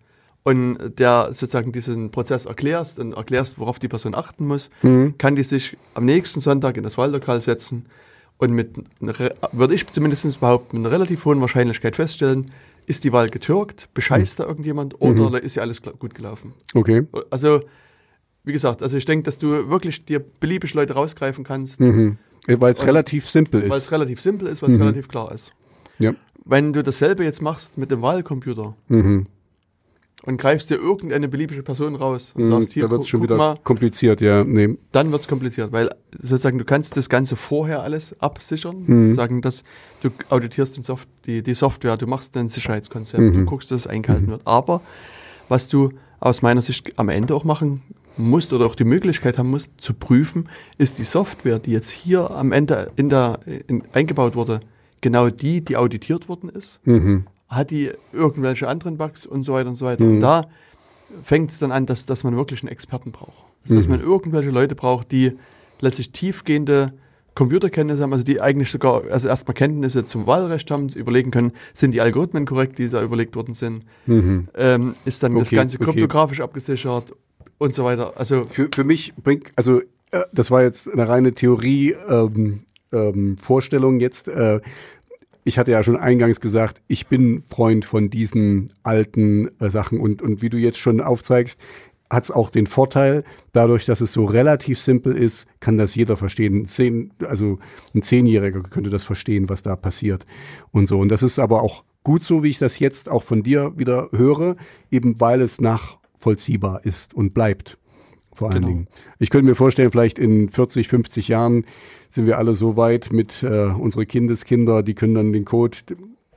und 0.45 0.79
der 0.99 1.29
sozusagen 1.33 1.73
diesen 1.73 2.11
Prozess 2.11 2.45
erklärst 2.47 2.99
und 2.99 3.15
erklärst, 3.15 3.59
worauf 3.59 3.79
die 3.79 3.89
Person 3.89 4.15
achten 4.15 4.47
muss, 4.47 4.71
Mhm. 4.83 5.17
kann 5.19 5.35
die 5.37 5.43
sich 5.43 5.77
am 5.95 6.05
nächsten 6.05 6.41
Sonntag 6.41 6.77
in 6.77 6.83
das 6.85 6.97
Wahllokal 6.99 7.41
setzen 7.43 7.87
und 8.39 8.53
mit, 8.53 8.75
würde 9.53 9.75
ich 9.75 9.87
zumindest 9.89 10.39
behaupten, 10.41 10.79
mit 10.79 10.87
einer 10.87 10.95
relativ 10.95 11.25
hohen 11.25 11.41
Wahrscheinlichkeit 11.41 11.97
feststellen, 11.97 12.51
ist 12.87 13.05
die 13.05 13.13
Wahl 13.13 13.31
getürkt, 13.31 13.89
bescheißt 13.95 14.39
da 14.41 14.45
irgendjemand 14.45 15.01
oder 15.01 15.43
ist 15.43 15.55
ja 15.55 15.63
alles 15.63 15.81
gut 15.83 16.15
gelaufen. 16.15 16.53
Okay. 16.75 17.07
Also, 17.31 17.63
wie 18.45 18.53
gesagt, 18.53 18.83
also 18.83 18.99
ich 18.99 19.07
denke, 19.07 19.25
dass 19.25 19.39
du 19.39 19.71
wirklich 19.71 20.05
dir 20.05 20.19
beliebig 20.21 20.75
Leute 20.75 20.93
rausgreifen 20.93 21.45
kannst, 21.45 21.81
Mhm. 21.81 22.19
Weil 22.47 22.73
es 22.73 22.85
relativ 22.85 23.27
simpel 23.27 23.63
weil 23.63 23.79
ist. 23.79 23.85
es 23.87 23.93
relativ 23.93 24.21
simpel 24.21 24.49
ist, 24.49 24.61
weil 24.61 24.69
es 24.69 24.77
Mhm. 24.77 24.83
relativ 24.83 25.09
klar 25.09 25.33
ist. 25.33 25.55
Ja. 25.99 26.13
Wenn 26.45 26.75
du 26.75 26.83
dasselbe 26.83 27.25
jetzt 27.25 27.41
machst 27.41 27.79
mit 27.79 27.91
dem 27.91 28.03
Wahlcomputer 28.03 28.77
Mhm. 28.89 29.29
Und 30.27 30.39
greifst 30.39 30.71
dir 30.71 30.77
irgendeine 30.77 31.29
beliebige 31.29 31.63
Person 31.63 31.95
raus 31.95 32.33
und 32.35 32.43
Mhm. 32.43 32.47
sagst, 32.49 32.73
hier, 32.73 32.85
da 32.85 32.91
wird 32.91 33.03
es 33.03 33.09
schon 33.09 33.23
wieder 33.23 33.37
mal, 33.37 33.59
kompliziert, 33.63 34.21
ja. 34.21 34.43
Nee. 34.45 34.77
dann 34.93 35.13
wird 35.13 35.23
es 35.23 35.29
kompliziert, 35.29 35.71
weil 35.73 35.91
sozusagen 36.13 36.59
du 36.59 36.65
kannst 36.65 36.97
das 36.97 37.09
Ganze 37.09 37.37
vorher 37.37 37.83
alles 37.83 38.17
absichern, 38.21 38.85
Mhm. 38.87 39.15
sagen, 39.15 39.43
dass 39.43 39.65
du 40.01 40.11
auditierst 40.31 40.77
den 40.77 40.83
Soft 40.83 41.09
die, 41.27 41.43
die 41.43 41.55
Software, 41.55 41.97
du 41.97 42.07
machst 42.07 42.37
ein 42.37 42.49
Sicherheitskonzept, 42.49 43.23
Mhm. 43.23 43.33
du 43.35 43.45
guckst, 43.45 43.71
dass 43.71 43.83
es 43.83 43.87
eingehalten 43.87 44.29
wird. 44.29 44.43
Aber 44.47 44.81
was 45.49 45.69
du 45.69 45.91
aus 46.21 46.41
meiner 46.43 46.63
Sicht 46.63 46.99
am 46.99 47.09
Ende 47.11 47.35
auch 47.35 47.45
machen 47.45 47.83
musst 48.17 48.53
oder 48.53 48.65
auch 48.67 48.77
die 48.77 48.85
Möglichkeit 48.85 49.37
haben 49.39 49.51
musst, 49.51 49.73
zu 49.79 49.93
prüfen, 49.93 50.49
ist 50.79 50.99
die 50.99 51.03
Software, 51.05 51.59
die 51.59 51.73
jetzt 51.73 51.91
hier 51.91 52.31
am 52.31 52.53
Ende 52.53 52.91
in 52.97 53.09
der, 53.09 53.41
in, 53.67 53.83
eingebaut 53.93 54.37
wurde, 54.37 54.61
genau 55.01 55.29
die, 55.29 55.63
die 55.63 55.77
auditiert 55.77 56.29
worden 56.29 56.49
ist? 56.49 56.81
Mhm. 56.87 57.27
Hat 57.55 57.71
die 57.71 57.91
irgendwelche 58.13 58.69
anderen 58.69 58.97
Bugs 58.97 59.27
und 59.27 59.43
so 59.43 59.53
weiter 59.53 59.69
und 59.69 59.77
so 59.77 59.85
weiter? 59.87 60.05
Mhm. 60.05 60.15
Und 60.15 60.21
da 60.21 60.47
fängt 61.23 61.51
es 61.51 61.59
dann 61.59 61.73
an, 61.73 61.87
dass, 61.87 62.07
dass 62.07 62.25
man 62.25 62.37
wirklich 62.37 62.63
einen 62.63 62.71
Experten 62.73 63.13
braucht. 63.13 63.45
Also, 63.63 63.77
Dass 63.77 63.87
Mhm. 63.87 63.93
man 63.93 64.01
irgendwelche 64.03 64.51
Leute 64.51 64.75
braucht, 64.75 65.11
die 65.13 65.33
letztlich 65.81 66.13
tiefgehende 66.13 66.93
Computerkenntnisse 67.35 68.03
haben, 68.03 68.13
also 68.13 68.25
die 68.25 68.41
eigentlich 68.41 68.71
sogar 68.71 69.03
also 69.11 69.29
erstmal 69.29 69.55
Kenntnisse 69.55 70.05
zum 70.05 70.27
Wahlrecht 70.27 70.71
haben, 70.71 70.89
überlegen 70.91 71.31
können, 71.33 71.53
sind 71.73 71.93
die 71.93 72.01
Algorithmen 72.01 72.47
korrekt, 72.47 72.79
die 72.79 72.89
da 72.89 73.03
überlegt 73.03 73.35
worden 73.37 73.55
sind, 73.55 73.85
Mhm. 74.07 74.49
ähm, 74.55 74.93
ist 75.05 75.23
dann 75.23 75.35
das 75.35 75.49
Okay, 75.49 75.57
Ganze 75.57 75.77
okay. 75.81 75.85
kryptografisch 75.87 76.41
abgesichert 76.41 77.13
und 77.59 77.75
so 77.75 77.85
weiter. 77.85 78.13
Also 78.17 78.45
Für, 78.45 78.69
für 78.73 78.85
mich 78.85 79.15
bringt, 79.17 79.51
also 79.57 79.81
äh, 80.13 80.21
das 80.33 80.51
war 80.53 80.63
jetzt 80.63 80.89
eine 80.89 81.09
reine 81.09 81.33
Theorie, 81.33 81.97
ähm, 82.09 82.61
ähm, 82.93 83.37
Vorstellung 83.39 83.99
jetzt. 83.99 84.29
Äh, 84.29 84.61
ich 85.45 85.59
hatte 85.59 85.71
ja 85.71 85.85
schon 85.85 85.97
eingangs 85.97 86.41
gesagt, 86.41 86.83
ich 86.89 87.07
bin 87.07 87.43
Freund 87.43 87.85
von 87.85 88.11
diesen 88.11 88.73
alten 88.83 89.51
äh, 89.61 89.71
Sachen 89.71 90.01
und, 90.01 90.23
und 90.23 90.43
wie 90.43 90.49
du 90.49 90.57
jetzt 90.57 90.79
schon 90.79 91.01
aufzeigst, 91.01 91.61
hat 92.11 92.25
es 92.25 92.31
auch 92.31 92.51
den 92.51 92.67
Vorteil, 92.67 93.25
dadurch, 93.53 93.87
dass 93.87 94.01
es 94.01 94.13
so 94.13 94.25
relativ 94.25 94.79
simpel 94.79 95.17
ist, 95.17 95.47
kann 95.61 95.79
das 95.79 95.95
jeder 95.95 96.17
verstehen. 96.17 96.65
Zehn, 96.67 97.13
also 97.27 97.59
ein 97.95 98.03
Zehnjähriger 98.03 98.63
könnte 98.63 98.91
das 98.91 99.05
verstehen, 99.05 99.49
was 99.49 99.63
da 99.63 99.77
passiert 99.77 100.27
und 100.71 100.87
so. 100.87 100.99
Und 100.99 101.09
das 101.09 101.23
ist 101.23 101.39
aber 101.39 101.63
auch 101.63 101.85
gut 102.03 102.23
so, 102.23 102.43
wie 102.43 102.51
ich 102.51 102.59
das 102.59 102.79
jetzt 102.79 103.09
auch 103.09 103.23
von 103.23 103.43
dir 103.43 103.73
wieder 103.77 104.11
höre, 104.13 104.57
eben 104.91 105.21
weil 105.21 105.41
es 105.41 105.61
nachvollziehbar 105.61 106.85
ist 106.85 107.15
und 107.15 107.35
bleibt. 107.35 107.79
Vor 108.35 108.49
allen 108.51 108.57
Genau. 108.63 108.69
Dingen. 108.69 108.89
Ich 109.19 109.31
könnte 109.31 109.47
mir 109.47 109.55
vorstellen, 109.55 109.91
vielleicht 109.91 110.19
in 110.19 110.51
40, 110.51 110.89
50 110.89 111.29
Jahren 111.29 111.65
sind 112.11 112.27
wir 112.27 112.37
alle 112.39 112.55
so 112.55 112.77
weit 112.77 113.13
mit 113.13 113.43
äh, 113.43 113.67
unsere 113.67 114.05
Kindeskinder, 114.07 114.83
die 114.83 114.95
können 114.95 115.15
dann 115.15 115.33
den 115.33 115.45
Code 115.45 115.79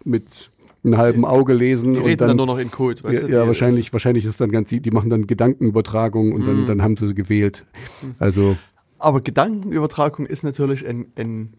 mit 0.04 0.52
einem 0.84 0.98
halben 0.98 1.26
Auge 1.26 1.54
lesen 1.54 1.94
Die 1.94 2.00
und 2.00 2.06
reden 2.06 2.20
dann, 2.20 2.28
dann, 2.30 2.38
nur 2.38 2.46
noch 2.46 2.60
in 2.60 2.72
Code. 2.72 3.04
weißt 3.04 3.22
ja, 3.24 3.28
du, 3.28 3.34
ja 3.34 3.48
wahrscheinlich, 3.48 3.92
wahrscheinlich 3.92 4.26
ist 4.26 4.40
dann 4.40 4.52
ganz, 4.52 4.70
die 4.70 4.92
machen 4.92 5.10
dann 5.10 5.28
Gedankenübertragung 5.28 6.32
und 6.32 6.48
dann, 6.48 6.62
Mhm. 6.62 6.66
dann 6.68 6.82
haben 6.82 6.96
sie 6.98 7.14
gewählt. 7.14 7.66
Also 8.20 8.58
Aber 9.00 9.20
Gedankenübertragung 9.22 10.26
ist 10.26 10.44
natürlich 10.44 10.88
ein, 10.88 11.08
ein 11.18 11.54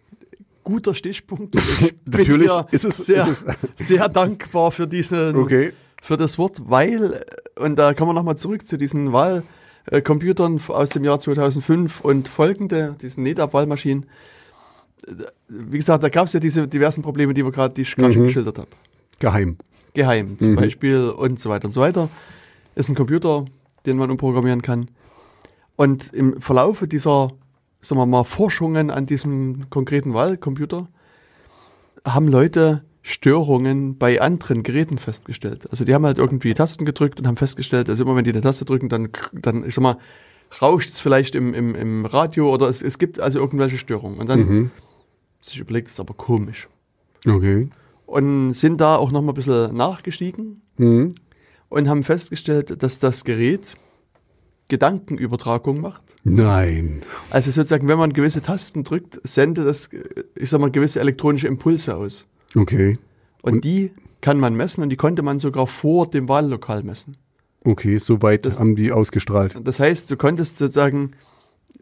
guter 0.64 0.95
Stichpunkt. 0.95 1.55
Und 1.57 1.62
Ich 1.80 1.95
bin 2.05 2.20
Natürlich 2.20 2.49
dir 2.49 2.66
ist 2.70 2.84
es- 2.84 2.97
sehr, 2.97 3.26
ist 3.26 3.45
es- 3.47 3.55
sehr 3.89 4.09
dankbar 4.09 4.70
für 4.72 4.86
diesen, 4.86 5.36
okay. 5.36 5.72
für 6.03 6.16
das 6.16 6.39
Wort, 6.39 6.62
weil, 6.66 7.20
und 7.59 7.78
da 7.78 7.93
kommen 7.95 8.11
wir 8.11 8.14
nochmal 8.14 8.36
zurück 8.36 8.66
zu 8.66 8.76
diesen 8.78 9.12
Wahlcomputern 9.91 10.61
aus 10.68 10.91
dem 10.91 11.05
Jahr 11.05 11.18
2005 11.18 12.01
und 12.01 12.28
folgende, 12.28 12.97
diesen 13.01 13.22
NetApp-Wahlmaschinen. 13.22 14.07
Wie 15.49 15.76
gesagt, 15.76 16.03
da 16.03 16.09
gab 16.09 16.26
es 16.26 16.32
ja 16.32 16.41
diese 16.41 16.66
diversen 16.66 17.03
Probleme, 17.03 17.34
die, 17.34 17.45
wir 17.45 17.53
grad, 17.53 17.76
die 17.76 17.82
ich 17.82 17.95
gerade 17.95 18.12
schon 18.12 18.22
Mhm. 18.22 18.26
geschildert 18.26 18.59
habe. 18.59 18.68
Geheim. 19.20 19.57
Geheim 19.95 20.39
zum 20.39 20.53
Mhm. 20.53 20.57
Beispiel 20.57 21.09
und 21.11 21.41
so 21.41 21.49
weiter 21.51 21.66
und 21.66 21.70
so 21.72 21.80
weiter. 21.80 22.09
Ist 22.74 22.89
ein 22.89 22.95
Computer, 22.95 23.45
den 23.86 23.97
man 23.97 24.11
umprogrammieren 24.11 24.62
kann. 24.62 24.91
Und 25.76 26.12
im 26.12 26.41
Verlaufe 26.41 26.89
dieser, 26.89 27.30
sagen 27.80 28.01
wir 28.01 28.07
mal, 28.07 28.24
Forschungen 28.24 28.91
an 28.91 29.07
diesem 29.07 29.70
konkreten 29.70 30.12
Wahlcomputer 30.14 30.89
haben 32.05 32.28
Leute 32.28 32.84
Störungen 33.09 33.96
bei 33.96 34.20
anderen 34.20 34.62
Geräten 34.62 34.98
festgestellt. 34.98 35.66
Also 35.70 35.86
die 35.86 35.94
haben 35.94 36.04
halt 36.04 36.18
irgendwie 36.18 36.52
Tasten 36.52 36.84
gedrückt 36.84 37.18
und 37.18 37.26
haben 37.26 37.36
festgestellt, 37.38 37.88
also 37.88 38.04
immer 38.04 38.14
wenn 38.14 38.24
die 38.24 38.32
eine 38.32 38.42
Taste 38.42 38.66
drücken, 38.66 38.90
dann, 38.90 39.09
dann 39.32 39.66
ich 39.66 39.74
sag 39.74 39.82
mal, 39.82 39.96
rauscht 40.61 40.90
es 40.90 41.00
vielleicht 41.00 41.34
im, 41.34 41.54
im, 41.54 41.74
im 41.74 42.04
Radio 42.04 42.52
oder 42.52 42.68
es, 42.68 42.82
es 42.82 42.98
gibt 42.98 43.18
also 43.18 43.38
irgendwelche 43.38 43.78
Störungen. 43.78 44.18
Und 44.18 44.28
dann 44.28 44.40
Mhm. 44.40 44.70
sich 45.40 45.59
überlegt, 45.59 45.88
das 45.88 45.94
ist 45.94 46.00
aber 46.00 46.12
komisch. 46.12 46.68
Okay. 47.26 47.70
Und 48.04 48.52
sind 48.52 48.78
da 48.80 48.96
auch 48.96 49.11
nochmal 49.11 49.32
ein 49.32 49.36
bisschen 49.36 49.74
nachgestiegen 49.74 50.61
Mhm. 50.76 51.14
und 51.70 51.88
haben 51.88 52.02
festgestellt, 52.02 52.82
dass 52.82 52.98
das 52.98 53.24
Gerät 53.24 53.74
Gedankenübertragung 54.68 55.80
macht. 55.80 56.02
Nein. 56.24 57.02
Also 57.30 57.50
sozusagen, 57.50 57.88
wenn 57.88 57.96
man 57.98 58.12
gewisse 58.12 58.42
Tasten 58.42 58.84
drückt, 58.84 59.18
sendet 59.26 59.66
das, 59.66 59.88
ich 60.34 60.50
sag 60.50 60.61
mal, 60.61 60.70
gewisse 60.70 61.00
elektronische 61.00 61.46
Impulse 61.48 61.96
aus. 61.96 62.26
Okay. 62.55 62.99
Und, 63.42 63.55
Und- 63.55 63.64
die 63.64 63.92
kann 64.20 64.38
man 64.40 64.55
messen 64.57 64.82
und 64.82 64.88
die 64.90 64.96
konnte 64.96 65.22
man 65.22 65.38
sogar 65.38 65.66
vor 65.66 66.09
dem 66.09 66.28
Wahllokal 66.28 66.82
messen. 66.82 67.16
Okay, 67.64 67.99
soweit 67.99 68.44
Das- 68.46 68.59
haben 68.59 68.76
die 68.76 68.92
ausgestrahlt. 68.92 69.57
Das 69.62 69.78
heißt, 69.80 70.11
du 70.11 70.16
konntest 70.16 70.59
sozusagen, 70.59 71.12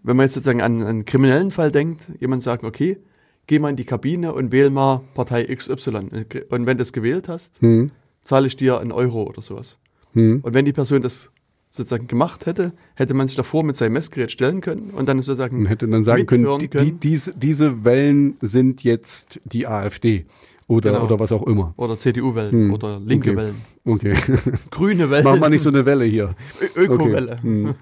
wenn 0.02 0.16
man 0.16 0.24
jetzt 0.24 0.34
sozusagen 0.34 0.60
an 0.62 0.82
einen 0.82 1.04
kriminellen 1.04 1.50
Fall 1.50 1.70
denkt, 1.70 2.02
jemand 2.20 2.42
sagen, 2.42 2.66
okay, 2.66 2.98
geh 3.46 3.58
mal 3.58 3.70
in 3.70 3.76
die 3.76 3.84
Kabine 3.84 4.34
und 4.34 4.52
wähl 4.52 4.70
mal 4.70 5.02
Partei 5.14 5.44
XY. 5.44 6.10
Und 6.50 6.66
wenn 6.66 6.66
du 6.66 6.76
das 6.76 6.92
gewählt 6.92 7.28
hast, 7.28 7.62
Mhm. 7.62 7.90
zahle 8.22 8.46
ich 8.48 8.56
dir 8.56 8.80
einen 8.80 8.92
Euro 8.92 9.22
oder 9.22 9.40
sowas. 9.42 9.78
Mhm. 10.14 10.40
Und 10.42 10.52
wenn 10.54 10.64
die 10.64 10.72
Person 10.72 11.00
das 11.02 11.30
sozusagen 11.70 12.06
gemacht 12.06 12.46
hätte, 12.46 12.72
hätte 12.94 13.14
man 13.14 13.28
sich 13.28 13.36
davor 13.36 13.62
mit 13.62 13.76
seinem 13.76 13.92
Messgerät 13.94 14.30
stellen 14.32 14.60
können 14.62 14.90
und 14.90 15.08
dann 15.08 15.18
sozusagen 15.22 15.58
Man 15.58 15.66
hätte 15.66 15.86
dann 15.88 16.02
sagen 16.02 16.26
können, 16.26 16.58
die, 16.58 16.68
die, 16.68 16.92
diese, 16.92 17.36
diese 17.36 17.84
Wellen 17.84 18.36
sind 18.40 18.82
jetzt 18.82 19.40
die 19.44 19.66
AfD 19.66 20.26
oder, 20.68 20.90
Genau. 20.92 21.04
oder 21.04 21.20
was 21.20 21.30
auch 21.30 21.46
immer. 21.46 21.74
oder 21.76 21.96
CDU-Wellen 21.96 22.50
Hm, 22.50 22.72
oder 22.72 22.98
linke 22.98 23.30
okay. 23.30 23.38
Wellen, 23.38 23.54
Okay. 23.84 24.14
grüne 24.72 25.10
Wellen, 25.10 25.22
Mach 25.24 25.38
mal 25.38 25.48
nicht 25.48 25.62
so 25.62 25.68
eine 25.68 25.84
Welle 25.86 26.04
hier. 26.04 26.34
Ö- 26.76 26.82
Ökowelle. 26.86 27.32
Okay. 27.34 27.42
Hm. 27.42 27.74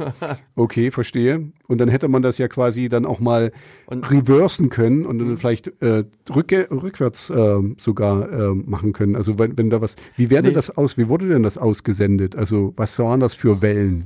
okay, 0.54 0.90
verstehe. 0.90 1.50
Und 1.66 1.78
dann 1.78 1.88
hätte 1.88 2.08
man 2.08 2.20
das 2.20 2.36
ja 2.36 2.46
quasi 2.46 2.90
dann 2.90 3.06
auch 3.06 3.20
mal 3.20 3.52
Und- 3.86 4.10
reversen 4.10 4.68
können 4.68 5.06
und 5.06 5.18
dann 5.18 5.38
vielleicht 5.38 5.68
äh, 5.80 6.04
rücke, 6.34 6.68
rückwärts 6.70 7.30
ähm, 7.34 7.76
sogar 7.78 8.30
ähm, 8.30 8.64
machen 8.66 8.92
können. 8.92 9.16
Also 9.16 9.38
wenn, 9.38 9.56
wenn 9.56 9.70
da 9.70 9.80
was, 9.80 9.96
wie 10.16 10.28
wäre 10.28 10.42
Nee. 10.42 10.52
das 10.52 10.76
aus, 10.76 10.98
wie 10.98 11.08
wurde 11.08 11.26
denn 11.28 11.42
das 11.42 11.56
ausgesendet? 11.56 12.36
Also 12.36 12.74
was 12.76 12.98
waren 12.98 13.20
das 13.20 13.32
für 13.32 13.62
Wellen? 13.62 14.04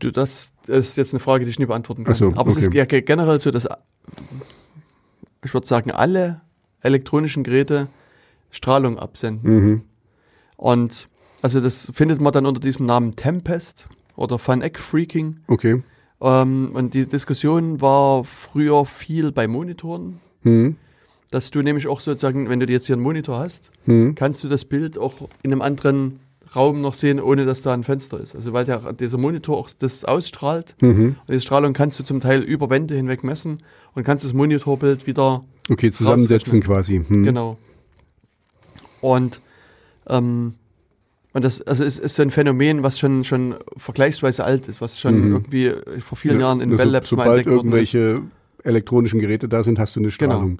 Du, 0.00 0.10
das 0.10 0.50
ist 0.66 0.96
jetzt 0.96 1.12
eine 1.12 1.20
Frage, 1.20 1.44
die 1.44 1.50
ich 1.50 1.58
nie 1.58 1.66
beantworten 1.66 2.04
kann. 2.04 2.14
So, 2.14 2.32
Aber 2.36 2.50
es 2.50 2.56
ist 2.56 2.68
okay. 2.68 2.78
ja 2.78 2.84
ge- 2.86 3.02
generell 3.02 3.38
so, 3.38 3.50
dass 3.50 3.68
ich 5.44 5.54
würde 5.54 5.66
sagen, 5.66 5.90
alle 5.90 6.40
elektronischen 6.86 7.44
Geräte 7.44 7.88
Strahlung 8.50 8.98
absenden. 8.98 9.54
Mhm. 9.64 9.82
Und 10.56 11.08
also 11.42 11.60
das 11.60 11.90
findet 11.92 12.20
man 12.20 12.32
dann 12.32 12.46
unter 12.46 12.60
diesem 12.60 12.86
Namen 12.86 13.14
Tempest 13.16 13.88
oder 14.16 14.38
Van 14.44 14.62
Eck 14.62 14.78
Freaking. 14.78 15.38
Okay. 15.48 15.82
Ähm, 16.20 16.70
und 16.72 16.94
die 16.94 17.06
Diskussion 17.06 17.80
war 17.80 18.24
früher 18.24 18.86
viel 18.86 19.32
bei 19.32 19.46
Monitoren, 19.46 20.20
Mhm. 20.42 20.76
dass 21.30 21.50
du 21.50 21.60
nämlich 21.60 21.88
auch 21.88 22.00
sozusagen, 22.00 22.48
wenn 22.48 22.60
du 22.60 22.66
jetzt 22.66 22.86
hier 22.86 22.94
einen 22.94 23.02
Monitor 23.02 23.38
hast, 23.38 23.70
Mhm. 23.84 24.14
kannst 24.14 24.42
du 24.44 24.48
das 24.48 24.64
Bild 24.64 24.96
auch 24.96 25.28
in 25.42 25.52
einem 25.52 25.60
anderen 25.60 26.20
Raum 26.54 26.80
noch 26.80 26.94
sehen, 26.94 27.20
ohne 27.20 27.44
dass 27.44 27.60
da 27.60 27.74
ein 27.74 27.82
Fenster 27.82 28.18
ist. 28.18 28.34
Also 28.34 28.52
weil 28.54 28.64
der, 28.64 28.92
dieser 28.94 29.18
Monitor 29.18 29.58
auch 29.58 29.68
das 29.78 30.04
ausstrahlt. 30.04 30.74
Mhm. 30.80 31.16
Und 31.26 31.34
die 31.34 31.40
Strahlung 31.40 31.74
kannst 31.74 31.98
du 31.98 32.04
zum 32.04 32.20
Teil 32.20 32.40
über 32.40 32.70
Wände 32.70 32.94
hinweg 32.94 33.24
messen 33.24 33.62
und 33.94 34.04
kannst 34.04 34.24
das 34.24 34.32
Monitorbild 34.32 35.06
wieder 35.06 35.44
Okay, 35.68 35.90
zusammensetzen 35.90 36.60
quasi. 36.60 37.04
Mhm. 37.08 37.24
Genau. 37.24 37.58
Und, 39.00 39.40
ähm, 40.08 40.54
und 41.32 41.44
das 41.44 41.60
also 41.62 41.84
es 41.84 41.98
ist 41.98 42.14
so 42.16 42.22
ein 42.22 42.30
Phänomen, 42.30 42.82
was 42.82 42.98
schon, 42.98 43.24
schon 43.24 43.56
vergleichsweise 43.76 44.44
alt 44.44 44.68
ist, 44.68 44.80
was 44.80 44.98
schon 45.00 45.20
Mhm. 45.20 45.32
irgendwie 45.32 45.72
vor 46.00 46.16
vielen 46.16 46.40
Jahren 46.40 46.60
in 46.60 46.70
Also, 46.72 46.82
Bell 46.84 46.92
Labs 46.92 47.12
mal 47.12 47.24
sobald 47.24 47.28
entdeckt 47.38 47.46
ist. 47.48 47.56
irgendwelche 47.56 48.22
elektronischen 48.64 49.20
Geräte 49.20 49.48
da 49.48 49.62
sind, 49.62 49.78
hast 49.78 49.96
du 49.96 50.00
eine 50.00 50.08
Genau. 50.08 50.32
Strahlung. 50.34 50.58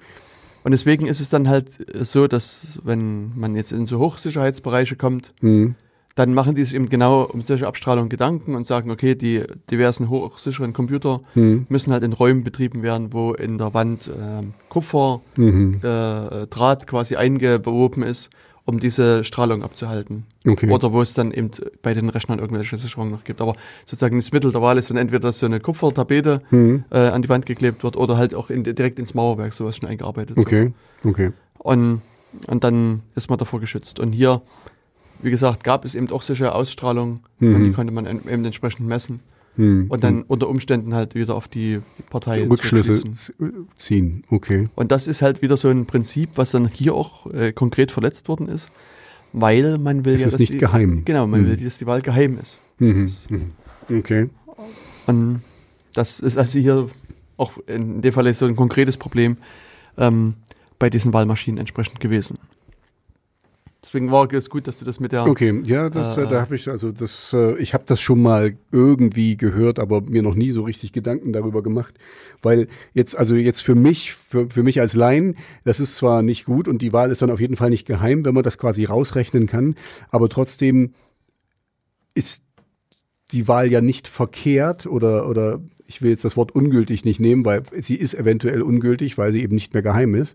Und 0.65 0.73
deswegen 0.73 1.07
ist 1.07 1.21
es 1.21 1.29
dann 1.29 1.49
halt 1.49 1.71
so, 2.05 2.27
dass 2.27 2.81
wenn 2.85 3.33
man 3.39 3.55
jetzt 3.55 3.73
in 3.73 3.87
so 3.87 3.99
Hochsicherheitsbereiche 4.01 4.97
kommt, 4.97 5.33
Mhm. 5.41 5.77
Dann 6.17 6.35
machen 6.35 6.55
die 6.57 6.65
sich 6.65 6.75
eben 6.75 6.89
genau 6.89 7.23
um 7.25 7.43
solche 7.43 7.69
Abstrahlung 7.69 8.09
Gedanken 8.09 8.55
und 8.57 8.67
sagen, 8.67 8.91
okay, 8.91 9.15
die 9.15 9.43
diversen 9.71 10.09
hochsicheren 10.09 10.73
Computer 10.73 11.21
Mhm. 11.35 11.67
müssen 11.69 11.93
halt 11.93 12.03
in 12.03 12.13
Räumen 12.15 12.43
betrieben 12.43 12.83
werden, 12.83 13.13
wo 13.13 13.33
in 13.35 13.59
der 13.59 13.73
Wand 13.75 14.11
ähm, 14.19 14.55
Kupfer, 14.69 15.21
Mhm. 15.37 15.81
äh, 15.83 16.47
Draht 16.49 16.87
quasi 16.89 17.17
eingewoben 17.17 18.03
ist, 18.03 18.31
um 18.65 18.81
diese 18.81 19.23
Strahlung 19.23 19.63
abzuhalten. 19.63 20.25
Okay. 20.47 20.71
Oder 20.71 20.93
wo 20.93 21.01
es 21.03 21.13
dann 21.15 21.31
eben 21.33 21.51
bei 21.83 21.93
den 21.95 22.09
Rechnern 22.09 22.39
irgendwelche 22.41 22.77
Sicherungen 22.79 23.13
noch 23.13 23.23
gibt. 23.23 23.41
Aber 23.41 23.55
sozusagen 23.85 24.17
das 24.19 24.33
Mittel 24.33 24.51
der 24.51 24.61
Wahl 24.63 24.79
ist 24.79 24.89
dann 24.91 24.97
entweder, 24.97 25.21
dass 25.29 25.39
so 25.39 25.47
eine 25.47 25.61
Kupfertapete 25.61 26.41
Mhm. 26.51 26.85
äh, 26.91 26.97
an 26.99 27.21
die 27.23 27.29
Wand 27.29 27.45
geklebt 27.47 27.85
wird 27.85 27.95
oder 27.97 28.17
halt 28.17 28.35
auch 28.35 28.49
in, 28.51 28.65
direkt 28.65 28.99
ins 28.99 29.13
Mauerwerk 29.15 29.53
sowas 29.53 29.77
schon 29.77 29.89
eingearbeitet 29.89 30.37
wird. 30.37 30.47
Okay. 30.47 30.73
Okay. 31.05 31.33
Und, 31.59 32.01
und 32.49 32.65
dann 32.65 33.03
ist 33.15 33.29
man 33.29 33.39
davor 33.39 33.61
geschützt. 33.61 34.01
Und 34.01 34.13
hier, 34.13 34.41
wie 35.23 35.31
gesagt, 35.31 35.65
gab 35.65 35.85
es 35.85 35.95
eben 35.95 36.11
auch 36.11 36.23
solche 36.23 36.55
Ausstrahlung 36.55 37.21
und 37.41 37.49
Mhm. 37.61 37.65
die 37.65 37.73
konnte 37.73 37.93
man 37.93 38.07
en- 38.07 38.29
eben 38.29 38.45
entsprechend 38.45 38.87
messen 38.87 39.21
Mhm. 39.57 39.87
und 39.89 40.05
dann 40.05 40.23
unter 40.23 40.49
Umständen 40.49 40.95
halt 40.95 41.15
wieder 41.15 41.35
auf 41.35 41.49
die 41.49 41.81
Partei 42.11 42.47
Rückschlüsse 42.47 43.03
ziehen. 43.77 44.25
Okay. 44.31 44.69
Und 44.75 44.93
das 44.93 45.07
ist 45.09 45.23
halt 45.23 45.41
wieder 45.43 45.57
so 45.57 45.69
ein 45.69 45.87
Prinzip, 45.87 46.31
was 46.37 46.51
dann 46.51 46.69
hier 46.69 46.95
auch 46.95 47.27
äh, 47.33 47.53
konkret 47.53 47.91
verletzt 47.91 48.29
worden 48.29 48.49
ist, 48.49 48.71
weil 49.33 49.79
man 49.79 50.05
will 50.05 50.15
Es 50.15 50.21
ja, 50.21 50.27
ist 50.29 50.33
dass 50.35 50.41
nicht 50.41 50.53
die, 50.55 50.59
geheim. 50.59 51.03
Genau, 51.05 51.27
man 51.27 51.43
Mhm. 51.43 51.47
will, 51.49 51.57
dass 51.57 51.79
die 51.79 51.87
Wahl 51.87 52.03
geheim 52.03 52.39
ist. 52.41 52.61
Mhm. 52.79 53.03
Das- 53.03 53.31
Mhm. 53.31 53.53
Okay. 53.99 54.29
Und 55.07 55.41
das 55.95 56.21
ist 56.21 56.37
also 56.37 56.59
hier 56.59 56.89
auch 57.39 57.53
in 57.67 58.01
dem 58.03 58.13
Fall 58.13 58.27
ist 58.27 58.39
so 58.41 58.47
ein 58.47 58.57
konkretes 58.57 58.97
Problem 58.97 59.37
ähm, 59.99 60.35
bei 60.79 60.91
diesen 60.91 61.13
Wahlmaschinen 61.15 61.59
entsprechend 61.59 62.01
gewesen. 62.01 62.39
Deswegen 63.87 64.11
war 64.11 64.33
es 64.33 64.51
gut, 64.51 64.67
dass 64.67 64.81
du 64.81 64.85
das 64.85 64.99
mit 64.99 65.13
der 65.13 65.27
Okay, 65.27 65.63
ja, 65.65 65.89
das, 65.89 66.17
äh, 66.17 66.23
Äh, 66.23 66.27
da 66.27 66.41
habe 66.41 66.57
ich 66.57 66.69
also 66.69 66.91
das, 66.91 67.33
äh, 67.33 67.57
ich 67.59 67.73
habe 67.73 67.85
das 67.87 68.01
schon 68.01 68.21
mal 68.21 68.57
irgendwie 68.73 69.37
gehört, 69.37 69.79
aber 69.79 70.01
mir 70.01 70.23
noch 70.23 70.35
nie 70.35 70.51
so 70.51 70.65
richtig 70.65 70.93
Gedanken 70.93 71.33
darüber 71.33 71.63
gemacht, 71.63 71.95
weil 72.43 72.67
jetzt 72.95 73.17
also 73.17 73.37
jetzt 73.37 73.61
für 73.61 73.77
mich, 73.77 74.13
für, 74.13 74.51
für 74.51 74.65
mich 74.65 74.81
als 74.81 74.95
Laien, 74.95 75.37
das 75.63 75.79
ist 75.79 75.95
zwar 75.97 76.23
nicht 76.23 76.47
gut 76.47 76.67
und 76.67 76.83
die 76.83 76.93
Wahl 76.93 77.13
ist 77.13 77.23
dann 77.23 77.31
auf 77.31 77.39
jeden 77.39 77.55
Fall 77.55 77.71
nicht 77.71 77.87
geheim, 77.87 78.25
wenn 78.25 78.35
man 78.35 78.43
das 78.43 78.59
quasi 78.59 78.85
rausrechnen 78.85 79.47
kann, 79.47 79.77
aber 80.11 80.29
trotzdem 80.29 80.93
ist 82.15 82.43
die 83.31 83.47
Wahl 83.47 83.71
ja 83.71 83.81
nicht 83.81 84.09
verkehrt 84.09 84.87
oder 84.87 85.29
oder 85.29 85.61
ich 85.87 86.03
will 86.03 86.11
jetzt 86.11 86.25
das 86.25 86.37
Wort 86.37 86.53
ungültig 86.53 87.05
nicht 87.05 87.21
nehmen, 87.21 87.45
weil 87.45 87.63
sie 87.79 87.95
ist 87.95 88.15
eventuell 88.15 88.63
ungültig, 88.63 89.17
weil 89.17 89.31
sie 89.31 89.43
eben 89.43 89.55
nicht 89.55 89.75
mehr 89.75 89.83
geheim 89.83 90.17
ist. 90.17 90.35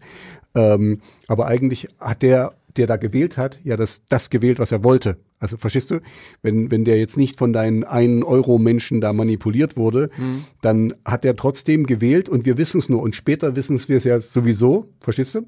Ähm, 0.53 0.99
aber 1.27 1.47
eigentlich 1.47 1.87
hat 1.99 2.21
der, 2.21 2.53
der 2.77 2.87
da 2.87 2.97
gewählt 2.97 3.37
hat, 3.37 3.59
ja 3.63 3.77
das, 3.77 4.03
das 4.09 4.29
gewählt, 4.29 4.59
was 4.59 4.71
er 4.71 4.83
wollte. 4.83 5.17
Also 5.39 5.57
verstehst 5.57 5.89
du, 5.89 6.01
wenn, 6.43 6.69
wenn 6.69 6.85
der 6.85 6.99
jetzt 6.99 7.17
nicht 7.17 7.39
von 7.39 7.51
deinen 7.51 7.83
einen 7.83 8.23
Euro 8.23 8.59
Menschen 8.59 9.01
da 9.01 9.11
manipuliert 9.11 9.75
wurde, 9.75 10.11
mhm. 10.17 10.45
dann 10.61 10.93
hat 11.03 11.25
er 11.25 11.35
trotzdem 11.35 11.87
gewählt 11.87 12.29
und 12.29 12.45
wir 12.45 12.57
wissen 12.57 12.79
es 12.79 12.89
nur. 12.89 13.01
Und 13.01 13.15
später 13.15 13.55
wissen 13.55 13.79
wir 13.87 13.97
es 13.97 14.03
ja 14.03 14.21
sowieso, 14.21 14.89
verstehst 14.99 15.35
du? 15.35 15.47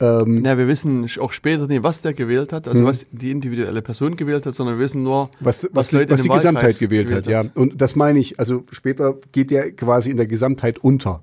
Ähm, 0.00 0.44
ja, 0.44 0.58
wir 0.58 0.66
wissen 0.68 1.08
auch 1.20 1.32
später 1.32 1.66
nicht, 1.66 1.82
was 1.82 2.02
der 2.02 2.14
gewählt 2.14 2.52
hat, 2.52 2.66
also 2.66 2.80
hm. 2.80 2.86
was 2.86 3.06
die 3.12 3.30
individuelle 3.30 3.80
Person 3.80 4.16
gewählt 4.16 4.44
hat, 4.44 4.54
sondern 4.54 4.76
wir 4.76 4.84
wissen 4.84 5.02
nur, 5.02 5.30
was, 5.40 5.64
was, 5.64 5.70
was, 5.72 5.92
Leute 5.92 6.12
was 6.12 6.22
die 6.22 6.28
Gesamtheit 6.28 6.78
gewählt, 6.78 7.08
gewählt 7.08 7.26
hat, 7.26 7.34
hat. 7.34 7.44
Ja, 7.46 7.50
und 7.54 7.80
das 7.80 7.94
meine 7.94 8.18
ich. 8.18 8.38
Also 8.38 8.64
später 8.72 9.16
geht 9.32 9.50
der 9.50 9.72
quasi 9.72 10.10
in 10.10 10.16
der 10.16 10.26
Gesamtheit 10.26 10.78
unter. 10.78 11.22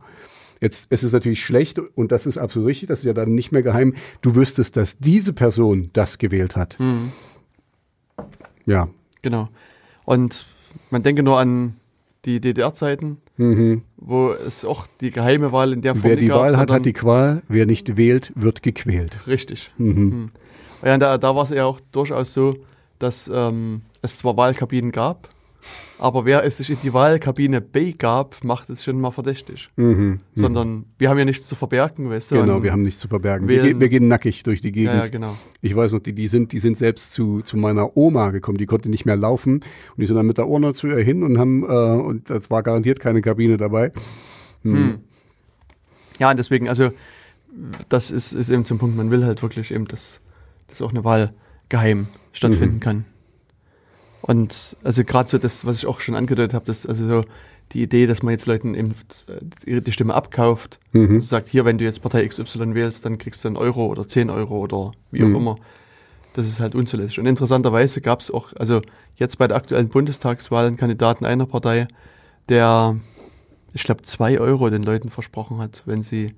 Jetzt 0.61 0.87
es 0.91 1.03
ist 1.03 1.11
natürlich 1.11 1.43
schlecht 1.43 1.79
und 1.79 2.11
das 2.11 2.27
ist 2.27 2.37
absolut 2.37 2.69
richtig, 2.69 2.87
das 2.87 2.99
ist 2.99 3.05
ja 3.05 3.13
dann 3.13 3.33
nicht 3.33 3.51
mehr 3.51 3.63
geheim. 3.63 3.95
Du 4.21 4.35
wüsstest, 4.35 4.77
dass 4.77 4.99
diese 4.99 5.33
Person 5.33 5.89
das 5.93 6.19
gewählt 6.19 6.55
hat. 6.55 6.77
Hm. 6.77 7.11
Ja. 8.65 8.87
Genau. 9.23 9.49
Und 10.05 10.45
man 10.91 11.03
denke 11.03 11.23
nur 11.23 11.39
an 11.39 11.75
die 12.25 12.39
DDR-Zeiten, 12.39 13.17
mhm. 13.37 13.81
wo 13.97 14.31
es 14.31 14.63
auch 14.63 14.85
die 14.99 15.09
geheime 15.09 15.51
Wahl 15.51 15.73
in 15.73 15.81
der 15.81 15.95
Form 15.95 16.03
Wer 16.03 16.15
die 16.15 16.27
gab, 16.27 16.39
Wahl 16.41 16.57
hat, 16.57 16.69
hat 16.69 16.85
die 16.85 16.93
Qual. 16.93 17.41
Wer 17.47 17.65
nicht 17.65 17.97
wählt, 17.97 18.31
wird 18.35 18.61
gequält. 18.61 19.25
Richtig. 19.25 19.71
Mhm. 19.77 19.87
Mhm. 19.87 20.31
Ja, 20.83 20.97
da, 20.97 21.17
da 21.17 21.35
war 21.35 21.43
es 21.43 21.49
ja 21.49 21.65
auch 21.65 21.79
durchaus 21.91 22.33
so, 22.33 22.57
dass 22.99 23.29
ähm, 23.33 23.81
es 24.01 24.19
zwar 24.19 24.37
Wahlkabinen 24.37 24.91
gab, 24.91 25.29
aber 25.99 26.25
wer 26.25 26.43
es 26.43 26.57
sich 26.57 26.69
in 26.69 26.77
die 26.83 26.93
Wahlkabine 26.93 27.61
begab, 27.61 28.43
macht 28.43 28.69
es 28.69 28.83
schon 28.83 28.99
mal 28.99 29.11
verdächtig. 29.11 29.69
Mhm, 29.75 29.85
mhm, 29.85 30.19
Sondern 30.35 30.85
wir 30.97 31.09
haben 31.09 31.17
ja 31.17 31.25
nichts 31.25 31.47
zu 31.47 31.55
verbergen, 31.55 32.09
weißt 32.09 32.31
du? 32.31 32.35
Genau, 32.35 32.63
wir 32.63 32.71
haben 32.71 32.81
nichts 32.81 32.99
zu 32.99 33.07
verbergen. 33.07 33.47
Wir, 33.47 33.79
wir, 33.79 33.89
gehen 33.89 34.07
nackig 34.07 34.43
durch 34.43 34.61
die 34.61 34.71
Gegend. 34.71 34.93
Ja, 34.93 35.03
ja, 35.03 35.07
genau. 35.07 35.37
Ich 35.61 35.75
weiß 35.75 35.91
noch, 35.91 35.99
die, 35.99 36.13
die, 36.13 36.27
sind, 36.27 36.51
die 36.51 36.59
sind 36.59 36.77
selbst 36.77 37.13
zu, 37.13 37.41
zu 37.41 37.57
meiner 37.57 37.95
Oma 37.95 38.31
gekommen, 38.31 38.57
die 38.57 38.65
konnte 38.65 38.89
nicht 38.89 39.05
mehr 39.05 39.17
laufen. 39.17 39.55
Und 39.55 39.63
die 39.97 40.05
sind 40.05 40.15
dann 40.15 40.25
mit 40.25 40.37
der 40.37 40.47
Urne 40.47 40.73
zu 40.73 40.87
ihr 40.87 40.97
hin 40.97 41.23
und 41.23 41.37
haben, 41.37 41.63
äh, 41.63 41.67
und 41.67 42.29
das 42.29 42.49
war 42.49 42.63
garantiert 42.63 42.99
keine 42.99 43.21
Kabine 43.21 43.57
dabei. 43.57 43.91
Hm. 44.63 44.73
Hm. 44.73 44.99
Ja, 46.19 46.31
und 46.31 46.37
deswegen, 46.37 46.69
also 46.69 46.91
das 47.89 48.11
ist, 48.11 48.33
ist 48.33 48.49
eben 48.49 48.65
zum 48.65 48.77
Punkt, 48.77 48.95
man 48.95 49.11
will 49.11 49.25
halt 49.25 49.41
wirklich 49.41 49.71
eben, 49.71 49.85
dass, 49.87 50.21
dass 50.67 50.81
auch 50.81 50.91
eine 50.91 51.03
Wahl 51.03 51.33
geheim 51.69 52.07
stattfinden 52.33 52.75
mhm. 52.75 52.79
kann. 52.79 53.05
Und 54.21 54.77
also 54.83 55.03
gerade 55.03 55.29
so 55.29 55.37
das, 55.37 55.65
was 55.65 55.77
ich 55.77 55.87
auch 55.87 55.99
schon 55.99 56.15
angedeutet 56.15 56.53
habe, 56.53 56.65
das 56.65 56.85
also 56.85 57.07
so 57.07 57.25
die 57.73 57.81
Idee, 57.81 58.05
dass 58.05 58.21
man 58.21 58.31
jetzt 58.31 58.47
Leuten 58.47 58.75
eben 58.75 58.93
äh, 59.65 59.81
die 59.81 59.91
Stimme 59.91 60.13
abkauft, 60.13 60.79
mhm. 60.91 61.15
also 61.15 61.25
sagt, 61.25 61.49
hier, 61.49 61.65
wenn 61.65 61.77
du 61.77 61.85
jetzt 61.85 62.01
Partei 62.01 62.27
XY 62.27 62.75
wählst, 62.75 63.05
dann 63.05 63.17
kriegst 63.17 63.43
du 63.43 63.47
einen 63.47 63.57
Euro 63.57 63.85
oder 63.85 64.07
10 64.07 64.29
Euro 64.29 64.59
oder 64.59 64.91
wie 65.11 65.21
mhm. 65.21 65.35
auch 65.35 65.39
immer. 65.39 65.55
Das 66.33 66.47
ist 66.47 66.59
halt 66.59 66.75
unzulässig. 66.75 67.19
Und 67.19 67.25
interessanterweise 67.25 68.01
gab 68.01 68.21
es 68.21 68.31
auch, 68.31 68.53
also 68.53 68.81
jetzt 69.15 69.37
bei 69.37 69.47
der 69.47 69.57
aktuellen 69.57 69.89
Bundestagswahl 69.89 70.67
einen 70.67 70.77
Kandidaten 70.77 71.25
einer 71.25 71.45
Partei, 71.45 71.87
der, 72.49 72.97
ich 73.73 73.83
glaube, 73.83 74.03
zwei 74.03 74.39
Euro 74.39 74.69
den 74.69 74.83
Leuten 74.83 75.09
versprochen 75.09 75.57
hat, 75.57 75.83
wenn 75.85 76.01
sie 76.01 76.33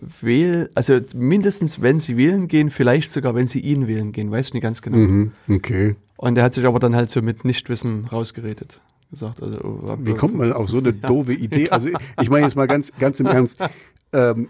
wählen, 0.00 0.68
also 0.74 1.00
mindestens 1.14 1.80
wenn 1.82 2.00
sie 2.00 2.16
wählen 2.16 2.48
gehen, 2.48 2.70
vielleicht 2.70 3.10
sogar 3.10 3.34
wenn 3.34 3.46
sie 3.46 3.60
ihn 3.60 3.86
wählen 3.86 4.12
gehen, 4.12 4.30
weiß 4.30 4.48
ich 4.48 4.54
nicht 4.54 4.62
ganz 4.62 4.82
genau. 4.82 4.98
Mhm, 4.98 5.32
okay. 5.48 5.96
Und 6.16 6.38
er 6.38 6.44
hat 6.44 6.54
sich 6.54 6.64
aber 6.64 6.78
dann 6.78 6.96
halt 6.96 7.10
so 7.10 7.22
mit 7.22 7.44
Nichtwissen 7.44 8.06
rausgeredet. 8.06 8.80
Gesagt, 9.10 9.42
also, 9.42 9.58
oh, 9.62 9.96
Wie 10.00 10.14
kommt 10.14 10.36
man 10.36 10.52
auf 10.52 10.68
so 10.68 10.78
eine 10.78 10.88
ja. 11.02 11.08
doofe 11.08 11.34
Idee? 11.34 11.70
Also 11.70 11.88
ich 12.20 12.30
meine 12.30 12.46
jetzt 12.46 12.56
mal 12.56 12.66
ganz, 12.66 12.92
ganz 12.98 13.20
im 13.20 13.26
Ernst. 13.26 13.58
Ähm, 14.12 14.48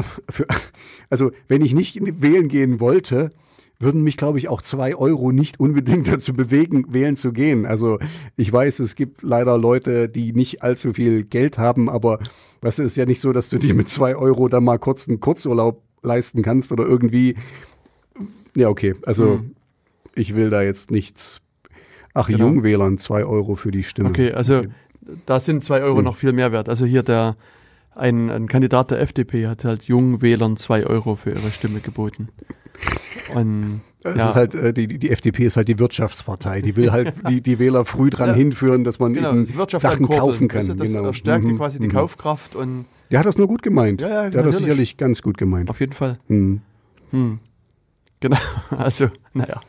für, 0.28 0.46
also 1.08 1.32
wenn 1.48 1.62
ich 1.62 1.74
nicht 1.74 2.00
wählen 2.22 2.48
gehen 2.48 2.80
wollte, 2.80 3.30
würden 3.80 4.02
mich, 4.02 4.16
glaube 4.16 4.38
ich, 4.38 4.48
auch 4.48 4.62
zwei 4.62 4.94
Euro 4.94 5.32
nicht 5.32 5.58
unbedingt 5.58 6.06
dazu 6.12 6.34
bewegen, 6.34 6.86
wählen 6.90 7.16
zu 7.16 7.32
gehen. 7.32 7.66
Also 7.66 7.98
ich 8.36 8.52
weiß, 8.52 8.78
es 8.78 8.94
gibt 8.94 9.22
leider 9.22 9.58
Leute, 9.58 10.08
die 10.08 10.32
nicht 10.32 10.62
allzu 10.62 10.92
viel 10.92 11.24
Geld 11.24 11.58
haben, 11.58 11.88
aber 11.88 12.20
was 12.60 12.78
ist 12.78 12.96
ja 12.96 13.06
nicht 13.06 13.20
so, 13.20 13.32
dass 13.32 13.48
du 13.48 13.58
dir 13.58 13.74
mit 13.74 13.88
zwei 13.88 14.14
Euro 14.14 14.48
dann 14.48 14.64
mal 14.64 14.78
kurz 14.78 15.08
einen 15.08 15.20
Kurzurlaub 15.20 15.82
leisten 16.02 16.42
kannst 16.42 16.70
oder 16.70 16.86
irgendwie. 16.86 17.36
Ja, 18.54 18.68
okay. 18.68 18.94
Also 19.04 19.38
hm 19.38 19.54
ich 20.14 20.34
will 20.34 20.50
da 20.50 20.62
jetzt 20.62 20.90
nichts. 20.90 21.40
Ach, 22.14 22.26
genau. 22.26 22.46
Jungwählern 22.46 22.98
zwei 22.98 23.24
Euro 23.24 23.54
für 23.54 23.70
die 23.70 23.82
Stimme. 23.82 24.08
Okay, 24.08 24.32
also 24.32 24.62
da 25.26 25.40
sind 25.40 25.64
zwei 25.64 25.82
Euro 25.82 25.98
hm. 25.98 26.04
noch 26.04 26.16
viel 26.16 26.32
mehr 26.32 26.52
wert. 26.52 26.68
Also 26.68 26.84
hier 26.84 27.02
der 27.02 27.36
ein, 27.94 28.30
ein 28.30 28.46
Kandidat 28.46 28.90
der 28.90 29.00
FDP 29.00 29.48
hat 29.48 29.64
halt 29.64 29.84
Jungwählern 29.84 30.56
zwei 30.56 30.86
Euro 30.86 31.16
für 31.16 31.30
ihre 31.30 31.50
Stimme 31.50 31.80
geboten. 31.80 32.28
Und, 33.34 33.80
ja. 34.04 34.10
ist 34.12 34.34
halt, 34.34 34.54
äh, 34.54 34.72
die, 34.72 34.98
die 34.98 35.10
FDP 35.10 35.44
ist 35.44 35.56
halt 35.56 35.68
die 35.68 35.78
Wirtschaftspartei. 35.78 36.62
Die 36.62 36.76
will 36.76 36.90
halt 36.90 37.14
die, 37.28 37.40
die 37.40 37.58
Wähler 37.58 37.84
früh 37.84 38.10
dran 38.10 38.30
ja. 38.30 38.34
hinführen, 38.34 38.84
dass 38.84 38.98
man 38.98 39.14
genau, 39.14 39.32
eben 39.32 39.46
Sachen 39.78 40.08
kaufen 40.08 40.48
kann. 40.48 40.66
Das 40.66 40.92
genau. 40.92 41.12
stärkt 41.12 41.44
mhm. 41.44 41.56
quasi 41.56 41.78
die 41.78 41.88
mhm. 41.88 41.92
Kaufkraft 41.92 42.56
und. 42.56 42.86
Der 43.10 43.18
hat 43.18 43.26
das 43.26 43.36
nur 43.38 43.48
gut 43.48 43.62
gemeint. 43.62 44.00
Ja, 44.00 44.08
ja, 44.08 44.14
Der 44.14 44.22
natürlich. 44.22 44.46
hat 44.46 44.52
das 44.54 44.58
sicherlich 44.58 44.96
ganz 44.96 45.22
gut 45.22 45.36
gemeint. 45.36 45.68
Auf 45.68 45.80
jeden 45.80 45.92
Fall. 45.92 46.18
Mhm. 46.28 46.60
Hm. 47.10 47.40
Genau, 48.20 48.36
also, 48.70 49.08
naja. 49.32 49.60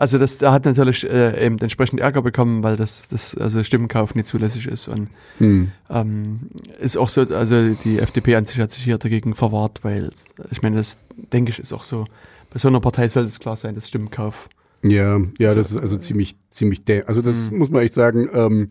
Also 0.00 0.16
das, 0.16 0.38
der 0.38 0.50
hat 0.50 0.64
natürlich 0.64 1.04
äh, 1.04 1.44
eben 1.44 1.58
entsprechend 1.58 2.00
Ärger 2.00 2.22
bekommen, 2.22 2.62
weil 2.62 2.78
das, 2.78 3.08
das 3.10 3.36
also 3.36 3.62
Stimmenkauf 3.62 4.14
nicht 4.14 4.26
zulässig 4.26 4.66
ist 4.66 4.88
und 4.88 5.10
hm. 5.36 5.72
ähm, 5.90 6.40
ist 6.80 6.96
auch 6.96 7.10
so, 7.10 7.20
also 7.20 7.74
die 7.84 7.98
FDP 7.98 8.34
an 8.36 8.46
sich 8.46 8.58
hat 8.60 8.70
sich 8.70 8.82
hier 8.82 8.96
dagegen 8.96 9.34
verwahrt, 9.34 9.80
weil 9.84 10.10
ich 10.50 10.62
meine, 10.62 10.76
das 10.76 10.96
denke 11.34 11.52
ich 11.52 11.58
ist 11.58 11.74
auch 11.74 11.84
so. 11.84 12.06
Bei 12.48 12.58
so 12.58 12.68
einer 12.68 12.80
Partei 12.80 13.10
sollte 13.10 13.28
es 13.28 13.40
klar 13.40 13.58
sein, 13.58 13.74
dass 13.74 13.90
Stimmenkauf. 13.90 14.48
Ja, 14.82 15.20
ja, 15.38 15.50
so, 15.50 15.56
das 15.56 15.70
ist 15.72 15.76
also 15.76 15.98
ziemlich, 15.98 16.34
ziemlich, 16.48 16.80
also 17.06 17.20
das 17.20 17.50
hm. 17.50 17.58
muss 17.58 17.68
man 17.68 17.82
echt 17.82 17.92
sagen. 17.92 18.30
Ähm, 18.32 18.70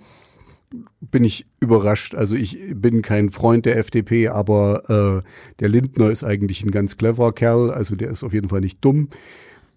bin 1.00 1.24
ich 1.24 1.46
überrascht. 1.60 2.16
Also 2.16 2.34
ich 2.34 2.58
bin 2.74 3.04
kein 3.04 3.30
Freund 3.30 3.68
der 3.68 3.78
FDP, 3.78 4.30
aber 4.30 5.22
äh, 5.22 5.28
der 5.60 5.70
Lindner 5.70 6.10
ist 6.10 6.24
eigentlich 6.24 6.64
ein 6.64 6.72
ganz 6.72 6.98
cleverer 6.98 7.34
Kerl. 7.34 7.70
Also 7.70 7.96
der 7.96 8.10
ist 8.10 8.24
auf 8.24 8.34
jeden 8.34 8.50
Fall 8.50 8.62
nicht 8.62 8.84
dumm. 8.84 9.10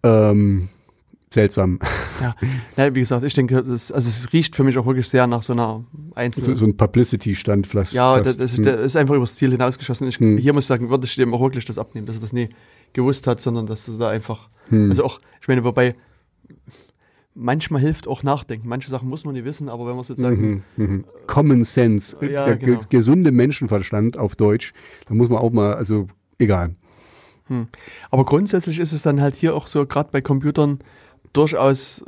Ähm, 0.02 0.70
seltsam. 1.32 1.78
Ja. 2.20 2.34
ja, 2.76 2.94
wie 2.94 3.00
gesagt, 3.00 3.24
ich 3.24 3.34
denke, 3.34 3.62
das, 3.62 3.90
also 3.90 4.08
es 4.08 4.32
riecht 4.32 4.54
für 4.56 4.64
mich 4.64 4.78
auch 4.78 4.86
wirklich 4.86 5.08
sehr 5.08 5.26
nach 5.26 5.42
so 5.42 5.52
einer 5.52 5.84
einzelnen. 6.14 6.56
So, 6.56 6.56
so 6.56 6.64
ein 6.66 6.76
Publicity-Stand 6.76 7.66
vielleicht. 7.66 7.92
Ja, 7.92 8.20
das, 8.20 8.36
das, 8.36 8.56
hm. 8.56 8.64
das, 8.64 8.80
ist 8.80 8.96
einfach 8.96 9.14
übers 9.14 9.36
Ziel 9.36 9.50
hinausgeschossen. 9.50 10.08
Ich, 10.08 10.18
hm. 10.18 10.38
Hier 10.38 10.52
muss 10.52 10.64
ich 10.64 10.68
sagen, 10.68 10.90
würde 10.90 11.06
ich 11.06 11.14
dem 11.14 11.34
auch 11.34 11.40
wirklich 11.40 11.64
das 11.64 11.78
abnehmen, 11.78 12.06
dass 12.06 12.16
er 12.16 12.22
das 12.22 12.32
nie 12.32 12.50
gewusst 12.92 13.26
hat, 13.26 13.40
sondern 13.40 13.66
dass 13.66 13.88
er 13.88 13.98
da 13.98 14.10
einfach, 14.10 14.48
hm. 14.68 14.90
also 14.90 15.04
auch, 15.04 15.20
ich 15.40 15.48
meine, 15.48 15.64
wobei, 15.64 15.94
manchmal 17.34 17.80
hilft 17.80 18.06
auch 18.08 18.22
Nachdenken. 18.22 18.68
Manche 18.68 18.90
Sachen 18.90 19.08
muss 19.08 19.24
man 19.24 19.34
nicht 19.34 19.44
wissen, 19.44 19.68
aber 19.68 19.86
wenn 19.86 19.94
man 19.94 20.04
sozusagen. 20.04 20.62
Mhm, 20.76 20.84
mhm. 20.84 21.04
Common 21.26 21.64
Sense, 21.64 22.16
ja, 22.24 22.44
der 22.44 22.56
genau. 22.56 22.80
gesunde 22.90 23.32
Menschenverstand 23.32 24.18
auf 24.18 24.36
Deutsch, 24.36 24.72
da 25.08 25.14
muss 25.14 25.28
man 25.28 25.38
auch 25.38 25.50
mal, 25.50 25.74
also 25.74 26.08
egal. 26.38 26.74
Hm. 27.48 27.68
Aber 28.10 28.24
grundsätzlich 28.24 28.78
ist 28.78 28.92
es 28.92 29.02
dann 29.02 29.20
halt 29.20 29.34
hier 29.34 29.54
auch 29.54 29.66
so, 29.66 29.86
gerade 29.86 30.10
bei 30.12 30.20
Computern, 30.20 30.78
durchaus 31.32 32.04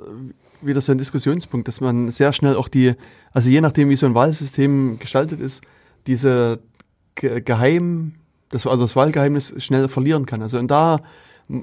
wieder 0.61 0.81
so 0.81 0.93
ein 0.93 0.99
Diskussionspunkt, 0.99 1.69
dass 1.69 1.81
man 1.81 2.11
sehr 2.11 2.33
schnell 2.33 2.57
auch 2.57 2.69
die, 2.69 2.95
also 3.33 3.51
je 3.51 3.61
nachdem, 3.61 3.89
wie 3.91 3.97
so 3.97 4.07
ein 4.07 4.15
Wahlsystem 4.15 4.99
gestaltet 4.99 5.41
ist, 5.41 5.63
diese 6.07 6.61
Ge 7.15 7.41
Geheim, 7.41 8.15
das, 8.51 8.67
also 8.67 8.83
das 8.83 8.97
Wahlgeheimnis 8.97 9.55
schnell 9.59 9.89
verlieren 9.89 10.27
kann. 10.27 10.43
Also 10.43 10.59
und 10.59 10.71
da 10.71 11.01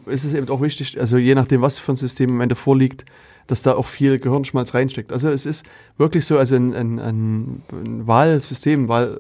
ist 0.05 0.24
es 0.24 0.34
eben 0.34 0.47
auch 0.49 0.62
wichtig, 0.62 0.99
also 0.99 1.18
je 1.18 1.36
nachdem, 1.36 1.62
was 1.62 1.80
für 1.80 1.93
ein 1.93 1.95
System 1.95 2.32
am 2.32 2.41
Ende 2.41 2.55
vorliegt, 2.55 3.05
dass 3.47 3.64
da 3.64 3.74
auch 3.74 3.88
viel 3.88 4.20
Gehirnschmalz 4.20 4.74
reinsteckt. 4.74 5.12
Also 5.12 5.30
es 5.30 5.45
ist 5.45 5.66
wirklich 5.97 6.26
so, 6.26 6.38
also 6.38 6.55
ein, 6.55 6.74
ein, 6.74 6.99
ein 6.99 8.07
Wahlsystem, 8.07 8.88
Wahl, 8.88 9.18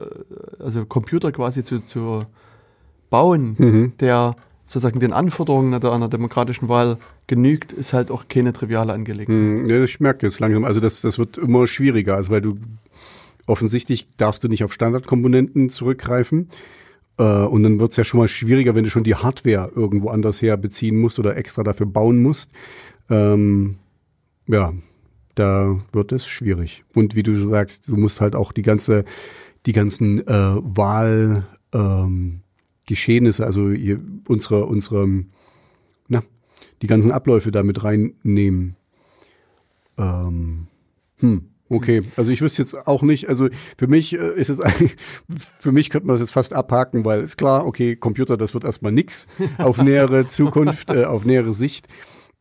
also 0.59 0.85
Computer 0.85 1.31
quasi 1.31 1.63
zu, 1.63 1.79
zu 1.79 2.21
bauen, 3.09 3.55
mhm. 3.57 3.93
der 3.99 4.35
sozusagen 4.71 5.01
den 5.01 5.11
Anforderungen 5.11 5.73
einer, 5.73 5.91
einer 5.91 6.07
demokratischen 6.07 6.69
Wahl 6.69 6.97
genügt, 7.27 7.73
ist 7.73 7.91
halt 7.91 8.09
auch 8.09 8.29
keine 8.29 8.53
triviale 8.53 8.93
Angelegenheit. 8.93 9.69
Hm, 9.69 9.83
ich 9.83 9.99
merke 9.99 10.25
jetzt 10.25 10.39
langsam, 10.39 10.63
also 10.63 10.79
das, 10.79 11.01
das 11.01 11.19
wird 11.19 11.37
immer 11.37 11.67
schwieriger, 11.67 12.15
also 12.15 12.31
weil 12.31 12.39
du 12.39 12.57
offensichtlich 13.47 14.07
darfst 14.15 14.45
du 14.45 14.47
nicht 14.47 14.63
auf 14.63 14.71
Standardkomponenten 14.71 15.69
zurückgreifen. 15.69 16.47
Äh, 17.17 17.23
und 17.23 17.63
dann 17.63 17.79
wird 17.79 17.91
es 17.91 17.97
ja 17.97 18.05
schon 18.05 18.21
mal 18.21 18.29
schwieriger, 18.29 18.73
wenn 18.73 18.85
du 18.85 18.89
schon 18.89 19.03
die 19.03 19.15
Hardware 19.15 19.73
irgendwo 19.75 20.07
anders 20.07 20.41
her 20.41 20.55
beziehen 20.55 20.97
musst 20.97 21.19
oder 21.19 21.35
extra 21.35 21.63
dafür 21.63 21.85
bauen 21.85 22.21
musst. 22.21 22.51
Ähm, 23.09 23.75
ja, 24.47 24.73
da 25.35 25.81
wird 25.91 26.13
es 26.13 26.25
schwierig. 26.25 26.85
Und 26.95 27.13
wie 27.15 27.23
du 27.23 27.35
sagst, 27.49 27.89
du 27.89 27.97
musst 27.97 28.21
halt 28.21 28.35
auch 28.35 28.53
die 28.53 28.61
ganze, 28.61 29.03
die 29.65 29.73
ganzen 29.73 30.25
äh, 30.25 30.31
Wahl, 30.31 31.45
ähm, 31.73 32.43
Geschehnisse, 32.91 33.45
also 33.45 33.69
ihr, 33.69 33.99
unsere, 34.27 34.65
unsere, 34.65 35.07
na, 36.07 36.23
die 36.81 36.87
ganzen 36.87 37.11
Abläufe 37.11 37.51
da 37.51 37.63
mit 37.63 37.83
reinnehmen. 37.83 38.75
Ähm, 39.97 40.67
hm, 41.19 41.51
Okay, 41.71 42.01
also 42.17 42.33
ich 42.33 42.41
wüsste 42.41 42.63
jetzt 42.63 42.85
auch 42.85 43.01
nicht, 43.01 43.29
also 43.29 43.47
für 43.77 43.87
mich 43.87 44.13
äh, 44.13 44.33
ist 44.33 44.49
es 44.49 44.59
eigentlich, 44.59 44.97
für 45.57 45.71
mich 45.71 45.89
könnte 45.89 46.05
man 46.05 46.15
das 46.15 46.19
jetzt 46.19 46.33
fast 46.33 46.51
abhaken, 46.51 47.05
weil 47.05 47.21
ist 47.21 47.37
klar, 47.37 47.65
okay, 47.65 47.95
Computer, 47.95 48.35
das 48.35 48.53
wird 48.53 48.65
erstmal 48.65 48.91
nix 48.91 49.25
auf 49.57 49.81
nähere 49.81 50.27
Zukunft, 50.27 50.89
äh, 50.89 51.05
auf 51.05 51.23
nähere 51.23 51.53
Sicht. 51.53 51.87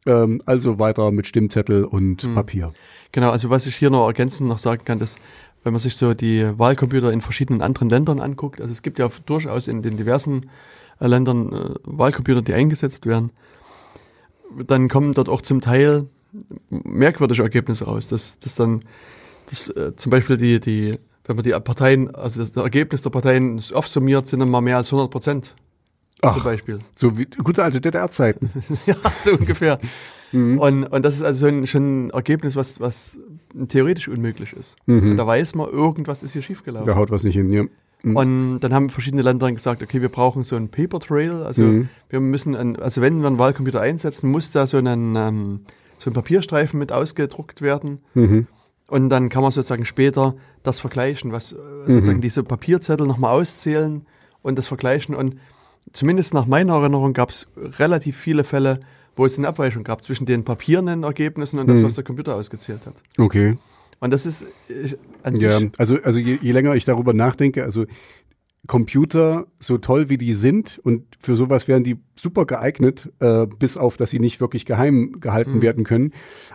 Ähm, 0.05 0.43
also 0.47 0.81
weiter 0.81 1.13
mit 1.13 1.29
Stimmzettel 1.29 1.85
und 1.85 2.25
Hm. 2.25 2.35
Papier. 2.35 2.73
Genau, 3.13 3.31
also 3.31 3.51
was 3.51 3.67
ich 3.67 3.77
hier 3.77 3.91
noch 3.91 4.09
ergänzend 4.09 4.49
noch 4.49 4.59
sagen 4.59 4.85
kann, 4.85 4.99
dass 4.99 5.15
wenn 5.63 5.73
man 5.73 5.81
sich 5.81 5.97
so 5.97 6.15
die 6.15 6.59
Wahlcomputer 6.59 7.13
in 7.13 7.21
verschiedenen 7.21 7.63
anderen 7.63 7.91
Ländern 7.91 8.21
anguckt, 8.21 8.61
also 8.61 8.73
es 8.73 8.83
gibt 8.83 8.99
ja 8.99 9.09
durchaus 9.27 9.69
in 9.69 9.83
den 9.83 9.97
diversen 9.97 10.51
äh, 11.01 11.07
Ländern 11.07 11.53
äh, 11.53 11.75
Wahlcomputer, 11.85 12.43
die 12.43 12.55
eingesetzt 12.55 13.07
werden, 13.07 13.31
dann 14.67 14.89
kommen 14.89 15.13
dort 15.13 15.29
auch 15.29 15.43
zum 15.43 15.61
Teil 15.61 16.07
merkwürdige 16.71 17.43
Ergebnisse 17.43 17.85
raus, 17.85 18.09
dass, 18.09 18.39
dass 18.39 18.55
dann 18.55 18.85
dass, 19.47 19.69
äh, 19.69 19.95
zum 19.97 20.11
Beispiel 20.11 20.37
die, 20.37 20.61
die, 20.61 20.99
wenn 21.25 21.37
man 21.37 21.43
die 21.43 21.51
Parteien, 21.51 22.15
also 22.15 22.41
das, 22.41 22.53
das 22.53 22.63
Ergebnis 22.63 23.03
der 23.03 23.11
Parteien 23.11 23.61
aufsummiert, 23.73 24.27
sind 24.27 24.41
dann 24.41 24.51
mal 24.51 24.61
mehr 24.61 24.77
als 24.77 24.89
100 24.89 25.11
Prozent 25.11 25.55
zum 26.21 26.31
Ach, 26.31 26.45
Beispiel. 26.45 26.81
so 26.95 27.17
wie 27.17 27.25
gute 27.25 27.65
alte 27.65 27.81
DDR-Zeiten. 27.81 28.51
ja, 28.87 28.95
so 29.21 29.33
ungefähr. 29.33 29.79
Mhm. 30.33 30.59
Und, 30.59 30.85
und 30.85 31.05
das 31.05 31.17
ist 31.17 31.23
also 31.23 31.47
ein, 31.47 31.67
schon 31.67 32.07
ein 32.07 32.11
Ergebnis, 32.11 32.57
was, 32.57 32.81
was 32.81 33.19
theoretisch 33.69 34.09
unmöglich 34.09 34.53
ist. 34.53 34.77
Mhm. 34.87 35.13
Und 35.13 35.17
da 35.17 35.27
weiß 35.27 35.55
man, 35.55 35.69
irgendwas 35.71 36.23
ist 36.23 36.33
hier 36.33 36.43
schiefgelaufen. 36.43 36.87
Da 36.87 36.97
haut 36.97 37.11
was 37.11 37.23
nicht 37.25 37.35
hin. 37.35 37.51
Ja. 37.53 37.65
Mhm. 38.03 38.17
Und 38.17 38.61
dann 38.61 38.73
haben 38.73 38.89
verschiedene 38.89 39.23
Länder 39.23 39.47
dann 39.47 39.55
gesagt, 39.55 39.83
okay, 39.83 40.01
wir 40.01 40.09
brauchen 40.09 40.45
so 40.45 40.57
einen 40.57 40.69
Paper 40.69 41.01
Trail. 41.01 41.43
Also 41.43 41.63
Mhm. 41.63 41.89
wir 42.09 42.21
müssen, 42.21 42.55
ein, 42.55 42.77
also 42.77 43.01
wenn 43.01 43.21
wir 43.21 43.27
einen 43.27 43.39
Wahlcomputer 43.39 43.81
einsetzen, 43.81 44.31
muss 44.31 44.51
da 44.51 44.67
so 44.67 44.79
ein, 44.79 45.17
ähm, 45.17 45.61
so 45.99 46.11
ein 46.11 46.15
Papierstreifen 46.15 46.79
mit 46.79 46.93
ausgedruckt 46.93 47.61
werden. 47.61 47.99
Mhm. 48.15 48.47
Und 48.87 49.09
dann 49.11 49.29
kann 49.29 49.43
man 49.43 49.53
sozusagen 49.53 49.85
später 49.85 50.35
das 50.63 50.81
vergleichen, 50.81 51.31
was 51.31 51.53
äh, 51.53 51.57
sozusagen 51.87 52.21
diese 52.21 52.43
Papierzettel 52.43 53.07
nochmal 53.07 53.39
auszählen 53.39 54.07
und 54.43 54.59
das 54.59 54.67
vergleichen. 54.67 55.15
Und 55.15 55.37
zumindest 55.93 56.35
nach 56.35 56.47
meiner 56.47 56.75
Erinnerung 56.75 57.13
gab 57.13 57.31
es 57.31 57.47
relativ 57.57 58.17
viele 58.17 58.45
Fälle, 58.45 58.81
wo 59.17 59.27
es 59.27 59.37
eine 59.39 59.49
Abweichung 59.49 59.85
gab 59.85 60.03
zwischen 60.05 60.27
den 60.27 60.45
papierenden 60.45 61.03
Ergebnissen 61.03 61.59
und 61.59 61.67
das, 61.69 61.81
Mhm. 61.81 61.85
was 61.85 61.95
der 61.95 62.05
Computer 62.05 62.35
ausgezählt 62.37 62.87
hat. 62.87 62.95
Okay. 63.19 63.57
Und 64.01 64.13
das 64.13 64.25
ist 64.27 64.43
äh, 64.69 64.97
an 65.23 65.37
Ja, 65.37 65.59
sich 65.59 65.71
also, 65.79 65.99
also 66.03 66.19
je, 66.19 66.39
je 66.41 66.53
länger 66.53 66.75
ich 66.75 66.85
darüber 66.85 67.13
nachdenke, 67.13 67.65
also 67.65 67.85
Computer, 68.67 69.47
so 69.59 69.79
toll 69.79 70.11
wie 70.11 70.19
die 70.19 70.35
sind 70.35 70.79
und 70.85 71.05
für 71.19 71.35
sowas 71.35 71.67
wären 71.67 71.83
die 71.83 71.97
super 72.15 72.45
geeignet, 72.45 73.11
äh, 73.19 73.47
bis 73.47 73.77
auf, 73.79 73.97
dass 73.97 74.11
sie 74.11 74.21
nicht 74.21 74.41
wirklich 74.41 74.67
geheim 74.67 75.17
gehalten 75.21 75.57
Mhm. 75.57 75.63
werden 75.63 75.85
können. 75.85 76.13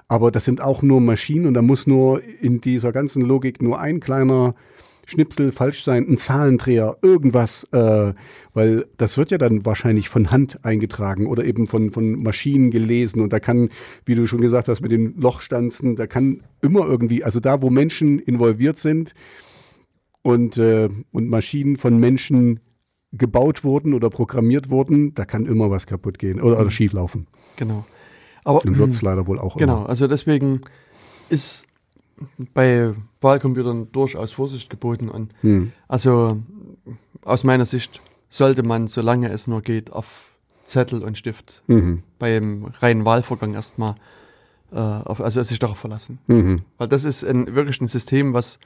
Aber 0.07 0.29
das 0.29 0.45
sind 0.45 0.61
auch 0.61 0.83
nur 0.83 1.01
Maschinen 1.01 1.47
und 1.47 1.55
da 1.55 1.63
muss 1.63 1.87
nur 1.87 2.21
in 2.41 2.61
dieser 2.61 2.91
ganzen 2.91 3.23
Logik 3.23 3.61
nur 3.61 3.79
ein 3.79 3.99
kleiner 3.99 4.53
Schnipsel 5.05 5.51
falsch 5.51 5.83
sein, 5.83 6.05
ein 6.09 6.17
Zahlendreher, 6.17 6.97
irgendwas, 7.01 7.63
äh, 7.71 8.13
weil 8.53 8.85
das 8.97 9.17
wird 9.17 9.31
ja 9.31 9.37
dann 9.37 9.65
wahrscheinlich 9.65 10.09
von 10.09 10.31
Hand 10.31 10.63
eingetragen 10.65 11.27
oder 11.27 11.45
eben 11.45 11.67
von, 11.67 11.91
von 11.91 12.21
Maschinen 12.23 12.71
gelesen 12.71 13.21
und 13.21 13.31
da 13.33 13.39
kann, 13.39 13.69
wie 14.05 14.15
du 14.15 14.25
schon 14.27 14.41
gesagt 14.41 14.67
hast, 14.67 14.81
mit 14.81 14.91
den 14.91 15.15
Lochstanzen, 15.17 15.95
da 15.95 16.07
kann 16.07 16.41
immer 16.61 16.85
irgendwie, 16.87 17.23
also 17.23 17.39
da, 17.39 17.61
wo 17.61 17.69
Menschen 17.69 18.19
involviert 18.19 18.77
sind 18.77 19.13
und, 20.21 20.57
äh, 20.57 20.89
und 21.11 21.29
Maschinen 21.29 21.75
von 21.77 21.99
Menschen 21.99 22.59
gebaut 23.11 23.63
wurden 23.63 23.93
oder 23.93 24.09
programmiert 24.09 24.69
wurden, 24.69 25.13
da 25.13 25.25
kann 25.25 25.45
immer 25.45 25.69
was 25.69 25.87
kaputt 25.87 26.19
gehen 26.19 26.41
oder, 26.41 26.59
oder 26.59 26.71
schief 26.71 26.93
laufen. 26.93 27.27
genau. 27.57 27.85
Aber 28.43 28.63
Und 28.63 28.77
wird 28.77 28.91
es 28.91 29.01
leider 29.01 29.25
wohl 29.25 29.39
auch 29.39 29.57
Genau, 29.57 29.77
immer. 29.81 29.89
also 29.89 30.05
deswegen 30.07 30.61
ist 31.29 31.65
bei 32.53 32.93
Wahlcomputern 33.21 33.91
durchaus 33.91 34.31
Vorsicht 34.33 34.69
geboten. 34.69 35.09
Und 35.09 35.31
Hm. 35.41 35.71
also 35.87 36.37
aus 37.23 37.43
meiner 37.43 37.65
Sicht 37.65 38.01
sollte 38.29 38.63
man, 38.63 38.87
solange 38.87 39.29
es 39.29 39.47
nur 39.47 39.61
geht, 39.61 39.91
auf 39.91 40.31
Zettel 40.63 41.03
und 41.03 41.17
Stift 41.17 41.63
Mhm. 41.67 42.03
beim 42.19 42.65
reinen 42.79 43.05
Wahlvorgang 43.05 43.53
erstmal, 43.53 43.95
äh, 44.71 44.77
auf, 44.77 45.21
also 45.21 45.41
sich 45.43 45.59
darauf 45.59 45.77
verlassen. 45.77 46.19
Mhm. 46.27 46.61
Weil 46.77 46.87
das 46.87 47.03
ist 47.03 47.23
ein, 47.23 47.53
wirklich 47.55 47.79
ein 47.81 47.87
System, 47.87 48.33
was 48.33 48.59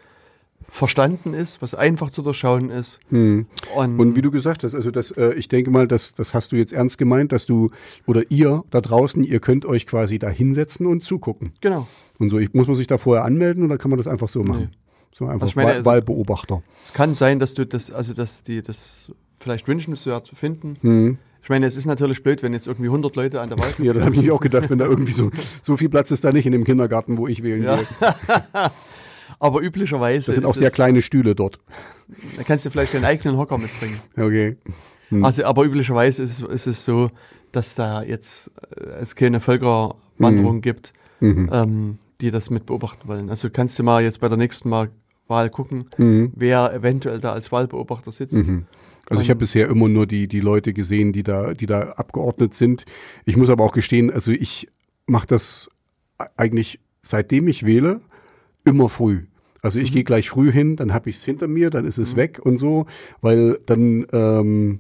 verstanden 0.68 1.34
ist, 1.34 1.62
was 1.62 1.74
einfach 1.74 2.10
zu 2.12 2.22
durchschauen 2.22 2.70
ist. 2.70 3.00
Mhm. 3.10 3.48
Und, 3.76 4.00
Und 4.00 4.16
wie 4.16 4.22
du 4.22 4.30
gesagt 4.32 4.64
hast, 4.64 4.76
also 4.76 4.92
das, 4.92 5.12
äh, 5.12 5.34
ich 5.34 5.48
denke 5.48 5.72
mal, 5.72 5.88
das, 5.88 6.14
das 6.14 6.34
hast 6.34 6.52
du 6.52 6.56
jetzt 6.58 6.74
ernst 6.74 6.98
gemeint, 6.98 7.32
dass 7.32 7.46
du 7.46 7.72
oder 8.06 8.24
ihr 8.30 8.64
da 8.70 8.82
draußen, 8.82 9.24
ihr 9.24 9.40
könnt 9.40 9.66
euch 9.66 9.88
quasi 9.88 10.20
da 10.20 10.30
hinsetzen 10.30 10.86
und 10.86 11.04
zugucken. 11.04 11.52
genau. 11.62 11.88
Und 12.20 12.30
so, 12.30 12.38
ich, 12.38 12.54
muss 12.54 12.68
man 12.68 12.76
sich 12.76 12.88
da 12.88 12.98
vorher 12.98 13.24
anmelden 13.24 13.64
oder 13.64 13.78
kann 13.78 13.90
man 13.90 13.98
das 13.98 14.06
einfach 14.08 14.28
so 14.28 14.44
machen? 14.44 14.72
So 15.14 15.26
einfach 15.26 15.48
Also 15.48 15.54
meine, 15.56 15.72
also- 15.72 15.86
Wahlbeobachter. 15.86 16.62
Es 16.84 16.92
kann 16.94 17.14
sein, 17.14 17.40
dass 17.40 17.54
du 17.54 17.66
das, 17.66 17.92
also 17.92 18.14
dass 18.14 18.44
die 18.44 18.62
das 18.62 19.10
vielleicht 19.38 19.68
wünschenswert 19.70 20.28
finden. 20.36 20.76
Mhm. 20.82 21.18
Ich 21.42 21.48
meine, 21.50 21.66
es 21.66 21.78
ist 21.78 21.86
natürlich 21.86 22.22
blöd, 22.22 22.44
wenn 22.44 22.52
jetzt 22.52 22.68
irgendwie 22.68 22.90
100 22.90 23.16
Leute 23.16 23.40
an 23.42 23.48
der 23.50 23.58
Wahl 23.58 23.70
Ja, 23.80 23.94
das 23.94 24.04
habe 24.04 24.16
ich 24.18 24.30
auch 24.32 24.42
gedacht, 24.42 24.70
wenn 24.70 24.78
da 24.78 24.86
irgendwie 24.86 25.14
so, 25.14 25.32
so 25.64 25.78
viel 25.78 25.88
Platz 25.90 26.12
ist 26.12 26.24
da 26.26 26.32
nicht 26.34 26.46
in 26.46 26.52
dem 26.52 26.66
Kindergarten, 26.66 27.18
wo 27.18 27.28
ich 27.28 27.42
wählen 27.42 27.64
Ja. 27.64 27.78
gehe. 27.78 27.86
Aber 29.38 29.62
üblicherweise 29.62 30.28
Das 30.28 30.36
sind 30.36 30.46
auch 30.46 30.56
sehr 30.56 30.72
kleine 30.72 31.02
Stühle 31.02 31.36
dort. 31.36 31.60
da 32.38 32.44
kannst 32.44 32.66
du 32.66 32.70
vielleicht 32.72 32.94
deinen 32.94 33.06
eigenen 33.06 33.38
Hocker 33.38 33.58
mitbringen. 33.58 34.00
Okay. 34.18 34.58
Hm. 35.10 35.24
Also, 35.26 35.44
aber 35.46 35.64
üblicherweise 35.64 36.24
ist, 36.24 36.40
es- 36.42 36.48
ist 36.48 36.68
es 36.68 36.86
so, 36.86 37.12
dass 37.52 37.76
da 37.76 38.04
jetzt 38.04 38.52
äh, 38.78 38.84
es 39.02 39.16
keine 39.16 39.40
Völkerwanderung 39.40 40.62
gibt, 40.62 40.94
Mhm. 41.20 41.50
ähm, 41.52 41.98
die 42.22 42.32
das 42.32 42.50
mit 42.50 42.66
beobachten 42.66 43.08
wollen. 43.08 43.30
Also 43.30 43.50
kannst 43.50 43.78
du 43.80 43.84
mal 43.84 44.04
jetzt 44.04 44.20
bei 44.20 44.28
der 44.30 44.38
nächsten 44.38 44.70
Mal 44.70 44.90
Wahl 45.28 45.50
gucken, 45.50 45.86
Mhm. 45.98 46.32
wer 46.36 46.74
eventuell 46.74 47.20
da 47.20 47.34
als 47.34 47.52
Wahlbeobachter 47.52 48.12
sitzt. 48.12 48.34
Mhm. 48.48 48.66
Also 49.10 49.22
ich 49.22 49.28
Und- 49.28 49.30
habe 49.32 49.40
bisher 49.40 49.68
immer 49.70 49.88
nur 49.90 50.06
die, 50.08 50.28
die 50.28 50.40
Leute 50.40 50.74
gesehen, 50.74 51.12
die 51.14 51.24
da, 51.24 51.54
die 51.54 51.66
da 51.66 51.92
abgeordnet 51.92 52.54
sind. 52.54 52.86
Ich 53.26 53.38
muss 53.38 53.50
aber 53.50 53.64
auch 53.64 53.72
gestehen, 53.74 54.12
also 54.12 54.32
ich 54.32 54.68
mache 55.08 55.28
das 55.28 55.70
e- 56.22 56.26
eigentlich, 56.38 56.80
seitdem 57.04 57.48
ich 57.48 57.66
wähle, 57.66 58.02
immer 58.66 58.90
früh. 58.90 59.26
Also 59.62 59.80
ich 59.80 59.92
gehe 59.92 60.04
gleich 60.04 60.30
früh 60.30 60.52
hin, 60.52 60.76
dann 60.76 60.94
habe 60.94 61.10
ich 61.10 61.18
es 61.18 61.24
hinter 61.24 61.48
mir, 61.48 61.70
dann 61.70 61.86
ist 61.86 61.98
es 61.98 62.16
weg 62.16 62.40
und 62.42 62.58
so, 62.58 62.86
weil 63.22 63.60
dann, 63.66 64.06
ähm, 64.14 64.80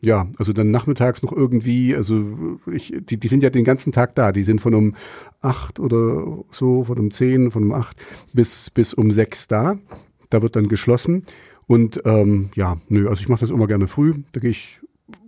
ja, 0.00 0.28
also 0.38 0.52
dann 0.52 0.70
nachmittags 0.70 1.22
noch 1.22 1.32
irgendwie, 1.32 1.94
also 1.94 2.58
ich, 2.72 2.94
die, 2.98 3.18
die 3.18 3.28
sind 3.28 3.42
ja 3.42 3.50
den 3.50 3.64
ganzen 3.64 3.92
Tag 3.92 4.14
da, 4.14 4.32
die 4.32 4.42
sind 4.42 4.60
von 4.60 4.74
um 4.74 4.94
acht 5.40 5.78
oder 5.78 6.44
so, 6.50 6.84
von 6.84 6.98
um 6.98 7.10
zehn, 7.10 7.50
von 7.50 7.64
um 7.64 7.72
acht 7.72 7.96
bis, 8.32 8.70
bis 8.70 8.94
um 8.94 9.10
sechs 9.10 9.48
da. 9.48 9.78
Da 10.30 10.42
wird 10.42 10.56
dann 10.56 10.68
geschlossen. 10.68 11.24
Und 11.66 12.00
ähm, 12.04 12.50
ja, 12.54 12.78
nö, 12.88 13.08
also 13.08 13.20
ich 13.20 13.28
mache 13.28 13.40
das 13.40 13.50
immer 13.50 13.66
gerne 13.66 13.86
früh. 13.86 14.14
Da 14.32 14.40
gehe 14.40 14.50
ich 14.50 14.80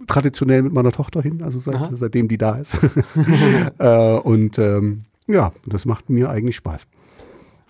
traditionell 0.07 0.63
mit 0.63 0.73
meiner 0.73 0.93
Tochter 0.93 1.23
hin, 1.23 1.43
also 1.43 1.61
seit, 1.61 1.97
seitdem 1.97 2.29
die 2.29 2.39
da 2.39 2.57
ist. 2.57 2.77
äh, 3.79 4.19
und 4.19 4.59
ähm, 4.59 5.03
ja, 5.27 5.53
das 5.67 5.85
macht 5.85 6.11
mir 6.11 6.31
eigentlich 6.31 6.57
Spaß. 6.57 6.87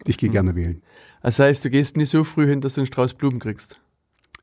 Ich 0.07 0.19
gehe 0.19 0.31
gerne 0.31 0.55
wählen. 0.55 0.83
Das 1.23 1.39
heißt, 1.39 1.65
du 1.65 1.71
gehst 1.71 1.97
nicht 1.97 2.11
so 2.11 2.25
früh 2.25 2.47
hin, 2.47 2.61
dass 2.61 2.75
du 2.75 2.81
einen 2.81 2.87
Strauß 2.87 3.15
Blumen 3.15 3.41
kriegst. 3.41 3.81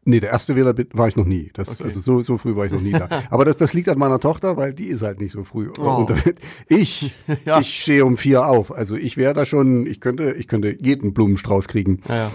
Nee, 0.07 0.19
der 0.19 0.29
erste 0.29 0.55
Wähler 0.55 0.75
war 0.93 1.07
ich 1.07 1.15
noch 1.15 1.25
nie. 1.25 1.49
Das, 1.55 1.67
Okay. 1.69 1.85
Also 1.85 1.99
so, 1.99 2.21
so 2.21 2.37
früh 2.37 2.55
war 2.55 2.67
ich 2.67 2.71
noch 2.71 2.81
nie 2.81 2.91
da. 2.91 3.09
Aber 3.31 3.43
das, 3.43 3.57
das 3.57 3.73
liegt 3.73 3.89
an 3.89 3.97
meiner 3.97 4.19
Tochter, 4.19 4.55
weil 4.55 4.71
die 4.73 4.85
ist 4.85 5.01
halt 5.01 5.19
nicht 5.19 5.31
so 5.31 5.43
früh. 5.43 5.71
Oh. 5.79 6.05
Und 6.07 6.11
ich, 6.67 7.11
Ja. 7.45 7.59
ich 7.59 7.81
stehe 7.81 8.05
um 8.05 8.15
vier 8.17 8.45
auf. 8.45 8.71
Also 8.71 8.95
ich 8.97 9.17
wäre 9.17 9.33
da 9.33 9.45
schon, 9.45 9.87
ich 9.87 9.99
könnte, 10.01 10.33
ich 10.33 10.47
könnte 10.47 10.75
jeden 10.79 11.13
Blumenstrauß 11.13 11.67
kriegen. 11.67 12.01
Ja, 12.07 12.15
ja. 12.15 12.31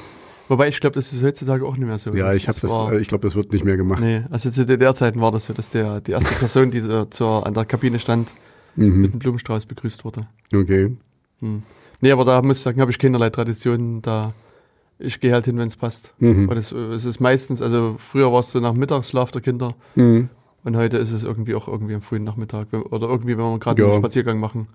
Wobei 0.49 0.67
ich 0.67 0.81
glaube, 0.81 0.95
das 0.95 1.13
ist 1.13 1.23
heutzutage 1.23 1.65
auch 1.65 1.77
nicht 1.77 1.87
mehr 1.87 1.97
so. 1.99 2.13
Ja, 2.13 2.33
ich 2.33 2.49
habe 2.49 2.59
das, 2.61 2.69
war- 2.73 2.93
äh, 2.93 3.01
ich 3.01 3.07
glaube, 3.07 3.25
das 3.25 3.37
wird 3.37 3.53
nicht 3.53 3.65
mehr 3.65 3.77
gemacht. 3.77 4.01
Nee, 4.03 4.23
also 4.31 4.51
zu 4.51 4.67
DDR-Zeiten 4.67 5.21
war 5.21 5.31
das 5.31 5.45
so, 5.45 5.53
dass 5.53 5.71
der, 5.71 6.01
die 6.01 6.11
erste 6.11 6.35
Person, 6.35 6.73
die 6.73 6.81
da 6.81 7.09
zur, 7.09 7.47
an 7.47 7.55
der 7.55 7.67
Kabine 7.67 8.01
stand, 8.01 8.35
mit 8.75 8.89
Mhm. 8.89 9.05
einem 9.05 9.19
Blumenstrauß 9.21 9.67
begrüßt 9.67 10.05
wurde. 10.05 10.27
Okay. 10.53 10.97
Hm. 11.39 11.63
Nee, 12.01 12.13
aber 12.13 12.25
da 12.25 12.41
muss 12.43 12.59
ich 12.59 12.63
sagen, 12.63 12.81
habe 12.81 12.91
ich 12.91 12.99
keinerlei 12.99 13.31
Tradition. 13.31 14.03
Da 14.03 14.33
ich 14.99 15.19
gehe 15.21 15.33
halt 15.33 15.47
hin, 15.47 15.57
wenn 15.59 15.67
es 15.69 15.77
passt. 15.77 16.13
Mhm. 16.19 16.51
Äh, 16.51 16.55
es 16.57 17.05
ist 17.05 17.21
meistens, 17.21 17.63
also 17.63 17.97
früher 17.99 18.31
war 18.33 18.41
es 18.41 18.51
so 18.51 18.61
nach 18.61 18.75
Mittagsschlaf 18.75 19.31
der 19.31 19.41
Kinder 19.41 19.75
Mhm. 19.95 20.29
und 20.65 20.77
heute 20.77 20.99
ist 20.99 21.11
es 21.13 21.23
irgendwie 21.23 21.55
auch 21.55 21.69
irgendwie 21.69 21.95
am 21.95 22.03
frühen 22.03 22.25
Nachmittag. 22.25 22.69
Oder 22.73 23.09
irgendwie, 23.09 23.37
wenn 23.39 23.45
wir 23.45 23.59
gerade 23.59 23.81
Ja. 23.83 23.89
einen 23.89 23.99
Spaziergang 23.99 24.39
machen, 24.39 24.67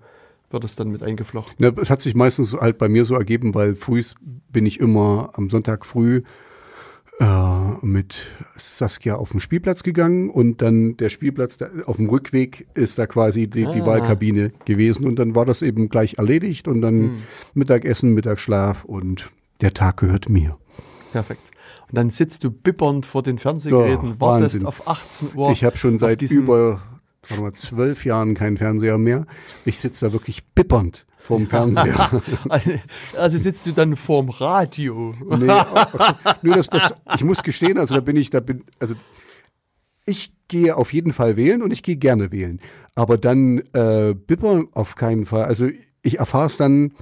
wird 0.50 0.64
es 0.64 0.74
dann 0.76 0.88
mit 0.90 1.02
eingeflochten. 1.02 1.64
Es 1.80 1.90
hat 1.90 2.00
sich 2.00 2.14
meistens 2.16 2.54
halt 2.54 2.78
bei 2.78 2.88
mir 2.88 3.04
so 3.04 3.14
ergeben, 3.14 3.54
weil 3.54 3.74
früh 3.76 4.02
bin 4.52 4.66
ich 4.66 4.80
immer 4.80 5.30
am 5.34 5.48
Sonntag 5.50 5.84
früh 5.86 6.22
mit 7.82 8.16
Saskia 8.56 9.14
auf 9.16 9.30
den 9.30 9.40
Spielplatz 9.40 9.82
gegangen 9.82 10.28
und 10.30 10.60
dann 10.62 10.96
der 10.98 11.08
Spielplatz 11.08 11.56
der, 11.58 11.70
auf 11.86 11.96
dem 11.96 12.08
Rückweg 12.08 12.66
ist 12.74 12.98
da 12.98 13.06
quasi 13.06 13.48
die, 13.48 13.64
die 13.64 13.80
Ah. 13.80 13.86
Wahlkabine 13.86 14.52
gewesen 14.66 15.06
und 15.06 15.18
dann 15.18 15.34
war 15.34 15.46
das 15.46 15.62
eben 15.62 15.88
gleich 15.88 16.14
erledigt 16.18 16.68
und 16.68 16.80
dann 16.82 16.94
Hm. 17.02 17.22
Mittagessen, 17.54 18.12
Mittagsschlaf 18.14 18.84
und 18.84 19.30
der 19.62 19.72
Tag 19.72 19.98
gehört 19.98 20.28
mir. 20.28 20.58
Perfekt. 21.12 21.40
Und 21.88 21.96
dann 21.96 22.10
sitzt 22.10 22.44
du 22.44 22.50
bibbernd 22.50 23.06
vor 23.06 23.22
den 23.22 23.38
Fernsehgeräten, 23.38 24.08
Ja, 24.10 24.20
wartest 24.20 24.56
Wahnsinn. 24.56 24.66
auf 24.66 24.86
18 24.88 25.28
Uhr. 25.34 25.50
ich 25.52 25.64
habe 25.64 25.76
schon 25.78 25.96
seit 25.98 26.20
über 26.22 26.82
mal, 27.40 27.52
zwölf 27.52 28.04
Jahren 28.04 28.34
keinen 28.34 28.56
Fernseher 28.58 28.98
mehr. 28.98 29.26
Ich 29.64 29.78
sitze 29.78 30.06
da 30.06 30.12
wirklich 30.12 30.44
bippernd 30.54 31.06
vorm 31.26 31.46
Fernseher. 31.46 32.22
Also 33.18 33.38
sitzt 33.38 33.66
du 33.66 33.72
dann 33.72 33.96
vorm 33.96 34.28
Radio. 34.28 35.14
nee, 35.20 35.52
nur 36.42 36.54
das, 36.54 36.68
das, 36.68 36.94
ich 37.16 37.24
muss 37.24 37.42
gestehen, 37.42 37.78
also 37.78 37.94
da 37.94 38.00
bin 38.00 38.16
ich, 38.16 38.30
da 38.30 38.40
bin, 38.40 38.64
also 38.78 38.94
ich 40.04 40.32
gehe 40.48 40.76
auf 40.76 40.92
jeden 40.92 41.12
Fall 41.12 41.36
wählen 41.36 41.62
und 41.62 41.72
ich 41.72 41.82
gehe 41.82 41.96
gerne 41.96 42.30
wählen. 42.30 42.60
Aber 42.94 43.18
dann 43.18 43.58
äh, 43.72 44.14
Bipper 44.14 44.64
auf 44.72 44.94
keinen 44.94 45.26
Fall. 45.26 45.44
Also 45.44 45.68
ich 46.02 46.18
erfahre 46.18 46.46
es 46.46 46.56
dann, 46.56 46.92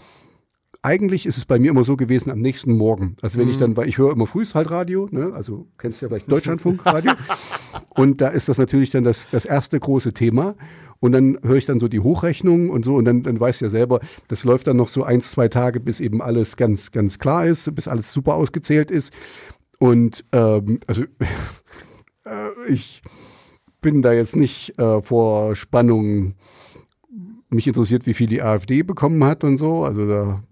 eigentlich 0.80 1.26
ist 1.26 1.36
es 1.36 1.44
bei 1.44 1.58
mir 1.58 1.70
immer 1.70 1.84
so 1.84 1.96
gewesen 1.96 2.30
am 2.30 2.40
nächsten 2.40 2.72
Morgen. 2.72 3.16
Also 3.20 3.38
wenn 3.38 3.46
mhm. 3.46 3.50
ich 3.50 3.56
dann, 3.58 3.76
weil 3.76 3.88
ich 3.88 3.98
höre 3.98 4.12
immer 4.12 4.26
frühs 4.26 4.54
halt 4.54 4.70
Radio, 4.70 5.08
ne? 5.10 5.32
also 5.34 5.66
kennst 5.76 6.00
du 6.00 6.06
ja 6.06 6.08
vielleicht 6.08 6.30
Deutschlandfunk 6.30 6.84
Radio. 6.86 7.12
und 7.90 8.20
da 8.20 8.28
ist 8.28 8.48
das 8.48 8.56
natürlich 8.56 8.90
dann 8.90 9.04
das, 9.04 9.28
das 9.30 9.44
erste 9.44 9.78
große 9.78 10.14
Thema. 10.14 10.54
Und 11.04 11.12
dann 11.12 11.38
höre 11.42 11.56
ich 11.56 11.66
dann 11.66 11.80
so 11.80 11.86
die 11.86 12.00
Hochrechnung 12.00 12.70
und 12.70 12.82
so 12.82 12.94
und 12.94 13.04
dann, 13.04 13.22
dann 13.22 13.38
weißt 13.38 13.60
du 13.60 13.66
ja 13.66 13.70
selber, 13.70 14.00
das 14.28 14.42
läuft 14.44 14.66
dann 14.66 14.78
noch 14.78 14.88
so 14.88 15.04
eins, 15.04 15.32
zwei 15.32 15.48
Tage, 15.48 15.78
bis 15.78 16.00
eben 16.00 16.22
alles 16.22 16.56
ganz, 16.56 16.92
ganz 16.92 17.18
klar 17.18 17.44
ist, 17.44 17.74
bis 17.74 17.88
alles 17.88 18.10
super 18.10 18.36
ausgezählt 18.36 18.90
ist. 18.90 19.12
Und 19.78 20.24
ähm, 20.32 20.80
also 20.86 21.02
äh, 22.24 22.48
ich 22.72 23.02
bin 23.82 24.00
da 24.00 24.14
jetzt 24.14 24.34
nicht 24.34 24.78
äh, 24.78 25.02
vor 25.02 25.54
Spannung. 25.56 26.36
Mich 27.50 27.66
interessiert, 27.66 28.06
wie 28.06 28.14
viel 28.14 28.26
die 28.26 28.40
AfD 28.40 28.82
bekommen 28.82 29.24
hat 29.24 29.44
und 29.44 29.58
so. 29.58 29.84
Also 29.84 30.08
da 30.08 30.42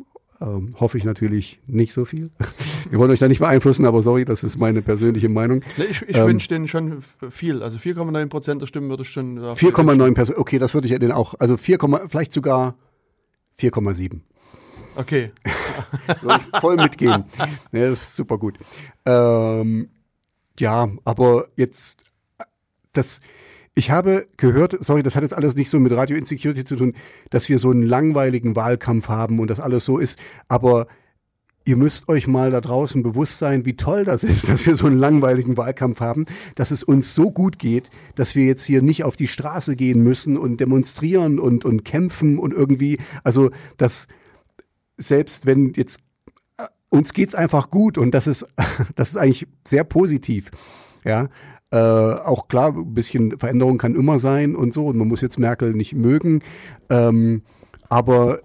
ähm, 0.43 0.75
hoffe 0.81 0.99
ich 0.99 1.05
natürlich 1.05 1.61
nicht 1.67 1.93
so 1.93 2.05
viel. 2.05 2.31
Wir 2.91 2.99
wollen 2.99 3.11
euch 3.11 3.21
da 3.21 3.29
nicht 3.29 3.39
beeinflussen, 3.39 3.87
aber 3.87 4.03
sorry, 4.03 4.25
das 4.25 4.43
ist 4.43 4.59
meine 4.59 4.83
persönliche 4.83 5.29
Meinung. 5.29 5.63
Ich, 5.77 6.03
ich 6.03 6.17
ähm, 6.17 6.27
wünsche 6.27 6.49
denen 6.49 6.69
schon 6.69 7.03
viel. 7.31 7.63
Also 7.63 7.79
4,9 7.79 8.27
Prozent 8.27 8.61
der 8.63 8.67
Stimmen 8.67 8.91
würde 8.91 9.05
ich 9.05 9.11
schon. 9.11 9.39
4,9 9.39 10.15
Prozent, 10.15 10.39
okay, 10.39 10.59
das 10.59 10.75
würde 10.75 10.89
ich 10.89 10.99
denen 10.99 11.13
auch. 11.13 11.35
Also 11.39 11.57
4, 11.57 11.79
vielleicht 12.09 12.33
sogar 12.33 12.77
4,7. 13.61 14.21
Okay. 14.97 15.31
voll 16.61 16.77
mitgehen. 16.77 17.25
Ja, 17.73 17.95
super 17.95 18.39
gut. 18.39 18.59
Ähm, 19.07 19.89
ja, 20.59 20.89
aber 21.05 21.47
jetzt 21.57 22.05
das 22.93 23.21
ich 23.75 23.91
habe 23.91 24.27
gehört, 24.37 24.77
sorry, 24.85 25.03
das 25.03 25.15
hat 25.15 25.23
jetzt 25.23 25.35
alles 25.35 25.57
nicht 25.57 25.71
so 25.71 25.81
mit 25.81 25.93
Radio 25.93 26.17
Insecurity 26.17 26.65
zu 26.65 26.77
tun, 26.77 26.95
dass 27.31 27.49
wir 27.49 27.59
so 27.59 27.71
einen 27.71 27.83
langweiligen 27.83 28.55
Wahlkampf 28.55 29.09
haben 29.09 29.39
und 29.39 29.49
das 29.49 29.61
alles 29.61 29.85
so 29.85 29.99
ist, 29.99 30.19
aber 30.49 30.87
ihr 31.65 31.77
müsst 31.77 32.09
euch 32.09 32.27
mal 32.27 32.51
da 32.51 32.61
draußen 32.61 33.03
bewusst 33.03 33.39
sein, 33.39 33.65
wie 33.65 33.77
toll 33.77 34.05
das 34.05 34.25
ist, 34.25 34.49
dass 34.49 34.67
wir 34.67 34.77
so 34.77 34.87
einen 34.87 34.99
langweiligen 34.99 35.57
Wahlkampf 35.57 36.01
haben, 36.01 36.27
dass 36.55 36.71
es 36.71 36.83
uns 36.83 37.15
so 37.15 37.31
gut 37.31 37.59
geht, 37.59 37.91
dass 38.15 38.35
wir 38.35 38.45
jetzt 38.45 38.65
hier 38.65 38.83
nicht 38.83 39.05
auf 39.05 39.17
die 39.17 39.29
Straße 39.29 39.77
gehen 39.77 40.03
müssen 40.03 40.37
und 40.37 40.61
demonstrieren 40.61 41.39
und, 41.39 41.65
und 41.65 41.85
kämpfen 41.85 42.39
und 42.39 42.53
irgendwie, 42.53 42.99
also 43.25 43.51
dass 43.77 44.07
selbst 44.99 45.47
wenn 45.47 45.73
jetzt 45.75 46.01
äh, 46.59 46.65
uns 46.91 47.13
geht's 47.13 47.35
einfach 47.35 47.71
gut 47.71 47.97
und 47.97 48.13
das 48.13 48.27
ist, 48.27 48.47
das 48.95 49.11
ist 49.11 49.17
eigentlich 49.17 49.47
sehr 49.67 49.85
positiv. 49.85 50.51
Ja, 51.05 51.31
äh, 51.73 51.77
auch 51.77 52.49
klar, 52.49 52.77
ein 52.77 52.95
bisschen 52.95 53.39
Veränderung 53.39 53.79
kann 53.79 53.95
immer 53.95 54.19
sein 54.19 54.55
und 54.55 54.75
so. 54.75 54.87
Und 54.87 54.99
man 54.99 55.09
muss 55.09 55.23
jetzt 55.23 55.39
Merkel 55.39 55.73
nicht 55.73 55.95
mögen. 55.95 56.43
Ähm, 56.91 57.43
aber 57.89 58.41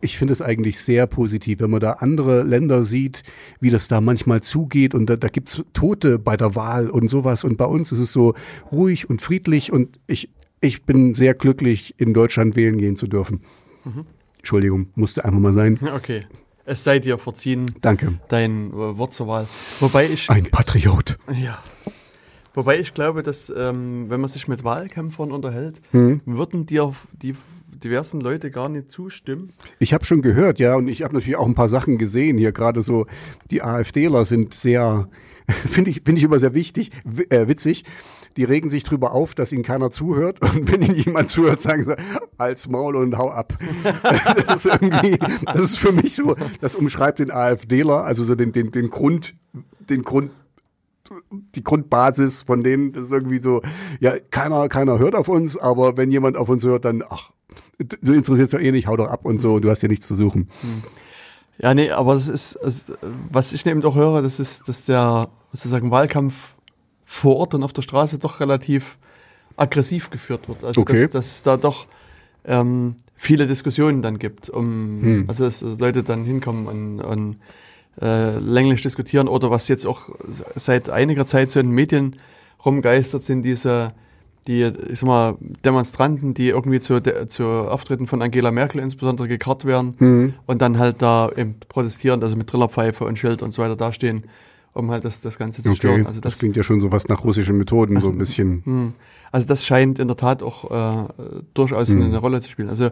ich 0.00 0.18
finde 0.18 0.32
es 0.32 0.42
eigentlich 0.42 0.80
sehr 0.80 1.06
positiv, 1.06 1.60
wenn 1.60 1.70
man 1.70 1.80
da 1.80 1.92
andere 1.92 2.42
Länder 2.42 2.84
sieht, 2.84 3.22
wie 3.60 3.70
das 3.70 3.86
da 3.86 4.00
manchmal 4.00 4.42
zugeht. 4.42 4.94
Und 4.94 5.06
da, 5.06 5.16
da 5.16 5.28
gibt 5.28 5.48
es 5.50 5.64
Tote 5.72 6.18
bei 6.18 6.36
der 6.36 6.56
Wahl 6.56 6.90
und 6.90 7.08
sowas. 7.08 7.44
Und 7.44 7.56
bei 7.56 7.64
uns 7.64 7.92
ist 7.92 8.00
es 8.00 8.12
so 8.12 8.34
ruhig 8.72 9.08
und 9.08 9.22
friedlich. 9.22 9.72
Und 9.72 10.00
ich, 10.08 10.30
ich 10.60 10.84
bin 10.84 11.14
sehr 11.14 11.34
glücklich, 11.34 11.94
in 11.98 12.12
Deutschland 12.12 12.56
wählen 12.56 12.76
gehen 12.76 12.96
zu 12.96 13.06
dürfen. 13.06 13.42
Mhm. 13.84 14.04
Entschuldigung, 14.38 14.88
musste 14.96 15.24
einfach 15.24 15.40
mal 15.40 15.52
sein. 15.52 15.78
Okay. 15.94 16.26
Es 16.66 16.82
sei 16.82 16.98
dir 16.98 17.18
verziehen. 17.18 17.66
Danke. 17.82 18.18
Dein 18.28 18.68
äh, 18.68 18.72
Wort 18.72 19.12
zur 19.12 19.28
Wahl. 19.28 19.46
Wobei 19.80 20.06
ich. 20.06 20.30
Ein 20.30 20.46
Patriot. 20.46 21.18
Ja. 21.30 21.62
Wobei 22.54 22.78
ich 22.78 22.94
glaube, 22.94 23.22
dass 23.22 23.52
ähm, 23.54 24.06
wenn 24.08 24.20
man 24.20 24.30
sich 24.30 24.48
mit 24.48 24.62
Wahlkämpfern 24.62 25.32
unterhält, 25.32 25.80
hm. 25.90 26.20
würden 26.24 26.66
dir 26.66 26.92
die 27.20 27.34
diversen 27.84 28.20
Leute 28.20 28.50
gar 28.50 28.68
nicht 28.68 28.90
zustimmen. 28.90 29.52
Ich 29.78 29.92
habe 29.92 30.04
schon 30.04 30.22
gehört, 30.22 30.60
ja, 30.60 30.76
und 30.76 30.88
ich 30.88 31.02
habe 31.02 31.14
natürlich 31.14 31.36
auch 31.36 31.46
ein 31.46 31.54
paar 31.54 31.68
Sachen 31.68 31.98
gesehen 31.98 32.38
hier. 32.38 32.52
Gerade 32.52 32.82
so 32.82 33.06
die 33.50 33.62
AfDler 33.62 34.24
sind 34.24 34.54
sehr, 34.54 35.08
finde 35.48 35.90
ich, 35.90 36.02
finde 36.04 36.20
ich 36.20 36.24
immer 36.24 36.38
sehr 36.38 36.54
wichtig, 36.54 36.90
äh, 37.28 37.48
witzig. 37.48 37.84
Die 38.36 38.44
regen 38.44 38.68
sich 38.68 38.82
drüber 38.82 39.12
auf, 39.12 39.34
dass 39.34 39.52
ihnen 39.52 39.62
keiner 39.62 39.90
zuhört. 39.90 40.40
Und 40.42 40.70
wenn 40.70 40.82
ihnen 40.82 40.96
jemand 40.96 41.28
zuhört, 41.28 41.60
sagen 41.60 41.82
sie, 41.82 41.96
als 42.36 42.68
Maul 42.68 42.96
und 42.96 43.16
hau 43.16 43.30
ab. 43.30 43.56
das, 44.46 44.64
ist 44.64 44.72
irgendwie, 44.80 45.18
das 45.44 45.62
ist 45.62 45.78
für 45.78 45.92
mich 45.92 46.14
so, 46.14 46.34
das 46.60 46.74
umschreibt 46.74 47.20
den 47.20 47.30
AfDler, 47.30 48.04
also 48.04 48.24
so 48.24 48.34
den, 48.34 48.52
den, 48.52 48.72
den 48.72 48.90
Grund, 48.90 49.34
den 49.88 50.02
Grund 50.02 50.30
die 51.30 51.62
Grundbasis 51.62 52.42
von 52.42 52.62
denen. 52.62 52.92
Das 52.92 53.04
ist 53.04 53.12
irgendwie 53.12 53.40
so, 53.40 53.62
ja, 54.00 54.14
keiner, 54.30 54.68
keiner 54.68 54.98
hört 54.98 55.14
auf 55.14 55.28
uns, 55.28 55.56
aber 55.56 55.96
wenn 55.96 56.10
jemand 56.10 56.36
auf 56.36 56.48
uns 56.48 56.64
hört, 56.64 56.84
dann, 56.84 57.02
ach, 57.08 57.30
du 57.78 58.12
interessierst 58.12 58.52
ja 58.52 58.58
eh 58.58 58.72
nicht, 58.72 58.86
hau 58.86 58.96
doch 58.96 59.08
ab 59.08 59.24
und 59.24 59.40
so, 59.40 59.60
du 59.60 59.70
hast 59.70 59.82
ja 59.82 59.88
nichts 59.88 60.06
zu 60.06 60.14
suchen. 60.14 60.48
Hm. 60.60 60.82
Ja, 61.58 61.72
nee, 61.74 61.90
aber 61.90 62.14
das 62.14 62.28
ist, 62.28 62.56
also, 62.56 62.94
was 63.30 63.52
ich 63.52 63.64
eben 63.66 63.80
doch 63.80 63.94
höre, 63.94 64.22
das 64.22 64.40
ist, 64.40 64.68
dass 64.68 64.84
der 64.84 65.28
sozusagen 65.52 65.90
Wahlkampf 65.90 66.54
vor 67.04 67.36
Ort 67.36 67.54
und 67.54 67.62
auf 67.62 67.72
der 67.72 67.82
Straße 67.82 68.18
doch 68.18 68.40
relativ 68.40 68.98
aggressiv 69.56 70.10
geführt 70.10 70.48
wird. 70.48 70.64
Also 70.64 70.80
okay. 70.80 71.02
dass, 71.02 71.10
dass 71.10 71.26
es 71.26 71.42
da 71.42 71.56
doch 71.56 71.86
ähm, 72.44 72.96
viele 73.14 73.46
Diskussionen 73.46 74.02
dann 74.02 74.18
gibt, 74.18 74.50
um 74.50 75.00
hm. 75.00 75.24
also 75.28 75.44
dass 75.44 75.60
Leute 75.60 76.02
dann 76.02 76.24
hinkommen 76.24 76.66
und, 76.66 77.00
und 77.00 77.36
äh, 78.00 78.38
länglich 78.38 78.82
diskutieren 78.82 79.28
oder 79.28 79.50
was 79.50 79.68
jetzt 79.68 79.86
auch 79.86 80.10
seit 80.56 80.90
einiger 80.90 81.26
Zeit 81.26 81.50
so 81.50 81.60
in 81.60 81.68
den 81.68 81.74
Medien 81.74 82.16
rumgeistert 82.64 83.22
sind, 83.22 83.42
diese 83.42 83.92
die, 84.46 84.62
ich 84.90 85.00
sag 85.00 85.06
mal, 85.06 85.36
Demonstranten, 85.64 86.34
die 86.34 86.48
irgendwie 86.48 86.80
zu, 86.80 87.00
zu 87.28 87.44
Auftritten 87.44 88.06
von 88.06 88.20
Angela 88.20 88.50
Merkel 88.50 88.80
insbesondere 88.80 89.26
gekarrt 89.26 89.64
werden 89.64 89.94
mhm. 89.98 90.34
und 90.46 90.60
dann 90.60 90.78
halt 90.78 91.00
da 91.00 91.30
eben 91.34 91.54
protestieren, 91.68 92.22
also 92.22 92.36
mit 92.36 92.48
Trillerpfeife 92.48 93.04
und 93.04 93.18
Schild 93.18 93.42
und 93.42 93.54
so 93.54 93.62
weiter 93.62 93.76
dastehen, 93.76 94.24
um 94.74 94.90
halt 94.90 95.04
das, 95.04 95.20
das 95.20 95.38
Ganze 95.38 95.62
zu 95.62 95.70
okay. 95.70 95.76
stören. 95.76 96.06
Also 96.06 96.20
das, 96.20 96.34
das 96.34 96.38
klingt 96.40 96.56
ja 96.56 96.62
schon 96.62 96.80
so 96.80 96.92
was 96.92 97.08
nach 97.08 97.24
russischen 97.24 97.56
Methoden, 97.56 97.98
so 98.00 98.08
ein 98.08 98.18
bisschen. 98.18 98.62
Mhm. 98.64 98.92
Also 99.32 99.46
das 99.46 99.64
scheint 99.64 99.98
in 99.98 100.08
der 100.08 100.16
Tat 100.16 100.42
auch 100.42 100.70
äh, 100.70 101.08
durchaus 101.54 101.88
mhm. 101.88 102.02
eine 102.02 102.18
Rolle 102.18 102.40
zu 102.40 102.50
spielen. 102.50 102.68
Also 102.68 102.90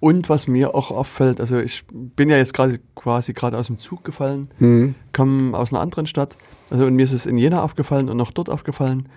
und 0.00 0.28
was 0.28 0.46
mir 0.46 0.74
auch 0.74 0.90
auffällt, 0.90 1.40
also 1.40 1.58
ich 1.58 1.84
bin 1.90 2.28
ja 2.28 2.36
jetzt 2.36 2.54
quasi 2.54 2.80
quasi 2.94 3.32
gerade 3.32 3.56
aus 3.56 3.68
dem 3.68 3.78
Zug 3.78 4.04
gefallen, 4.04 4.48
mhm. 4.58 4.94
komme 5.12 5.56
aus 5.56 5.72
einer 5.72 5.80
anderen 5.80 6.06
Stadt. 6.06 6.36
Also 6.70 6.86
und 6.86 6.96
mir 6.96 7.04
ist 7.04 7.12
es 7.12 7.26
in 7.26 7.38
Jena 7.38 7.62
aufgefallen 7.62 8.08
und 8.08 8.20
auch 8.20 8.30
dort 8.30 8.50
aufgefallen, 8.50 9.08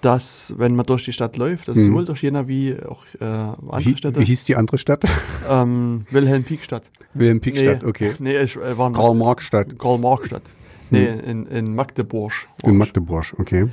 dass 0.00 0.54
wenn 0.58 0.74
man 0.74 0.86
durch 0.86 1.04
die 1.04 1.12
Stadt 1.12 1.36
läuft, 1.36 1.68
also 1.68 1.80
mhm. 1.80 1.86
sowohl 1.86 2.04
durch 2.04 2.22
Jena 2.22 2.48
wie 2.48 2.76
auch 2.82 3.04
äh, 3.20 3.24
andere 3.24 3.84
wie, 3.84 3.96
Städte. 3.96 4.20
Wie 4.20 4.24
hieß 4.24 4.44
die 4.44 4.56
andere 4.56 4.78
Stadt? 4.78 5.04
Ähm, 5.48 6.06
Wilhelm-Pieck-Stadt. 6.10 6.90
Wilhelm-Pieck-Stadt, 7.14 7.82
nee, 7.84 7.88
okay. 7.88 8.12
Nee, 8.18 8.40
ich 8.40 8.56
äh, 8.56 8.76
war 8.76 8.92
Karl-Marx-Stadt. 8.92 9.78
Karl-Marx-Stadt. 9.78 10.42
Nee, 10.90 11.08
mhm. 11.08 11.20
in, 11.20 11.46
in 11.46 11.74
Magdeburg. 11.76 12.32
In 12.64 12.76
Magdeburg, 12.76 13.32
okay. 13.38 13.68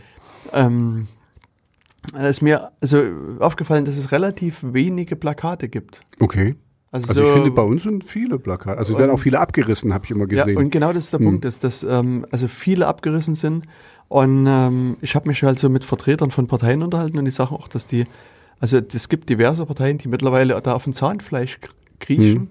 Ähm, 0.54 1.08
da 2.12 2.28
ist 2.28 2.42
mir 2.42 2.72
also 2.82 3.04
aufgefallen, 3.40 3.86
dass 3.86 3.98
es 3.98 4.12
relativ 4.12 4.60
wenige 4.62 5.16
Plakate 5.16 5.70
gibt. 5.70 6.02
Okay. 6.20 6.56
Also, 6.92 7.08
also 7.10 7.22
so, 7.22 7.28
ich 7.28 7.34
finde, 7.34 7.52
bei 7.52 7.64
uns 7.64 7.84
sind 7.84 8.04
viele 8.04 8.38
Plakate. 8.38 8.78
Also 8.78 8.98
werden 9.00 9.12
auch 9.12 9.20
viele 9.20 9.40
abgerissen, 9.40 9.94
habe 9.94 10.06
ich 10.06 10.12
immer 10.12 10.28
gesehen. 10.28 10.54
Ja, 10.54 10.60
und 10.60 10.70
genau 10.70 10.94
das 10.94 11.06
ist 11.06 11.14
der 11.14 11.20
hm. 11.20 11.26
Punkt, 11.26 11.46
ist, 11.46 11.64
dass 11.64 11.84
ähm, 11.84 12.26
also 12.32 12.48
viele 12.48 12.88
abgerissen 12.88 13.36
sind. 13.36 13.66
Und 14.10 14.46
ähm, 14.48 14.98
ich 15.02 15.16
habe 15.16 15.28
mich 15.28 15.42
halt 15.44 15.58
so 15.58 15.70
mit 15.70 15.86
Vertretern 15.86 16.30
von 16.30 16.48
Parteien 16.48 16.84
unterhalten 16.84 17.18
und 17.18 17.26
die 17.26 17.32
sagen 17.32 17.56
auch, 17.56 17.68
dass 17.68 17.88
die, 17.88 18.06
also 18.60 18.78
es 18.78 19.10
gibt 19.10 19.30
diverse 19.30 19.66
Parteien, 19.66 19.98
die 19.98 20.08
mittlerweile 20.08 20.62
da 20.62 20.74
auf 20.74 20.84
dem 20.84 20.94
Zahnfleisch 20.94 21.58
kriechen. 22.00 22.34
Hm 22.34 22.50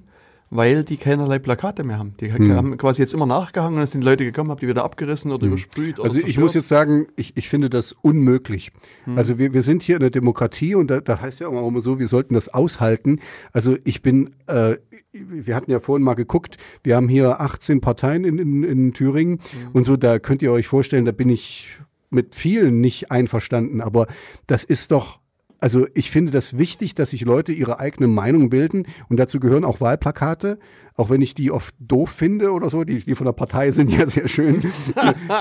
weil 0.55 0.85
die 0.85 0.99
keinerlei 0.99 1.39
Plakate 1.39 1.83
mehr 1.83 1.99
haben. 1.99 2.15
Die 2.21 2.31
hm. 2.31 2.53
haben 2.53 2.77
quasi 2.77 3.01
jetzt 3.01 3.15
immer 3.15 3.25
nachgehangen 3.25 3.79
und 3.79 3.85
es 3.85 3.93
sind 3.93 4.05
Leute 4.05 4.25
gekommen, 4.25 4.51
haben 4.51 4.61
die 4.61 4.69
wieder 4.69 4.85
abgerissen 4.85 5.33
oder 5.33 5.47
hm. 5.47 5.53
übersprüht. 5.53 5.99
Oder 5.99 6.05
also 6.05 6.19
ich 6.19 6.39
muss 6.39 6.53
jetzt 6.53 6.69
sagen, 6.69 7.07
ich, 7.17 7.39
ich 7.39 7.49
finde 7.49 7.71
das 7.71 7.93
unmöglich. 7.93 8.71
Hm. 9.05 9.17
Also 9.17 9.39
wir, 9.39 9.55
wir 9.55 9.63
sind 9.63 9.83
hier 9.83 9.97
in 9.97 10.03
der 10.03 10.11
Demokratie 10.11 10.75
und 10.75 10.89
da, 10.89 11.01
da 11.01 11.23
heißt 11.23 11.41
ja 11.41 11.49
auch 11.49 11.67
immer 11.67 11.81
so, 11.81 11.99
wir 11.99 12.07
sollten 12.07 12.35
das 12.35 12.51
aushalten. 12.51 13.21
Also 13.53 13.79
ich 13.85 14.03
bin, 14.03 14.35
äh, 14.47 14.77
wir 15.13 15.57
hatten 15.57 15.71
ja 15.71 15.81
vorhin 15.81 16.05
mal 16.05 16.15
geguckt, 16.15 16.59
wir 16.85 16.97
haben 16.97 17.09
hier 17.09 17.41
18 17.41 17.81
Parteien 17.81 18.25
in, 18.25 18.37
in, 18.37 18.63
in 18.63 18.93
Thüringen 18.93 19.39
hm. 19.39 19.71
und 19.73 19.85
so, 19.85 19.97
da 19.97 20.19
könnt 20.19 20.43
ihr 20.43 20.53
euch 20.53 20.67
vorstellen, 20.67 21.07
da 21.07 21.13
bin 21.13 21.31
ich 21.31 21.79
mit 22.11 22.35
vielen 22.35 22.83
nicht 22.83 23.11
einverstanden, 23.11 23.81
aber 23.81 24.07
das 24.47 24.65
ist 24.65 24.91
doch 24.91 25.22
also 25.63 25.87
ich 25.95 26.11
finde 26.11 26.33
das 26.33 26.59
wichtig, 26.59 26.95
dass 26.95 27.11
sich 27.11 27.23
Leute 27.23 27.53
ihre 27.53 27.79
eigene 27.79 28.09
Meinung 28.09 28.51
bilden 28.51 28.87
und 29.09 29.19
dazu 29.19 29.39
gehören 29.39 29.65
auch 29.65 29.81
Wahlplakate, 29.81 30.59
auch 30.95 31.09
wenn 31.09 31.23
ich 31.23 31.35
die 31.35 31.51
oft 31.51 31.75
doof 31.79 32.11
finde 32.11 32.51
oder 32.51 32.69
so, 32.69 32.85
die, 32.85 32.99
die 32.99 33.15
von 33.15 33.25
der 33.27 33.33
Partei 33.33 33.71
sind 33.71 33.93
ja 33.93 34.07
sehr 34.07 34.29
schön. 34.29 34.61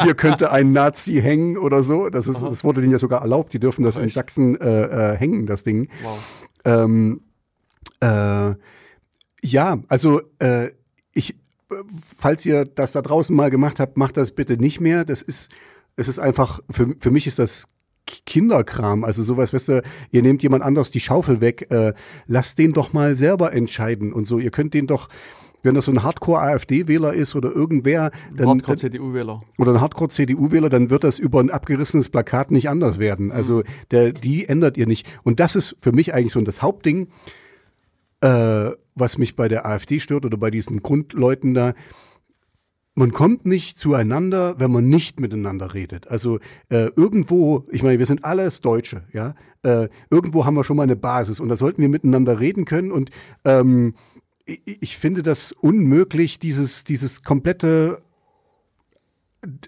Hier 0.04 0.14
könnte 0.14 0.52
ein 0.52 0.72
Nazi 0.72 1.20
hängen 1.22 1.58
oder 1.58 1.84
so. 1.84 2.10
Das, 2.10 2.28
ist, 2.28 2.42
das 2.42 2.64
wurde 2.64 2.82
denen 2.82 2.94
ja 2.94 3.00
sogar 3.00 3.22
erlaubt. 3.22 3.52
Die 3.54 3.60
dürfen 3.60 3.84
das 3.84 3.98
in 3.98 4.10
Sachsen 4.10 4.56
äh, 4.62 5.14
äh, 5.14 5.18
hängen, 5.18 5.48
das 5.48 5.64
Ding. 5.64 5.90
Wow. 6.04 6.20
Ähm, 6.66 7.22
äh, 8.00 8.54
Ja, 9.44 9.80
also 9.88 10.22
äh, 10.40 10.70
ich, 11.14 11.36
falls 12.18 12.46
ihr 12.46 12.66
das 12.66 12.92
da 12.92 13.02
draußen 13.02 13.36
mal 13.36 13.50
gemacht 13.50 13.80
habt, 13.80 13.98
macht 13.98 14.18
das 14.18 14.32
bitte 14.32 14.58
nicht 14.58 14.80
mehr. 14.80 15.04
Das 15.04 15.24
ist, 15.24 15.50
es 15.96 16.08
ist 16.08 16.20
einfach, 16.20 16.60
für, 16.70 16.96
für 17.00 17.12
mich 17.12 17.26
ist 17.28 17.40
das 17.40 17.68
Kinderkram, 18.06 19.04
also 19.04 19.24
sowas, 19.24 19.54
weißt 19.54 19.70
du, 19.70 19.84
ihr 20.12 20.22
nehmt 20.22 20.44
jemand 20.44 20.64
anders 20.64 20.92
die 20.92 21.00
Schaufel 21.00 21.42
weg, 21.42 21.68
äh, 21.70 21.94
lasst 22.28 22.58
den 22.60 22.74
doch 22.74 22.94
mal 22.94 23.16
selber 23.16 23.54
entscheiden 23.54 24.14
und 24.14 24.26
so. 24.26 24.40
Ihr 24.40 24.52
könnt 24.52 24.74
den 24.74 24.88
doch, 24.88 25.10
wenn 25.64 25.76
das 25.76 25.86
so 25.86 25.92
ein 25.92 26.04
Hardcore-AfD-Wähler 26.04 27.14
ist 27.14 27.36
oder 27.36 27.52
irgendwer, 27.52 28.12
dann, 28.36 28.48
Hardcore-CDU-Wähler. 28.48 29.44
Oder 29.58 29.74
ein 29.74 29.82
Hardcore-CDU-Wähler, 29.82 30.70
dann 30.70 30.90
wird 30.90 31.04
das 31.04 31.20
über 31.20 31.40
ein 31.40 31.52
abgerissenes 31.52 32.10
Plakat 32.10 32.52
nicht 32.52 32.70
anders 32.70 33.00
werden. 33.00 33.32
Also 33.32 33.58
mhm. 33.58 33.64
der, 33.92 34.12
die 34.14 34.46
ändert 34.48 34.78
ihr 34.78 34.88
nicht. 34.88 35.08
Und 35.24 35.40
das 35.40 35.56
ist 35.56 35.76
für 35.80 35.92
mich 35.92 36.14
eigentlich 36.14 36.34
so 36.34 36.42
das 36.42 36.62
Hauptding, 36.62 37.08
äh, 38.22 38.72
was 38.96 39.18
mich 39.18 39.36
bei 39.36 39.48
der 39.48 39.66
AfD 39.66 40.00
stört 40.00 40.26
oder 40.26 40.38
bei 40.38 40.52
diesen 40.52 40.82
Grundleuten 40.82 41.54
da 41.54 41.74
man 42.94 43.12
kommt 43.14 43.46
nicht 43.46 43.78
zueinander, 43.78 44.60
wenn 44.60 44.72
man 44.72 44.90
nicht 44.90 45.20
miteinander 45.20 45.74
redet. 45.74 46.10
Also 46.10 46.40
äh, 46.70 46.90
irgendwo, 46.96 47.66
ich 47.72 47.84
meine, 47.84 48.00
wir 48.00 48.06
sind 48.06 48.26
alles 48.26 48.62
Deutsche, 48.62 49.04
ja. 49.14 49.36
Äh, 49.64 49.90
irgendwo 50.10 50.46
haben 50.46 50.56
wir 50.56 50.64
schon 50.64 50.78
mal 50.78 50.84
eine 50.84 50.96
Basis 50.96 51.40
und 51.40 51.48
da 51.50 51.56
sollten 51.56 51.82
wir 51.82 51.90
miteinander 51.90 52.40
reden 52.40 52.66
können. 52.66 52.92
Und 52.92 53.12
ähm, 53.46 53.94
ich, 54.46 54.62
ich 54.66 54.98
finde 54.98 55.24
das 55.24 55.52
unmöglich, 55.52 56.40
dieses, 56.40 56.84
dieses 56.84 57.24
komplette 57.24 58.02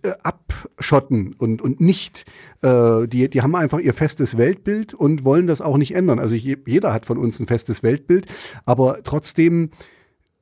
äh, 0.03 0.11
abschotten 0.21 1.33
und, 1.33 1.61
und 1.61 1.79
nicht, 1.79 2.25
äh, 2.61 3.07
die, 3.07 3.29
die 3.29 3.41
haben 3.41 3.55
einfach 3.55 3.79
ihr 3.79 3.93
festes 3.93 4.37
Weltbild 4.37 4.93
und 4.93 5.23
wollen 5.23 5.47
das 5.47 5.61
auch 5.61 5.77
nicht 5.77 5.95
ändern. 5.95 6.19
Also 6.19 6.35
je, 6.35 6.57
jeder 6.65 6.93
hat 6.93 7.05
von 7.05 7.17
uns 7.17 7.39
ein 7.39 7.47
festes 7.47 7.83
Weltbild, 7.83 8.27
aber 8.65 9.01
trotzdem 9.03 9.71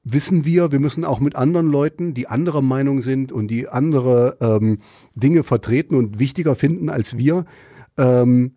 wissen 0.03 0.45
wir, 0.45 0.71
wir 0.71 0.79
müssen 0.79 1.05
auch 1.05 1.19
mit 1.19 1.35
anderen 1.35 1.67
Leuten, 1.67 2.13
die 2.13 2.27
anderer 2.27 2.61
Meinung 2.61 3.01
sind 3.01 3.31
und 3.31 3.49
die 3.49 3.67
andere 3.67 4.37
ähm, 4.41 4.79
Dinge 5.15 5.43
vertreten 5.43 5.95
und 5.95 6.19
wichtiger 6.19 6.55
finden 6.55 6.89
als 6.89 7.17
wir, 7.17 7.45
ähm, 7.97 8.53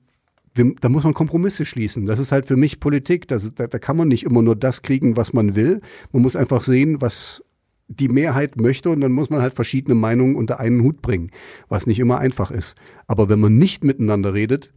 wir, 0.55 0.74
da 0.80 0.88
muss 0.88 1.05
man 1.05 1.14
Kompromisse 1.14 1.64
schließen. 1.64 2.07
Das 2.07 2.18
ist 2.18 2.32
halt 2.32 2.47
für 2.47 2.57
mich 2.57 2.80
Politik. 2.80 3.26
Das, 3.28 3.55
da, 3.55 3.66
da 3.66 3.78
kann 3.78 3.97
man 3.97 4.09
nicht 4.09 4.24
immer 4.24 4.40
nur 4.40 4.57
das 4.57 4.82
kriegen, 4.82 5.16
was 5.16 5.32
man 5.32 5.57
will. 5.57 5.80
Man 6.12 6.22
muss 6.22 6.36
einfach 6.36 6.62
sehen, 6.62 7.01
was 7.01 7.42
die 7.88 8.09
Mehrheit 8.09 8.57
möchte 8.57 8.88
und 8.90 9.01
dann 9.01 9.12
muss 9.12 9.30
man 9.30 9.42
halt 9.42 9.53
verschiedene 9.53 9.95
Meinungen 9.95 10.36
unter 10.36 10.59
einen 10.59 10.82
Hut 10.82 11.03
bringen, 11.03 11.30
was 11.68 11.86
nicht 11.86 11.99
immer 11.99 12.18
einfach 12.18 12.51
ist. 12.51 12.76
Aber 13.07 13.28
wenn 13.28 13.40
man 13.40 13.59
nicht 13.59 13.84
miteinander 13.84 14.32
redet, 14.32 14.72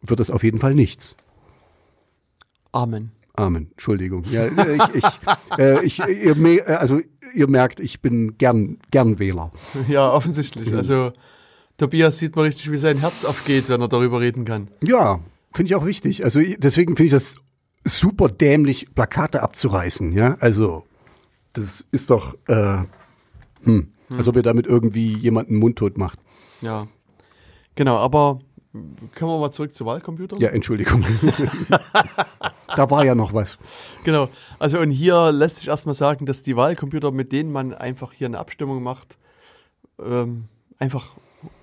wird 0.00 0.20
es 0.20 0.30
auf 0.30 0.42
jeden 0.42 0.58
Fall 0.58 0.74
nichts. 0.74 1.16
Amen. 2.72 3.12
Amen. 3.36 3.68
Entschuldigung. 3.72 4.24
Ja, 4.30 4.44
äh, 4.44 4.76
ich, 4.76 4.94
ich, 4.94 5.58
äh, 5.58 5.84
ich, 5.84 5.98
ihr, 5.98 6.36
äh, 6.36 6.60
also 6.74 7.00
ihr 7.34 7.48
merkt, 7.48 7.80
ich 7.80 8.00
bin 8.00 8.38
gern, 8.38 8.78
gern 8.90 9.18
Wähler. 9.18 9.50
Ja, 9.88 10.12
offensichtlich. 10.12 10.70
Mhm. 10.70 10.76
Also 10.76 11.12
Tobias 11.76 12.18
sieht 12.18 12.36
man 12.36 12.44
richtig, 12.44 12.70
wie 12.70 12.76
sein 12.76 12.98
Herz 12.98 13.24
aufgeht, 13.24 13.68
wenn 13.68 13.80
er 13.80 13.88
darüber 13.88 14.20
reden 14.20 14.44
kann. 14.44 14.68
Ja, 14.86 15.20
finde 15.52 15.70
ich 15.70 15.74
auch 15.74 15.84
wichtig. 15.84 16.24
Also 16.24 16.40
deswegen 16.58 16.96
finde 16.96 17.06
ich 17.06 17.12
das 17.12 17.36
super 17.84 18.28
dämlich, 18.28 18.94
Plakate 18.94 19.42
abzureißen. 19.42 20.12
Ja, 20.12 20.36
also 20.38 20.84
das 21.52 21.84
ist 21.90 22.10
doch, 22.10 22.34
äh, 22.46 22.78
hm, 22.84 22.86
hm. 23.64 23.90
als 24.16 24.28
ob 24.28 24.36
ihr 24.36 24.42
damit 24.42 24.66
irgendwie 24.66 25.16
jemanden 25.16 25.56
mundtot 25.56 25.98
macht. 25.98 26.20
Ja, 26.60 26.86
genau. 27.74 27.96
Aber 27.96 28.38
können 29.14 29.30
wir 29.30 29.38
mal 29.38 29.52
zurück 29.52 29.72
zu 29.72 29.86
Wahlcomputern? 29.86 30.40
Ja, 30.40 30.48
Entschuldigung. 30.48 31.04
da 32.76 32.90
war 32.90 33.04
ja 33.04 33.14
noch 33.14 33.32
was. 33.32 33.58
Genau. 34.02 34.28
Also 34.58 34.80
und 34.80 34.90
hier 34.90 35.30
lässt 35.30 35.58
sich 35.58 35.68
erstmal 35.68 35.94
sagen, 35.94 36.26
dass 36.26 36.42
die 36.42 36.56
Wahlcomputer, 36.56 37.12
mit 37.12 37.30
denen 37.30 37.52
man 37.52 37.72
einfach 37.72 38.12
hier 38.12 38.26
eine 38.26 38.38
Abstimmung 38.38 38.82
macht, 38.82 39.16
ähm, 40.04 40.44
einfach 40.78 41.12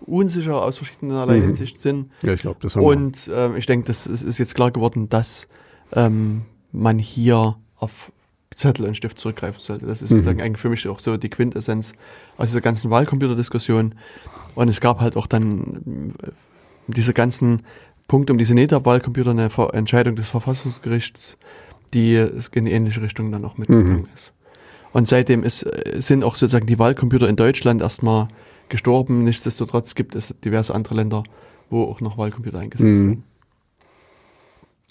unsicher 0.05 0.63
aus 0.63 0.77
verschiedenerlei 0.77 1.37
mhm. 1.37 1.43
Hinsicht 1.43 1.81
sind. 1.81 2.11
Ja, 2.23 2.33
ich 2.33 2.41
glaube, 2.41 2.59
das 2.61 2.77
haben 2.77 2.85
Und 2.85 3.29
ähm, 3.33 3.57
ich 3.57 3.65
denke, 3.65 3.87
das 3.87 4.07
ist, 4.07 4.23
ist, 4.23 4.37
jetzt 4.37 4.55
klar 4.55 4.71
geworden, 4.71 5.09
dass 5.09 5.49
ähm, 5.91 6.43
man 6.71 6.97
hier 6.97 7.57
auf 7.75 8.11
Zettel 8.55 8.85
und 8.85 8.95
Stift 8.95 9.19
zurückgreifen 9.19 9.59
sollte. 9.59 9.85
Das 9.85 10.01
ist 10.01 10.11
mhm. 10.11 10.15
sozusagen 10.15 10.41
eigentlich 10.41 10.61
für 10.61 10.69
mich 10.69 10.87
auch 10.87 10.99
so 10.99 11.17
die 11.17 11.29
Quintessenz 11.29 11.93
aus 12.37 12.49
dieser 12.49 12.61
ganzen 12.61 12.89
Wahlcomputerdiskussion. 12.89 13.95
Und 14.55 14.69
es 14.69 14.79
gab 14.79 15.01
halt 15.01 15.17
auch 15.17 15.27
dann 15.27 16.13
diese 16.91 17.13
ganzen 17.13 17.63
Punkte 18.07 18.33
um 18.33 18.37
diese 18.37 18.53
NETA-Wahlcomputer 18.53 19.31
eine 19.31 19.49
Ver 19.49 19.73
Entscheidung 19.73 20.15
des 20.15 20.27
Verfassungsgerichts, 20.29 21.37
die 21.93 22.15
in 22.15 22.65
die 22.65 22.71
ähnliche 22.71 23.01
Richtung 23.01 23.31
dann 23.31 23.45
auch 23.45 23.57
mitgegangen 23.57 24.01
mhm. 24.01 24.07
ist. 24.13 24.33
Und 24.93 25.07
seitdem 25.07 25.43
ist, 25.43 25.65
sind 25.95 26.23
auch 26.23 26.35
sozusagen 26.35 26.65
die 26.65 26.77
Wahlcomputer 26.77 27.29
in 27.29 27.37
Deutschland 27.37 27.81
erstmal 27.81 28.27
gestorben. 28.69 29.23
Nichtsdestotrotz 29.23 29.95
gibt 29.95 30.15
es 30.15 30.33
diverse 30.43 30.75
andere 30.75 30.95
Länder, 30.95 31.23
wo 31.69 31.83
auch 31.83 32.01
noch 32.01 32.17
Wahlcomputer 32.17 32.59
eingesetzt 32.59 32.99
mhm. 32.99 33.23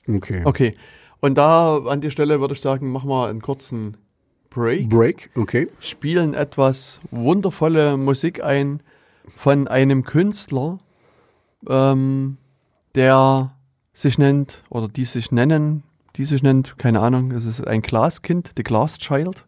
werden. 0.06 0.16
Okay. 0.16 0.42
Okay. 0.44 0.76
Und 1.20 1.36
da 1.36 1.78
an 1.78 2.00
die 2.00 2.10
Stelle 2.10 2.40
würde 2.40 2.54
ich 2.54 2.60
sagen, 2.60 2.90
machen 2.90 3.10
wir 3.10 3.28
einen 3.28 3.42
kurzen 3.42 3.96
Break. 4.48 4.88
Break, 4.88 5.30
okay. 5.36 5.68
Spielen 5.78 6.34
etwas 6.34 7.00
wundervolle 7.10 7.96
Musik 7.96 8.42
ein 8.42 8.82
von 9.36 9.68
einem 9.68 10.02
Künstler, 10.02 10.78
ähm, 11.68 12.38
der 12.94 13.54
sich 13.92 14.18
nennt, 14.18 14.64
oder 14.70 14.88
die 14.88 15.04
sich 15.04 15.32
nennen, 15.32 15.82
die 16.16 16.24
sich 16.24 16.42
nennt, 16.42 16.78
keine 16.78 17.00
Ahnung, 17.00 17.30
es 17.30 17.44
ist 17.44 17.66
ein 17.66 17.82
Glaskind, 17.82 18.50
The 18.56 18.62
Glass 18.62 18.98
Child, 18.98 19.46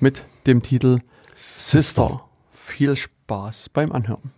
mit 0.00 0.24
dem 0.46 0.62
Titel 0.62 1.00
Sister. 1.34 2.22
Viel 2.52 2.96
Spaß 2.96 3.68
beim 3.70 3.92
Anhören. 3.92 4.32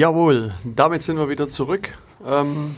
Jawohl, 0.00 0.54
damit 0.64 1.02
sind 1.02 1.18
wir 1.18 1.28
wieder 1.28 1.46
zurück 1.46 1.90
ähm, 2.26 2.74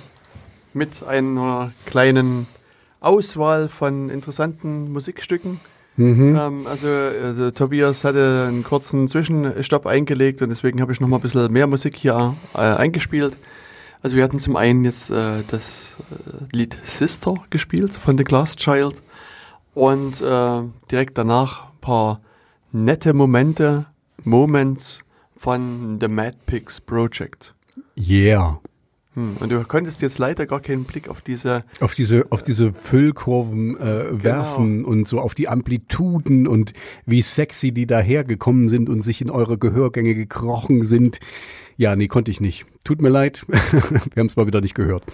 mit 0.73 1.05
einer 1.07 1.71
kleinen 1.87 2.49
Auswahl 2.99 3.69
von 3.69 4.11
interessanten 4.11 4.93
Musikstücken. 4.93 5.61
Ähm, 5.97 6.67
also, 6.67 6.89
also 6.89 7.53
Tobias 7.53 8.03
hatte 8.03 8.47
einen 8.49 8.65
kurzen 8.65 9.07
Zwischenstopp 9.07 9.87
eingelegt 9.87 10.43
und 10.43 10.49
deswegen 10.49 10.81
habe 10.81 10.93
ich 10.93 10.99
noch 10.99 11.07
mal 11.07 11.19
ein 11.19 11.23
bisschen 11.23 11.53
mehr 11.53 11.69
Musik 11.69 11.95
hier 11.95 12.35
äh, 12.55 12.59
eingespielt. 12.59 13.37
Also 14.03 14.17
wir 14.17 14.25
hatten 14.25 14.41
zum 14.41 14.57
einen 14.57 14.85
jetzt 14.85 15.11
äh, 15.11 15.45
das 15.47 15.97
äh, 16.11 16.57
Lied 16.57 16.77
Sister 16.83 17.37
gespielt 17.51 17.93
von 17.93 18.19
The 18.19 18.25
Glass 18.25 18.57
Child 18.57 19.01
und 19.75 20.21
äh, 20.21 20.63
direkt 20.91 21.17
danach 21.19 21.67
ein 21.67 21.81
paar 21.83 22.21
nette 22.73 23.15
Momente, 23.15 23.87
Moments 24.25 25.05
von 25.43 25.99
The 26.01 26.07
Mad 26.07 26.37
Pigs 26.47 26.81
Project. 26.81 27.53
Yeah. 27.99 28.61
Hm. 29.15 29.37
Und 29.41 29.51
du 29.51 29.65
konntest 29.65 30.01
jetzt 30.01 30.19
leider 30.19 30.47
gar 30.47 30.61
keinen 30.61 30.85
Blick 30.85 31.09
auf 31.09 31.21
diese 31.21 31.65
Auf 31.81 31.95
diese, 31.95 32.27
auf 32.31 32.45
diese 32.45 32.73
Füllkurven 32.73 33.77
äh, 33.77 34.23
werfen 34.23 34.85
und 34.85 35.09
so 35.09 35.19
auf 35.19 35.35
die 35.35 35.49
Amplituden 35.49 36.47
und 36.47 36.73
wie 37.07 37.23
sexy 37.23 37.73
die 37.73 37.87
dahergekommen 37.87 38.69
sind 38.69 38.89
und 38.89 39.03
sich 39.03 39.21
in 39.21 39.31
eure 39.31 39.59
Gehörgänge 39.59 40.15
gekrochen 40.15 40.85
sind. 40.85 41.19
Ja, 41.77 41.97
nee, 41.97 42.07
konnte 42.07 42.31
ich 42.31 42.41
nicht. 42.41 42.65
Tut 42.85 43.03
mir 43.03 43.09
leid. 43.09 43.45
wir 43.49 44.21
haben 44.21 44.29
es 44.29 44.37
mal 44.37 44.47
wieder 44.47 44.61
nicht 44.61 44.77
gehört. 44.77 45.05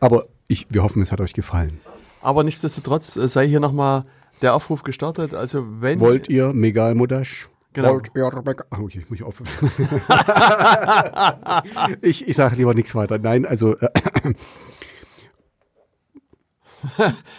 Aber 0.00 0.26
ich, 0.48 0.68
wir 0.70 0.82
hoffen, 0.82 1.02
es 1.02 1.12
hat 1.12 1.20
euch 1.20 1.34
gefallen. 1.34 1.80
Aber 2.22 2.44
nichtsdestotrotz 2.44 3.16
äh, 3.16 3.28
sei 3.28 3.46
hier 3.46 3.60
nochmal 3.60 4.06
der 4.40 4.54
Aufruf 4.54 4.84
gestartet. 4.84 5.34
Also 5.34 5.66
wenn 5.80 6.00
Wollt 6.00 6.30
ihr 6.30 6.54
Megal 6.54 6.94
Modash? 6.94 7.49
Genau. 7.72 7.94
Wollt 7.94 8.10
ihr 8.16 8.42
Megal 8.44 8.66
Ach, 8.70 8.78
okay, 8.80 8.98
ich 9.02 9.10
muss 9.10 9.22
auf. 9.22 9.40
ich 12.02 12.26
ich 12.26 12.36
sage 12.36 12.56
lieber 12.56 12.74
nichts 12.74 12.94
weiter. 12.94 13.18
Nein, 13.18 13.46
also. 13.46 13.76
Äh, 13.76 13.88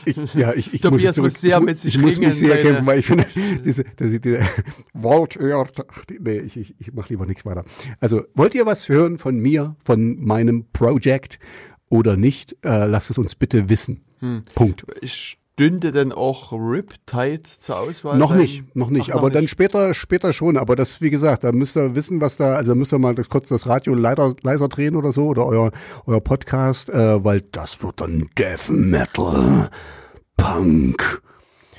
ich, 0.06 0.34
ja, 0.36 0.54
ich, 0.54 0.74
ich 0.74 0.82
Tobias 0.82 1.18
muss, 1.18 1.34
muss 1.34 1.42
sehr 1.42 1.58
ich, 1.58 1.64
mit 1.64 1.78
sich 1.78 1.96
Ich 1.96 2.02
muss 2.02 2.20
mich 2.20 2.38
sehr 2.38 2.50
seine- 2.50 2.62
kämpfen, 2.62 2.86
weil 2.86 3.00
ich 3.00 3.06
finde, 3.08 3.26
diese, 3.66 3.84
diese, 3.84 4.20
diese 4.20 4.40
Wollt 4.94 5.36
ihr. 5.36 5.66
Ach, 5.88 6.06
die- 6.06 6.20
Nee, 6.20 6.40
ich, 6.40 6.58
ich, 6.58 6.76
ich 6.80 6.94
mache 6.94 7.10
lieber 7.10 7.26
nichts 7.26 7.46
weiter. 7.46 7.66
Also, 8.00 8.24
wollt 8.36 8.54
ihr 8.56 8.66
was 8.66 8.88
hören 8.88 9.18
von 9.18 9.38
mir, 9.40 9.76
von 9.84 10.20
meinem 10.24 10.68
Project 10.72 11.40
oder 11.90 12.18
nicht? 12.18 12.56
Äh, 12.64 12.86
lasst 12.86 13.10
es 13.10 13.18
uns 13.18 13.36
bitte 13.36 13.70
wissen. 13.70 14.04
Hm. 14.20 14.44
Punkt. 14.54 14.86
Stünde 15.54 15.92
denn 15.92 16.12
auch 16.12 16.52
Riptide 16.52 17.44
zur 17.44 17.80
Auswahl? 17.80 18.18
Noch 18.18 18.30
sein? 18.30 18.40
nicht, 18.40 18.76
noch 18.76 18.90
nicht, 18.90 19.12
Ach, 19.12 19.18
aber 19.18 19.30
dann 19.30 19.48
später, 19.48 19.94
später 19.94 20.34
schon. 20.34 20.58
Aber 20.58 20.76
das, 20.76 21.02
wie 21.02 21.10
gesagt, 21.10 21.44
da 21.44 21.52
müsst 21.52 21.78
ihr 21.78 21.96
wissen, 21.96 22.22
was 22.22 22.38
da, 22.38 22.56
also 22.56 22.72
da 22.72 22.76
müsst 22.76 22.94
ihr 22.94 23.00
mal 23.00 23.16
kurz 23.16 23.50
das 23.50 23.68
Radio 23.68 23.94
leider, 23.94 24.34
leiser 24.42 24.70
drehen 24.70 24.96
oder 24.96 25.12
so 25.12 25.28
oder 25.28 25.46
euer, 25.46 25.72
euer 26.06 26.22
Podcast, 26.22 26.90
äh, 26.90 27.24
weil 27.24 27.42
das 27.42 27.84
wird 27.84 28.02
dann 28.02 28.30
Death 28.38 28.70
Metal, 28.70 29.70
Punk. 30.38 31.22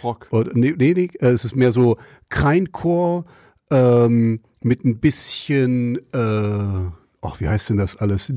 Rock. 0.02 0.26
Oder, 0.30 0.52
nee, 0.54 0.74
nee, 0.76 0.94
nee, 0.94 1.10
äh, 1.20 1.30
es 1.30 1.44
ist 1.44 1.56
mehr 1.56 1.72
so 1.72 1.96
Kreinchor 2.28 3.24
ähm, 3.70 4.40
mit 4.60 4.84
ein 4.84 5.00
bisschen, 5.00 5.96
äh, 6.12 6.90
ach, 7.20 7.40
wie 7.40 7.48
heißt 7.48 7.70
denn 7.70 7.76
das 7.78 7.96
alles? 7.96 8.32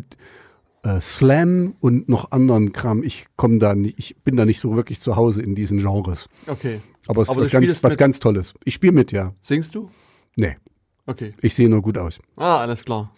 Äh, 0.85 1.01
Slam 1.01 1.73
und 1.79 2.07
noch 2.07 2.31
anderen 2.31 2.71
Kram. 2.71 3.01
Ich 3.03 3.25
komme 3.35 3.57
da 3.57 3.73
nicht, 3.75 3.97
ich 3.97 4.15
bin 4.17 4.37
da 4.37 4.45
nicht 4.45 4.59
so 4.59 4.75
wirklich 4.75 4.99
zu 4.99 5.15
Hause 5.15 5.41
in 5.41 5.55
diesen 5.55 5.79
Genres. 5.79 6.29
Okay. 6.47 6.79
Aber 7.07 7.23
es 7.23 7.29
Aber 7.29 7.41
ist 7.41 7.47
was 7.47 7.51
ganz, 7.61 7.83
was 7.83 7.91
mit- 7.93 7.99
ganz 7.99 8.19
Tolles. 8.19 8.53
Ich 8.63 8.75
spiele 8.75 8.93
mit, 8.93 9.11
ja. 9.11 9.33
Singst 9.41 9.73
du? 9.75 9.89
Nee, 10.35 10.57
Okay. 11.07 11.33
ich 11.41 11.55
sehe 11.55 11.69
nur 11.69 11.81
gut 11.81 11.97
aus. 11.97 12.19
Ah, 12.35 12.57
alles 12.59 12.85
klar. 12.85 13.11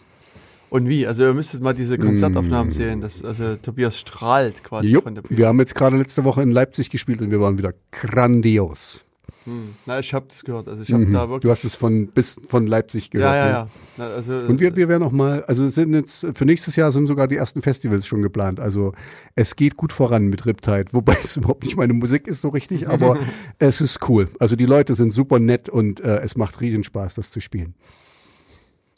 Und 0.70 0.86
wie? 0.88 1.06
Also 1.06 1.22
ihr 1.24 1.32
müsstet 1.32 1.62
mal 1.62 1.72
diese 1.74 1.96
Konzertaufnahmen 1.98 2.68
Mm. 2.68 2.72
sehen. 2.72 3.00
Das, 3.00 3.24
also 3.24 3.56
Tobias 3.56 3.98
strahlt 3.98 4.62
quasi 4.62 4.90
Jupp, 4.92 5.04
von 5.04 5.14
der 5.14 5.22
Bühne. 5.22 5.38
wir 5.38 5.46
haben 5.46 5.58
jetzt 5.58 5.74
gerade 5.74 5.96
letzte 5.96 6.24
Woche 6.24 6.42
in 6.42 6.50
Leipzig 6.52 6.90
gespielt 6.90 7.22
und 7.22 7.30
wir 7.30 7.40
waren 7.40 7.56
wieder 7.58 7.72
grandios. 7.90 9.04
Hm. 9.44 9.74
Na, 9.86 9.98
ich 9.98 10.12
habe 10.14 10.26
das 10.28 10.44
gehört. 10.44 10.68
Also 10.68 10.82
ich 10.82 10.92
habe 10.92 11.06
Mhm. 11.06 11.12
da 11.12 11.24
Du 11.26 11.30
wirklich. 11.32 11.50
hast 11.50 11.64
es 11.64 11.74
von 11.74 12.08
bis 12.08 12.40
von 12.48 12.66
Leipzig 12.66 13.10
gehört. 13.10 13.30
ja, 13.34 13.36
ja, 13.38 13.44
ne? 13.46 13.52
ja. 13.52 13.68
Na, 13.96 14.06
also, 14.08 14.32
Und 14.48 14.60
wir, 14.60 14.76
wir 14.76 14.88
werden 14.88 15.02
noch 15.02 15.12
mal, 15.12 15.42
also 15.44 15.64
es 15.64 15.74
sind 15.74 15.94
jetzt 15.94 16.26
für 16.34 16.44
nächstes 16.44 16.76
Jahr 16.76 16.92
sind 16.92 17.06
sogar 17.06 17.28
die 17.28 17.36
ersten 17.36 17.62
Festivals 17.62 18.06
schon 18.06 18.20
geplant. 18.22 18.60
Also 18.60 18.92
es 19.34 19.56
geht 19.56 19.76
gut 19.76 19.92
voran 19.92 20.26
mit 20.28 20.44
Riptide, 20.46 20.86
wobei 20.92 21.16
es 21.22 21.36
überhaupt 21.36 21.64
nicht 21.64 21.76
meine 21.76 21.92
Musik 21.94 22.26
ist 22.26 22.40
so 22.40 22.48
richtig, 22.48 22.88
aber 22.88 23.18
es 23.58 23.80
ist 23.80 24.08
cool. 24.08 24.28
Also 24.38 24.56
die 24.56 24.66
Leute 24.66 24.94
sind 24.94 25.12
super 25.12 25.38
nett 25.38 25.68
und 25.68 26.00
äh, 26.00 26.20
es 26.20 26.36
macht 26.36 26.60
riesen 26.60 26.84
Spaß, 26.84 27.14
das 27.14 27.30
zu 27.30 27.40
spielen. 27.40 27.74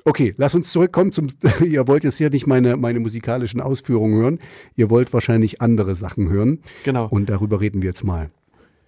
Okay, 0.06 0.34
lass 0.38 0.54
uns 0.54 0.72
zurückkommen 0.72 1.12
zum. 1.12 1.28
ihr 1.64 1.86
wollt 1.86 2.04
jetzt 2.04 2.16
hier 2.16 2.30
nicht 2.30 2.46
meine, 2.46 2.76
meine 2.78 3.00
musikalischen 3.00 3.60
Ausführungen 3.60 4.14
hören. 4.20 4.38
Ihr 4.74 4.88
wollt 4.88 5.12
wahrscheinlich 5.12 5.60
andere 5.60 5.94
Sachen 5.94 6.30
hören. 6.30 6.60
genau. 6.84 7.06
Und 7.08 7.28
darüber 7.28 7.60
reden 7.60 7.82
wir 7.82 7.88
jetzt 7.90 8.02
mal. 8.02 8.30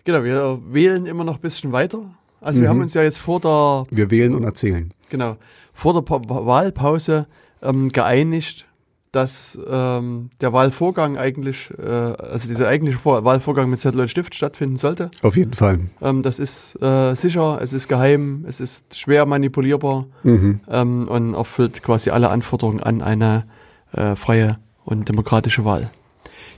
Genau, 0.05 0.25
wir 0.25 0.59
wählen 0.71 1.07
immer 1.07 1.25
noch 1.25 1.37
ein 1.37 1.41
bisschen 1.41 1.73
weiter. 1.73 2.15
Also 2.41 2.61
wir 2.61 2.69
Mhm. 2.69 2.75
haben 2.75 2.81
uns 2.83 2.95
ja 2.95 3.03
jetzt 3.03 3.19
vor 3.19 3.41
der 3.41 3.85
Wir 3.91 4.11
wählen 4.11 4.35
und 4.35 4.45
erzählen. 4.45 4.93
Genau. 5.11 5.37
Vor 5.73 5.95
der 5.95 6.01
pa 6.03 6.21
Wahlpause 6.27 7.27
ähm, 7.63 7.89
geeinigt, 7.91 8.67
dass 9.13 9.59
ähm, 9.71 10.31
der 10.41 10.53
Wahlvorgang 10.55 11.19
eigentlich, 11.19 11.71
äh, 11.79 11.83
also 11.87 12.49
dieser 12.49 12.67
eigentliche 12.69 12.99
Vor 12.99 13.23
Wahlvorgang 13.25 13.69
mit 13.71 13.79
Zettel 13.79 14.01
und 14.01 14.09
Stift 14.09 14.35
stattfinden 14.35 14.77
sollte. 14.79 15.11
Auf 15.23 15.37
jeden 15.37 15.53
Fall. 15.53 15.81
Ähm, 16.01 16.23
das 16.23 16.39
ist 16.39 16.81
äh, 16.83 17.15
sicher, 17.15 17.59
es 17.63 17.73
ist 17.75 17.89
geheim, 17.89 18.45
es 18.49 18.59
ist 18.59 18.97
schwer 18.99 19.27
manipulierbar 19.27 20.07
Mhm. 20.25 20.61
ähm, 20.69 21.09
und 21.09 21.35
erfüllt 21.35 21.83
quasi 21.83 22.11
alle 22.11 22.31
Anforderungen 22.31 22.81
an 22.83 23.03
eine 23.03 23.45
äh, 23.93 24.17
freie 24.17 24.59
und 24.85 25.09
demokratische 25.11 25.65
Wahl. 25.67 25.91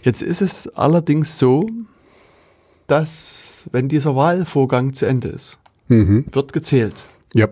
Jetzt 0.02 0.22
ist 0.22 0.40
es 0.40 0.68
allerdings 0.76 1.38
so, 1.38 1.68
dass 2.86 3.68
wenn 3.72 3.88
dieser 3.88 4.14
Wahlvorgang 4.16 4.92
zu 4.92 5.06
Ende 5.06 5.28
ist, 5.28 5.58
Mhm. 5.88 6.24
wird 6.30 6.52
gezählt. 6.52 7.04
Ja. 7.34 7.48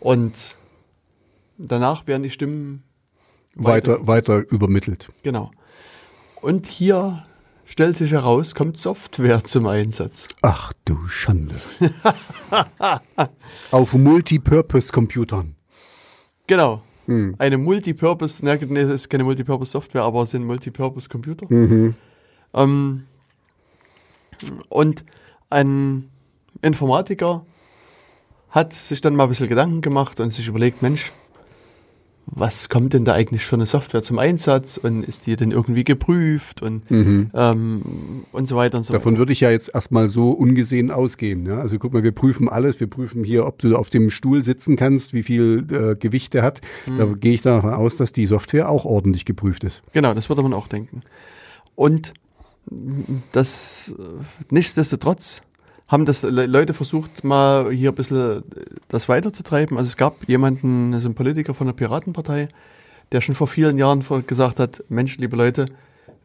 Und 0.00 0.56
danach 1.58 2.06
werden 2.06 2.22
die 2.22 2.30
Stimmen 2.30 2.82
Weiter, 3.54 4.06
weiter 4.06 4.44
übermittelt. 4.50 5.10
Genau. 5.22 5.50
Und 6.40 6.66
hier 6.66 7.26
stellt 7.64 7.96
sich 7.96 8.12
heraus, 8.12 8.54
kommt 8.54 8.78
Software 8.78 9.42
zum 9.44 9.66
Einsatz. 9.66 10.28
Ach 10.42 10.72
du 10.84 11.08
Schande. 11.08 11.56
Auf 13.70 13.94
Multipurpose-Computern. 13.94 15.54
Genau. 16.46 16.82
Hm. 17.06 17.34
Eine 17.38 17.58
Multipurpose, 17.58 18.44
ne, 18.44 18.58
das 18.58 18.90
ist 18.90 19.08
keine 19.08 19.24
Multipurpose-Software, 19.24 20.02
aber 20.02 20.22
es 20.22 20.30
sind 20.30 20.44
Multipurpose-Computer. 20.44 21.46
Mhm. 21.48 21.94
Ähm, 22.54 23.04
und 24.68 25.04
ein 25.50 26.08
Informatiker 26.62 27.44
hat 28.50 28.72
sich 28.72 29.00
dann 29.00 29.14
mal 29.16 29.24
ein 29.24 29.28
bisschen 29.28 29.48
Gedanken 29.48 29.80
gemacht 29.82 30.20
und 30.20 30.32
sich 30.32 30.48
überlegt, 30.48 30.82
Mensch, 30.82 31.12
was 32.30 32.68
kommt 32.68 32.92
denn 32.92 33.06
da 33.06 33.14
eigentlich 33.14 33.46
für 33.46 33.56
eine 33.56 33.64
Software 33.66 34.02
zum 34.02 34.18
Einsatz 34.18 34.76
und 34.76 35.02
ist 35.02 35.26
die 35.26 35.36
denn 35.36 35.50
irgendwie 35.50 35.82
geprüft 35.82 36.60
und, 36.60 36.90
Mhm. 36.90 37.30
ähm, 37.34 37.82
und 38.32 38.46
so 38.48 38.54
weiter 38.56 38.76
und 38.76 38.84
so 38.84 38.92
Davon 38.92 39.12
weiter. 39.12 39.20
würde 39.20 39.32
ich 39.32 39.40
ja 39.40 39.50
jetzt 39.50 39.70
erstmal 39.74 40.08
so 40.10 40.30
ungesehen 40.32 40.90
ausgehen. 40.90 41.46
Ja? 41.46 41.60
Also 41.60 41.78
guck 41.78 41.94
mal, 41.94 42.02
wir 42.02 42.12
prüfen 42.12 42.48
alles. 42.50 42.80
Wir 42.80 42.86
prüfen 42.86 43.24
hier, 43.24 43.46
ob 43.46 43.58
du 43.60 43.74
auf 43.76 43.88
dem 43.88 44.10
Stuhl 44.10 44.42
sitzen 44.44 44.76
kannst, 44.76 45.14
wie 45.14 45.22
viel 45.22 45.66
äh, 45.70 45.94
Gewicht 45.96 46.34
der 46.34 46.42
hat. 46.42 46.60
Da 46.98 47.06
gehe 47.06 47.32
ich 47.32 47.40
davon 47.40 47.72
aus, 47.72 47.96
dass 47.96 48.12
die 48.12 48.26
Software 48.26 48.68
auch 48.68 48.84
ordentlich 48.84 49.24
geprüft 49.24 49.64
ist. 49.64 49.82
Genau, 49.94 50.12
das 50.12 50.28
würde 50.28 50.42
man 50.42 50.52
auch 50.52 50.68
denken. 50.68 51.00
Und 51.76 52.12
das 53.32 53.94
äh, 53.98 54.02
nichtsdestotrotz 54.50 55.42
haben 55.86 56.04
das 56.04 56.22
Le 56.22 56.46
Leute 56.46 56.74
versucht, 56.74 57.24
mal 57.24 57.70
hier 57.72 57.90
ein 57.90 57.94
bisschen 57.94 58.38
äh, 58.38 58.42
das 58.88 59.08
weiterzutreiben. 59.08 59.76
Also 59.78 59.88
es 59.88 59.96
gab 59.96 60.28
jemanden, 60.28 60.92
also 60.94 61.08
einen 61.08 61.14
Politiker 61.14 61.54
von 61.54 61.66
der 61.66 61.74
Piratenpartei, 61.74 62.48
der 63.12 63.20
schon 63.22 63.34
vor 63.34 63.46
vielen 63.46 63.78
Jahren 63.78 64.04
gesagt 64.26 64.60
hat, 64.60 64.84
Mensch, 64.88 65.16
liebe 65.18 65.36
Leute, 65.36 65.66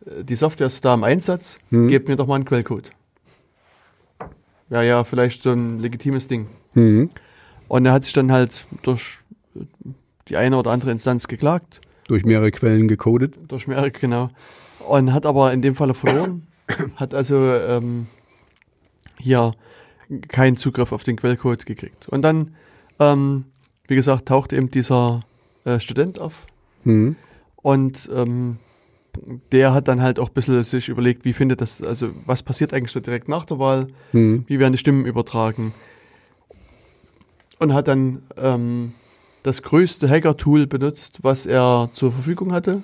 äh, 0.05 0.23
die 0.23 0.35
Software 0.35 0.67
ist 0.67 0.83
da 0.83 0.93
im 0.93 1.03
Einsatz, 1.03 1.59
Hm. 1.69 1.87
gebt 1.87 2.07
mir 2.09 2.15
doch 2.17 2.27
mal 2.27 2.35
einen 2.35 2.45
Quellcode. 2.45 2.91
Ja, 4.69 4.81
ja, 4.81 5.03
vielleicht 5.03 5.43
so 5.43 5.51
ein 5.51 5.79
legitimes 5.79 6.27
Ding. 6.27 6.47
Mhm. 6.73 7.09
Und 7.67 7.85
er 7.85 7.93
hat 7.93 8.03
sich 8.05 8.13
dann 8.13 8.31
halt 8.31 8.65
durch 8.81 9.19
die 10.27 10.37
eine 10.37 10.57
oder 10.57 10.71
andere 10.71 10.91
Instanz 10.91 11.27
geklagt 11.27 11.79
Durch 12.07 12.25
mehrere 12.25 12.51
Quellen 12.51 12.87
gecodet. 12.87 13.37
durch 13.47 13.67
Merck, 13.67 13.99
genau. 13.99 14.29
Und 14.87 15.13
hat 15.13 15.25
aber 15.25 15.53
in 15.53 15.61
dem 15.61 15.75
Falle 15.75 15.93
verloren. 15.93 16.47
hat 16.95 17.13
also 17.13 17.35
ähm, 17.35 18.07
hier 19.19 19.53
keinen 20.27 20.57
Zugriff 20.57 20.91
auf 20.91 21.03
den 21.03 21.15
Quellcode 21.15 21.65
gekriegt. 21.65 22.07
Und 22.09 22.21
dann, 22.21 22.55
ähm, 22.99 23.45
wie 23.87 23.95
gesagt, 23.95 24.27
taucht 24.27 24.53
eben 24.53 24.69
dieser 24.69 25.21
äh, 25.65 25.79
Student 25.79 26.19
auf. 26.19 26.45
Mhm. 26.83 27.15
Und 27.57 28.09
ähm, 28.13 28.57
der 29.51 29.73
hat 29.73 29.87
dann 29.87 30.01
halt 30.01 30.19
auch 30.19 30.29
ein 30.29 30.33
bisschen 30.33 30.63
sich 30.63 30.89
überlegt, 30.89 31.23
wie 31.23 31.33
findet 31.33 31.61
das, 31.61 31.81
also 31.81 32.09
was 32.25 32.43
passiert 32.43 32.73
eigentlich 32.73 32.91
so 32.91 32.99
direkt 32.99 33.27
nach 33.29 33.45
der 33.45 33.59
Wahl, 33.59 33.87
Mhm. 34.11 34.43
wie 34.47 34.59
werden 34.59 34.73
die 34.73 34.79
Stimmen 34.79 35.05
übertragen. 35.05 35.73
Und 37.59 37.73
hat 37.73 37.87
dann 37.87 38.23
ähm, 38.35 38.93
das 39.43 39.61
größte 39.61 40.09
Hacker-Tool 40.09 40.67
benutzt, 40.67 41.19
was 41.21 41.45
er 41.45 41.89
zur 41.93 42.11
Verfügung 42.11 42.51
hatte. 42.51 42.81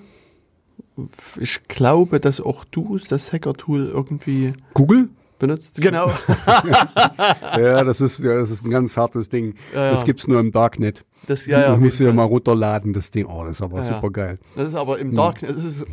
Ich 1.40 1.68
glaube, 1.68 2.20
dass 2.20 2.40
auch 2.42 2.66
du 2.66 3.00
das 3.10 3.32
Hacker-Tool 3.34 3.88
irgendwie 3.94 4.54
Google? 4.74 5.10
benutzt. 5.40 5.76
Genau. 5.82 6.12
Ja, 7.58 7.84
das 7.84 8.02
ist, 8.02 8.20
ja, 8.20 8.36
das 8.38 8.52
ist 8.52 8.64
ein 8.66 8.70
ganz 8.70 8.98
hartes 8.98 9.30
Ding. 9.30 9.56
Ja, 9.74 9.86
ja. 9.86 9.92
Das 9.92 10.04
gibt's 10.06 10.28
nur 10.28 10.40
im 10.40 10.52
Darknet. 10.52 11.06
Das, 11.28 11.46
ja, 11.46 11.60
ja, 11.62 11.76
du 11.76 11.84
jeden 11.86 12.06
ja 12.08 12.14
mal 12.14 12.24
runterladen, 12.24 12.94
das 12.94 13.12
Ding. 13.12 13.26
Oh, 13.26 13.44
das 13.44 13.58
ist 13.58 13.62
aber 13.62 13.78
Ja, 13.78 13.84
super 13.96 14.10
geil. 14.12 14.40
Das 14.56 14.68
ist 14.70 14.76
aber 14.76 14.96
Hm. 15.00 15.10
im 15.10 15.16
Darknet, 15.16 15.56
das 15.56 15.64
ist 15.64 15.86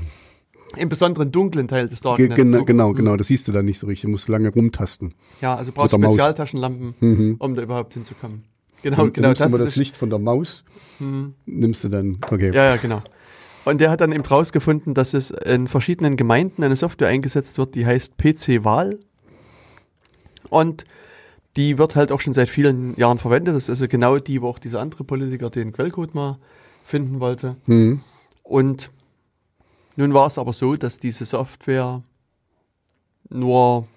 im 0.76 0.88
besonderen 0.88 1.30
dunklen 1.32 1.68
Teil 1.68 1.88
des 1.88 2.00
Ge 2.00 2.10
Darknets. 2.10 2.34
genau, 2.36 2.58
So- 2.58 2.64
genau, 2.64 2.92
genau. 2.92 3.16
Das 3.16 3.28
siehst 3.28 3.46
du 3.48 3.52
dann 3.52 3.64
nicht 3.64 3.78
so 3.78 3.86
richtig. 3.86 4.02
Du 4.02 4.08
musst 4.10 4.28
lange 4.28 4.48
rumtasten. 4.48 5.14
Ja, 5.40 5.54
also 5.56 5.72
brauchst 5.72 5.92
du. 5.92 6.02
Spezialtaschenlampen, 6.02 6.94
Mhm. 7.00 7.36
um 7.38 7.54
da 7.54 7.62
überhaupt 7.62 7.94
hinzukommen. 7.94 8.44
Genau, 8.82 8.96
Dann 8.96 9.12
genau. 9.12 9.28
nimmst 9.28 9.40
du 9.40 9.44
Das 9.44 9.52
mal 9.52 9.58
das 9.58 9.76
Licht 9.76 9.96
von 9.96 10.10
der 10.10 10.18
Maus, 10.18 10.62
nimmst 11.46 11.82
du 11.84 11.88
dann, 11.88 12.18
okay. 12.30 12.52
ja, 12.54 12.64
ja, 12.74 12.76
genau. 12.76 13.02
Und 13.66 13.80
der 13.80 13.90
hat 13.90 14.00
dann 14.00 14.12
eben 14.12 14.24
rausgefunden, 14.24 14.94
dass 14.94 15.12
es 15.12 15.32
in 15.32 15.66
verschiedenen 15.66 16.16
Gemeinden 16.16 16.62
eine 16.62 16.76
Software 16.76 17.08
eingesetzt 17.08 17.58
wird, 17.58 17.74
die 17.74 17.84
heißt 17.84 18.16
PC-Wahl. 18.16 19.00
Und 20.48 20.84
die 21.56 21.76
wird 21.76 21.96
halt 21.96 22.12
auch 22.12 22.20
schon 22.20 22.32
seit 22.32 22.48
vielen 22.48 22.94
Jahren 22.96 23.18
verwendet. 23.18 23.56
Das 23.56 23.64
ist 23.64 23.70
also 23.70 23.88
genau 23.88 24.18
die, 24.18 24.40
wo 24.40 24.48
auch 24.50 24.60
dieser 24.60 24.78
andere 24.80 25.02
Politiker 25.02 25.50
den 25.50 25.72
Quellcode 25.72 26.14
mal 26.14 26.38
finden 26.84 27.18
wollte. 27.18 27.56
Mhm. 27.66 28.02
Und 28.44 28.92
nun 29.96 30.14
war 30.14 30.28
es 30.28 30.38
aber 30.38 30.52
so, 30.52 30.76
dass 30.76 30.98
diese 30.98 31.24
Software 31.24 32.04
nur 33.30 33.88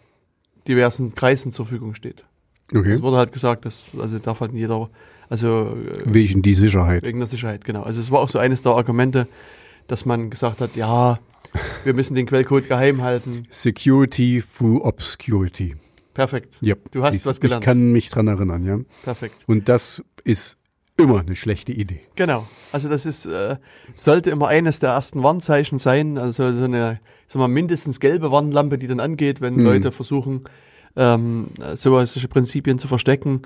diversen 0.67 1.13
Kreisen 1.13 1.51
zur 1.51 1.67
Verfügung 1.67 1.93
steht. 1.93 2.25
Okay. 2.73 2.93
Es 2.93 3.01
wurde 3.01 3.17
halt 3.17 3.31
gesagt, 3.31 3.65
dass 3.65 3.87
also 3.99 4.19
darf 4.19 4.41
halt 4.41 4.53
jeder, 4.53 4.89
also 5.29 5.75
äh, 5.75 6.01
Wegen 6.05 6.41
die 6.41 6.53
Sicherheit. 6.53 7.03
wegen 7.03 7.19
der 7.19 7.27
Sicherheit, 7.27 7.65
genau. 7.65 7.83
Also 7.83 7.99
es 7.99 8.11
war 8.11 8.19
auch 8.19 8.29
so 8.29 8.39
eines 8.39 8.61
der 8.63 8.73
Argumente, 8.73 9.27
dass 9.87 10.05
man 10.05 10.29
gesagt 10.29 10.61
hat, 10.61 10.75
ja, 10.75 11.19
wir 11.83 11.93
müssen 11.95 12.13
den 12.15 12.25
Quellcode 12.27 12.67
geheim 12.67 13.01
halten. 13.01 13.47
Security 13.49 14.43
through 14.57 14.83
Obscurity. 14.85 15.75
Perfekt. 16.13 16.59
Yep. 16.61 16.91
Du 16.91 17.03
hast 17.03 17.15
ich, 17.15 17.25
was 17.25 17.39
gelernt. 17.39 17.63
Ich 17.63 17.65
kann 17.65 17.91
mich 17.91 18.09
dran 18.09 18.27
erinnern, 18.27 18.63
ja. 18.65 18.79
Perfekt. 19.03 19.35
Und 19.47 19.69
das 19.69 20.03
ist 20.23 20.57
immer 20.97 21.21
eine 21.21 21.35
schlechte 21.35 21.71
Idee. 21.71 22.01
Genau. 22.15 22.45
Also 22.73 22.89
das 22.89 23.05
ist, 23.05 23.25
äh, 23.25 23.55
sollte 23.95 24.29
immer 24.29 24.47
eines 24.49 24.79
der 24.79 24.89
ersten 24.91 25.23
Warnzeichen 25.23 25.79
sein. 25.79 26.17
Also 26.17 26.51
so 26.51 26.65
eine, 26.65 26.99
sag 27.27 27.39
mal, 27.39 27.47
mindestens 27.47 27.99
gelbe 27.99 28.31
Warnlampe, 28.31 28.77
die 28.77 28.87
dann 28.87 28.99
angeht, 28.99 29.39
wenn 29.39 29.55
Hm. 29.55 29.63
Leute 29.63 29.91
versuchen, 29.93 30.41
ähm, 30.95 31.47
sowas, 31.75 32.13
solche 32.13 32.27
Prinzipien 32.27 32.79
zu 32.79 32.87
verstecken. 32.87 33.41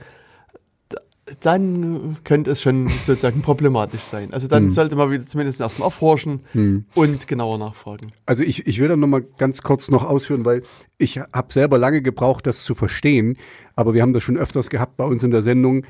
Dann 1.39 2.17
könnte 2.25 2.51
es 2.51 2.61
schon 2.61 2.89
sozusagen 2.89 3.41
problematisch 3.43 4.01
sein. 4.01 4.33
Also 4.33 4.49
dann 4.49 4.63
Hm. 4.63 4.69
sollte 4.71 4.95
man 4.97 5.09
wieder 5.09 5.25
zumindest 5.25 5.61
erstmal 5.61 5.87
erforschen 5.87 6.41
Hm. 6.51 6.85
und 6.95 7.27
genauer 7.27 7.57
nachfragen. 7.57 8.11
Also 8.25 8.43
ich, 8.43 8.67
ich 8.67 8.79
will 8.79 8.89
da 8.89 8.97
nochmal 8.97 9.21
ganz 9.37 9.61
kurz 9.61 9.89
noch 9.89 10.03
ausführen, 10.03 10.43
weil 10.43 10.63
ich 10.97 11.19
habe 11.19 11.53
selber 11.53 11.77
lange 11.77 12.01
gebraucht, 12.01 12.45
das 12.45 12.63
zu 12.63 12.75
verstehen. 12.75 13.37
Aber 13.75 13.93
wir 13.93 14.01
haben 14.01 14.11
das 14.13 14.21
schon 14.23 14.35
öfters 14.37 14.69
gehabt 14.69 14.97
bei 14.97 15.05
uns 15.05 15.23
in 15.23 15.31
der 15.31 15.43
Sendung. 15.43 15.85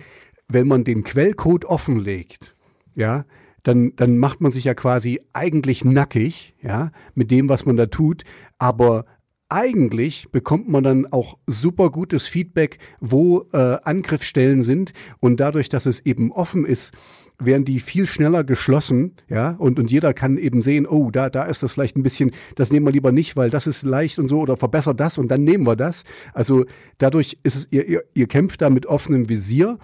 Wenn 0.47 0.67
man 0.67 0.83
den 0.83 1.03
Quellcode 1.03 1.65
offenlegt, 1.65 2.53
ja, 2.93 3.25
dann, 3.63 3.95
dann 3.95 4.17
macht 4.19 4.39
man 4.39 4.51
sich 4.51 4.65
ja 4.65 4.75
quasi 4.75 5.19
eigentlich 5.33 5.83
nackig, 5.83 6.53
ja, 6.61 6.91
mit 7.15 7.31
dem, 7.31 7.49
was 7.49 7.65
man 7.65 7.75
da 7.75 7.87
tut. 7.87 8.23
Aber 8.59 9.05
eigentlich 9.53 10.31
bekommt 10.31 10.67
man 10.67 10.83
dann 10.83 11.05
auch 11.05 11.37
super 11.45 11.91
gutes 11.91 12.27
Feedback, 12.27 12.79
wo 12.99 13.45
äh, 13.53 13.77
Angriffsstellen 13.83 14.63
sind. 14.63 14.93
Und 15.19 15.39
dadurch, 15.39 15.69
dass 15.69 15.85
es 15.85 15.99
eben 15.99 16.31
offen 16.31 16.65
ist, 16.65 16.91
werden 17.39 17.63
die 17.63 17.79
viel 17.79 18.07
schneller 18.07 18.43
geschlossen, 18.43 19.13
ja, 19.29 19.51
und, 19.51 19.79
und 19.79 19.91
jeder 19.91 20.13
kann 20.13 20.37
eben 20.37 20.61
sehen, 20.61 20.87
oh, 20.87 21.11
da, 21.11 21.29
da 21.29 21.43
ist 21.43 21.61
das 21.61 21.73
vielleicht 21.73 21.95
ein 21.95 22.03
bisschen, 22.03 22.31
das 22.55 22.71
nehmen 22.71 22.85
wir 22.85 22.91
lieber 22.91 23.11
nicht, 23.11 23.35
weil 23.35 23.49
das 23.49 23.67
ist 23.67 23.83
leicht 23.83 24.17
und 24.17 24.27
so, 24.27 24.39
oder 24.39 24.57
verbessert 24.57 24.99
das 24.99 25.17
und 25.17 25.29
dann 25.29 25.43
nehmen 25.43 25.67
wir 25.67 25.75
das. 25.75 26.03
Also 26.33 26.65
dadurch 26.97 27.37
ist 27.43 27.55
es, 27.55 27.67
ihr, 27.69 27.87
ihr, 27.87 28.03
ihr 28.13 28.27
kämpft 28.27 28.61
da 28.61 28.69
mit 28.69 28.85
offenem 28.85 29.29
Visier 29.29 29.77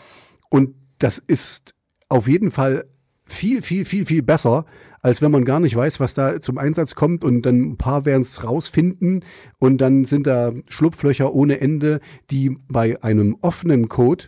und 0.49 0.75
das 0.97 1.17
ist 1.19 1.75
auf 2.07 2.27
jeden 2.27 2.51
Fall 2.51 2.85
viel, 3.25 3.61
viel, 3.61 3.85
viel, 3.85 4.05
viel 4.05 4.23
besser, 4.23 4.65
als 5.01 5.21
wenn 5.21 5.31
man 5.31 5.45
gar 5.45 5.59
nicht 5.59 5.76
weiß, 5.76 5.99
was 5.99 6.13
da 6.13 6.39
zum 6.39 6.57
Einsatz 6.57 6.95
kommt 6.95 7.23
und 7.23 7.43
dann 7.43 7.61
ein 7.71 7.77
paar 7.77 8.05
werden 8.05 8.21
es 8.21 8.43
rausfinden 8.43 9.23
und 9.59 9.80
dann 9.80 10.05
sind 10.05 10.27
da 10.27 10.53
Schlupflöcher 10.67 11.34
ohne 11.34 11.61
Ende, 11.61 11.99
die 12.31 12.57
bei 12.67 13.01
einem 13.03 13.38
offenen 13.41 13.89
Code 13.89 14.26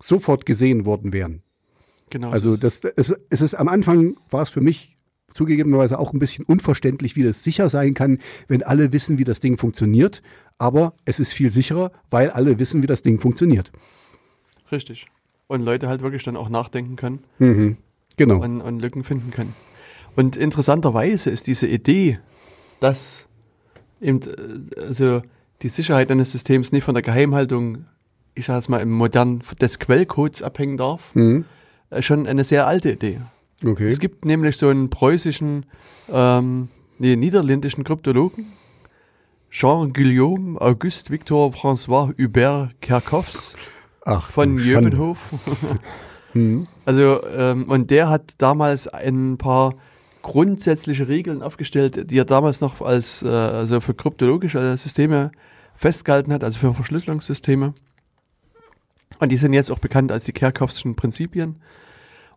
sofort 0.00 0.46
gesehen 0.46 0.84
worden 0.84 1.12
wären. 1.12 1.42
Genau. 2.10 2.30
Also 2.30 2.56
das, 2.56 2.84
es, 2.84 3.14
es 3.30 3.40
ist 3.40 3.54
am 3.54 3.68
Anfang 3.68 4.16
war 4.30 4.42
es 4.42 4.50
für 4.50 4.60
mich 4.60 4.98
zugegebenerweise 5.32 5.98
auch 5.98 6.12
ein 6.12 6.18
bisschen 6.18 6.44
unverständlich, 6.44 7.16
wie 7.16 7.22
das 7.22 7.42
sicher 7.42 7.70
sein 7.70 7.94
kann, 7.94 8.18
wenn 8.48 8.62
alle 8.62 8.92
wissen, 8.92 9.18
wie 9.18 9.24
das 9.24 9.40
Ding 9.40 9.56
funktioniert. 9.56 10.20
Aber 10.58 10.92
es 11.06 11.20
ist 11.20 11.32
viel 11.32 11.48
sicherer, 11.50 11.90
weil 12.10 12.28
alle 12.30 12.58
wissen, 12.58 12.82
wie 12.82 12.86
das 12.86 13.00
Ding 13.02 13.18
funktioniert. 13.18 13.72
Richtig. 14.70 15.06
Und 15.46 15.62
Leute 15.62 15.88
halt 15.88 16.02
wirklich 16.02 16.22
dann 16.22 16.36
auch 16.36 16.48
nachdenken 16.50 16.96
können 16.96 17.20
Mhm. 17.38 17.76
Genau. 18.18 18.42
und, 18.42 18.60
und 18.60 18.80
Lücken 18.80 19.04
finden 19.04 19.30
können. 19.30 19.54
Und 20.16 20.36
interessanterweise 20.36 21.30
ist 21.30 21.46
diese 21.46 21.66
Idee, 21.66 22.18
dass 22.80 23.26
eben, 24.00 24.20
äh, 24.22 24.80
also 24.80 25.22
die 25.62 25.68
Sicherheit 25.68 26.10
eines 26.10 26.32
Systems 26.32 26.72
nicht 26.72 26.84
von 26.84 26.94
der 26.94 27.02
Geheimhaltung, 27.02 27.86
ich 28.34 28.46
sage 28.46 28.58
jetzt 28.58 28.68
mal 28.68 28.80
im 28.80 28.90
modernen, 28.90 29.42
des 29.60 29.78
Quellcodes 29.78 30.42
abhängen 30.42 30.76
darf, 30.76 31.14
Mhm. 31.14 31.44
äh, 31.90 32.02
schon 32.02 32.26
eine 32.26 32.44
sehr 32.44 32.66
alte 32.66 32.92
Idee. 32.92 33.20
Okay. 33.64 33.86
Es 33.88 34.00
gibt 34.00 34.24
nämlich 34.24 34.56
so 34.56 34.68
einen 34.68 34.90
preußischen, 34.90 35.66
ähm, 36.10 36.68
nee, 36.98 37.14
niederländischen 37.16 37.84
Kryptologen, 37.84 38.46
Jean-Guillaume 39.50 40.60
Auguste 40.60 41.10
Victor 41.10 41.50
François 41.52 42.12
Hubert 42.18 42.70
Kerkhoffs 42.80 43.54
von. 44.30 44.58
Jöbenhof. 44.58 45.18
Mhm. 46.34 46.66
Also, 46.86 47.20
ähm, 47.36 47.64
und 47.64 47.90
der 47.90 48.08
hat 48.08 48.32
damals 48.38 48.88
ein 48.88 49.36
paar 49.36 49.74
grundsätzliche 50.22 51.08
Regeln 51.08 51.42
aufgestellt, 51.42 52.10
die 52.10 52.18
er 52.18 52.24
damals 52.24 52.60
noch 52.60 52.80
als, 52.80 53.22
äh, 53.22 53.28
also 53.28 53.80
für 53.80 53.94
kryptologische 53.94 54.76
Systeme 54.76 55.32
festgehalten 55.74 56.32
hat, 56.32 56.44
also 56.44 56.58
für 56.58 56.72
Verschlüsselungssysteme. 56.74 57.74
Und 59.18 59.28
die 59.30 59.36
sind 59.36 59.52
jetzt 59.52 59.70
auch 59.70 59.78
bekannt 59.78 60.10
als 60.12 60.24
die 60.24 60.32
Kerkhoffschen 60.32 60.94
Prinzipien. 60.96 61.56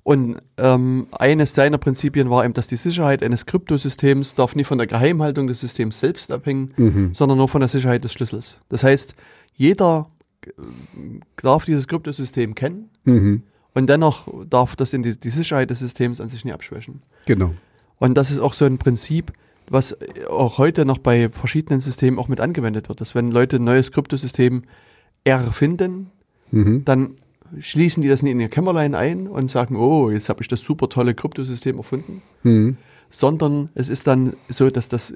Und 0.03 0.37
ähm, 0.57 1.07
eines 1.17 1.55
seiner 1.55 1.79
Prinzipien 1.79 2.29
war 2.29 2.45
eben, 2.45 2.53
dass 2.53 2.67
die 2.67 2.75
Sicherheit 2.75 3.23
eines 3.23 3.47
Kryptosystems 3.47 4.35
darf 4.35 4.55
nicht 4.55 4.67
von 4.67 4.77
der 4.77 4.85
Geheimhaltung 4.85 5.47
des 5.47 5.61
Systems 5.61 5.99
selbst 5.99 6.31
abhängen, 6.31 6.73
Mhm. 6.77 7.15
sondern 7.15 7.39
nur 7.39 7.49
von 7.49 7.61
der 7.61 7.69
Sicherheit 7.69 8.03
des 8.03 8.13
Schlüssels. 8.13 8.59
Das 8.69 8.83
heißt, 8.83 9.15
jeder 9.55 10.09
äh, 10.45 10.51
darf 11.41 11.65
dieses 11.65 11.87
Kryptosystem 11.87 12.53
kennen 12.53 12.89
Mhm. 13.05 13.41
und 13.73 13.89
dennoch 13.89 14.27
darf 14.47 14.75
das 14.75 14.93
in 14.93 15.01
die, 15.01 15.19
die 15.19 15.31
Sicherheit 15.31 15.71
des 15.71 15.79
Systems 15.79 16.21
an 16.21 16.29
sich 16.29 16.45
nicht 16.45 16.53
abschwächen. 16.53 17.01
Genau. 17.25 17.55
Und 17.99 18.15
das 18.15 18.31
ist 18.31 18.39
auch 18.39 18.53
so 18.53 18.65
ein 18.65 18.77
Prinzip, 18.77 19.31
was 19.69 19.97
auch 20.29 20.57
heute 20.57 20.85
noch 20.85 20.97
bei 20.99 21.29
verschiedenen 21.29 21.79
Systemen 21.81 22.19
auch 22.19 22.27
mit 22.27 22.39
angewendet 22.41 22.89
wird. 22.89 23.01
Dass 23.01 23.15
wenn 23.15 23.31
Leute 23.31 23.55
ein 23.57 23.63
neues 23.63 23.91
Kryptosystem 23.91 24.63
erfinden, 25.23 26.11
Mhm. 26.51 26.85
dann 26.85 27.15
schließen 27.59 28.01
die 28.03 28.09
das 28.09 28.21
nicht 28.21 28.31
in 28.33 28.39
ihr 28.39 28.49
Kämmerlein 28.49 28.93
ein 28.95 29.27
und 29.27 29.49
sagen, 29.49 29.75
oh, 29.75 30.11
jetzt 30.11 30.29
habe 30.29 30.41
ich 30.41 30.47
das 30.47 30.61
super 30.61 30.89
tolle 30.89 31.13
Kryptosystem 31.15 31.77
erfunden, 31.77 32.21
Mhm. 32.43 32.77
sondern 33.09 33.69
es 33.75 33.89
ist 33.89 34.05
dann 34.07 34.33
so, 34.49 34.69
dass 34.69 34.87
das 34.89 35.11
äh, 35.11 35.15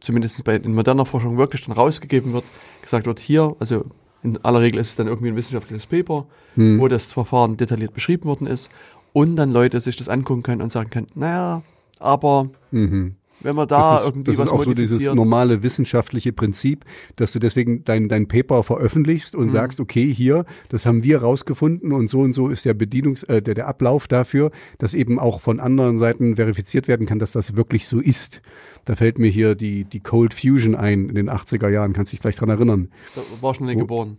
zumindest 0.00 0.42
bei, 0.44 0.56
in 0.56 0.74
moderner 0.74 1.06
Forschung 1.06 1.38
wirklich 1.38 1.64
dann 1.64 1.74
rausgegeben 1.74 2.32
wird, 2.34 2.44
gesagt 2.82 3.06
wird, 3.06 3.18
hier, 3.20 3.56
also 3.58 3.84
in 4.22 4.38
aller 4.44 4.60
Regel 4.60 4.80
ist 4.80 4.90
es 4.90 4.96
dann 4.96 5.06
irgendwie 5.06 5.28
ein 5.28 5.36
wissenschaftliches 5.36 5.86
Paper, 5.86 6.26
Mhm. 6.56 6.78
wo 6.80 6.88
das 6.88 7.06
Verfahren 7.06 7.56
detailliert 7.56 7.94
beschrieben 7.94 8.24
worden 8.24 8.46
ist 8.46 8.68
und 9.12 9.36
dann 9.36 9.50
Leute 9.52 9.80
sich 9.80 9.96
das 9.96 10.08
angucken 10.08 10.42
können 10.42 10.62
und 10.62 10.72
sagen 10.72 10.90
können, 10.90 11.06
naja, 11.14 11.62
aber 11.98 12.50
Mhm. 12.70 13.16
wenn 13.40 13.54
man 13.54 13.68
da 13.68 13.92
das 13.92 14.00
ist, 14.02 14.06
irgendwie 14.08 14.30
das 14.30 14.38
was 14.38 14.46
ist 14.46 14.50
auch 14.52 14.64
so 14.64 14.74
dieses 14.74 15.14
normale 15.14 15.62
wissenschaftliche 15.62 16.32
Prinzip, 16.32 16.84
dass 17.16 17.32
du 17.32 17.38
deswegen 17.38 17.84
dein, 17.84 18.08
dein 18.08 18.28
Paper 18.28 18.62
veröffentlichst 18.62 19.34
und 19.34 19.46
Mhm. 19.46 19.50
sagst, 19.50 19.78
okay, 19.80 20.12
hier, 20.12 20.44
das 20.70 20.86
haben 20.86 21.04
wir 21.04 21.18
rausgefunden 21.22 21.92
und 21.92 22.08
so 22.08 22.20
und 22.20 22.32
so 22.32 22.48
ist 22.48 22.64
der 22.64 22.74
Bedienungs, 22.74 23.22
äh, 23.24 23.42
der, 23.42 23.54
der 23.54 23.68
Ablauf 23.68 24.08
dafür, 24.08 24.50
dass 24.78 24.94
eben 24.94 25.18
auch 25.18 25.40
von 25.42 25.60
anderen 25.60 25.98
Seiten 25.98 26.36
verifiziert 26.36 26.88
werden 26.88 27.06
kann, 27.06 27.18
dass 27.18 27.32
das 27.32 27.56
wirklich 27.56 27.86
so 27.86 28.00
ist. 28.00 28.40
Da 28.86 28.94
fällt 28.94 29.18
mir 29.18 29.28
hier 29.28 29.54
die, 29.54 29.84
die 29.84 30.00
Cold 30.00 30.32
Fusion 30.32 30.74
ein 30.74 31.08
in 31.08 31.14
den 31.14 31.28
80er 31.30 31.68
Jahren, 31.68 31.92
kannst 31.92 32.12
dich 32.12 32.20
gleich 32.20 32.36
dran 32.36 32.48
erinnern. 32.48 32.88
da 33.14 33.20
war 33.42 33.54
schon 33.54 33.66
nicht 33.66 33.76
Wo- 33.76 33.80
geboren. 33.80 34.18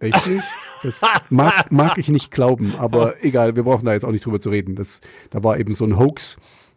Echt 0.00 0.26
nicht? 0.26 0.44
Das 0.82 1.00
mag, 1.28 1.72
mag 1.72 1.98
ich 1.98 2.08
nicht 2.08 2.30
glauben, 2.30 2.74
aber 2.78 3.14
egal, 3.24 3.56
wir 3.56 3.64
brauchen 3.64 3.84
da 3.84 3.92
jetzt 3.92 4.04
auch 4.04 4.12
nicht 4.12 4.24
drüber 4.24 4.38
zu 4.38 4.48
reden. 4.50 4.76
Das, 4.76 5.00
da 5.30 5.42
war 5.42 5.58
eben 5.58 5.74
so 5.74 5.84
ein 5.84 5.98
Hoax 5.98 6.36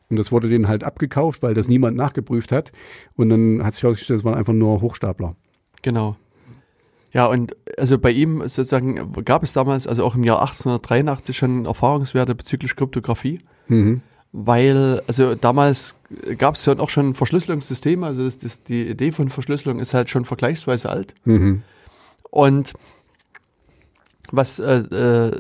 und 0.10 0.18
das 0.18 0.32
wurde 0.32 0.50
denen 0.50 0.68
halt 0.68 0.84
abgekauft, 0.84 1.44
weil 1.44 1.54
das 1.54 1.68
niemand 1.68 1.96
nachgeprüft 1.98 2.52
hat. 2.52 2.72
Und 3.16 3.30
dann 3.30 3.64
hat 3.64 3.76
sich 3.76 3.84
herausgestellt, 3.84 4.20
es 4.20 4.26
waren 4.26 4.34
einfach 4.34 4.54
nur 4.54 4.82
Hochstapler. 4.82 5.36
Genau. 5.84 6.16
Ja, 7.14 7.28
und 7.28 7.56
also 7.78 8.00
bei 8.00 8.12
ihm 8.12 8.40
sozusagen 8.42 9.12
gab 9.26 9.44
es 9.44 9.54
damals, 9.54 9.86
also 9.86 10.04
auch 10.06 10.16
im 10.16 10.24
Jahr 10.24 10.42
1883 10.42 11.38
schon 11.38 11.66
Erfahrungswerte 11.66 12.34
bezüglich 12.36 12.76
Kryptographie, 12.76 13.42
Mhm. 13.68 14.02
weil, 14.32 15.02
also 15.08 15.36
damals 15.36 15.96
gab 16.38 16.56
es 16.56 16.66
ja 16.66 16.78
auch 16.80 16.90
schon 16.90 17.14
Verschlüsselungssysteme, 17.16 18.06
also 18.06 18.24
das, 18.24 18.38
das, 18.40 18.64
die 18.64 18.88
Idee 18.88 19.12
von 19.12 19.30
Verschlüsselung 19.30 19.80
ist 19.80 19.94
halt 19.94 20.10
schon 20.10 20.26
vergleichsweise 20.26 20.90
alt. 20.90 21.14
Mhm. 21.26 21.64
Und 22.30 22.74
was 24.32 24.60
äh, 24.60 24.80
äh, 24.92 25.32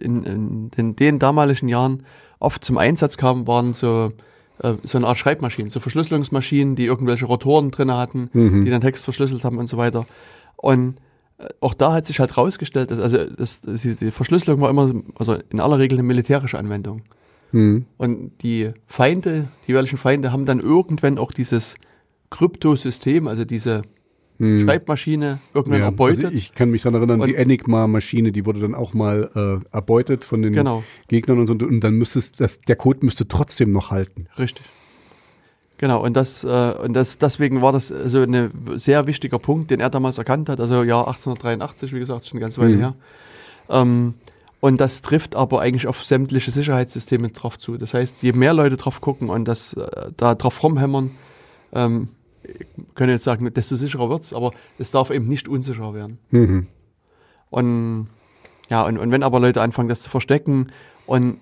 in, 0.00 0.24
in 0.24 0.70
den, 0.70 0.96
den 0.96 1.18
damaligen 1.18 1.68
Jahren 1.68 2.04
oft 2.38 2.64
zum 2.64 2.78
Einsatz 2.78 3.16
kam, 3.16 3.46
waren 3.46 3.72
so, 3.74 4.12
äh, 4.62 4.74
so 4.82 4.98
eine 4.98 5.06
Art 5.06 5.18
Schreibmaschinen, 5.18 5.70
so 5.70 5.80
Verschlüsselungsmaschinen, 5.80 6.74
die 6.74 6.86
irgendwelche 6.86 7.26
Rotoren 7.26 7.70
drin 7.70 7.92
hatten, 7.92 8.30
Mhm. 8.32 8.64
die 8.64 8.70
dann 8.70 8.80
Text 8.80 9.04
verschlüsselt 9.04 9.44
haben 9.44 9.58
und 9.58 9.68
so 9.68 9.76
weiter. 9.76 10.06
Und 10.56 10.96
äh, 11.38 11.48
auch 11.60 11.74
da 11.74 11.92
hat 11.92 12.06
sich 12.06 12.20
halt 12.20 12.36
rausgestellt, 12.36 12.90
dass 12.90 12.98
also 13.00 13.18
das, 13.24 13.60
das, 13.60 13.82
die 13.82 14.10
Verschlüsselung 14.10 14.60
war 14.60 14.70
immer, 14.70 14.92
also 15.18 15.36
in 15.50 15.60
aller 15.60 15.78
Regel 15.78 15.98
eine 15.98 16.06
militärische 16.06 16.58
Anwendung. 16.58 17.02
Mhm. 17.52 17.86
Und 17.98 18.32
die 18.42 18.72
Feinde, 18.86 19.48
die 19.66 19.72
jeweiligen 19.72 19.98
Feinde 19.98 20.32
haben 20.32 20.46
dann 20.46 20.58
irgendwann 20.58 21.18
auch 21.18 21.32
dieses 21.32 21.76
Kryptosystem, 22.30 23.28
also 23.28 23.44
diese 23.44 23.82
Mhm. 24.38 24.64
Schreibmaschine, 24.64 25.38
irgendwann 25.54 25.80
Ja, 25.80 25.86
erbeutet. 25.86 26.24
also 26.26 26.36
ich 26.36 26.52
kann 26.52 26.70
mich 26.70 26.82
daran 26.82 26.96
erinnern, 27.00 27.20
die 27.26 27.34
Und- 27.34 27.38
Enigma-Maschine, 27.40 28.32
die 28.32 28.44
wurde 28.46 28.60
dann 28.60 28.74
auch 28.74 28.92
mal 28.94 29.30
äh, 29.62 29.74
erbeutet 29.74 30.24
von 30.24 30.42
den 30.42 30.52
Genau. 30.52 30.82
Gegnern 31.08 31.38
und 31.38 31.46
so. 31.46 31.52
Und 31.52 31.80
dann 31.80 31.94
müsste 31.94 32.18
es, 32.18 32.32
das, 32.32 32.60
der 32.60 32.76
Code 32.76 33.00
müsste 33.02 33.28
trotzdem 33.28 33.72
noch 33.72 33.90
halten. 33.90 34.26
Richtig. 34.38 34.64
Genau, 35.78 36.02
und 36.04 36.14
das, 36.16 36.44
äh, 36.44 36.48
und 36.84 36.92
das, 36.94 37.18
deswegen 37.18 37.60
war 37.60 37.72
das 37.72 37.88
so 37.88 38.22
ein 38.22 38.50
sehr 38.76 39.06
wichtiger 39.06 39.38
Punkt, 39.38 39.70
den 39.70 39.80
er 39.80 39.90
damals 39.90 40.18
erkannt 40.18 40.48
hat, 40.48 40.60
also 40.60 40.82
Jahr 40.84 41.08
1883, 41.08 41.92
wie 41.92 41.98
gesagt, 41.98 42.24
schon 42.26 42.36
eine 42.38 42.40
ganze 42.42 42.60
Weile 42.60 42.76
Mhm. 42.76 42.80
her. 42.80 42.94
Ähm, 43.68 44.14
und 44.60 44.80
das 44.80 45.02
trifft 45.02 45.34
aber 45.34 45.60
eigentlich 45.60 45.88
auf 45.88 46.04
sämtliche 46.04 46.52
Sicherheitssysteme 46.52 47.30
drauf 47.30 47.58
zu. 47.58 47.78
Das 47.78 47.94
heißt, 47.94 48.22
je 48.22 48.32
mehr 48.32 48.54
Leute 48.54 48.76
drauf 48.76 49.00
gucken 49.00 49.28
und 49.28 49.46
das 49.46 49.72
äh, 49.74 50.10
da 50.16 50.36
drauf 50.36 50.62
rumhämmern, 50.62 51.10
ähm, 51.72 52.08
ich 52.44 52.66
könnte 52.94 53.12
jetzt 53.12 53.24
sagen, 53.24 53.52
desto 53.52 53.76
sicherer 53.76 54.08
wird's, 54.10 54.32
aber 54.32 54.52
es 54.78 54.90
darf 54.90 55.10
eben 55.10 55.28
nicht 55.28 55.48
unsicher 55.48 55.94
werden. 55.94 56.18
Mhm. 56.30 56.66
Und 57.50 58.08
ja, 58.70 58.84
und, 58.86 58.98
und 58.98 59.10
wenn 59.10 59.22
aber 59.22 59.40
Leute 59.40 59.60
anfangen, 59.60 59.88
das 59.88 60.02
zu 60.02 60.10
verstecken 60.10 60.72
und 61.06 61.38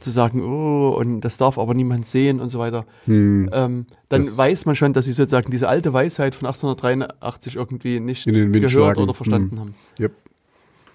zu 0.00 0.10
sagen, 0.10 0.42
oh, 0.44 0.90
und 0.96 1.22
das 1.22 1.38
darf 1.38 1.58
aber 1.58 1.74
niemand 1.74 2.06
sehen 2.06 2.40
und 2.40 2.50
so 2.50 2.60
weiter, 2.60 2.86
Mhm. 3.06 3.50
ähm, 3.52 3.86
dann 4.08 4.24
Das- 4.24 4.38
weiß 4.38 4.64
man 4.66 4.76
schon, 4.76 4.92
dass 4.92 5.06
sie 5.06 5.12
sozusagen 5.12 5.50
diese 5.50 5.68
alte 5.68 5.92
Weisheit 5.92 6.36
von 6.36 6.46
1883 6.46 7.56
irgendwie 7.56 7.98
nicht 7.98 8.26
In 8.26 8.34
den 8.34 8.42
Wind 8.54 8.54
gehört 8.54 8.70
schlagen. 8.70 9.00
oder 9.02 9.14
verstanden 9.14 9.50
Hm. 9.52 9.58
haben. 9.58 9.74
Yep. 9.98 10.12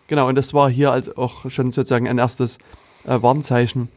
Genau, 0.08 0.30
und 0.30 0.36
das 0.36 0.54
war 0.54 0.70
hier 0.70 0.92
als 0.92 1.16
auch 1.18 1.50
schon 1.52 1.72
sozusagen 1.72 2.08
ein 2.08 2.18
erstes 2.18 2.60
äh, 3.06 3.22
Warnzeichen, 3.22 3.90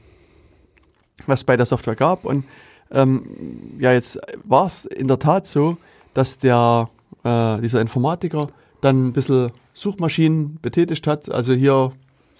was 1.26 1.44
bei 1.44 1.56
der 1.56 1.66
Software 1.66 1.94
gab. 1.96 2.24
Und 2.24 2.44
ähm, 2.90 3.76
ja, 3.78 3.92
jetzt 3.92 4.18
war 4.44 4.66
es 4.66 4.84
in 4.84 5.08
der 5.08 5.18
Tat 5.18 5.46
so, 5.46 5.76
dass 6.14 6.38
der 6.38 6.88
äh, 7.24 7.60
dieser 7.60 7.80
Informatiker 7.80 8.48
dann 8.80 9.08
ein 9.08 9.12
bisschen 9.12 9.50
Suchmaschinen 9.74 10.58
betätigt 10.62 11.06
hat, 11.06 11.30
also 11.30 11.52
hier 11.52 11.92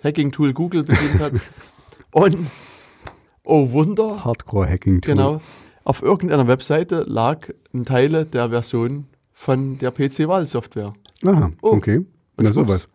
Hacking-Tool 0.04 0.52
Google 0.52 0.84
bedient 0.84 1.20
hat. 1.20 1.32
und 2.12 2.36
oh 3.44 3.70
Wunder, 3.72 4.24
Hardcore-Hacking. 4.24 5.00
Genau. 5.00 5.40
Auf 5.84 6.02
irgendeiner 6.02 6.48
Webseite 6.48 7.04
lag 7.06 7.48
ein 7.74 7.84
Teile 7.84 8.24
der 8.24 8.50
Version 8.50 9.06
von 9.32 9.78
der 9.78 9.90
PC-Wahl-Software. 9.90 10.94
Aha, 11.24 11.50
Oh. 11.62 11.72
okay. 11.76 12.04
Na 12.36 12.48
Und 12.48 12.52
sowas. 12.54 12.88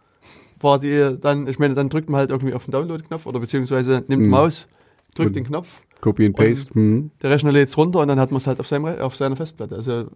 War 0.60 0.78
die 0.80 1.18
dann, 1.20 1.48
ich 1.48 1.58
meine, 1.58 1.74
dann 1.74 1.90
drückt 1.90 2.10
man 2.10 2.20
halt 2.20 2.30
irgendwie 2.32 2.54
auf 2.54 2.66
den 2.66 2.72
Download-Knopf 2.72 3.26
oder 3.26 3.40
beziehungsweise 3.40 4.04
nimmt 4.08 4.24
Mhm. 4.24 4.30
Maus, 4.30 4.68
drückt 5.16 5.30
Und- 5.30 5.36
den 5.36 5.46
Knopf, 5.46 5.82
Copy 6.02 6.26
and 6.26 6.36
Paste. 6.36 6.78
Mhm. 6.78 7.12
der 7.22 7.30
Rechner 7.30 7.52
lädt 7.52 7.70
es 7.70 7.78
runter 7.78 8.00
und 8.00 8.08
dann 8.08 8.20
hat 8.20 8.32
man 8.32 8.38
es 8.38 8.48
halt 8.48 8.60
auf, 8.60 8.68
seinem, 8.68 8.86
auf 9.00 9.16
seiner 9.16 9.36
Festplatte. 9.36 9.76
Also 9.76 10.08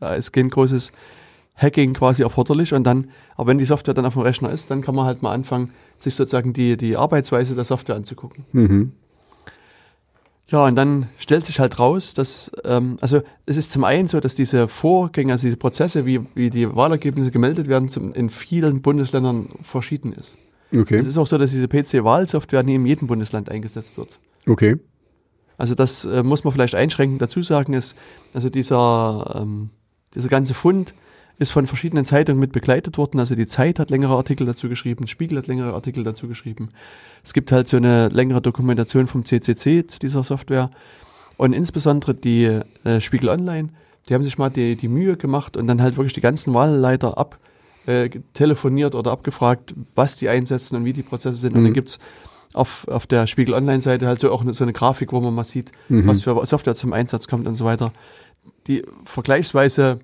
da 0.00 0.14
ist 0.14 0.32
kein 0.32 0.50
großes 0.50 0.92
Hacking 1.54 1.94
quasi 1.94 2.22
erforderlich 2.22 2.74
und 2.74 2.84
dann, 2.84 3.10
aber 3.36 3.48
wenn 3.48 3.58
die 3.58 3.64
Software 3.64 3.94
dann 3.94 4.06
auf 4.06 4.14
dem 4.14 4.22
Rechner 4.22 4.50
ist, 4.50 4.70
dann 4.70 4.82
kann 4.82 4.94
man 4.94 5.06
halt 5.06 5.22
mal 5.22 5.32
anfangen, 5.32 5.70
sich 5.98 6.14
sozusagen 6.14 6.52
die, 6.52 6.76
die 6.76 6.96
Arbeitsweise 6.96 7.54
der 7.54 7.64
Software 7.64 7.96
anzugucken. 7.96 8.44
Mhm. 8.52 8.92
Ja, 10.48 10.66
und 10.66 10.74
dann 10.76 11.08
stellt 11.18 11.46
sich 11.46 11.60
halt 11.60 11.78
raus, 11.78 12.12
dass, 12.12 12.50
ähm, 12.64 12.98
also 13.00 13.22
es 13.46 13.56
ist 13.56 13.70
zum 13.70 13.84
einen 13.84 14.06
so, 14.06 14.20
dass 14.20 14.34
diese 14.34 14.68
Vorgänge, 14.68 15.32
also 15.32 15.46
diese 15.46 15.56
Prozesse, 15.56 16.04
wie, 16.04 16.20
wie 16.34 16.50
die 16.50 16.74
Wahlergebnisse 16.74 17.30
gemeldet 17.30 17.68
werden, 17.68 17.88
zum, 17.88 18.12
in 18.12 18.28
vielen 18.28 18.82
Bundesländern 18.82 19.48
verschieden 19.62 20.12
ist. 20.12 20.36
Okay. 20.76 20.98
Es 20.98 21.06
ist 21.06 21.16
auch 21.16 21.26
so, 21.26 21.38
dass 21.38 21.52
diese 21.52 21.68
PC-Wahlsoftware 21.68 22.62
nie 22.62 22.74
in 22.74 22.84
jedem 22.84 23.08
Bundesland 23.08 23.48
eingesetzt 23.48 23.96
wird. 23.96 24.18
Okay. 24.46 24.76
Also 25.62 25.76
das 25.76 26.04
äh, 26.04 26.24
muss 26.24 26.42
man 26.42 26.52
vielleicht 26.52 26.74
einschränkend 26.74 27.22
dazu 27.22 27.40
sagen, 27.40 27.72
ist, 27.72 27.96
also 28.34 28.50
dieser, 28.50 29.36
ähm, 29.40 29.70
dieser 30.12 30.28
ganze 30.28 30.54
Fund 30.54 30.92
ist 31.38 31.52
von 31.52 31.68
verschiedenen 31.68 32.04
Zeitungen 32.04 32.40
mit 32.40 32.50
begleitet 32.50 32.98
worden. 32.98 33.20
Also 33.20 33.36
die 33.36 33.46
Zeit 33.46 33.78
hat 33.78 33.88
längere 33.88 34.16
Artikel 34.16 34.44
dazu 34.44 34.68
geschrieben, 34.68 35.06
Spiegel 35.06 35.38
hat 35.38 35.46
längere 35.46 35.72
Artikel 35.72 36.02
dazu 36.02 36.26
geschrieben. 36.26 36.70
Es 37.22 37.32
gibt 37.32 37.52
halt 37.52 37.68
so 37.68 37.76
eine 37.76 38.08
längere 38.08 38.42
Dokumentation 38.42 39.06
vom 39.06 39.24
CCC 39.24 39.86
zu 39.86 40.00
dieser 40.00 40.24
Software. 40.24 40.72
Und 41.36 41.52
insbesondere 41.52 42.16
die 42.16 42.58
äh, 42.82 43.00
Spiegel 43.00 43.28
Online, 43.28 43.68
die 44.08 44.14
haben 44.14 44.24
sich 44.24 44.38
mal 44.38 44.50
die, 44.50 44.74
die 44.74 44.88
Mühe 44.88 45.16
gemacht 45.16 45.56
und 45.56 45.68
dann 45.68 45.80
halt 45.80 45.96
wirklich 45.96 46.12
die 46.12 46.20
ganzen 46.20 46.52
Wahlleiter 46.54 47.18
ab 47.18 47.38
äh, 47.86 48.10
telefoniert 48.34 48.96
oder 48.96 49.12
abgefragt, 49.12 49.74
was 49.94 50.16
die 50.16 50.28
einsetzen 50.28 50.74
und 50.74 50.84
wie 50.84 50.92
die 50.92 51.04
Prozesse 51.04 51.38
sind. 51.38 51.54
Und 51.54 51.60
Mhm. 51.60 51.66
dann 51.66 51.74
gibt's 51.74 52.00
auf, 52.54 52.86
auf 52.88 53.06
der 53.06 53.26
Spiegel 53.26 53.54
Online-Seite 53.54 54.06
halt 54.06 54.20
so 54.20 54.30
auch 54.30 54.44
so 54.52 54.64
eine 54.64 54.72
Grafik, 54.72 55.12
wo 55.12 55.20
man 55.20 55.34
mal 55.34 55.44
sieht, 55.44 55.72
Mhm. 55.88 56.06
was 56.06 56.22
für 56.22 56.44
Software 56.46 56.74
zum 56.74 56.92
Einsatz 56.92 57.26
kommt 57.28 57.46
und 57.46 57.54
so 57.54 57.64
weiter. 57.64 57.92
Die 58.66 58.84
vergleichsweise 59.04 60.00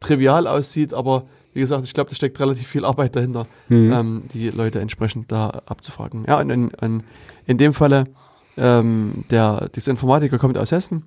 trivial 0.00 0.46
aussieht, 0.46 0.94
aber 0.94 1.24
wie 1.54 1.60
gesagt, 1.60 1.84
ich 1.84 1.92
glaube, 1.92 2.10
da 2.10 2.16
steckt 2.16 2.40
relativ 2.40 2.66
viel 2.66 2.84
Arbeit 2.84 3.14
dahinter, 3.14 3.46
Mhm. 3.68 3.92
ähm, 3.92 4.22
die 4.32 4.50
Leute 4.50 4.80
entsprechend 4.80 5.30
da 5.30 5.62
abzufragen. 5.66 6.24
Ja, 6.26 6.40
und 6.40 6.50
in, 6.50 6.70
in, 6.80 7.02
in 7.46 7.58
dem 7.58 7.74
Falle, 7.74 8.06
ähm, 8.56 9.24
der, 9.30 9.68
dieser 9.74 9.90
Informatiker 9.90 10.38
kommt 10.38 10.56
aus 10.58 10.72
Hessen 10.72 11.04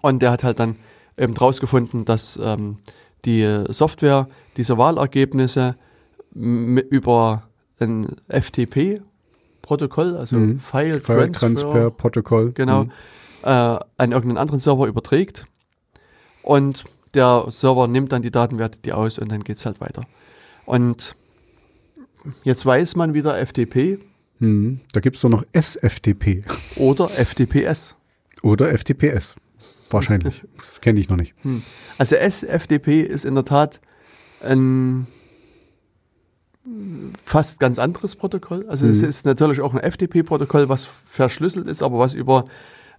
und 0.00 0.20
der 0.20 0.30
hat 0.32 0.42
halt 0.44 0.58
dann 0.58 0.76
eben 1.16 1.36
rausgefunden, 1.36 2.04
dass 2.04 2.38
ähm, 2.42 2.78
die 3.24 3.64
Software 3.70 4.28
diese 4.56 4.76
Wahlergebnisse 4.78 5.76
über 6.34 7.44
ein 7.84 8.16
FTP-Protokoll, 8.28 10.16
also 10.16 10.36
Mhm. 10.36 10.60
File, 10.60 11.00
File 11.00 11.32
Transfer, 11.32 11.90
Protokoll. 11.90 12.52
genau, 12.52 12.84
Mhm. 12.84 12.90
äh, 13.42 13.48
an 13.48 14.12
irgendeinen 14.12 14.38
anderen 14.38 14.60
Server 14.60 14.86
überträgt 14.86 15.46
und 16.42 16.84
der 17.14 17.46
Server 17.50 17.86
nimmt 17.88 18.12
dann 18.12 18.22
die 18.22 18.30
Daten, 18.30 18.58
wertet 18.58 18.84
die 18.84 18.92
aus 18.92 19.18
und 19.18 19.30
dann 19.30 19.44
geht 19.44 19.56
es 19.56 19.66
halt 19.66 19.80
weiter. 19.80 20.02
Und 20.66 21.14
jetzt 22.42 22.64
weiß 22.66 22.96
man 22.96 23.14
wieder 23.14 23.38
FTP 23.38 23.98
Mhm. 24.40 24.80
Da 24.92 24.98
gibt 24.98 25.14
es 25.16 25.22
doch 25.22 25.28
noch 25.28 25.44
SFTP 25.52 26.42
oder 26.76 27.08
FTPS. 27.08 27.94
oder 28.42 28.68
FTPS. 28.76 29.36
Wahrscheinlich. 29.90 30.42
Das 30.58 30.80
kenne 30.80 30.98
ich 30.98 31.08
noch 31.08 31.16
nicht. 31.16 31.34
Hm. 31.42 31.62
Also 31.98 32.16
SFTP 32.16 33.02
ist 33.02 33.24
in 33.24 33.36
der 33.36 33.44
Tat 33.44 33.80
ein 34.42 35.06
fast 37.24 37.60
ganz 37.60 37.78
anderes 37.78 38.16
Protokoll. 38.16 38.66
Also 38.68 38.86
es 38.86 39.02
Mhm. 39.02 39.08
ist 39.08 39.26
natürlich 39.26 39.60
auch 39.60 39.74
ein 39.74 39.80
FTP-Protokoll, 39.80 40.68
was 40.68 40.86
verschlüsselt 41.04 41.68
ist, 41.68 41.82
aber 41.82 41.98
was 41.98 42.14
über 42.14 42.46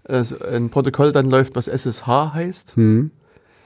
äh, 0.07 0.23
ein 0.53 0.69
Protokoll 0.69 1.11
dann 1.11 1.29
läuft, 1.31 1.55
was 1.55 1.67
SSH 1.67 2.05
heißt. 2.33 2.77
Mhm. 2.77 3.09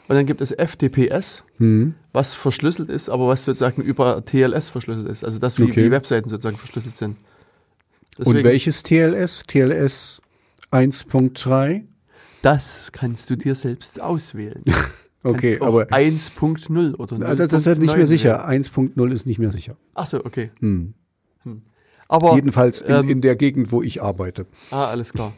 Und 0.08 0.16
dann 0.16 0.26
gibt 0.26 0.40
es 0.42 0.52
FTPS, 0.52 1.44
Mhm. 1.58 1.96
was 2.14 2.34
verschlüsselt 2.34 2.90
ist, 2.90 3.10
aber 3.10 3.28
was 3.28 3.44
sozusagen 3.44 3.82
über 3.82 4.24
TLS 4.24 4.70
verschlüsselt 4.70 5.08
ist. 5.10 5.24
Also 5.26 5.38
das, 5.38 5.60
wie, 5.60 5.64
Okay. 5.66 5.86
wie 5.86 5.92
Webseiten 5.92 6.30
sozusagen 6.30 6.58
verschlüsselt 6.58 6.96
sind. 6.96 7.18
Und 8.18 8.26
Deswegen- 8.28 8.44
welches 8.46 8.84
TLS? 8.84 9.44
TLS 9.48 10.22
1.3? 10.72 11.84
Das 12.42 12.92
kannst 12.94 13.30
du 13.30 13.36
dir 13.36 13.54
selbst 13.56 14.00
auswählen. 14.02 14.64
Okay, 15.24 15.60
aber 15.60 15.88
1.0 15.88 16.96
oder 16.96 17.30
Ah, 17.30 17.36
das 17.36 17.52
ist 17.54 17.68
halt 17.68 17.80
nicht 17.80 17.92
0.9 17.92 17.98
mehr 17.98 18.08
sicher. 18.08 18.46
wählen. 18.48 18.64
1.0 18.64 19.12
ist 19.12 19.26
nicht 19.26 19.40
mehr 19.40 19.52
sicher. 19.52 19.76
Ach 19.94 20.06
so, 20.06 20.24
okay. 20.24 20.52
Hm. 20.60 20.94
Aber 22.08 22.34
Jedenfalls 22.36 22.82
in, 22.82 22.96
ähm, 22.96 23.10
in 23.10 23.22
der 23.22 23.36
Gegend, 23.36 23.72
wo 23.72 23.84
ich 23.84 24.02
arbeite. 24.02 24.48
Ah, 24.72 24.86
alles 24.86 25.14
klar. 25.14 25.32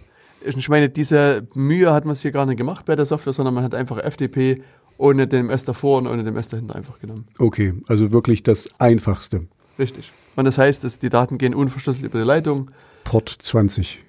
Ich 0.43 0.69
meine, 0.69 0.89
diese 0.89 1.45
Mühe 1.53 1.91
hat 1.93 2.05
man 2.05 2.15
sich 2.15 2.21
hier 2.21 2.31
gar 2.31 2.45
nicht 2.45 2.57
gemacht 2.57 2.85
bei 2.85 2.95
der 2.95 3.05
Software, 3.05 3.33
sondern 3.33 3.53
man 3.53 3.63
hat 3.63 3.75
einfach 3.75 3.97
FTP 3.99 4.61
ohne 4.97 5.27
dem 5.27 5.49
S 5.49 5.65
davor 5.65 5.97
und 5.97 6.07
ohne 6.07 6.23
dem 6.23 6.37
S 6.37 6.47
dahinter 6.47 6.75
einfach 6.75 6.99
genommen. 6.99 7.27
Okay, 7.39 7.73
also 7.87 8.11
wirklich 8.11 8.41
das 8.43 8.69
Einfachste. 8.79 9.47
Richtig. 9.77 10.11
Und 10.35 10.45
das 10.45 10.57
heißt, 10.57 10.83
dass 10.83 10.97
die 10.99 11.09
Daten 11.09 11.37
gehen 11.37 11.53
unverschlüsselt 11.53 12.05
über 12.05 12.19
die 12.19 12.25
Leitung. 12.25 12.71
Port 13.03 13.29
20. 13.29 13.99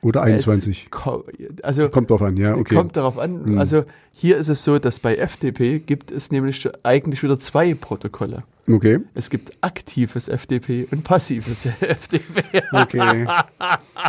Oder 0.00 0.22
21. 0.22 0.84
Es 0.84 0.90
ko- 0.90 1.24
also 1.62 1.88
Kommt 1.88 2.10
drauf 2.10 2.22
an, 2.22 2.36
ja, 2.36 2.54
okay. 2.54 2.74
kommt 2.76 2.96
darauf 2.96 3.18
an. 3.18 3.42
Mhm. 3.52 3.58
Also 3.58 3.84
hier 4.12 4.36
ist 4.36 4.48
es 4.48 4.62
so, 4.62 4.78
dass 4.78 5.00
bei 5.00 5.16
FTP 5.16 5.80
gibt 5.84 6.10
es 6.12 6.30
nämlich 6.30 6.68
eigentlich 6.84 7.22
wieder 7.22 7.38
zwei 7.40 7.74
Protokolle. 7.74 8.44
Okay, 8.70 9.00
Es 9.14 9.28
gibt 9.30 9.52
aktives 9.62 10.28
FTP 10.28 10.86
und 10.92 11.02
passives 11.02 11.64
FTP. 11.80 12.62
okay. 12.72 13.26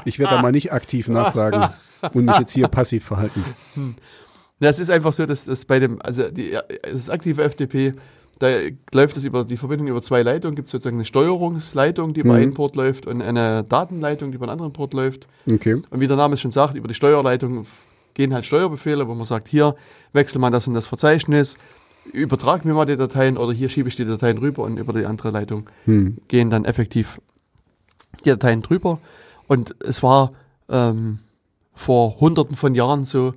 Ich 0.06 0.20
werde 0.20 0.36
da 0.36 0.42
mal 0.42 0.52
nicht 0.52 0.74
aktiv 0.74 1.08
nachfragen 1.08 1.66
und 2.14 2.26
mich 2.26 2.38
jetzt 2.38 2.52
hier 2.52 2.68
passiv 2.68 3.06
verhalten. 3.06 3.44
Ja, 4.60 4.70
es 4.70 4.80
ist 4.80 4.90
einfach 4.92 5.14
so, 5.14 5.26
dass 5.26 5.46
das 5.46 5.64
bei 5.66 5.80
dem, 5.80 6.02
also 6.02 6.30
die, 6.30 6.58
das 6.92 7.10
aktive 7.10 7.50
FTP, 7.50 7.94
da 8.40 8.48
läuft 8.94 9.18
es 9.18 9.24
über 9.26 9.44
die 9.44 9.58
Verbindung 9.58 9.88
über 9.88 10.02
zwei 10.02 10.24
Leitungen, 10.24 10.56
gibt 10.56 10.68
es 10.68 10.72
sozusagen 10.72 10.98
eine 10.98 11.06
Steuerungsleitung, 11.06 12.14
die 12.14 12.22
über 12.22 12.34
Mhm. 12.34 12.42
einen 12.42 12.54
Port 12.54 12.76
läuft 12.76 13.06
und 13.06 13.22
eine 13.22 13.64
Datenleitung, 13.64 14.32
die 14.32 14.36
über 14.36 14.46
einen 14.46 14.54
anderen 14.54 14.74
Port 14.74 14.94
läuft. 14.94 15.28
Okay. 15.52 15.76
Und 15.90 16.00
wie 16.00 16.08
der 16.08 16.18
Name 16.18 16.36
es 16.36 16.42
schon 16.42 16.52
sagt, 16.52 16.76
über 16.76 16.88
die 16.88 16.94
Steuerleitung 16.94 17.66
gehen 18.14 18.34
halt 18.34 18.46
Steuerbefehle, 18.46 19.08
wo 19.08 19.14
man 19.14 19.26
sagt, 19.26 19.48
hier 19.48 19.76
wechsel 20.14 20.40
mal 20.40 20.50
das 20.52 20.68
in 20.68 20.74
das 20.74 20.88
Verzeichnis, 20.88 21.58
übertrag 22.14 22.66
mir 22.66 22.74
mal 22.74 22.86
die 22.86 22.98
Dateien 22.98 23.38
oder 23.38 23.52
hier 23.54 23.70
schiebe 23.70 23.90
ich 23.90 23.96
die 23.96 24.06
Dateien 24.06 24.38
rüber 24.38 24.64
und 24.64 24.78
über 24.78 24.94
die 24.94 25.06
andere 25.06 25.32
Leitung 25.32 25.70
Hm. 25.86 26.18
gehen 26.28 26.50
dann 26.50 26.66
effektiv 26.66 27.20
die 28.26 28.30
Dateien 28.30 28.62
drüber. 28.62 29.00
Und 29.48 29.76
es 29.80 30.02
war 30.02 30.32
ähm, 30.70 31.20
vor 31.74 32.20
hunderten 32.20 32.56
von 32.56 32.74
Jahren 32.76 33.06
so, 33.06 33.34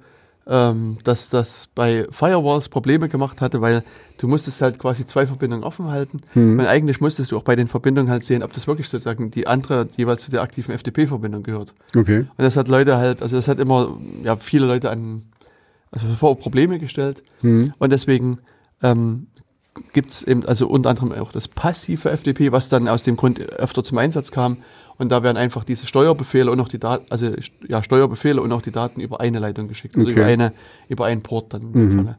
ähm, 0.47 0.98
dass 1.05 1.28
das 1.28 1.69
bei 1.74 2.06
Firewalls 2.10 2.69
Probleme 2.69 3.09
gemacht 3.09 3.40
hatte, 3.40 3.60
weil 3.60 3.82
du 4.19 4.28
musstest 4.28 4.60
halt 4.60 4.78
quasi 4.78 5.05
zwei 5.05 5.27
Verbindungen 5.27 5.64
offen 5.64 5.89
halten. 5.89 6.20
Hm. 6.32 6.59
Und 6.59 6.66
eigentlich 6.66 7.01
musstest 7.01 7.31
du 7.31 7.36
auch 7.36 7.44
bei 7.44 7.56
den 7.56 7.69
Verbindungen 7.69 8.10
halt 8.10 8.24
sehen, 8.24 8.43
ob 8.43 8.52
das 8.52 8.66
wirklich 8.66 8.89
sozusagen 8.89 9.31
die 9.31 9.47
andere 9.47 9.89
jeweils 9.97 10.23
zu 10.23 10.31
der 10.31 10.43
aktiven 10.43 10.77
FTP-Verbindung 10.77 11.43
gehört. 11.43 11.74
Okay. 11.97 12.20
Und 12.20 12.39
das 12.39 12.56
hat 12.56 12.69
Leute 12.69 12.97
halt, 12.97 13.23
also 13.23 13.36
das 13.36 13.48
hat 13.48 13.60
immer 13.60 13.98
ja, 14.23 14.36
viele 14.36 14.66
Leute 14.66 14.90
an 14.90 15.23
also 15.93 16.06
vor 16.19 16.39
Probleme 16.39 16.78
gestellt. 16.78 17.23
Hm. 17.43 17.74
Und 17.78 17.90
deswegen 17.90 18.39
ähm, 18.82 19.27
gibt 19.93 20.10
es 20.10 20.23
eben, 20.23 20.44
also 20.44 20.66
unter 20.66 20.90
anderem 20.90 21.12
auch 21.12 21.32
das 21.32 21.48
passive 21.48 22.10
FTP, 22.10 22.51
was 22.51 22.69
dann 22.69 22.89
aus 22.89 23.05
dem 23.05 23.16
Grund 23.16 23.40
öfter 23.40 23.85
zum 23.85 23.98
Einsatz 23.98 24.31
kam. 24.31 24.59
Und 24.98 25.09
da 25.10 25.23
werden 25.23 25.36
einfach 25.36 25.64
diese 25.64 25.86
Steuerbefehle 25.86 26.51
und 26.51 26.60
auch 26.60 26.69
die 26.69 26.78
Daten, 26.78 27.06
also 27.10 27.31
ja, 27.66 27.82
Steuerbefehle 27.82 28.40
und 28.40 28.52
auch 28.52 28.62
die 28.62 28.70
Daten 28.73 29.01
über 29.01 29.20
eine 29.20 29.39
Leitung 29.39 29.69
geschickt, 29.69 29.97
also 29.97 30.09
Okay. 30.09 30.19
über 30.20 30.27
eine, 30.27 30.52
über 30.89 31.06
einen 31.06 31.23
Port 31.23 31.52
dann 31.55 31.62
in 31.62 31.73
dem 31.73 31.89
Mhm. 31.89 31.97
Falle. 31.97 32.19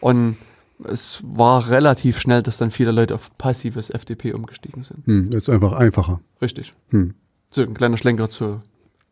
Und 0.00 0.36
es 0.84 1.20
war 1.22 1.68
relativ 1.70 2.18
schnell, 2.20 2.42
dass 2.42 2.58
dann 2.58 2.70
viele 2.70 2.90
Leute 2.92 3.14
auf 3.14 3.36
passives 3.38 3.90
FTP 3.90 4.34
umgestiegen 4.34 4.82
sind. 4.82 5.06
Hm. 5.06 5.30
Das 5.30 5.44
ist 5.44 5.48
einfach 5.48 5.72
einfacher. 5.72 6.20
Richtig. 6.40 6.74
Hm. 6.90 7.14
So 7.50 7.62
ein 7.62 7.74
kleiner 7.74 7.96
Schlenker 7.96 8.28
zu. 8.30 8.60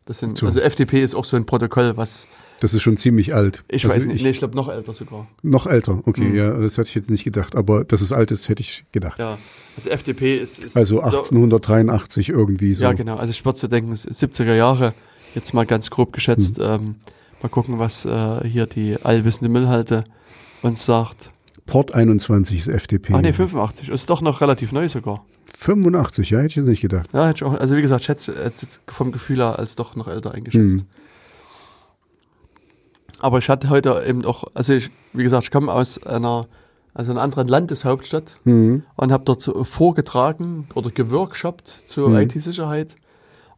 Das 0.05 0.19
sind, 0.19 0.37
Zu- 0.37 0.45
also 0.47 0.59
FTP 0.59 1.01
ist 1.03 1.15
auch 1.15 1.25
so 1.25 1.37
ein 1.37 1.45
Protokoll, 1.45 1.95
was 1.95 2.27
Das 2.61 2.75
ist 2.75 2.83
schon 2.83 2.95
ziemlich 2.95 3.33
alt. 3.33 3.63
ich 3.69 3.83
Also 3.85 3.95
weiß 3.95 4.05
nicht, 4.05 4.17
Ich, 4.17 4.23
nee, 4.23 4.29
ich 4.29 4.37
glaube 4.37 4.55
noch 4.55 4.69
älter 4.69 4.93
sogar. 4.93 5.27
Noch 5.41 5.65
älter, 5.65 6.03
okay, 6.05 6.29
Hm. 6.29 6.35
ja, 6.35 6.53
das 6.53 6.77
hatte 6.77 6.89
ich 6.89 6.95
jetzt 6.95 7.09
nicht 7.09 7.23
gedacht, 7.23 7.55
aber 7.55 7.83
dass 7.83 8.01
es 8.01 8.11
alt 8.11 8.29
ist, 8.29 8.49
hätte 8.49 8.61
ich 8.61 8.85
gedacht. 8.91 9.17
Ja, 9.17 9.39
also 9.75 9.89
FTP 9.89 10.37
ist, 10.37 10.59
ist 10.59 10.77
Also 10.77 11.01
1883 11.01 12.29
irgendwie 12.29 12.75
so. 12.75 12.83
Ja, 12.83 12.93
genau. 12.93 13.15
Also 13.15 13.31
ich 13.31 13.43
würde 13.43 13.57
so 13.57 13.67
denken, 13.67 13.91
es 13.91 14.05
ist 14.05 14.23
70er 14.23 14.53
Jahre, 14.53 14.93
jetzt 15.33 15.55
mal 15.55 15.65
ganz 15.65 15.89
grob 15.89 16.13
geschätzt. 16.13 16.59
Hm. 16.59 16.65
Ähm, 16.65 16.95
mal 17.41 17.49
gucken, 17.49 17.79
was 17.79 18.05
äh, 18.05 18.47
hier 18.47 18.67
die 18.67 18.95
allwissende 19.01 19.49
Müllhalde 19.49 20.03
uns 20.61 20.85
sagt. 20.85 21.31
Port 21.65 21.95
21 21.95 22.59
ist 22.67 22.69
FTP. 22.81 23.13
Ah, 23.13 23.21
nee, 23.23 23.33
85. 23.33 23.89
Ist 23.89 24.07
doch 24.09 24.21
noch 24.21 24.39
relativ 24.39 24.71
neu 24.71 24.87
sogar. 24.87 25.25
85, 25.57 26.29
ja, 26.29 26.37
hätte 26.39 26.47
ich 26.49 26.55
jetzt 26.57 26.67
nicht 26.67 26.81
gedacht. 26.81 27.09
Ja, 27.11 27.25
hätte 27.27 27.37
ich 27.37 27.43
auch, 27.43 27.59
also 27.59 27.75
wie 27.75 27.81
gesagt, 27.81 28.01
ich 28.01 28.05
schätze 28.05 28.33
es 28.33 28.61
jetzt 28.61 28.81
vom 28.87 29.11
Gefühl 29.11 29.37
her 29.37 29.57
als 29.57 29.75
doch 29.75 29.95
noch 29.95 30.07
älter 30.07 30.33
eingeschätzt. 30.35 30.79
Hm. 30.79 30.85
Aber 33.21 33.37
ich 33.37 33.49
hatte 33.49 33.69
heute 33.69 34.03
eben 34.05 34.25
auch, 34.25 34.45
also 34.55 34.73
ich, 34.73 34.89
wie 35.13 35.23
gesagt, 35.23 35.43
ich 35.45 35.51
komme 35.51 35.71
aus 35.71 36.03
einer, 36.03 36.47
also 36.93 37.11
einer 37.11 37.21
anderen 37.21 37.47
Landeshauptstadt 37.47 38.39
Hm. 38.43 38.83
und 38.95 39.11
habe 39.11 39.23
dort 39.25 39.43
vorgetragen 39.67 40.67
oder 40.73 40.89
geworkshoppt 40.89 41.81
zur 41.85 42.09
Mhm. 42.09 42.15
IT-Sicherheit. 42.17 42.95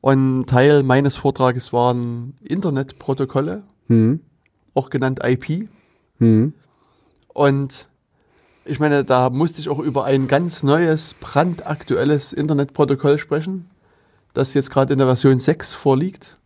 Und 0.01 0.47
Teil 0.47 0.83
meines 0.83 1.15
Vortrages 1.15 1.71
waren 1.71 2.35
Internetprotokolle, 2.43 3.63
Hm. 3.87 4.19
auch 4.73 4.89
genannt 4.89 5.21
IP. 5.23 5.69
Hm. 6.19 6.53
Und 7.29 7.87
ich 8.65 8.79
meine, 8.81 9.05
da 9.05 9.29
musste 9.29 9.61
ich 9.61 9.69
auch 9.69 9.79
über 9.79 10.03
ein 10.03 10.27
ganz 10.27 10.61
neues, 10.61 11.13
brandaktuelles 11.15 12.33
Internetprotokoll 12.33 13.17
sprechen, 13.17 13.69
das 14.33 14.53
jetzt 14.53 14.71
gerade 14.71 14.91
in 14.91 14.99
der 14.99 15.07
Version 15.07 15.39
6 15.39 15.73
vorliegt, 15.73 16.37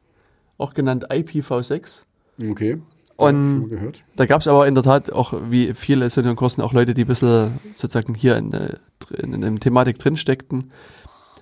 auch 0.60 0.76
genannt 0.76 1.10
IPv6. 1.11 2.03
Okay. 2.52 2.80
Und-. 3.18 4.03
Da 4.15 4.26
gab 4.26 4.41
es 4.41 4.48
aber 4.48 4.68
in 4.68 4.76
der 4.76 4.84
Tat 4.84 5.11
auch, 5.11 5.34
wie 5.49 5.73
viele 5.73 6.06
in 6.06 6.23
den 6.23 6.35
Kursen, 6.35 6.61
auch 6.61 6.72
Leute, 6.73 6.94
die 6.94 7.03
ein 7.03 7.07
bisschen 7.07 7.60
sozusagen 7.73 8.14
hier 8.14 8.38
in, 8.38 8.52
der- 8.52 8.80
in, 9.22 9.34
in 9.34 9.41
der 9.41 9.56
Thematik 9.60 9.99
drin 9.99 10.18
steckten. 10.18 10.72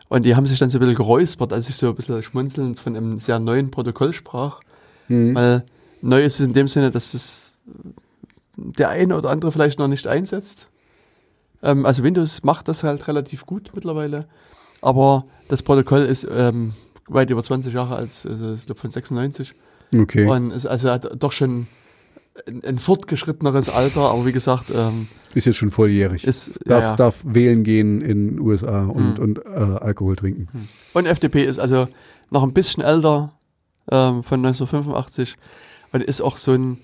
Und 0.08 0.26
die 0.26 0.36
haben 0.36 0.46
sich 0.48 0.60
dann 0.60 0.70
so 0.70 0.78
ein 0.78 0.82
bisschen 0.82 0.96
geräuspert, 0.96 1.52
als 1.52 1.68
ich 1.70 1.76
so 1.76 1.88
ein 1.90 1.96
bisschen 1.96 2.22
schmunzelnd 2.24 2.80
von 2.80 2.96
einem 2.96 3.20
sehr 3.20 3.40
neuen 3.40 3.72
Protokoll 3.72 4.14
sprach. 4.14 4.62
Hm. 5.08 5.36
Weil 5.36 5.66
neu 6.02 6.24
ist 6.24 6.40
es 6.40 6.48
in 6.48 6.54
dem 6.54 6.68
Sinne, 6.68 6.92
dass 6.92 7.14
es 7.14 7.54
der 8.56 8.90
eine 8.90 9.18
oder 9.18 9.30
andere 9.30 9.52
vielleicht 9.52 9.80
noch 9.80 9.88
nicht 9.88 10.08
einsetzt. 10.08 10.68
Ähm, 11.64 11.86
also 11.86 12.04
Windows 12.04 12.44
macht 12.44 12.68
das 12.68 12.84
halt 12.84 13.08
relativ 13.08 13.46
gut 13.46 13.72
mittlerweile. 13.74 14.28
Aber 14.82 15.26
das 15.48 15.64
Protokoll 15.64 16.02
ist 16.02 16.26
ähm, 16.30 16.74
weit 17.08 17.30
über 17.30 17.44
20 17.44 17.74
Jahre 17.74 17.96
alt, 17.96 18.12
also 18.26 18.54
ich 18.54 18.66
glaube 18.66 18.80
von 18.80 18.92
96. 18.92 19.54
Okay. 20.02 20.28
Und 20.28 20.52
ist 20.52 20.66
also 20.66 20.90
hat 20.92 21.10
doch 21.22 21.32
schon 21.32 21.68
ein, 22.48 22.64
ein 22.66 22.80
fortgeschritteneres 22.80 23.70
Alter, 23.70 24.02
aber 24.12 24.26
wie 24.26 24.32
gesagt, 24.32 24.66
ähm, 24.76 25.08
ist 25.34 25.46
jetzt 25.46 25.58
schon 25.58 25.72
volljährig. 25.72 26.26
ist 26.26 26.52
darf, 26.66 26.84
ja, 26.84 26.90
ja. 26.92 26.96
darf 26.96 27.16
wählen 27.26 27.64
gehen 27.64 28.02
in 28.02 28.40
USA 28.40 28.86
und, 28.86 29.18
Hm. 29.18 29.24
und 29.24 29.46
äh, 29.46 29.50
Alkohol 29.50 30.16
trinken. 30.16 30.48
Und 30.94 31.06
FDP 31.06 31.44
ist 31.46 31.60
also 31.60 31.88
noch 32.32 32.44
ein 32.44 32.54
bisschen 32.54 32.84
älter, 32.84 33.34
ähm, 33.92 34.24
von 34.24 34.40
1985 34.46 35.36
und 35.92 36.04
ist 36.04 36.22
auch 36.22 36.38
so 36.38 36.54
ein 36.54 36.78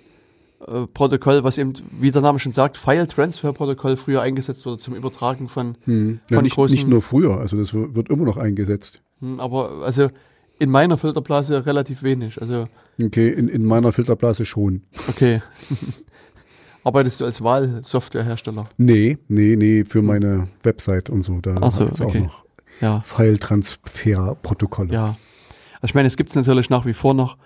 äh, 0.68 0.86
Protokoll, 0.94 1.44
was 1.44 1.58
eben, 1.58 1.74
wie 2.00 2.12
der 2.12 2.22
Name 2.22 2.38
schon 2.40 2.52
sagt, 2.52 2.78
File 2.78 3.08
Transfer 3.08 3.52
Protokoll 3.52 3.98
früher 3.98 4.22
eingesetzt 4.22 4.66
wurde 4.66 4.78
zum 4.82 4.94
Übertragen 4.96 5.48
von, 5.50 5.76
Hm. 5.86 6.20
Ja, 6.30 6.36
Von 6.38 6.44
nicht, 6.44 6.56
großen- 6.56 6.72
nicht 6.72 6.88
nur 6.88 7.02
früher, 7.02 7.40
also 7.40 7.58
das 7.58 7.74
wird 7.74 8.10
immer 8.10 8.26
noch 8.26 8.38
eingesetzt. 8.38 9.02
hm, 9.22 9.40
aber 9.40 9.82
also 9.84 10.10
in 10.60 10.70
meiner 10.70 10.98
Filterblase 11.00 11.66
relativ 11.66 12.04
wenig. 12.04 12.40
Also 12.40 12.68
Okay, 13.02 13.30
in, 13.30 13.48
in 13.48 13.66
meiner 13.66 13.92
Filterblase 13.92 14.46
schon. 14.46 14.82
okay. 15.08 15.42
Arbeitest 16.84 17.22
du 17.22 17.26
als 17.26 17.44
Wahlsoftwarehersteller? 17.44 18.64
Nee, 18.78 19.20
nee, 19.28 19.56
nee, 19.56 19.84
für 19.86 20.02
meine 20.02 20.48
Website 20.64 21.12
und 21.12 21.22
so. 21.22 21.40
Da 21.40 21.56
Ach 21.62 21.72
so, 21.72 21.86
gibt's 21.86 22.02
auch 22.02 22.08
okay. 22.08 22.22
noch 22.22 22.44
Ja. 22.80 23.02
File-Transfer-Protokolle. 23.02 24.92
Ja. 24.94 25.06
Also 25.76 25.86
ich 25.86 25.96
meine, 25.96 26.08
es 26.08 26.18
gibt 26.18 26.30
es 26.32 26.36
natürlich 26.36 26.70
nach 26.70 26.86
wie 26.86 26.94
vor 26.94 27.14
noch. 27.14 27.38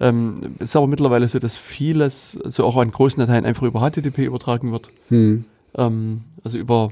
Ähm, 0.00 0.56
es 0.58 0.70
ist 0.70 0.76
aber 0.76 0.86
mittlerweile 0.86 1.28
so, 1.28 1.38
dass 1.38 1.56
vieles, 1.56 2.38
so 2.44 2.64
auch 2.64 2.76
an 2.76 2.90
großen 2.90 3.18
Dateien, 3.20 3.44
einfach 3.44 3.62
über 3.64 3.80
HTTP 3.80 4.18
übertragen 4.26 4.72
wird. 4.72 4.88
Hm. 5.08 5.44
Ähm, 5.76 6.22
also 6.42 6.58
über 6.58 6.90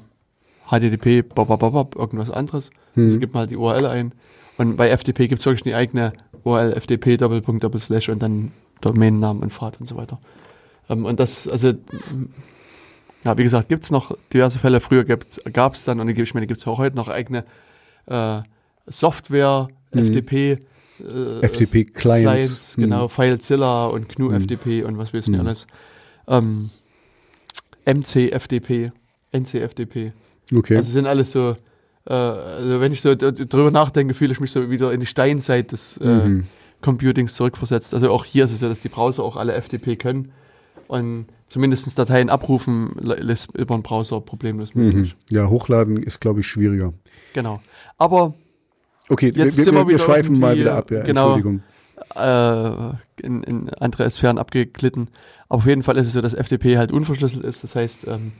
HTTP, 0.68 1.22
babababab, 1.22 1.97
irgendwas 1.97 2.30
anderes. 2.30 2.70
Also 2.97 3.10
Hm. 3.12 3.20
gibt 3.20 3.32
man 3.34 3.40
halt 3.43 3.51
die 3.51 3.56
URL 3.56 3.86
ein. 3.86 4.12
Und 4.59 4.76
bei 4.76 4.89
FTP 4.97 5.28
gibt 5.28 5.40
es 5.40 5.47
wirklich 5.47 5.66
eine 5.66 5.76
eigene 5.76 6.12
URL, 6.44 6.73
FTP, 6.81 7.16
Doppelpunkt, 7.19 7.62
Doppelslash 7.64 8.09
und 8.09 8.23
dann 8.23 8.52
Domainnamen 8.81 9.43
und 9.43 9.52
Pfad 9.52 9.81
und 9.81 9.89
so 9.89 9.97
weiter. 9.97 10.19
Ähm, 10.89 11.05
und 11.05 11.20
das, 11.20 11.47
also, 11.48 11.73
ja, 13.24 13.39
wie 13.39 13.44
gesagt, 13.44 13.69
gibt 13.69 13.85
es 13.85 13.90
noch 13.90 14.16
diverse 14.32 14.59
Fälle. 14.59 14.81
Früher 14.81 15.05
gab 15.05 15.74
es 15.74 15.85
dann, 15.85 16.01
und 16.01 16.09
ich 16.09 16.35
meine, 16.35 16.47
gibt 16.47 16.60
es 16.60 16.66
auch 16.66 16.78
heute 16.78 16.97
noch 16.97 17.09
eigene 17.09 17.44
äh, 18.06 18.40
Software, 18.89 19.69
Mhm. 19.94 20.06
FTP, 20.06 20.32
äh, 20.32 20.59
FTP-Clients. 21.47 21.93
Clients, 21.94 22.74
genau, 22.77 23.09
FileZilla 23.09 23.86
und 23.86 24.09
GNU 24.09 24.32
Hm. 24.32 24.40
FTP 24.40 24.85
und 24.85 24.97
was 24.98 25.12
weiß 25.12 25.24
ich 25.24 25.28
nicht 25.28 25.39
Hm. 25.40 25.47
alles. 25.47 25.66
Ähm, 26.27 26.70
MC-FDP, 27.85 28.93
NC-FDP. 29.32 30.12
Okay. 30.55 30.77
Also 30.77 30.93
sind 30.93 31.06
alles 31.06 31.32
so, 31.32 31.56
also 32.11 32.81
wenn 32.81 32.93
ich 32.93 33.01
so 33.01 33.15
d- 33.15 33.33
d- 33.33 33.47
drüber 33.47 33.70
nachdenke, 33.70 34.15
fühle 34.15 34.33
ich 34.33 34.41
mich 34.41 34.51
so 34.53 34.70
wieder 34.70 34.93
in 34.93 35.01
die 35.01 35.07
Steinzeit 35.07 35.73
des 35.73 35.97
äh, 35.99 36.07
mhm. 36.07 36.45
Computings 36.81 37.35
zurückversetzt. 37.35 37.95
Also 37.95 38.11
auch 38.11 38.24
hier 38.24 38.45
ist 38.45 38.53
es 38.53 38.61
so, 38.61 38.69
dass 38.69 38.81
die 38.81 38.89
Browser 38.89 39.23
auch 39.23 39.37
alle 39.37 39.53
FTP 39.61 39.97
können 39.99 40.33
und 40.89 41.27
zumindest 41.49 41.97
Dateien 41.99 42.29
abrufen 42.31 42.91
lässt 43.01 43.55
über 43.57 43.77
den 43.77 43.83
Browser 43.83 44.20
problemlos 44.20 44.74
Mhm. 44.74 44.83
möglich. 44.85 45.16
Ja, 45.31 45.49
hochladen 45.49 45.97
ist, 46.03 46.20
glaube 46.20 46.41
ich, 46.41 46.47
schwieriger. 46.47 46.93
Genau. 47.35 47.61
Aber 47.99 48.35
Okay, 49.09 49.31
Jetzt 49.35 49.59
wir, 49.59 49.73
wir, 49.73 49.89
wir 49.89 49.99
schweifen 49.99 50.39
mal 50.39 50.57
wieder 50.57 50.74
ab. 50.77 50.91
Ja, 50.91 51.03
genau. 51.03 51.35
Entschuldigung. 51.35 51.62
äh, 52.16 53.27
in, 53.27 53.43
in 53.43 53.70
andere 53.74 54.11
Sphären 54.11 54.39
abgeglitten. 54.39 55.09
Aber 55.49 55.59
auf 55.59 55.66
jeden 55.66 55.83
Fall 55.83 55.97
ist 55.99 56.07
es 56.07 56.12
so, 56.15 56.20
dass 56.20 56.35
FTP 56.35 56.79
halt 56.79 56.93
unverschlüsselt 56.93 57.45
ist. 57.45 57.62
Das 57.62 57.74
heißt, 57.74 58.07
ähm, 58.07 58.33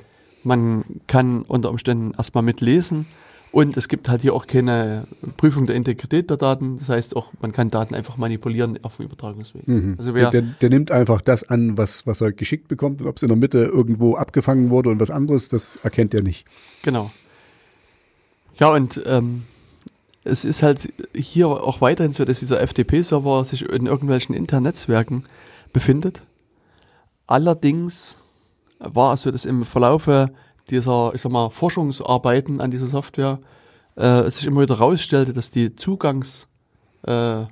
man 0.45 0.85
kann 1.09 1.43
unter 1.43 1.69
Umständen 1.71 2.13
erstmal 2.17 2.43
mitlesen 2.43 3.07
Und 3.53 3.77
es 3.77 3.89
gibt 3.89 4.09
halt 4.09 4.23
hier 4.23 4.33
auch 4.33 4.47
keine 4.47 5.07
Prüfung 5.37 5.67
der 5.67 5.77
Integrität 5.77 6.31
der 6.31 6.39
Daten. 6.39 6.79
Das 6.79 6.89
heißt 6.89 7.15
auch, 7.15 7.31
man 7.43 7.53
kann 7.53 7.71
Daten 7.71 7.95
einfach 7.95 8.17
manipulieren 8.17 8.79
auf 8.83 8.97
dem 8.97 9.05
Übertragungsweg. 9.05 9.69
Mhm. 9.69 9.97
Also 9.99 10.15
wer, 10.15 10.31
der, 10.31 10.41
der, 10.41 10.51
der 10.63 10.71
nimmt 10.71 10.91
einfach 10.91 11.21
das 11.21 11.45
an, 11.45 11.77
was, 11.77 12.07
was 12.07 12.23
er 12.23 12.33
geschickt 12.33 12.67
bekommt 12.69 13.03
und 13.03 13.09
ob 13.09 13.19
es 13.19 13.23
in 13.23 13.29
der 13.29 13.37
Mitte 13.37 13.59
irgendwo 13.59 14.15
abgefangen 14.15 14.71
wurde 14.71 14.89
und 14.89 15.01
was 15.01 15.11
anderes, 15.11 15.51
das 15.51 15.77
erkennt 15.77 16.15
er 16.15 16.23
nicht. 16.23 16.47
Genau. 16.83 17.11
Ja, 18.59 18.73
und 18.73 19.03
ähm, 19.05 19.43
es 20.25 20.47
ist 20.47 20.63
halt 20.63 20.93
hier 21.15 21.49
auch 21.49 21.83
weiterhin 21.83 22.15
so, 22.15 22.25
dass 22.25 22.41
dieser 22.41 22.67
FTP-Server 22.67 23.45
sich 23.45 23.69
in 23.69 23.85
irgendwelchen 23.85 24.35
Internetnetzwerken 24.35 25.25
befindet. 25.75 26.23
Allerdings 27.27 28.23
war 28.79 29.13
es 29.13 29.23
so, 29.23 29.31
dass 29.31 29.45
im 29.45 29.65
Verlaufe 29.65 30.31
dieser, 30.71 31.13
ich 31.15 31.23
sag 31.23 31.33
mal, 31.33 31.51
Forschungsarbeiten 31.51 32.61
an 32.61 32.71
dieser 32.71 32.89
Software 32.89 33.41
äh, 33.97 34.21
es 34.23 34.37
sich 34.37 34.47
immer 34.47 34.63
wieder 34.63 34.79
herausstellte, 34.79 35.33
dass 35.33 35.51
die 35.51 35.75
Zugangs 35.75 36.49
äh, 37.03 37.45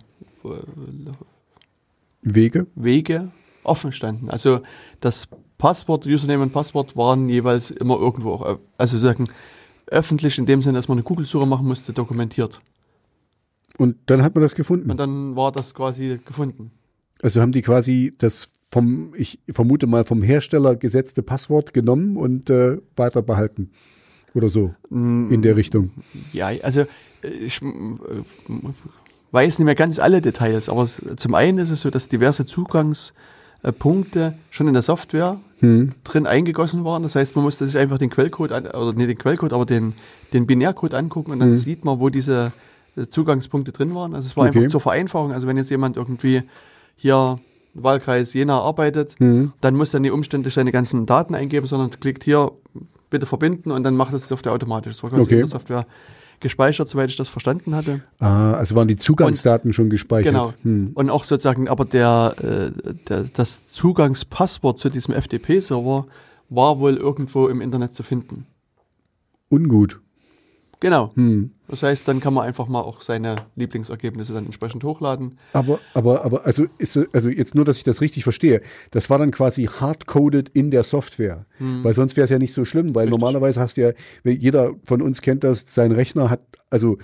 Wege? 2.23 2.67
Wege 2.75 3.31
offen 3.63 3.93
standen. 3.93 4.31
Also 4.31 4.61
das 5.01 5.29
Passwort, 5.59 6.07
Username 6.07 6.43
und 6.43 6.53
Passwort 6.53 6.97
waren 6.97 7.29
jeweils 7.29 7.71
immer 7.71 7.99
irgendwo 7.99 8.33
auch, 8.33 8.59
also 8.79 8.99
sagen 8.99 9.29
öffentlich 9.87 10.39
in 10.39 10.47
dem 10.47 10.63
Sinne, 10.63 10.79
dass 10.79 10.89
man 10.89 10.99
eine 10.99 11.03
Google-Suche 11.03 11.47
machen 11.47 11.67
musste, 11.67 11.93
dokumentiert. 11.93 12.61
Und 13.77 13.97
dann 14.07 14.23
hat 14.23 14.35
man 14.35 14.43
das 14.43 14.55
gefunden. 14.55 14.91
Und 14.91 14.99
dann 14.99 15.37
war 15.37 15.53
das 15.53 15.75
quasi 15.75 16.21
gefunden. 16.25 16.71
Also 17.23 17.41
haben 17.41 17.53
die 17.53 17.63
quasi 17.63 18.15
das 18.17 18.51
vom, 18.73 19.13
ich 19.17 19.39
vermute 19.51 19.87
mal, 19.87 20.05
vom 20.05 20.23
Hersteller 20.23 20.77
gesetzte 20.77 21.23
Passwort 21.23 21.73
genommen 21.75 22.17
und 22.17 22.51
äh, 22.51 22.79
weiter 22.97 23.23
behalten. 23.23 23.71
Oder 24.33 24.49
so. 24.49 24.73
In 24.91 25.43
der 25.43 25.57
Richtung. 25.57 25.91
Ja, 26.33 26.51
also 26.63 26.83
äh, 26.83 26.87
ich 27.29 27.61
äh, 27.63 27.67
weiß 29.33 29.59
nicht 29.59 29.67
mehr 29.67 29.75
ganz 29.75 29.99
alle 29.99 30.21
Details, 30.21 30.69
aber 30.69 30.87
zum 30.87 31.35
einen 31.35 31.59
ist 31.59 31.71
es 31.71 31.81
so, 31.81 31.91
dass 31.91 32.09
diverse 32.09 32.45
Zugangspunkte 32.45 34.35
schon 34.51 34.69
in 34.69 34.75
der 34.75 34.83
Software 34.83 35.41
Hm. 35.59 35.93
drin 36.05 36.27
eingegossen 36.27 36.85
waren. 36.85 37.03
Das 37.03 37.17
heißt, 37.17 37.37
man 37.37 37.45
musste 37.45 37.67
sich 37.67 37.77
einfach 37.77 37.99
den 37.99 38.09
Quellcode, 38.09 38.53
an, 38.53 38.67
oder 38.69 38.95
nicht 38.95 39.11
den 39.11 39.19
Quellcode, 39.19 39.53
aber 39.53 39.67
den, 39.67 39.93
den 40.33 40.47
Binärcode 40.47 40.95
angucken 40.95 41.33
und 41.33 41.41
dann 41.41 41.51
Hm. 41.51 41.55
sieht 41.59 41.85
man, 41.85 42.01
wo 42.01 42.09
diese 42.09 42.51
äh, 42.97 43.07
Zugangspunkte 43.09 43.71
drin 43.71 43.95
waren. 43.95 44.15
Also 44.15 44.27
es 44.29 44.37
war 44.39 44.49
Okay. 44.49 44.59
einfach 44.61 44.71
zur 44.71 44.81
Vereinfachung. 44.81 45.33
Also 45.33 45.47
wenn 45.47 45.59
jetzt 45.59 45.69
jemand 45.69 45.99
irgendwie 45.99 46.45
hier 46.97 47.39
Wahlkreis 47.75 48.33
Jena 48.35 48.61
arbeitet, 48.61 49.17
Hm. 49.19 49.53
dann 49.61 49.75
muss 49.77 49.95
er 49.95 50.01
nicht 50.01 50.13
umständlich 50.13 50.55
seine 50.55 50.73
ganzen 50.73 51.07
Daten 51.07 51.35
eingeben, 51.35 51.67
sondern 51.67 51.91
klickt 51.91 52.25
hier 52.25 52.53
bitte 53.11 53.27
verbinden 53.27 53.71
und 53.71 53.83
dann 53.85 53.97
macht 53.97 54.13
das 54.13 54.23
die 54.23 54.29
Software 54.29 54.53
automatisch. 54.53 54.95
Das 54.95 55.03
war 55.03 55.11
quasi 55.11 55.23
Okay. 55.23 55.35
in 55.35 55.41
der 55.41 55.49
Software 55.49 55.87
gespeichert, 56.41 56.89
soweit 56.89 57.11
ich 57.11 57.17
das 57.17 57.29
verstanden 57.29 57.75
hatte. 57.75 58.03
Ah, 58.19 58.55
also 58.55 58.75
waren 58.75 58.89
die 58.89 58.97
Zugangsdaten 58.97 59.73
schon 59.73 59.91
gespeichert. 59.91 60.33
Genau. 60.33 60.55
Hm. 60.63 60.93
Und 60.95 61.11
auch 61.11 61.25
sozusagen, 61.25 61.69
aber 61.69 61.85
der, 61.85 62.35
äh, 62.41 62.95
der, 63.09 63.25
das 63.35 63.65
Zugangspasswort 63.67 64.79
zu 64.79 64.89
diesem 64.89 65.15
FTP-Server 65.15 66.07
war 66.49 66.79
wohl 66.79 66.97
irgendwo 66.97 67.47
im 67.49 67.61
Internet 67.61 67.93
zu 67.93 68.03
finden. 68.03 68.47
Ungut. 69.51 70.01
Genau. 70.81 71.13
Hm. 71.15 71.51
Das 71.69 71.83
heißt, 71.83 72.09
dann 72.09 72.21
kann 72.21 72.35
man 72.35 72.47
einfach 72.47 72.67
mal 72.67 72.81
auch 72.81 73.03
seine 73.03 73.37
Lieblingsergebnisse 73.55 74.33
dann 74.33 74.47
entsprechend 74.47 74.83
hochladen. 74.83 75.39
Aber, 75.53 75.79
aber, 75.95 76.25
aber, 76.25 76.47
also 76.47 76.67
ist, 76.79 76.99
also 77.13 77.29
jetzt 77.29 77.55
nur, 77.55 77.65
dass 77.65 77.77
ich 77.77 77.85
das 77.85 78.01
richtig 78.01 78.25
verstehe. 78.25 78.63
Das 78.91 79.11
war 79.11 79.19
dann 79.19 79.31
quasi 79.31 79.67
hardcoded 79.67 80.49
in 80.49 80.71
der 80.71 80.83
Software. 80.83 81.47
Weil 81.59 81.93
sonst 81.95 82.17
wäre 82.17 82.25
es 82.25 82.31
ja 82.31 82.39
nicht 82.39 82.55
so 82.55 82.65
schlimm, 82.65 82.95
weil 82.95 83.07
Hm. 83.07 83.13
Richtig. 83.13 83.21
normalerweise 83.21 83.61
hast 83.61 83.77
du 83.77 83.83
ja, 83.83 83.93
jeder 84.25 84.73
von 84.85 85.03
uns 85.03 85.21
kennt 85.21 85.45
das, 85.45 85.73
sein 85.75 85.93
Rechner 85.93 86.31
hat, 86.31 86.41
also 86.71 86.97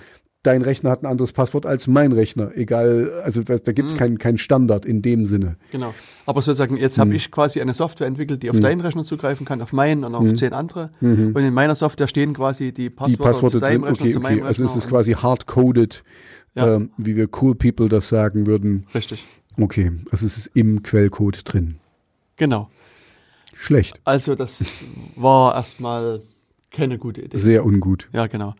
dein 0.47 0.61
Rechner 0.61 0.89
hat 0.89 1.03
ein 1.03 1.05
anderes 1.05 1.33
Passwort 1.33 1.65
als 1.65 1.87
mein 1.87 2.11
Rechner. 2.11 2.51
Egal, 2.55 3.11
also 3.23 3.43
da 3.43 3.55
gibt 3.73 3.89
es 3.89 3.93
Hm. 3.93 3.99
keinen 3.99 4.17
keinen 4.17 4.37
Standard 4.37 4.85
in 4.85 5.01
dem 5.01 5.25
Sinne. 5.25 5.57
Genau. 5.71 5.93
Aber 6.25 6.41
sozusagen, 6.41 6.77
jetzt 6.77 6.95
Hm. 6.97 7.01
habe 7.01 7.15
ich 7.15 7.29
quasi 7.31 7.61
eine 7.61 7.73
Software 7.73 8.07
entwickelt, 8.07 8.41
die 8.43 8.49
auf 8.49 8.59
deinen 8.59 8.81
Rechner 8.81 9.03
zugreifen 9.03 9.45
kann, 9.45 9.61
auf 9.61 9.73
meinen 9.73 10.03
und 10.03 10.15
auf 10.15 10.33
zehn 10.33 10.53
andere. 10.53 10.91
Und 11.01 11.35
in 11.37 11.53
meiner 11.53 11.75
Software 11.75 12.07
stehen 12.07 12.33
quasi 12.33 12.71
die 12.73 12.87
Hm. 12.87 13.05
Die 13.07 13.17
Passwörter, 13.17 13.55
zu 13.55 13.59
deinem 13.59 13.81
drin, 13.81 13.89
Rechner, 13.91 14.05
okay, 14.05 14.13
zu 14.13 14.19
meinem 14.19 14.37
okay. 14.39 14.47
Also 14.47 14.63
es 14.63 14.71
Rechner 14.71 14.83
ist 14.83 14.89
quasi 14.89 15.11
hardcoded, 15.13 16.03
Ja. 16.55 16.75
ähm, 16.75 16.91
wie 16.97 17.15
wir 17.15 17.27
cool 17.41 17.53
people 17.55 17.87
das 17.89 18.09
sagen 18.09 18.47
würden. 18.47 18.87
Richtig. 18.95 19.23
Okay, 19.59 19.91
also 20.11 20.25
es 20.25 20.37
ist 20.37 20.47
im 20.55 20.81
Quellcode 20.83 21.41
drin. 21.43 21.75
Genau. 22.37 22.69
Schlecht, 23.55 23.99
Also 24.03 24.35
das 24.35 24.63
war 25.15 25.55
erstmal 25.55 26.21
keine 26.71 26.97
gute 26.99 27.21
Idee. 27.21 27.37
sehr 27.37 27.65
ungut. 27.65 28.07
Ja, 28.13 28.27
genau. 28.27 28.53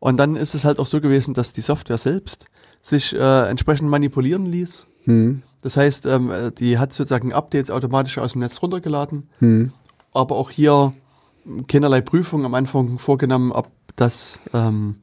Und 0.00 0.16
dann 0.18 0.36
ist 0.36 0.54
es 0.54 0.64
halt 0.64 0.78
auch 0.78 0.86
so 0.86 1.00
gewesen, 1.00 1.34
dass 1.34 1.52
die 1.52 1.60
Software 1.60 1.98
selbst 1.98 2.46
sich 2.80 3.14
äh, 3.14 3.48
entsprechend 3.50 3.88
manipulieren 3.90 4.46
ließ. 4.46 4.86
Hm. 5.04 5.42
Das 5.62 5.76
heißt, 5.76 6.06
ähm, 6.06 6.30
äh, 6.30 6.52
die 6.52 6.78
hat 6.78 6.92
sozusagen 6.92 7.32
Updates 7.32 7.70
automatisch 7.70 8.18
aus 8.18 8.32
dem 8.32 8.40
Netz 8.42 8.62
runtergeladen, 8.62 9.28
Hm. 9.40 9.72
aber 10.12 10.36
auch 10.36 10.50
hier 10.50 10.92
keinerlei 11.66 12.00
Prüfung 12.00 12.44
am 12.44 12.54
Anfang 12.54 12.98
vorgenommen, 12.98 13.50
ob 13.52 13.70
das 13.96 14.38
ähm, 14.54 14.96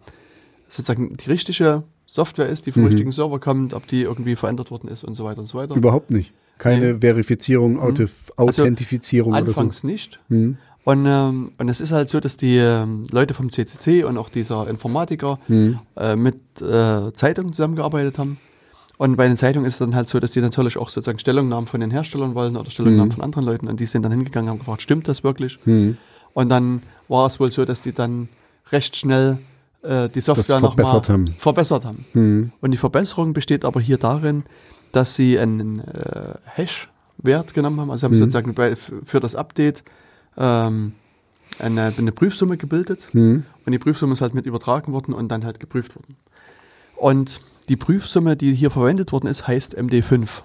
sozusagen 0.69 1.17
die 1.17 1.30
richtige 1.30 1.84
Software 2.05 2.47
ist, 2.47 2.65
die 2.65 2.72
vom 2.72 2.84
Mhm. 2.84 2.88
richtigen 2.89 3.11
Server 3.11 3.39
kommt, 3.39 3.73
ob 3.73 3.88
die 3.88 4.03
irgendwie 4.03 4.35
verändert 4.38 4.72
worden 4.72 4.88
ist 4.89 5.03
und 5.03 5.15
so 5.15 5.26
weiter 5.26 5.41
und 5.41 5.47
so 5.47 5.57
weiter. 5.57 5.76
Überhaupt 5.76 6.11
nicht. 6.11 6.34
Keine 6.57 6.99
Verifizierung, 7.01 7.80
Autif 7.81 8.31
Also, 8.38 8.61
Authentifizierung 8.61 9.34
Anfangs 9.34 9.84
nicht. 9.84 10.19
oder 10.30 10.38
so. 10.39 10.43
Hm. 10.43 10.57
Und, 10.86 11.06
ähm, 11.07 11.52
und 11.57 11.68
es 11.68 11.82
ist 11.82 11.91
halt 11.91 12.10
so, 12.10 12.20
dass 12.20 12.38
die 12.38 12.57
ähm, 12.57 13.03
Leute 13.12 13.34
vom 13.34 13.49
CCC 13.49 14.03
und 14.03 14.18
auch 14.18 14.30
dieser 14.30 14.68
Informatiker 14.70 15.40
Hm. 15.48 15.80
äh, 15.98 16.16
mit 16.16 16.36
äh, 16.62 17.12
Zeitungen 17.14 17.53
zusammengearbeitet 17.53 18.18
haben. 18.20 18.38
Und 18.98 19.18
bei 19.18 19.28
den 19.28 19.36
Zeitungen 19.36 19.66
ist 19.68 19.74
es 19.74 19.80
dann 19.80 19.95
halt 19.95 20.07
so, 20.07 20.20
dass 20.20 20.32
die 20.34 20.41
natürlich 20.41 20.78
auch 20.78 20.90
sozusagen 20.90 21.20
Stellungnahmen 21.20 21.68
von 21.68 21.82
den 21.82 21.91
Herstellern 21.91 22.34
wollen 22.36 22.56
oder 22.56 22.70
Stellungnahmen 22.70 23.10
Mhm. 23.10 23.14
von 23.14 23.24
anderen 23.24 23.45
Leuten. 23.45 23.68
Und 23.68 23.80
die 23.80 23.88
sind 23.88 24.03
dann 24.03 24.12
hingegangen 24.12 24.48
und 24.48 24.52
haben 24.53 24.60
gefragt, 24.60 24.84
stimmt 24.84 25.07
das 25.07 25.24
wirklich? 25.24 25.57
Hm. 25.66 25.98
Und 26.34 26.49
dann 26.49 26.84
war 27.07 27.26
es 27.26 27.40
wohl 27.40 27.52
so, 27.52 27.66
dass 27.66 27.82
die 27.82 27.91
dann 27.91 28.30
recht 28.72 28.95
schnell 28.95 29.40
äh, 29.82 30.07
die 30.07 30.22
Software 30.22 30.60
noch 30.60 30.76
verbessert 30.76 31.10
verbessert 31.40 31.84
haben. 31.84 32.06
Hm. 32.14 32.52
Und 32.62 32.72
die 32.72 32.78
Verbesserung 32.78 33.34
besteht 33.34 33.66
aber 33.66 33.82
hier 33.82 33.98
darin, 33.98 34.44
dass 34.91 35.16
sie 35.16 35.40
einen 35.40 35.80
äh, 35.80 36.36
Hash-Wert 36.45 37.53
genommen 37.56 37.82
haben. 37.82 37.90
Also 37.91 38.06
haben 38.06 38.14
Mhm. 38.14 38.20
sozusagen 38.20 38.53
bei, 38.53 38.76
für 38.76 39.20
das 39.20 39.36
Update 39.36 39.84
ähm, 40.38 40.94
eine, 41.60 41.94
eine 41.98 42.12
Prüfsumme 42.12 42.57
gebildet. 42.57 43.07
Hm. 43.12 43.44
Und 43.66 43.72
die 43.72 43.80
Prüfsumme 43.80 44.14
ist 44.14 44.22
halt 44.22 44.34
mit 44.34 44.45
übertragen 44.45 44.91
worden 44.94 45.14
und 45.14 45.30
dann 45.30 45.45
halt 45.45 45.60
geprüft 45.60 45.95
worden. 45.95 46.16
Und 46.98 47.41
die 47.70 47.76
Prüfsumme, 47.76 48.36
die 48.38 48.53
hier 48.53 48.72
verwendet 48.72 49.12
worden 49.12 49.28
ist, 49.28 49.48
heißt 49.48 49.78
MD5. 49.78 50.41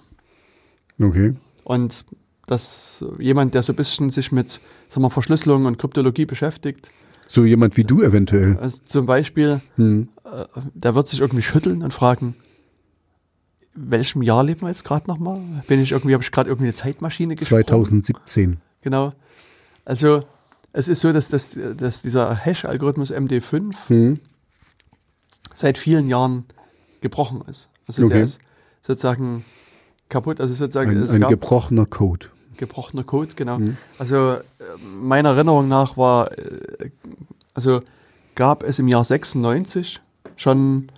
Okay. 1.03 1.35
Und 1.65 2.05
dass 2.47 3.05
jemand, 3.19 3.55
der 3.55 3.62
so 3.62 3.73
ein 3.73 3.77
bisschen 3.77 4.11
sich 4.11 4.33
mit 4.33 4.61
sagen 4.89 5.03
wir, 5.03 5.11
Verschlüsselung 5.11 5.67
und 5.67 5.79
Kryptologie 5.79 6.27
beschäftigt, 6.27 6.91
So 7.29 7.45
jemand 7.45 7.77
wie 7.77 7.85
du 7.85 8.03
eventuell. 8.03 8.57
also 8.59 8.81
zum 8.87 9.07
Beispiel, 9.07 9.61
Hm. 9.77 10.09
äh, 10.25 10.45
der 10.75 10.95
wird 10.95 11.09
sich 11.09 11.21
irgendwie 11.21 11.43
schütteln 11.43 11.83
und 11.83 11.95
fragen, 11.95 12.35
welchem 13.75 14.23
Jahr 14.23 14.43
leben 14.45 14.62
wir 14.62 14.69
jetzt 14.69 14.85
gerade 14.85 15.07
nochmal? 15.09 15.41
Bin 15.69 15.81
ich 15.81 15.93
irgendwie, 15.93 16.15
habe 16.15 16.25
ich 16.25 16.33
gerade 16.33 16.49
irgendwie 16.51 16.67
eine 16.67 16.75
Zeitmaschine 16.75 17.37
gesprochen? 17.37 17.67
2017. 17.67 18.57
Genau. 18.83 19.12
Also 19.85 20.24
es 20.73 20.89
ist 20.89 21.01
so, 21.01 21.12
dass, 21.12 21.28
dass, 21.28 21.51
dass 21.77 22.02
dieser 22.02 22.35
Hash-Algorithmus 22.35 23.11
MD5 23.12 23.74
Hm. 23.89 24.20
seit 25.55 25.78
vielen 25.78 26.09
Jahren 26.09 26.44
gebrochen 27.01 27.43
ist. 27.48 27.69
Also 27.89 28.05
Okay. 28.05 28.15
der 28.15 28.24
ist 28.24 28.39
sozusagen 28.82 29.44
kaputt. 30.09 30.40
Also 30.40 30.55
sozusagen 30.55 30.90
Ein, 30.90 31.09
ein 31.23 31.28
gebrochener 31.28 31.86
Code. 31.86 32.27
gebrochener 32.57 33.05
Code, 33.05 33.32
genau. 33.36 33.59
Mhm. 33.59 33.77
Also 33.98 34.36
meiner 35.01 35.31
Erinnerung 35.31 35.66
nach 35.69 35.97
war, 35.97 36.31
äh, 36.39 36.90
also 37.55 37.82
gab 38.35 38.62
es 38.62 38.78
im 38.78 38.86
Jahr 38.89 39.05
96 39.05 40.01
schon 40.36 40.90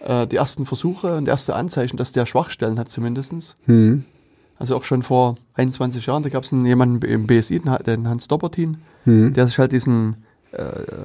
äh, 0.00 0.26
die 0.26 0.36
ersten 0.36 0.66
Versuche 0.66 1.16
und 1.16 1.28
erste 1.28 1.54
Anzeichen, 1.54 1.96
dass 1.96 2.12
der 2.12 2.26
Schwachstellen 2.26 2.78
hat 2.78 2.88
zumindestens. 2.88 3.56
Hm. 3.66 4.04
Also 4.62 4.76
auch 4.76 4.84
schon 4.84 5.02
vor 5.02 5.38
21 5.54 6.06
Jahren, 6.06 6.22
da 6.22 6.28
gab 6.28 6.44
es 6.44 6.52
jemanden 6.52 7.04
im 7.04 7.26
BSI, 7.26 7.60
den, 7.84 8.08
Hans 8.08 8.28
Dobertin, 8.28 8.76
Hm. 9.02 9.32
der 9.32 9.48
sich 9.48 9.58
halt 9.58 9.72
diesen 9.72 10.18
äh, 10.52 10.62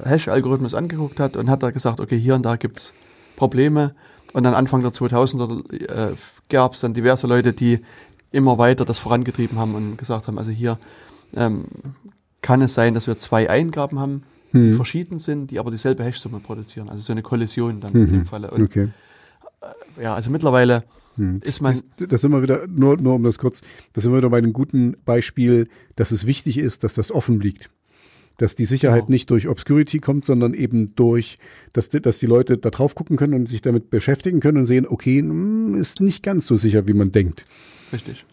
Hash-Algorithmus 0.08 0.76
angeguckt 0.76 1.20
hat 1.20 1.36
und 1.36 1.50
hat 1.50 1.64
da 1.64 1.72
gesagt, 1.72 2.00
okay, 2.00 2.20
hier 2.20 2.36
und 2.36 2.44
da 2.44 2.56
gibt 2.56 2.78
es 2.78 2.94
Probleme. 3.36 3.96
Und 4.34 4.44
dann 4.44 4.54
Anfang 4.54 4.84
der 4.84 4.92
2000er 4.92 6.12
äh, 6.12 6.16
gab 6.50 6.74
es 6.76 6.82
dann 6.82 6.94
diverse 6.94 7.26
Leute, 7.26 7.52
die 7.54 7.80
immer 8.32 8.60
weiter 8.60 8.86
das 8.86 9.00
vorangetrieben 9.00 9.58
haben 9.58 9.74
und 9.74 9.98
gesagt 9.98 10.28
haben, 10.28 10.38
also 10.38 10.52
hier 10.52 10.78
ähm, 11.36 11.66
kann 12.44 12.62
es 12.62 12.76
sein, 12.76 12.94
dass 12.94 13.08
wir 13.08 13.18
zwei 13.18 13.50
Eingaben 13.50 13.98
haben, 13.98 14.22
die 14.54 14.60
Hm. 14.70 14.74
verschieden 14.76 15.18
sind, 15.18 15.50
die 15.50 15.58
aber 15.58 15.72
dieselbe 15.72 16.04
Hashsumme 16.04 16.42
produzieren. 16.42 16.90
Also 16.90 17.02
so 17.06 17.12
eine 17.12 17.24
Kollision 17.24 17.80
dann 17.82 17.94
Mhm. 17.94 18.06
in 18.06 18.12
dem 18.12 18.26
Falle. 18.28 18.52
Und 18.52 18.62
Okay. 18.66 18.90
ja, 20.00 20.14
also 20.14 20.30
mittlerweile 20.30 20.84
Hm. 21.18 21.42
ist 21.44 21.62
man, 21.62 21.74
Das, 21.98 22.08
das 22.10 22.22
sind 22.22 22.32
wir 22.32 22.42
wieder, 22.42 22.66
nur, 22.68 22.98
nur 22.98 23.16
um 23.16 23.24
das 23.24 23.38
kurz, 23.38 23.62
das 23.94 24.04
sind 24.04 24.14
wir 24.14 24.20
wieder 24.20 24.30
bei 24.30 24.38
einem 24.38 24.54
guten 24.54 24.96
Beispiel, 25.06 25.68
dass 25.96 26.12
es 26.12 26.26
wichtig 26.26 26.58
ist, 26.58 26.84
dass 26.84 26.94
das 26.94 27.12
offen 27.12 27.40
liegt. 27.40 27.70
Dass 28.38 28.54
die 28.54 28.66
Sicherheit 28.66 29.06
Genau. 29.06 29.12
nicht 29.14 29.30
durch 29.32 29.48
Obscurity 29.48 29.98
kommt, 30.00 30.24
sondern 30.24 30.54
eben 30.54 30.96
durch, 30.96 31.40
dass, 31.74 31.90
die- 31.90 32.02
dass 32.02 32.20
die 32.20 32.28
Leute 32.28 32.58
da 32.60 32.70
drauf 32.70 32.94
gucken 32.94 33.18
können 33.18 33.34
und 33.34 33.50
sich 33.50 33.64
damit 33.64 33.90
beschäftigen 33.90 34.40
können 34.40 34.60
und 34.60 34.66
sehen, 34.66 34.86
okay, 34.88 35.20
hm, 35.20 35.74
ist 35.76 36.02
nicht 36.02 36.22
ganz 36.24 36.46
so 36.46 36.56
sicher, 36.56 36.88
wie 36.88 36.94
man 36.94 37.12
denkt. 37.12 37.46
Richtig. 37.92 38.26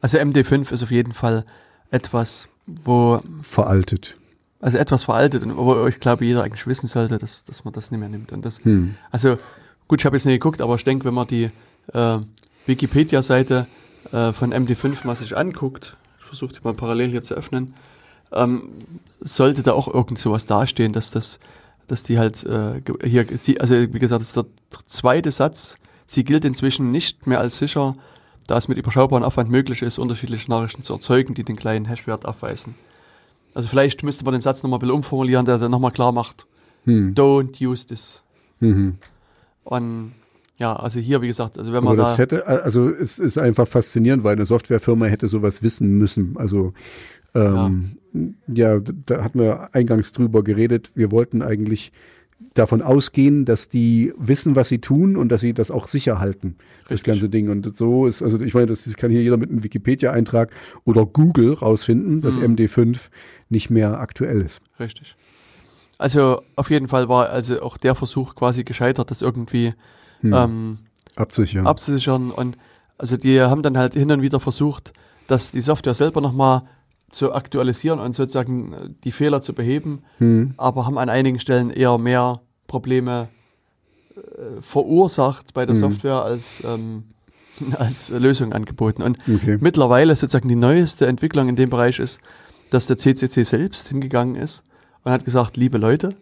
Also 0.00 0.18
MD5 0.18 0.72
ist 0.72 0.82
auf 0.82 0.90
jeden 0.90 1.12
Fall 1.12 1.44
etwas, 1.92 2.48
wo, 2.66 3.20
Veraltet. 3.42 4.16
also 4.60 4.76
etwas 4.76 5.04
veraltet 5.04 5.42
und 5.44 5.56
wo 5.56 5.86
ich 5.86 6.00
glaube, 6.00 6.24
jeder 6.24 6.42
eigentlich 6.42 6.66
wissen 6.66 6.88
sollte, 6.88 7.18
dass, 7.18 7.44
dass 7.44 7.64
man 7.64 7.72
das 7.72 7.90
nicht 7.92 8.00
mehr 8.00 8.08
nimmt. 8.08 8.32
Und 8.32 8.44
das, 8.44 8.62
Hm. 8.64 8.94
also 9.12 9.38
gut, 9.86 10.00
ich 10.00 10.04
habe 10.06 10.16
jetzt 10.16 10.24
nicht 10.26 10.34
geguckt, 10.40 10.60
aber 10.60 10.74
ich 10.74 10.84
denke, 10.84 11.04
wenn 11.04 11.14
man 11.14 11.26
die 11.28 11.50
äh, 11.92 12.18
Wikipedia-Seite 12.66 13.66
äh, 14.12 14.32
von 14.32 14.52
MD5 14.52 15.06
mal 15.06 15.16
sich 15.16 15.36
anguckt, 15.36 15.96
ich 16.20 16.26
versuche 16.26 16.52
die 16.52 16.60
mal 16.62 16.74
parallel 16.74 17.10
hier 17.10 17.22
zu 17.22 17.34
öffnen, 17.34 17.74
ähm, 18.32 18.70
sollte 19.20 19.62
da 19.62 19.72
auch 19.72 19.88
irgend 19.92 20.18
sowas 20.18 20.46
dastehen, 20.46 20.92
dass 20.92 21.10
das, 21.10 21.38
dass 21.86 22.02
die 22.02 22.18
halt 22.18 22.44
äh, 22.44 22.82
hier, 23.04 23.26
sie, 23.36 23.60
also 23.60 23.74
wie 23.74 23.98
gesagt, 23.98 24.20
das 24.20 24.28
ist 24.28 24.36
der 24.36 24.46
zweite 24.86 25.32
Satz, 25.32 25.76
sie 26.06 26.24
gilt 26.24 26.44
inzwischen 26.44 26.90
nicht 26.90 27.26
mehr 27.26 27.40
als 27.40 27.58
sicher, 27.58 27.94
da 28.46 28.56
es 28.58 28.68
mit 28.68 28.78
überschaubarem 28.78 29.24
Aufwand 29.24 29.50
möglich 29.50 29.82
ist, 29.82 29.98
unterschiedliche 29.98 30.50
Nachrichten 30.50 30.82
zu 30.82 30.94
erzeugen, 30.94 31.34
die 31.34 31.44
den 31.44 31.56
kleinen 31.56 31.84
Hashwert 31.84 32.24
aufweisen. 32.26 32.74
Also 33.54 33.68
vielleicht 33.68 34.02
müsste 34.02 34.24
man 34.24 34.32
den 34.32 34.40
Satz 34.40 34.62
nochmal 34.62 34.78
ein 34.78 34.80
bisschen 34.80 34.94
umformulieren, 34.94 35.44
der 35.46 35.58
dann 35.58 35.70
nochmal 35.70 35.90
klar 35.92 36.12
macht, 36.12 36.46
Hm. 36.84 37.14
don't 37.14 37.60
use 37.60 37.86
this. 37.86 38.22
Mhm. 38.60 38.96
Und 39.64 40.12
ja, 40.58 40.74
also 40.74 41.00
hier, 41.00 41.22
wie 41.22 41.28
gesagt, 41.28 41.56
also 41.58 41.70
wenn 41.72 41.78
Aber 41.78 41.86
man 41.90 41.96
das 41.96 42.12
da, 42.16 42.18
hätte, 42.18 42.46
also 42.46 42.88
es 42.88 43.18
ist 43.18 43.38
einfach 43.38 43.66
faszinierend, 43.68 44.24
weil 44.24 44.34
eine 44.36 44.44
Softwarefirma 44.46 45.06
hätte 45.06 45.28
sowas 45.28 45.62
wissen 45.62 45.98
müssen. 45.98 46.36
Also 46.36 46.72
ähm, 47.34 47.96
ja. 48.48 48.80
da 49.06 49.22
hatten 49.22 49.38
wir 49.38 49.74
eingangs 49.74 50.12
drüber 50.12 50.42
geredet. 50.42 50.90
Wir 50.94 51.10
wollten 51.12 51.42
eigentlich 51.42 51.92
davon 52.54 52.82
ausgehen, 52.82 53.44
dass 53.44 53.68
die 53.68 54.12
wissen, 54.16 54.54
was 54.56 54.68
sie 54.68 54.80
tun 54.80 55.16
und 55.16 55.28
dass 55.30 55.40
sie 55.40 55.54
das 55.54 55.70
auch 55.70 55.88
sicher 55.88 56.20
halten, 56.20 56.56
das 56.84 56.92
Richtig. 56.92 57.04
ganze 57.12 57.28
Ding. 57.28 57.48
Und 57.48 57.74
so 57.74 58.06
ist, 58.06 58.22
also 58.22 58.40
ich 58.40 58.54
meine, 58.54 58.66
das 58.66 58.96
kann 58.96 59.10
hier 59.10 59.22
jeder 59.22 59.36
mit 59.36 59.50
einem 59.50 59.64
Wikipedia-Eintrag 59.64 60.50
oder 60.84 61.04
Google 61.04 61.52
rausfinden, 61.54 62.20
dass 62.20 62.36
Mhm. 62.36 62.54
MD5 62.56 62.98
nicht 63.48 63.70
mehr 63.70 63.98
aktuell 64.00 64.40
ist. 64.40 64.60
richtig. 64.78 65.16
Also 65.98 66.42
auf 66.54 66.70
jeden 66.70 66.86
Fall 66.86 67.08
war 67.08 67.30
also 67.30 67.60
auch 67.60 67.76
der 67.76 67.96
Versuch 67.96 68.36
quasi 68.36 68.62
gescheitert, 68.62 69.10
das 69.10 69.20
irgendwie 69.20 69.74
Hm. 70.20 70.32
ähm, 70.34 70.78
Absichern. 71.16 71.66
abzusichern. 71.66 72.30
Und 72.30 72.56
also 72.96 73.16
die 73.16 73.40
haben 73.40 73.62
dann 73.62 73.76
halt 73.78 73.94
hin 73.94 74.10
und 74.10 74.22
wieder 74.22 74.40
versucht, 74.40 74.92
dass 75.26 75.50
die 75.50 75.60
Software 75.60 75.94
selber 75.94 76.20
nochmal 76.20 76.62
zu 77.10 77.32
aktualisieren 77.32 78.00
und 78.00 78.14
sozusagen 78.16 78.72
äh, 78.72 78.88
die 79.04 79.12
Fehler 79.12 79.40
zu 79.42 79.52
beheben, 79.54 80.02
hm. 80.18 80.54
aber 80.56 80.86
haben 80.86 80.98
an 80.98 81.08
einigen 81.08 81.38
Stellen 81.40 81.70
eher 81.70 81.96
mehr 81.98 82.40
Probleme 82.66 83.28
äh, 84.16 84.60
verursacht 84.60 85.54
bei 85.54 85.64
der 85.64 85.74
Mhm. 85.74 85.80
Software 85.80 86.22
als, 86.22 86.62
ähm, 86.64 87.04
als 87.78 88.10
Lösung 88.10 88.52
angeboten. 88.52 89.02
Und 89.02 89.18
Okay. 89.28 89.56
mittlerweile 89.60 90.14
sozusagen 90.16 90.48
die 90.48 90.56
neueste 90.56 91.06
Entwicklung 91.06 91.48
in 91.48 91.56
dem 91.56 91.70
Bereich 91.70 91.98
ist, 91.98 92.20
dass 92.70 92.86
der 92.86 92.98
CCC 92.98 93.44
selbst 93.44 93.88
hingegangen 93.88 94.34
ist 94.36 94.62
und 95.04 95.12
hat 95.12 95.24
gesagt, 95.24 95.56
liebe 95.56 95.78
Leute, 95.78 96.14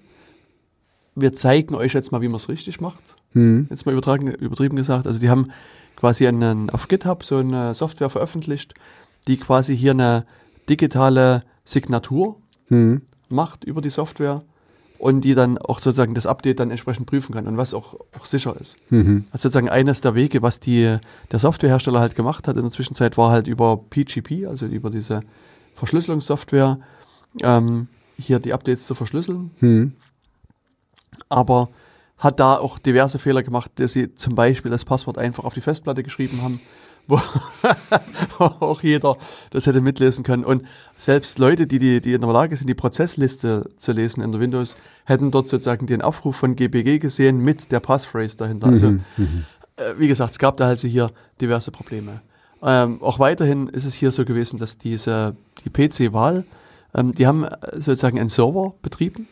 wir 1.16 1.32
zeigen 1.34 1.74
euch 1.74 1.94
jetzt 1.94 2.12
mal, 2.12 2.20
wie 2.20 2.28
man 2.28 2.36
es 2.36 2.48
richtig 2.48 2.80
macht. 2.80 3.02
Hm. 3.32 3.66
Jetzt 3.70 3.86
mal 3.86 3.92
übertragen, 3.92 4.28
übertrieben 4.28 4.76
gesagt. 4.76 5.06
Also 5.06 5.18
die 5.18 5.28
haben 5.30 5.50
quasi 5.96 6.26
einen, 6.26 6.70
auf 6.70 6.88
GitHub 6.88 7.24
so 7.24 7.36
eine 7.38 7.74
Software 7.74 8.10
veröffentlicht, 8.10 8.74
die 9.26 9.36
quasi 9.38 9.76
hier 9.76 9.92
eine 9.92 10.24
digitale 10.68 11.42
Signatur 11.64 12.36
Hm. 12.68 13.02
macht 13.28 13.64
über 13.64 13.80
die 13.80 13.90
Software 13.90 14.42
und 14.98 15.20
die 15.22 15.34
dann 15.34 15.58
auch 15.58 15.80
sozusagen 15.80 16.14
das 16.14 16.26
Update 16.26 16.58
dann 16.58 16.70
entsprechend 16.70 17.06
prüfen 17.06 17.34
kann 17.34 17.46
und 17.46 17.56
was 17.56 17.74
auch, 17.74 17.94
auch 18.18 18.24
sicher 18.26 18.56
ist. 18.58 18.76
Mhm. 18.88 19.24
Also 19.30 19.42
sozusagen 19.42 19.68
eines 19.68 20.00
der 20.00 20.14
Wege, 20.14 20.40
was 20.42 20.58
die, 20.58 20.96
der 21.30 21.38
Softwarehersteller 21.38 22.00
halt 22.00 22.14
gemacht 22.14 22.48
hat 22.48 22.56
in 22.56 22.62
der 22.62 22.70
Zwischenzeit, 22.72 23.18
war 23.18 23.30
halt 23.30 23.46
über 23.46 23.76
PGP, 23.76 24.46
also 24.46 24.64
über 24.66 24.88
diese 24.90 25.20
Verschlüsselungssoftware, 25.74 26.78
ähm, 27.42 27.88
hier 28.18 28.38
die 28.38 28.54
Updates 28.54 28.86
zu 28.86 28.94
verschlüsseln, 28.94 29.50
Hm. 29.58 29.92
aber 31.28 31.68
hat 32.18 32.40
da 32.40 32.56
auch 32.56 32.78
diverse 32.78 33.18
Fehler 33.18 33.42
gemacht, 33.42 33.72
dass 33.76 33.92
sie 33.92 34.14
zum 34.14 34.34
Beispiel 34.34 34.70
das 34.70 34.84
Passwort 34.84 35.18
einfach 35.18 35.44
auf 35.44 35.54
die 35.54 35.60
Festplatte 35.60 36.02
geschrieben 36.02 36.40
haben, 36.42 36.60
wo 37.08 37.20
auch 38.38 38.82
jeder 38.82 39.16
das 39.50 39.66
hätte 39.66 39.80
mitlesen 39.80 40.24
können. 40.24 40.44
Und 40.44 40.64
selbst 40.96 41.38
Leute, 41.38 41.66
die, 41.66 41.78
die, 41.78 42.00
die 42.00 42.14
in 42.14 42.20
der 42.20 42.32
Lage 42.32 42.56
sind, 42.56 42.68
die 42.68 42.74
Prozessliste 42.74 43.68
zu 43.76 43.92
lesen 43.92 44.22
in 44.22 44.32
der 44.32 44.40
Windows, 44.40 44.76
hätten 45.04 45.30
dort 45.30 45.46
sozusagen 45.46 45.86
den 45.86 46.02
Aufruf 46.02 46.36
von 46.36 46.56
GPG 46.56 46.98
gesehen 46.98 47.38
mit 47.38 47.70
der 47.70 47.80
Passphrase 47.80 48.36
dahinter. 48.36 48.68
Also 48.68 48.90
Mhm. 48.90 49.04
Mhm. 49.16 49.44
äh, 49.76 49.94
wie 49.98 50.08
gesagt, 50.08 50.32
es 50.32 50.38
gab 50.38 50.56
da 50.56 50.66
also 50.66 50.88
hier 50.88 51.12
diverse 51.40 51.70
Probleme. 51.70 52.22
Ähm, 52.62 53.00
auch 53.02 53.18
weiterhin 53.18 53.68
ist 53.68 53.84
es 53.84 53.94
hier 53.94 54.10
so 54.10 54.24
gewesen, 54.24 54.58
dass 54.58 54.78
diese, 54.78 55.36
die 55.64 55.70
PC-Wahl, 55.70 56.44
ähm, 56.94 57.14
die 57.14 57.26
haben 57.26 57.44
äh, 57.44 57.56
sozusagen 57.74 58.18
einen 58.18 58.30
Server 58.30 58.74
betrieben 58.82 59.28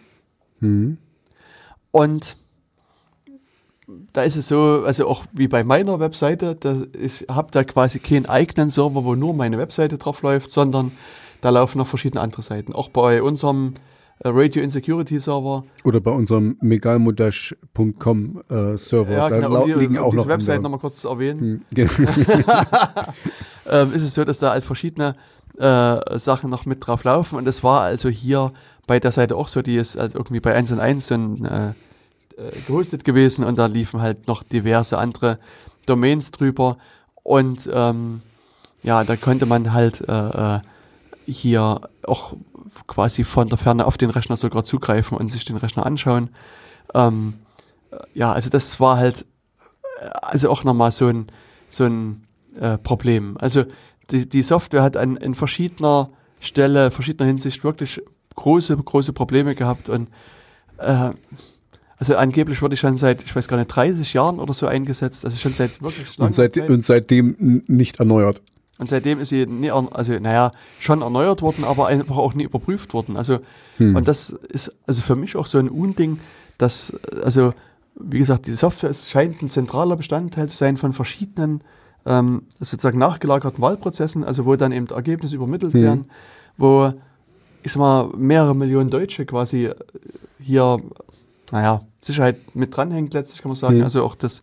Hm. 0.61 0.99
und 1.91 2.37
da 4.13 4.23
ist 4.23 4.37
es 4.37 4.49
so, 4.49 4.83
also 4.87 5.07
auch 5.09 5.25
wie 5.33 5.49
bei 5.49 5.65
meiner 5.65 6.01
Webseite, 6.01 6.55
da, 6.55 6.77
ich 6.99 7.27
habe 7.31 7.49
da 7.53 7.65
quasi 7.65 7.99
keinen 7.99 8.27
eigenen 8.27 8.71
Server, 8.71 9.05
wo 9.05 9.15
nur 9.15 9.35
meine 9.35 9.59
Webseite 9.59 9.99
drauf 9.99 10.23
läuft, 10.23 10.51
sondern 10.51 10.93
da 11.41 11.51
laufen 11.51 11.79
noch 11.79 11.87
verschiedene 11.87 12.21
andere 12.21 12.43
Seiten. 12.43 12.73
Auch 12.73 12.89
bei 12.91 13.23
unserem 13.23 13.75
äh, 14.21 14.29
Radio 14.29 14.63
Insecurity 14.63 15.19
Server, 15.21 15.65
Oder 15.85 16.01
bei 16.01 16.11
unserem 16.13 16.57
megalmodash.com 16.61 18.43
äh, 18.49 18.77
Server. 18.77 19.13
ja, 19.13 19.29
da 19.29 19.41
genau, 19.41 19.63
um, 19.63 19.67
die, 19.69 19.75
liegen 19.75 19.99
auch 19.99 20.11
diese 20.11 20.23
noch 20.23 20.29
Webseite 20.29 20.63
nochmal 20.63 20.81
kurz 20.81 21.01
zu 21.01 21.09
erwähnen. 21.09 21.41
Hm, 21.41 21.61
ge- 21.75 21.89
ähm, 23.71 23.93
ist 23.93 24.03
es 24.05 24.15
so, 24.15 24.25
dass 24.25 24.39
da 24.39 24.51
als 24.51 24.65
verschiedene 24.65 25.17
äh, 25.59 26.19
Sachen 26.19 26.51
noch 26.51 26.67
mit 26.67 26.87
drauf 26.87 27.05
laufen. 27.05 27.37
Und 27.37 27.45
das 27.45 27.63
war 27.63 27.83
also 27.83 28.09
hier 28.09 28.53
bei 28.87 29.01
der 29.01 29.13
Seite 29.13 29.37
auch 29.37 29.49
so, 29.49 29.63
die 29.63 29.77
ist 29.77 29.97
also 29.97 30.19
irgendwie 30.19 30.41
bei 30.41 30.55
1 30.55 30.73
und 30.73 30.81
1 30.81 31.07
so 31.07 31.15
ein, 31.15 31.45
äh, 31.45 31.73
äh, 32.37 32.51
gehostet 32.67 33.05
gewesen 33.05 33.45
und 33.45 33.57
da 33.57 33.67
liefen 33.67 34.01
halt 34.01 34.27
noch 34.27 34.43
diverse 34.43 34.99
andere 34.99 35.39
Domains 35.87 36.31
drüber. 36.31 36.79
Und 37.23 37.69
ähm, 37.73 38.23
ja, 38.83 39.05
da 39.05 39.17
konnte 39.17 39.47
man 39.47 39.73
halt 39.73 40.01
äh, 40.09 40.57
äh, 40.57 40.61
hier 41.27 41.81
auch 42.07 42.35
quasi 42.87 43.25
von 43.25 43.49
der 43.49 43.59
Ferne 43.59 43.87
auf 43.87 43.97
den 43.97 44.11
Rechner 44.11 44.37
sogar 44.37 44.65
zugreifen 44.65 45.17
und 45.17 45.31
sich 45.31 45.45
den 45.45 45.57
Rechner 45.57 45.87
anschauen. 45.87 46.31
Ähm, 46.93 47.35
äh, 47.91 47.97
ja, 48.15 48.33
also 48.33 48.51
das 48.51 48.79
war 48.81 48.99
halt 48.99 49.25
also 50.01 50.51
auch 50.51 50.65
nochmal 50.65 50.93
so 50.93 51.07
ein, 51.07 51.27
so 51.71 51.85
ein 51.85 52.27
äh, 52.61 52.79
Problem. 52.79 53.37
Also 53.41 53.65
die, 54.11 54.29
die 54.29 54.43
Software 54.43 54.83
hat 54.83 54.97
an, 54.97 55.17
in 55.17 55.35
verschiedener 55.35 56.11
Stelle, 56.41 56.91
verschiedener 56.91 57.27
Hinsicht 57.27 57.65
wirklich 57.65 58.03
große, 58.35 58.77
große 58.77 59.13
Probleme 59.13 59.55
gehabt 59.55 59.89
und 59.89 60.09
äh, 60.79 61.11
also 61.99 62.17
angeblich 62.17 62.61
wurde 62.63 62.75
ich 62.75 62.81
schon 62.81 62.99
seit, 62.99 63.23
ich 63.23 63.35
weiß 63.35 63.49
gar 63.49 63.57
nicht, 63.57 63.69
30 63.69 64.13
Jahren 64.15 64.39
oder 64.41 64.55
so 64.55 64.67
eingesetzt, 64.67 65.25
also 65.25 65.39
schon 65.39 65.53
seit 65.53 65.83
wirklich 65.83 66.19
und, 66.19 66.35
seit, 66.35 66.55
Zeit. 66.55 66.69
und 66.69 66.85
seitdem 66.85 67.63
nicht 67.67 67.99
erneuert. 68.01 68.43
Und 68.79 68.89
seitdem 68.89 69.21
ist 69.21 69.29
sie 69.29 69.47
nie, 69.47 69.71
also 69.71 70.13
naja, 70.19 70.51
schon 70.81 71.03
erneuert 71.03 71.43
worden, 71.43 71.65
aber 71.65 71.87
einfach 71.87 72.17
auch 72.17 72.35
nie 72.35 72.43
überprüft 72.45 72.93
worden. 72.93 73.17
Also 73.17 73.39
Hm. 73.77 73.95
und 73.97 74.09
das 74.09 74.31
ist 74.31 74.73
also 74.87 75.03
für 75.03 75.17
mich 75.17 75.37
auch 75.37 75.47
so 75.47 75.59
ein 75.59 75.69
Unding, 75.69 76.19
dass, 76.59 76.93
also, 77.25 77.55
wie 77.97 78.19
gesagt, 78.19 78.47
die 78.47 78.53
Software 78.53 78.91
ist, 78.91 79.09
scheint 79.11 79.43
ein 79.43 79.49
zentraler 79.49 79.97
Bestandteil 79.97 80.49
zu 80.49 80.57
sein 80.57 80.77
von 80.77 80.93
verschiedenen 80.93 81.63
ähm, 82.07 82.43
sozusagen 82.61 82.99
nachgelagerten 82.99 83.63
Wahlprozessen, 83.63 84.25
also 84.25 84.45
wo 84.45 84.57
dann 84.57 84.73
eben 84.73 84.87
Ergebnisse 84.89 85.37
übermittelt 85.37 85.73
Hm. 85.75 85.83
werden, 85.83 86.05
wo, 86.57 86.93
ich 87.63 87.73
sag 87.73 87.81
mal, 87.81 88.09
mehrere 88.17 88.55
Millionen 88.57 88.91
Deutsche 88.91 89.25
quasi 89.25 89.71
hier, 90.41 90.81
naja, 91.53 91.83
Sicherheit 92.01 92.55
mit 92.55 92.77
dranhängt, 92.77 93.15
letztlich 93.15 93.43
kann 93.43 93.51
man 93.51 93.57
sagen. 93.57 93.77
Hm. 93.77 93.85
Also 93.85 94.05
auch 94.05 94.15
das, 94.15 94.43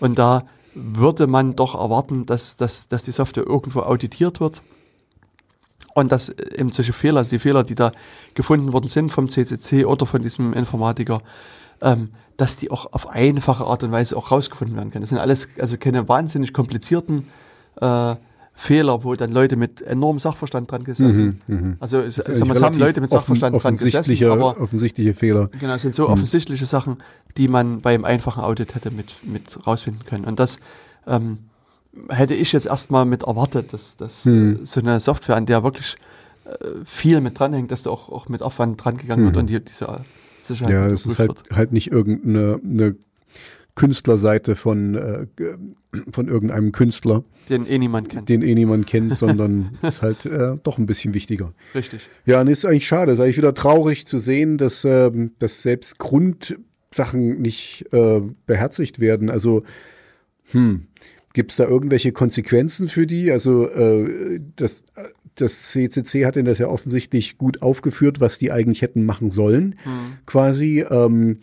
und 0.00 0.18
da 0.18 0.44
würde 0.74 1.26
man 1.26 1.56
doch 1.56 1.74
erwarten, 1.74 2.26
dass, 2.26 2.56
dass, 2.56 2.88
dass 2.88 3.02
die 3.02 3.10
Software 3.10 3.46
irgendwo 3.46 3.80
auditiert 3.80 4.40
wird. 4.40 4.62
Und 5.94 6.10
dass 6.10 6.30
eben 6.30 6.72
solche 6.72 6.94
Fehler, 6.94 7.18
also 7.18 7.30
die 7.30 7.38
Fehler, 7.38 7.64
die 7.64 7.74
da 7.74 7.92
gefunden 8.32 8.72
worden 8.72 8.88
sind 8.88 9.12
vom 9.12 9.28
CCC 9.28 9.84
oder 9.84 10.06
von 10.06 10.22
diesem 10.22 10.54
Informatiker, 10.54 11.20
ähm, 11.82 12.12
dass 12.38 12.56
die 12.56 12.70
auch 12.70 12.94
auf 12.94 13.10
einfache 13.10 13.64
Art 13.66 13.82
und 13.82 13.92
Weise 13.92 14.16
auch 14.16 14.30
rausgefunden 14.30 14.74
werden 14.74 14.90
können. 14.90 15.02
Das 15.02 15.10
sind 15.10 15.18
alles 15.18 15.48
also 15.58 15.76
keine 15.76 16.08
wahnsinnig 16.08 16.54
komplizierten 16.54 17.28
äh, 17.80 18.14
Fehler, 18.54 19.02
wo 19.04 19.14
dann 19.14 19.32
Leute 19.32 19.56
mit 19.56 19.82
enormem 19.82 20.20
Sachverstand 20.20 20.70
dran 20.70 20.84
gesessen. 20.84 21.40
Mhm, 21.46 21.56
mhm. 21.56 21.76
Also 21.80 21.98
es, 21.98 22.18
mal, 22.18 22.52
es 22.56 22.62
haben 22.62 22.78
Leute 22.78 23.00
mit 23.00 23.10
Sachverstand 23.10 23.54
offen, 23.54 23.62
dran 23.62 23.74
gesessen, 23.76 23.96
offensichtliche, 23.96 24.30
aber 24.32 24.60
offensichtliche 24.60 25.14
Fehler. 25.14 25.48
Genau, 25.58 25.74
es 25.74 25.82
sind 25.82 25.94
so 25.94 26.08
offensichtliche 26.08 26.66
Sachen, 26.66 26.98
die 27.36 27.48
man 27.48 27.80
beim 27.80 28.04
einfachen 28.04 28.42
Audit 28.42 28.74
hätte 28.74 28.90
mit, 28.90 29.26
mit 29.26 29.66
rausfinden 29.66 30.04
können. 30.04 30.24
Und 30.24 30.38
das 30.38 30.58
ähm, 31.06 31.38
hätte 32.08 32.34
ich 32.34 32.52
jetzt 32.52 32.66
erstmal 32.66 33.04
mit 33.04 33.22
erwartet, 33.24 33.72
dass, 33.72 33.96
dass 33.96 34.24
Hm. 34.24 34.62
äh, 34.62 34.66
so 34.66 34.80
eine 34.80 35.00
Software, 35.00 35.36
an 35.36 35.46
der 35.46 35.62
wirklich 35.62 35.96
viel 36.84 37.20
mit 37.20 37.38
dranhängt, 37.38 37.70
dass 37.70 37.84
da 37.84 37.90
auch, 37.90 38.08
auch 38.10 38.28
mit 38.28 38.42
Aufwand 38.42 38.84
drangegangen 38.84 39.24
wird 39.26 39.36
Mhm. 39.36 39.40
und 39.42 39.48
hier 39.48 39.60
diese 39.60 40.02
Sicherheit 40.46 40.72
Ja, 40.72 40.88
das 40.88 41.06
ist 41.06 41.18
halt, 41.18 41.32
halt 41.52 41.72
nicht 41.72 41.90
irgendeine 41.90 42.60
eine 42.62 42.96
Künstlerseite 43.74 44.56
von, 44.56 44.94
äh, 44.94 45.26
von 46.12 46.28
irgendeinem 46.28 46.72
Künstler, 46.72 47.24
den 47.48 47.66
eh 47.66 47.78
niemand 47.78 48.08
kennt. 48.08 48.28
den 48.28 48.42
eh 48.42 48.54
niemand 48.54 48.86
kennt, 48.86 49.14
sondern 49.16 49.78
ist 49.82 50.02
halt 50.02 50.24
äh, 50.26 50.56
doch 50.62 50.78
ein 50.78 50.86
bisschen 50.86 51.14
wichtiger. 51.14 51.52
Richtig. 51.74 52.08
Ja, 52.24 52.40
und 52.40 52.48
ist 52.48 52.64
eigentlich 52.64 52.86
schade, 52.86 53.12
ist 53.12 53.20
eigentlich 53.20 53.36
wieder 53.36 53.54
traurig 53.54 54.06
zu 54.06 54.18
sehen, 54.18 54.58
dass, 54.58 54.84
ähm, 54.84 55.32
dass 55.38 55.62
selbst 55.62 55.98
Grundsachen 55.98 57.40
nicht 57.40 57.86
äh, 57.92 58.20
beherzigt 58.46 59.00
werden. 59.00 59.28
Also, 59.28 59.64
hm, 60.50 60.86
gibt 61.34 61.50
es 61.50 61.58
da 61.58 61.68
irgendwelche 61.68 62.12
Konsequenzen 62.12 62.88
für 62.88 63.06
die? 63.06 63.30
Also, 63.30 63.68
äh, 63.68 64.40
das, 64.56 64.84
das 65.34 65.70
CCC 65.70 66.24
hat 66.24 66.36
denn 66.36 66.44
das 66.46 66.58
ja 66.58 66.68
offensichtlich 66.68 67.38
gut 67.38 67.60
aufgeführt, 67.62 68.20
was 68.20 68.38
die 68.38 68.50
eigentlich 68.50 68.82
hätten 68.82 69.04
machen 69.04 69.30
sollen, 69.30 69.76
quasi. 70.26 70.84
Ähm, 70.88 71.38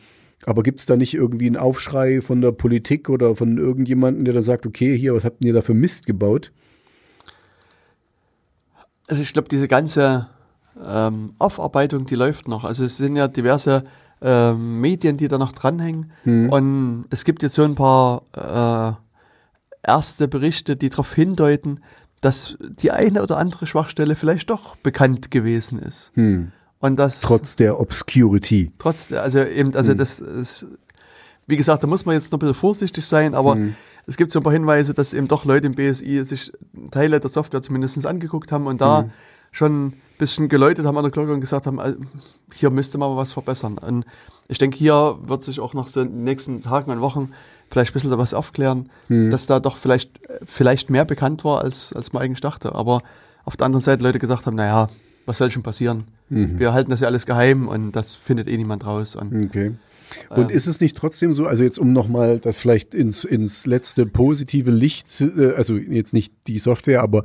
aber 0.50 0.64
gibt 0.64 0.80
es 0.80 0.88
da 0.88 0.96
nicht 0.96 1.14
irgendwie 1.14 1.46
einen 1.46 1.58
Aufschrei 1.58 2.22
von 2.22 2.42
der 2.42 2.52
Politik 2.52 3.08
oder 3.08 3.36
von 3.36 3.60
irgendjemandem, 3.60 4.26
der 4.26 4.34
da 4.34 4.42
sagt, 4.42 4.66
okay, 4.66 4.98
hier, 4.98 5.14
was 5.14 5.24
habt 5.24 5.46
ihr 5.46 5.54
da 5.54 5.62
für 5.62 5.76
Mist 5.76 6.08
gebaut? 6.08 6.52
Also 9.08 9.22
ich 9.22 9.32
glaube, 9.32 9.48
diese 9.48 9.68
ganze 9.68 10.28
ähm, 10.84 11.34
Aufarbeitung, 11.38 12.08
die 12.08 12.16
läuft 12.16 12.48
noch. 12.48 12.64
Also 12.64 12.84
es 12.84 12.98
sind 12.98 13.16
ja 13.16 13.28
diverse 13.28 13.84
ähm, 14.24 14.82
Medien, 14.82 15.18
die 15.18 15.28
da 15.28 15.38
noch 15.38 15.52
dranhängen. 15.52 16.12
Und 16.50 17.06
es 17.12 17.26
gibt 17.26 17.44
jetzt 17.44 17.54
so 17.54 17.64
ein 17.64 17.76
paar 17.76 18.24
äh, 18.36 19.88
erste 19.88 20.28
Berichte, 20.28 20.76
die 20.76 20.90
darauf 20.90 21.14
hindeuten, 21.14 21.82
dass 22.22 22.58
die 22.60 22.90
eine 22.90 23.22
oder 23.22 23.38
andere 23.38 23.68
Schwachstelle 23.68 24.16
vielleicht 24.16 24.50
doch 24.50 24.78
bekannt 24.78 25.30
gewesen 25.30 25.78
ist. 25.78 26.12
Hm. 26.16 26.52
Und 26.80 26.98
das 26.98 27.22
Trotz 27.22 27.56
der 27.56 27.80
Obscurity. 27.80 28.72
trotz, 28.80 29.12
also 29.12 29.44
eben, 29.44 29.76
also 29.76 29.94
das 29.94 30.20
ist, 30.20 30.66
wie 31.46 31.58
gesagt, 31.58 31.84
da 31.84 31.88
muss 31.88 32.06
man 32.06 32.16
jetzt 32.16 32.32
noch 32.32 32.38
ein 32.38 32.42
bisschen 32.42 32.56
vorsichtig 32.56 33.06
sein, 33.06 33.36
aber 33.36 33.58
es 34.06 34.18
gibt 34.18 34.32
so 34.32 34.40
ein 34.40 34.44
paar 34.44 34.54
Hinweise, 34.54 34.94
dass 34.94 35.14
eben 35.14 35.28
doch 35.28 35.46
Leute 35.46 35.68
im 35.68 35.76
BSI 35.76 36.24
sich 36.24 36.52
Teile 36.92 37.20
der 37.20 37.30
Software 37.30 37.62
zumindest 37.62 38.06
angeguckt 38.06 38.52
haben 38.52 38.66
und 38.68 38.82
da 38.82 39.10
schon 39.52 39.88
ein 39.88 40.02
bisschen 40.18 40.48
geläutet 40.48 40.86
haben 40.86 40.98
an 40.98 41.04
der 41.04 41.12
Glocke 41.12 41.34
und 41.34 41.42
gesagt 41.42 41.68
haben, 41.68 41.80
hier 42.54 42.70
müsste 42.70 42.98
man 42.98 43.16
was 43.18 43.34
verbessern. 43.34 43.78
Und 43.78 44.06
ich 44.48 44.58
denke, 44.58 44.78
hier 44.78 45.18
wird 45.24 45.44
sich 45.44 45.60
auch 45.60 45.74
noch 45.74 45.88
so 45.88 46.02
in 46.02 46.10
den 46.10 46.24
nächsten 46.24 46.62
Tagen 46.62 46.92
und 46.92 47.02
Wochen 47.02 47.34
vielleicht 47.70 47.92
ein 47.92 47.94
bisschen 47.94 48.18
was 48.18 48.34
aufklären, 48.34 48.90
dass 49.32 49.46
da 49.48 49.60
doch 49.60 49.78
vielleicht, 49.78 50.20
vielleicht 50.46 50.90
mehr 50.90 51.06
bekannt 51.06 51.44
war, 51.44 51.62
als, 51.62 51.94
als 51.94 52.14
man 52.14 52.24
eigentlich 52.24 52.42
dachte. 52.42 52.74
Aber 52.74 53.00
auf 53.44 53.58
der 53.58 53.66
anderen 53.66 53.82
Seite 53.84 54.04
Leute 54.04 54.20
gedacht 54.20 54.46
haben, 54.46 54.56
naja, 54.56 54.90
was 55.26 55.38
soll 55.40 55.52
schon 55.52 55.64
passieren? 55.64 56.06
Wir 56.30 56.74
halten 56.74 56.92
das 56.92 57.00
ja 57.00 57.08
alles 57.08 57.26
geheim 57.26 57.68
und 57.68 57.92
das 57.92 58.16
findet 58.16 58.48
eh 58.48 58.58
niemand 58.58 58.86
raus. 58.86 59.16
Und 59.16 59.34
Okay. 59.46 59.74
Und 60.30 60.52
ist 60.52 60.68
es 60.68 60.82
nicht 60.82 60.98
trotzdem 60.98 61.34
so, 61.34 61.46
also 61.46 61.64
jetzt 61.64 61.78
um 61.78 61.94
nochmal 61.94 62.40
das 62.40 62.60
vielleicht 62.60 62.96
ins, 62.96 63.24
ins 63.24 63.66
letzte 63.66 64.06
positive 64.06 64.72
Licht, 64.72 65.22
äh, 65.22 65.54
also 65.56 65.76
jetzt 65.78 66.14
nicht 66.14 66.34
die 66.48 66.60
Software, 66.60 67.02
aber 67.04 67.24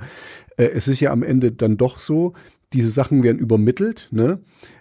äh, 0.56 0.66
es 0.66 0.88
ist 0.88 1.00
ja 1.00 1.10
am 1.10 1.22
Ende 1.22 1.52
dann 1.52 1.76
doch 1.76 1.98
so, 1.98 2.34
diese 2.72 2.90
Sachen 2.90 3.22
werden 3.22 3.38
übermittelt, 3.38 4.08
ne? 4.10 4.40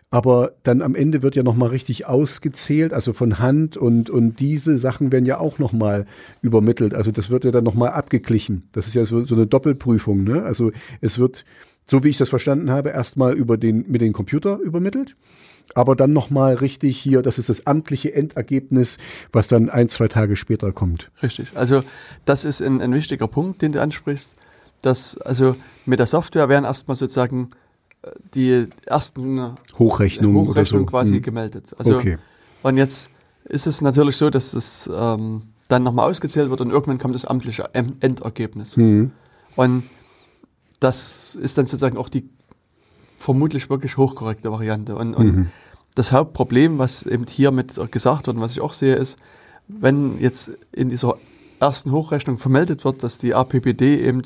Aber 0.09 0.53
dann 0.61 0.83
am 0.83 0.93
Ende 0.93 1.23
wird 1.23 1.35
ja 1.35 1.41
nochmal 1.41 1.69
richtig 1.69 2.05
ausgezählt, 2.05 2.93
also 2.93 3.13
von 3.13 3.39
Hand 3.39 3.77
und, 3.77 4.11
und 4.11 4.39
diese 4.39 4.77
Sachen 4.77 5.11
werden 5.11 5.25
ja 5.25 5.39
auch 5.39 5.57
nochmal 5.57 6.05
übermittelt. 6.43 6.93
Also 6.93 7.09
das 7.09 7.31
wird 7.31 7.45
ja 7.45 7.51
dann 7.51 7.63
nochmal 7.63 7.89
abgeglichen. 7.89 8.69
Das 8.73 8.85
ist 8.85 8.93
ja 8.93 9.07
so, 9.07 9.25
so 9.25 9.33
eine 9.33 9.47
Doppelprüfung, 9.47 10.23
ne? 10.23 10.43
Also 10.43 10.71
es 11.01 11.17
wird, 11.17 11.45
so 11.85 12.03
wie 12.03 12.10
ich 12.10 12.18
das 12.18 12.30
verstanden 12.30 12.72
habe, 12.72 12.89
erstmal 12.89 13.34
über 13.34 13.57
den, 13.57 13.85
mit 13.89 14.01
dem 14.01 14.14
Computer 14.14 14.57
übermittelt 14.60 15.15
aber 15.76 15.95
dann 15.95 16.14
nochmal 16.14 16.55
richtig 16.55 16.97
hier, 16.99 17.22
das 17.22 17.38
ist 17.38 17.49
das 17.49 17.65
amtliche 17.65 18.14
Endergebnis, 18.14 18.97
was 19.31 19.47
dann 19.47 19.69
ein, 19.69 19.88
zwei 19.88 20.07
Tage 20.07 20.35
später 20.35 20.72
kommt. 20.72 21.11
Richtig. 21.22 21.51
Also 21.55 21.84
das 22.26 22.45
ist 22.45 22.61
ein, 22.61 22.81
ein 22.81 22.93
wichtiger 22.93 23.27
Punkt, 23.27 23.61
den 23.61 23.72
du 23.72 23.81
ansprichst. 23.81 24.31
Dass, 24.81 25.18
also 25.18 25.55
mit 25.85 25.99
der 25.99 26.07
Software 26.07 26.49
werden 26.49 26.65
erstmal 26.65 26.97
sozusagen 26.97 27.51
äh, 28.01 28.10
die 28.35 28.68
ersten 28.85 29.55
Hochrechnungen 29.80 30.47
oder 30.47 30.65
so. 30.65 30.85
quasi 30.85 31.15
Hm. 31.15 31.22
gemeldet. 31.22 31.73
Also, 31.77 31.95
Okay. 31.95 32.18
Und 32.64 32.77
jetzt 32.77 33.10
ist 33.45 33.65
es 33.65 33.81
natürlich 33.81 34.18
so, 34.18 34.30
dass 34.30 34.51
das 34.51 34.89
ähm, 34.93 35.43
dann 35.69 35.84
nochmal 35.84 36.10
ausgezählt 36.10 36.49
wird 36.49 36.60
und 36.60 36.69
irgendwann 36.69 36.97
kommt 36.97 37.15
das 37.15 37.23
amtliche 37.26 37.69
Endergebnis. 37.73 38.76
Hm. 38.76 39.11
Und 39.55 39.84
das 40.84 41.35
ist 41.35 41.57
dann 41.57 41.65
sozusagen 41.65 41.97
auch 41.97 42.10
die 42.10 42.30
vermutlich 43.18 43.69
wirklich 43.69 43.97
hochkorrekte 43.97 44.51
Variante. 44.51 44.95
Und, 44.95 45.14
und 45.15 45.26
Mhm. 45.35 45.49
das 45.95 46.11
Hauptproblem, 46.11 46.77
was 46.77 47.03
eben 47.03 47.26
hier 47.27 47.51
mit 47.51 47.76
gesagt 47.91 48.27
wird 48.27 48.35
und 48.35 48.41
was 48.43 48.51
ich 48.51 48.61
auch 48.61 48.73
sehe, 48.73 48.95
ist, 48.95 49.18
wenn 49.68 50.19
jetzt 50.19 50.51
in 50.73 50.89
dieser 50.89 51.15
ersten 51.60 51.91
Hochrechnung 51.91 52.38
vermeldet 52.38 52.84
wird, 52.84 53.01
dass 53.03 53.18
die 53.18 53.34
APPD 53.34 54.01
eben 54.01 54.23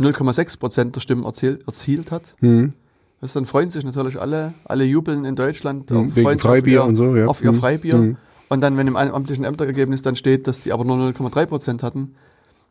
0,6 0.00 0.58
Prozent 0.58 0.96
der 0.96 1.00
Stimmen 1.00 1.24
erzielt, 1.24 1.64
erzielt 1.68 2.10
hat, 2.10 2.34
Hm. 2.40 2.72
das 3.20 3.32
dann 3.34 3.46
freuen 3.46 3.70
sich 3.70 3.84
natürlich 3.84 4.20
alle, 4.20 4.54
alle 4.64 4.82
jubeln 4.84 5.24
in 5.24 5.36
Deutschland, 5.36 5.90
Hm, 5.90 6.08
auf- 6.08 6.16
wegen 6.16 6.38
Freibier 6.40 6.82
auf 6.82 6.86
ihr, 6.86 6.88
und 6.88 6.96
so, 6.96 7.14
ja. 7.16 7.26
auf 7.26 7.40
ihr 7.42 7.50
Hm. 7.52 7.60
Freibier. 7.60 7.94
Hm. 7.94 8.16
Und 8.48 8.60
dann, 8.60 8.76
wenn 8.76 8.88
im 8.88 8.96
amtlichen 8.96 9.44
Ämterergebnis 9.44 10.02
dann 10.02 10.16
steht, 10.16 10.48
dass 10.48 10.60
die 10.60 10.72
aber 10.72 10.84
nur 10.84 10.96
0,3 10.96 11.46
Prozent 11.46 11.82
hatten, 11.84 12.16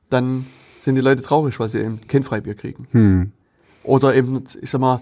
dann 0.09 0.45
sind 0.83 0.95
die 0.95 1.01
Leute 1.01 1.21
traurig, 1.21 1.59
weil 1.59 1.69
sie 1.69 1.79
eben 1.79 1.99
kein 2.07 2.23
Freibier 2.23 2.55
kriegen. 2.55 2.87
Hm. 2.91 3.31
Oder 3.83 4.15
eben, 4.15 4.43
ich 4.61 4.69
sag 4.69 4.81
mal, 4.81 5.01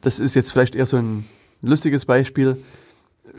das 0.00 0.18
ist 0.18 0.34
jetzt 0.34 0.50
vielleicht 0.50 0.74
eher 0.74 0.86
so 0.86 0.96
ein 0.96 1.26
lustiges 1.62 2.04
Beispiel. 2.04 2.56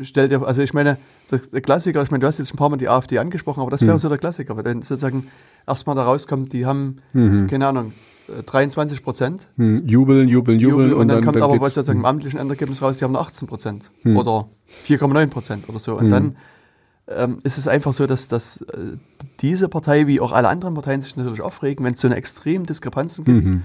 Stell 0.01 0.29
dir, 0.29 0.41
also 0.45 0.61
ich 0.61 0.73
meine, 0.73 0.97
der 1.31 1.61
Klassiker, 1.61 2.01
ich 2.03 2.11
meine, 2.11 2.21
du 2.21 2.27
hast 2.27 2.37
jetzt 2.37 2.53
ein 2.53 2.57
paar 2.57 2.69
Mal 2.69 2.77
die 2.77 2.87
AfD 2.89 3.17
angesprochen, 3.19 3.61
aber 3.61 3.71
das 3.71 3.81
wäre 3.81 3.97
so 3.99 4.09
der 4.09 4.17
Klassiker, 4.17 4.55
weil 4.55 4.63
dann 4.63 4.81
sozusagen 4.81 5.27
erstmal 5.65 5.95
da 5.95 6.03
rauskommt, 6.03 6.53
die 6.53 6.65
haben, 6.65 6.97
keine 7.13 7.67
Ahnung, 7.67 7.93
äh, 8.29 8.43
23 8.43 9.03
Prozent. 9.03 9.47
Hm. 9.57 9.85
Jubeln, 9.87 10.27
jubeln, 10.29 10.59
jubeln. 10.59 10.93
und, 10.93 11.07
dann, 11.07 11.23
kommt 11.23 11.41
aber 11.41 11.53
geht's- 11.53 11.65
was 11.65 11.73
sozusagen 11.73 11.99
im 11.99 12.05
amtlichen 12.05 12.39
Endergebnis 12.39 12.81
raus, 12.81 12.97
die 12.97 13.03
haben 13.05 13.13
nur 13.13 13.21
18 13.21 13.47
Prozent 13.47 13.89
Hm. 14.03 14.15
oder 14.17 14.47
4,9 14.67 15.27
Prozent 15.27 15.67
oder 15.69 15.79
so. 15.79 15.95
Und 15.95 16.05
Hm. 16.05 16.09
dann 16.11 16.35
ähm, 17.07 17.39
ist 17.43 17.57
es 17.57 17.67
einfach 17.67 17.93
so, 17.93 18.05
dass, 18.05 18.27
dass 18.27 18.61
äh, 18.61 18.97
diese 19.39 19.69
Partei 19.69 20.07
wie 20.07 20.19
auch 20.19 20.31
alle 20.31 20.49
anderen 20.49 20.73
Parteien 20.73 21.01
sich 21.01 21.15
natürlich 21.15 21.41
aufregen, 21.41 21.85
wenn 21.85 21.93
es 21.93 22.01
so 22.01 22.07
eine 22.07 22.15
extremen 22.15 22.65
Diskrepanzen 22.65 23.23
gibt. 23.25 23.45
Mhm. 23.45 23.63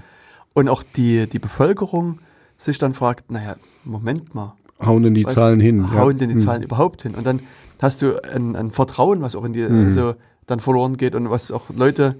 Und 0.53 0.69
auch 0.69 0.83
die, 0.83 1.27
die 1.27 1.39
Bevölkerung 1.39 2.19
sich 2.57 2.77
dann 2.77 2.93
fragt, 2.93 3.31
naja, 3.31 3.55
Moment 3.83 4.33
mal. 4.35 4.53
Hauen 4.79 5.03
denn 5.03 5.13
die 5.13 5.25
was 5.25 5.33
Zahlen 5.33 5.59
hin? 5.59 5.79
ja. 5.81 5.99
Hauen 5.99 6.17
denn 6.17 6.29
die 6.29 6.35
Hm. 6.35 6.41
Zahlen 6.41 6.61
überhaupt 6.63 7.01
hin? 7.03 7.15
Und 7.15 7.25
dann 7.25 7.41
hast 7.81 8.01
du 8.01 8.21
ein, 8.23 8.55
ein 8.55 8.71
Vertrauen, 8.71 9.21
was 9.21 9.35
auch 9.35 9.43
in 9.45 9.53
die, 9.53 9.61
Mhm. 9.63 9.85
also 9.85 10.15
dann 10.47 10.59
verloren 10.59 10.97
geht 10.97 11.15
und 11.15 11.29
was 11.29 11.51
auch 11.51 11.69
Leute 11.75 12.15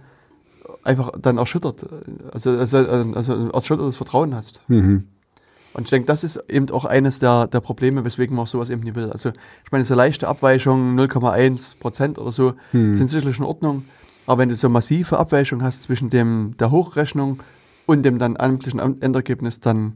einfach 0.84 1.12
dann 1.20 1.38
erschüttert. 1.38 1.86
Also, 2.32 2.52
also, 2.52 2.78
also 2.78 3.34
ein 3.34 3.52
erschüttertes 3.52 3.98
Vertrauen 3.98 4.34
hast. 4.36 4.62
Mhm. 4.68 5.08
Und 5.74 5.84
ich 5.86 5.90
denke, 5.90 6.06
das 6.06 6.24
ist 6.24 6.38
eben 6.50 6.70
auch 6.70 6.86
eines 6.86 7.20
der, 7.20 7.48
der 7.48 7.60
Probleme, 7.60 8.06
weswegen 8.06 8.36
man 8.36 8.44
auch 8.44 8.48
sowas 8.48 8.70
eben 8.70 8.82
nicht 8.84 8.96
will. 8.96 9.10
Also 9.12 9.30
ich 9.30 9.72
meine, 9.72 9.86
so 9.86 9.96
leichte 9.96 10.28
Abweichungen, 10.28 10.96
0,1 11.00 11.78
Prozent 11.80 12.20
oder 12.20 12.32
so, 12.32 12.54
Hm. 12.72 12.94
sind 12.94 13.08
sicherlich 13.08 13.40
in 13.40 13.46
Ordnung. 13.46 13.86
Aber 14.28 14.40
wenn 14.42 14.50
du 14.50 14.56
so 14.56 14.70
massive 14.70 15.18
Abweichungen 15.18 15.66
hast 15.66 15.82
zwischen 15.84 16.10
dem 16.10 16.56
der 16.60 16.70
Hochrechnung 16.72 17.42
und 17.88 18.04
dem 18.04 18.20
dann 18.20 18.38
amtlichen 18.38 18.80
Am- 18.80 18.98
Endergebnis, 19.02 19.60
dann 19.60 19.94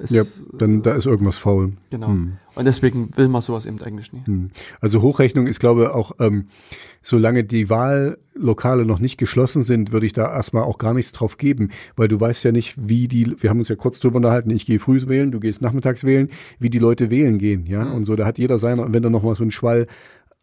ist 0.00 0.10
Ja, 0.12 0.22
dann 0.58 0.82
da 0.82 0.94
ist 0.94 1.06
irgendwas 1.06 1.38
faul. 1.38 1.72
genau. 1.90 2.08
Hm. 2.08 2.32
Und 2.54 2.64
deswegen 2.64 3.10
will 3.16 3.28
man 3.28 3.40
sowas 3.40 3.64
eben 3.64 3.80
eigentlich 3.80 4.12
nie. 4.12 4.22
Hm. 4.24 4.50
Also 4.80 5.00
Hochrechnung 5.02 5.46
ist, 5.46 5.60
glaube 5.60 5.82
ich, 5.82 5.88
auch, 5.88 6.12
ähm, 6.18 6.46
solange 7.02 7.44
die 7.44 7.70
Wahllokale 7.70 8.84
noch 8.84 8.98
nicht 8.98 9.18
geschlossen 9.18 9.62
sind, 9.62 9.92
würde 9.92 10.06
ich 10.06 10.12
da 10.12 10.30
erstmal 10.32 10.64
auch 10.64 10.78
gar 10.78 10.92
nichts 10.92 11.12
drauf 11.12 11.38
geben, 11.38 11.70
weil 11.96 12.08
du 12.08 12.20
weißt 12.20 12.44
ja 12.44 12.52
nicht, 12.52 12.74
wie 12.76 13.08
die, 13.08 13.34
wir 13.40 13.50
haben 13.50 13.60
uns 13.60 13.68
ja 13.68 13.76
kurz 13.76 14.00
drüber 14.00 14.16
unterhalten, 14.16 14.50
ich 14.50 14.66
gehe 14.66 14.78
früh 14.78 15.00
wählen, 15.06 15.30
du 15.30 15.40
gehst 15.40 15.62
nachmittags 15.62 16.04
wählen, 16.04 16.28
wie 16.58 16.70
die 16.70 16.78
Leute 16.78 17.10
wählen 17.10 17.38
gehen, 17.38 17.66
ja, 17.66 17.90
und 17.90 18.04
so, 18.04 18.16
da 18.16 18.26
hat 18.26 18.38
jeder 18.38 18.58
seiner, 18.58 18.84
und 18.84 18.92
wenn 18.92 19.02
da 19.02 19.08
noch 19.08 19.22
mal 19.22 19.34
so 19.34 19.44
ein 19.44 19.50
Schwall 19.50 19.86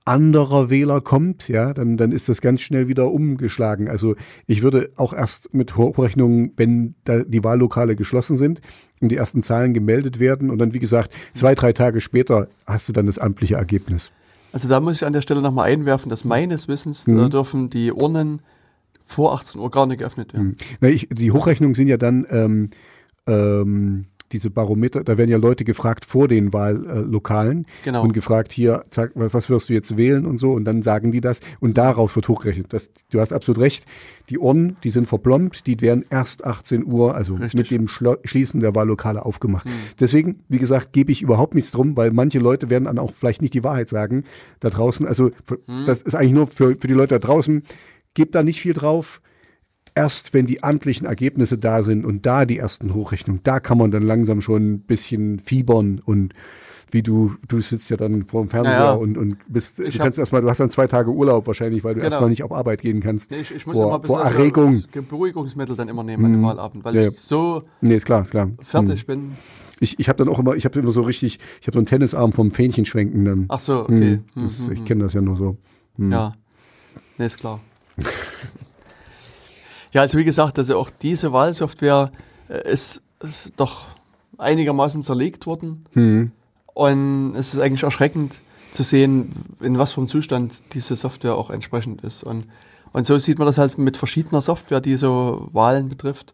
anderer 0.07 0.69
Wähler 0.69 1.01
kommt, 1.01 1.49
ja, 1.49 1.73
dann, 1.73 1.97
dann 1.97 2.13
ist 2.13 2.29
das 2.29 2.39
ganz 2.39 2.61
schnell 2.61 2.87
wieder 2.87 3.11
umgeschlagen. 3.11 3.89
Also 3.89 4.15
ich 4.45 4.63
würde 4.63 4.89
auch 4.95 5.11
erst 5.11 5.53
mit 5.53 5.75
Hochrechnungen, 5.75 6.53
wenn 6.55 6.95
da 7.03 7.23
die 7.23 7.43
Wahllokale 7.43 7.97
geschlossen 7.97 8.37
sind 8.37 8.61
und 9.01 9.09
die 9.09 9.17
ersten 9.17 9.41
Zahlen 9.41 9.73
gemeldet 9.73 10.19
werden 10.19 10.49
und 10.49 10.57
dann, 10.57 10.73
wie 10.73 10.79
gesagt, 10.79 11.13
zwei, 11.33 11.55
drei 11.55 11.73
Tage 11.73 12.01
später 12.01 12.47
hast 12.65 12.89
du 12.89 12.93
dann 12.93 13.05
das 13.05 13.19
amtliche 13.19 13.55
Ergebnis. 13.55 14.11
Also 14.53 14.67
da 14.69 14.79
muss 14.79 14.95
ich 14.95 15.05
an 15.05 15.13
der 15.13 15.21
Stelle 15.21 15.41
nochmal 15.41 15.69
einwerfen, 15.71 16.09
dass 16.09 16.23
meines 16.25 16.67
Wissens 16.67 17.05
Mhm. 17.05 17.17
da 17.17 17.29
dürfen 17.29 17.69
die 17.69 17.91
Urnen 17.91 18.39
vor 19.05 19.33
18 19.33 19.61
Uhr 19.61 19.69
gar 19.71 19.85
nicht 19.85 19.99
geöffnet 19.99 20.33
werden. 20.33 20.57
Na, 20.81 20.89
ich, 20.89 21.07
die 21.11 21.31
Hochrechnungen 21.31 21.75
sind 21.75 21.87
ja 21.87 21.97
dann 21.97 22.25
ähm, 22.29 22.69
ähm, 23.27 24.05
diese 24.31 24.49
Barometer, 24.49 25.03
da 25.03 25.17
werden 25.17 25.29
ja 25.29 25.37
Leute 25.37 25.63
gefragt 25.63 26.05
vor 26.05 26.27
den 26.27 26.51
Wahllokalen 26.53 27.65
Genau. 27.83 28.03
und 28.03 28.13
gefragt, 28.13 28.51
hier, 28.51 28.83
sag, 28.89 29.11
was 29.15 29.49
wirst 29.49 29.69
du 29.69 29.73
jetzt 29.73 29.97
wählen 29.97 30.25
und 30.25 30.37
so, 30.37 30.51
und 30.51 30.65
dann 30.65 30.81
sagen 30.81 31.11
die 31.11 31.21
das 31.21 31.39
und 31.59 31.77
darauf 31.77 32.15
wird 32.15 32.27
hochgerechnet. 32.27 32.71
Das, 32.73 32.91
du 33.09 33.19
hast 33.19 33.31
absolut 33.33 33.61
recht, 33.61 33.85
die 34.29 34.37
Urnen, 34.37 34.75
die 34.83 34.89
sind 34.89 35.07
verplombt, 35.07 35.65
die 35.67 35.79
werden 35.81 36.03
erst 36.09 36.43
18 36.43 36.85
Uhr, 36.85 37.15
also 37.15 37.35
Richtig. 37.35 37.53
mit 37.53 37.71
dem 37.71 37.87
Schlo 37.87 38.17
Schließen 38.23 38.59
der 38.59 38.75
Wahllokale 38.75 39.25
aufgemacht. 39.25 39.65
Deswegen, 39.99 40.41
wie 40.49 40.57
gesagt, 40.59 40.91
gebe 40.93 41.11
ich 41.11 41.21
überhaupt 41.21 41.55
nichts 41.55 41.71
drum, 41.71 41.95
weil 41.95 42.11
manche 42.11 42.39
Leute 42.39 42.69
werden 42.69 42.85
dann 42.85 42.99
auch 42.99 43.13
vielleicht 43.13 43.41
nicht 43.41 43.53
die 43.53 43.63
Wahrheit 43.63 43.87
sagen 43.87 44.23
da 44.59 44.69
draußen. 44.69 45.05
Also 45.07 45.31
für, 45.45 45.59
das 45.85 46.01
ist 46.01 46.15
eigentlich 46.15 46.33
nur 46.33 46.47
für, 46.47 46.75
für 46.77 46.87
die 46.87 46.93
Leute 46.93 47.15
da 47.15 47.19
draußen. 47.19 47.63
Gebt 48.13 48.35
da 48.35 48.43
nicht 48.43 48.59
viel 48.61 48.73
drauf. 48.73 49.21
Erst 49.97 50.31
wenn 50.35 50.45
die 50.45 50.61
amtlichen 50.61 51.07
Ergebnisse 51.07 51.57
da 51.57 51.81
sind 51.81 52.05
und 52.05 52.27
da 52.27 52.45
die 52.45 52.59
ersten 52.59 52.93
Hochrechnungen, 52.93 53.41
da 53.43 53.59
kann 53.59 53.79
man 53.79 53.89
dann 53.89 54.03
langsam 54.03 54.41
schon 54.41 54.73
ein 54.73 54.79
bisschen 54.81 55.39
fiebern 55.39 55.99
und 56.05 56.33
wie 56.91 57.01
du, 57.01 57.33
du 57.47 57.61
sitzt 57.61 57.89
ja 57.89 57.97
dann 57.97 58.27
vor 58.27 58.43
dem 58.43 58.49
Fernseher 58.49 58.73
Ja, 58.73 58.85
ja. 58.85 58.91
und, 58.93 59.17
und 59.17 59.37
bist, 59.51 59.79
Ich 59.79 59.97
du 59.97 60.03
kannst 60.03 60.19
erstmal, 60.19 60.43
du 60.43 60.49
hast 60.51 60.59
dann 60.59 60.69
zwei 60.69 60.85
Tage 60.85 61.09
Urlaub 61.09 61.47
wahrscheinlich, 61.47 61.83
weil 61.83 61.95
du 61.95 62.01
Genau. 62.01 62.11
erstmal 62.11 62.29
nicht 62.29 62.43
auf 62.43 62.51
Arbeit 62.51 62.81
gehen 62.81 63.01
kannst. 63.01 63.31
Nee, 63.31 63.37
ich, 63.41 63.55
ich 63.55 63.65
muss 63.65 63.73
vor, 63.75 63.87
immer 63.87 63.95
ein 63.95 64.03
vor 64.03 64.23
bisschen 64.23 64.37
Erregung. 64.37 64.83
Beruhigungsmittel 65.09 65.75
dann 65.75 65.89
immer 65.89 66.03
nehmen 66.03 66.25
an 66.25 66.31
dem 66.33 66.43
Wahlabend, 66.43 66.85
weil 66.85 66.95
Ja, 66.95 67.09
ich 67.09 67.19
so 67.19 67.63
Nee, 67.81 67.95
ist 67.95 68.05
klar, 68.05 68.21
ist 68.21 68.29
klar. 68.29 68.51
fertig 68.61 69.07
bin. 69.07 69.31
Ich, 69.79 69.97
ich 69.99 70.09
habe 70.09 70.17
dann 70.23 70.29
auch 70.31 70.37
immer, 70.37 70.55
ich 70.55 70.65
habe 70.65 70.79
immer 70.79 70.91
so 70.91 71.01
richtig, 71.01 71.39
ich 71.59 71.65
habe 71.67 71.73
so 71.73 71.79
einen 71.79 71.87
Tennisarm 71.87 72.33
vom 72.33 72.51
Fähnchen 72.51 72.85
schwenken 72.85 73.25
dann. 73.25 73.45
Ach 73.49 73.59
so, 73.59 73.81
okay. 73.81 74.19
Hm, 74.35 74.43
das, 74.43 74.67
ich 74.69 74.77
hm, 74.77 74.85
kenne 74.85 75.03
das 75.05 75.13
ja 75.13 75.21
nur 75.21 75.35
so. 75.37 75.57
Ja, 75.97 76.33
nee, 77.17 77.25
ist 77.25 77.39
klar. 77.39 77.59
ja, 79.91 80.01
also 80.01 80.17
wie 80.17 80.23
gesagt, 80.23 80.57
also 80.57 80.77
auch 80.77 80.89
diese 80.89 81.33
Wahlsoftware 81.33 82.11
äh, 82.49 82.71
ist 82.71 83.01
äh, 83.21 83.27
doch 83.55 83.85
einigermaßen 84.37 85.03
zerlegt 85.03 85.45
worden. 85.45 85.85
Hm. 85.93 86.31
Und 86.73 87.35
es 87.35 87.53
ist 87.53 87.59
eigentlich 87.59 87.83
erschreckend 87.83 88.41
zu 88.71 88.83
sehen, 88.83 89.55
in 89.59 89.77
was 89.77 89.93
für 89.93 90.01
einem 90.01 90.07
Zustand 90.07 90.53
diese 90.73 90.95
Software 90.95 91.35
auch 91.35 91.49
entsprechend 91.49 92.01
ist. 92.03 92.23
Und, 92.23 92.45
und 92.93 93.07
so 93.07 93.17
sieht 93.17 93.39
man 93.39 93.47
das 93.47 93.57
halt 93.57 93.77
mit 93.77 93.97
verschiedener 93.97 94.41
Software, 94.41 94.81
die 94.81 94.97
so 94.97 95.49
Wahlen 95.53 95.89
betrifft. 95.89 96.33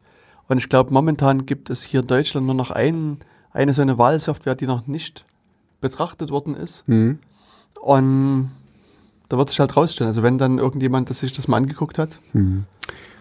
Und 0.50 0.58
ich 0.58 0.68
glaube, 0.68 0.94
momentan 0.94 1.46
gibt 1.46 1.70
es 1.70 1.84
hier 1.84 2.02
in 2.02 2.08
Deutschland 2.08 2.46
nur 2.46 2.56
noch 2.56 2.72
ein, 2.72 3.18
eine 3.54 3.74
so 3.74 3.82
eine 3.82 3.98
Wahlsoftware, 3.98 4.56
die 4.56 4.68
noch 4.68 4.88
nicht 4.88 5.26
betrachtet 5.80 6.32
worden 6.32 6.56
ist. 6.56 6.84
Hm. 6.88 7.20
Und 7.82 8.52
da 9.34 9.40
wird 9.40 9.50
sich 9.50 9.60
halt 9.60 9.76
rausstellen. 9.76 10.10
Also 10.10 10.22
wenn 10.22 10.38
dann 10.38 10.60
irgendjemand 10.60 11.10
das 11.10 11.22
sich 11.22 11.34
das 11.34 11.48
mal 11.48 11.58
angeguckt 11.58 11.98
hat, 11.98 12.20
Hm. 12.34 12.66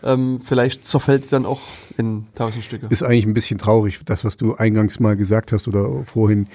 ähm, 0.03 0.41
vielleicht 0.45 0.87
zerfällt 0.87 1.25
die 1.25 1.29
dann 1.31 1.47
auch 1.47 1.63
in 1.97 2.27
tausend 2.35 2.63
Stücke. 2.65 2.87
Ist 2.91 3.03
eigentlich 3.03 3.25
ein 3.25 3.33
bisschen 3.33 3.57
traurig, 3.57 3.99
das, 4.05 4.23
was 4.23 4.37
du 4.37 4.55
eingangs 4.55 5.01
mal 5.01 5.17
gesagt 5.17 5.53
hast 5.53 5.69
oder 5.69 6.05
vorhin, 6.05 6.49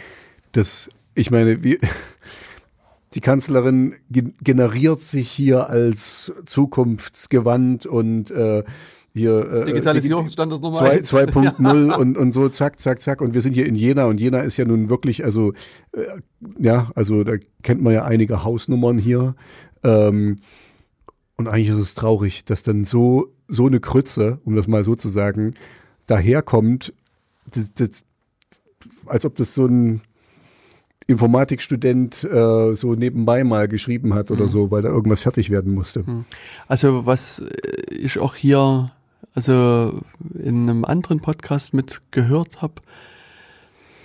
dass, 0.52 0.92
ich 1.16 1.32
meine, 1.32 1.64
wir, 1.64 1.80
die 3.16 3.20
Kanzlerin 3.20 3.96
ge 4.12 4.26
generiert 4.44 5.02
sich 5.02 5.28
hier 5.32 5.72
als 5.72 6.32
zukunftsgewandt 6.46 7.88
und 7.88 8.30
äh, 8.30 8.64
hier 9.18 9.52
äh, 9.52 9.66
Digitalisierungsstandard 9.66 10.62
Nummer 10.62 10.78
Zwei- 10.78 10.92
eins. 11.00 11.14
2.0 11.14 11.94
und, 12.00 12.18
und 12.18 12.32
so 12.32 12.48
zack, 12.50 12.80
zack, 12.80 13.02
zack. 13.02 13.20
Und 13.22 13.34
wir 13.34 13.42
sind 13.42 13.54
hier 13.54 13.66
in 13.66 13.76
Jena 13.76 14.06
und 14.06 14.22
Jena 14.22 14.40
ist 14.40 14.58
ja 14.58 14.66
nun 14.66 14.90
wirklich, 14.90 15.26
also 15.26 15.54
äh, 15.92 16.04
ja, 16.60 16.92
also 16.96 17.24
da 17.24 17.34
kennt 17.64 17.82
man 17.82 17.94
ja 17.94 18.04
einige 18.06 18.44
Hausnummern 18.44 18.98
hier. 18.98 19.36
Ähm, 19.84 20.38
und 21.36 21.48
eigentlich 21.48 21.70
ist 21.70 21.78
es 21.78 21.94
traurig, 21.94 22.46
dass 22.46 22.64
dann 22.64 22.84
so, 22.84 23.28
so 23.48 23.68
eine 23.68 23.80
Krütze, 23.80 24.40
um 24.46 24.56
das 24.56 24.68
mal 24.68 24.84
so 24.84 24.96
zu 24.96 25.10
sagen, 25.10 25.54
daherkommt, 26.08 26.94
das, 27.52 27.72
das, 27.74 28.04
als 29.06 29.24
ob 29.26 29.36
das 29.36 29.54
so 29.54 29.66
ein 29.66 30.02
Informatikstudent 31.10 32.24
äh, 32.26 32.74
so 32.76 32.94
nebenbei 32.96 33.44
mal 33.46 33.68
geschrieben 33.70 34.14
hat 34.14 34.30
oder 34.30 34.44
Mhm. 34.44 34.50
so, 34.50 34.72
weil 34.72 34.82
da 34.82 34.90
irgendwas 34.90 35.22
fertig 35.22 35.50
werden 35.50 35.74
musste. 35.74 36.04
Also 36.68 37.06
was 37.06 37.40
äh, 37.40 37.94
ich 37.96 38.20
auch 38.20 38.36
hier, 38.36 38.92
also 39.38 40.02
in 40.34 40.68
einem 40.68 40.84
anderen 40.84 41.20
Podcast 41.20 41.76
mit 41.76 42.02
gehört 42.10 42.64
habe, 42.64 42.74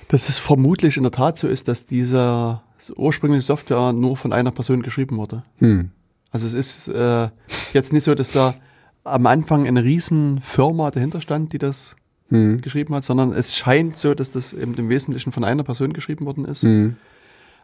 dass 0.08 0.28
es 0.28 0.36
vermutlich 0.36 0.98
in 0.98 1.04
der 1.04 1.12
Tat 1.12 1.38
so 1.38 1.48
ist, 1.48 1.68
dass 1.68 1.86
diese 1.86 2.60
ursprüngliche 2.96 3.46
Software 3.46 3.94
nur 3.94 4.18
von 4.18 4.34
einer 4.34 4.50
Person 4.50 4.82
geschrieben 4.82 5.16
wurde. 5.16 5.42
Hm. 5.56 5.90
Also 6.32 6.46
es 6.46 6.52
ist 6.52 6.88
äh, 6.88 7.30
jetzt 7.72 7.94
nicht 7.94 8.04
so, 8.04 8.14
dass 8.14 8.30
da 8.30 8.56
am 9.04 9.24
Anfang 9.24 9.66
eine 9.66 9.82
riesen 9.82 10.42
Firma 10.42 10.90
dahinter 10.90 11.22
stand, 11.22 11.54
die 11.54 11.58
das 11.58 11.96
Hm. 12.28 12.60
geschrieben 12.60 12.94
hat, 12.94 13.04
sondern 13.04 13.32
es 13.32 13.56
scheint 13.56 13.96
so, 13.96 14.14
dass 14.14 14.32
das 14.32 14.52
eben 14.52 14.74
im 14.74 14.90
Wesentlichen 14.90 15.32
von 15.32 15.44
einer 15.44 15.64
Person 15.64 15.94
geschrieben 15.94 16.26
worden 16.26 16.44
ist. 16.44 16.62
Hm. 16.62 16.96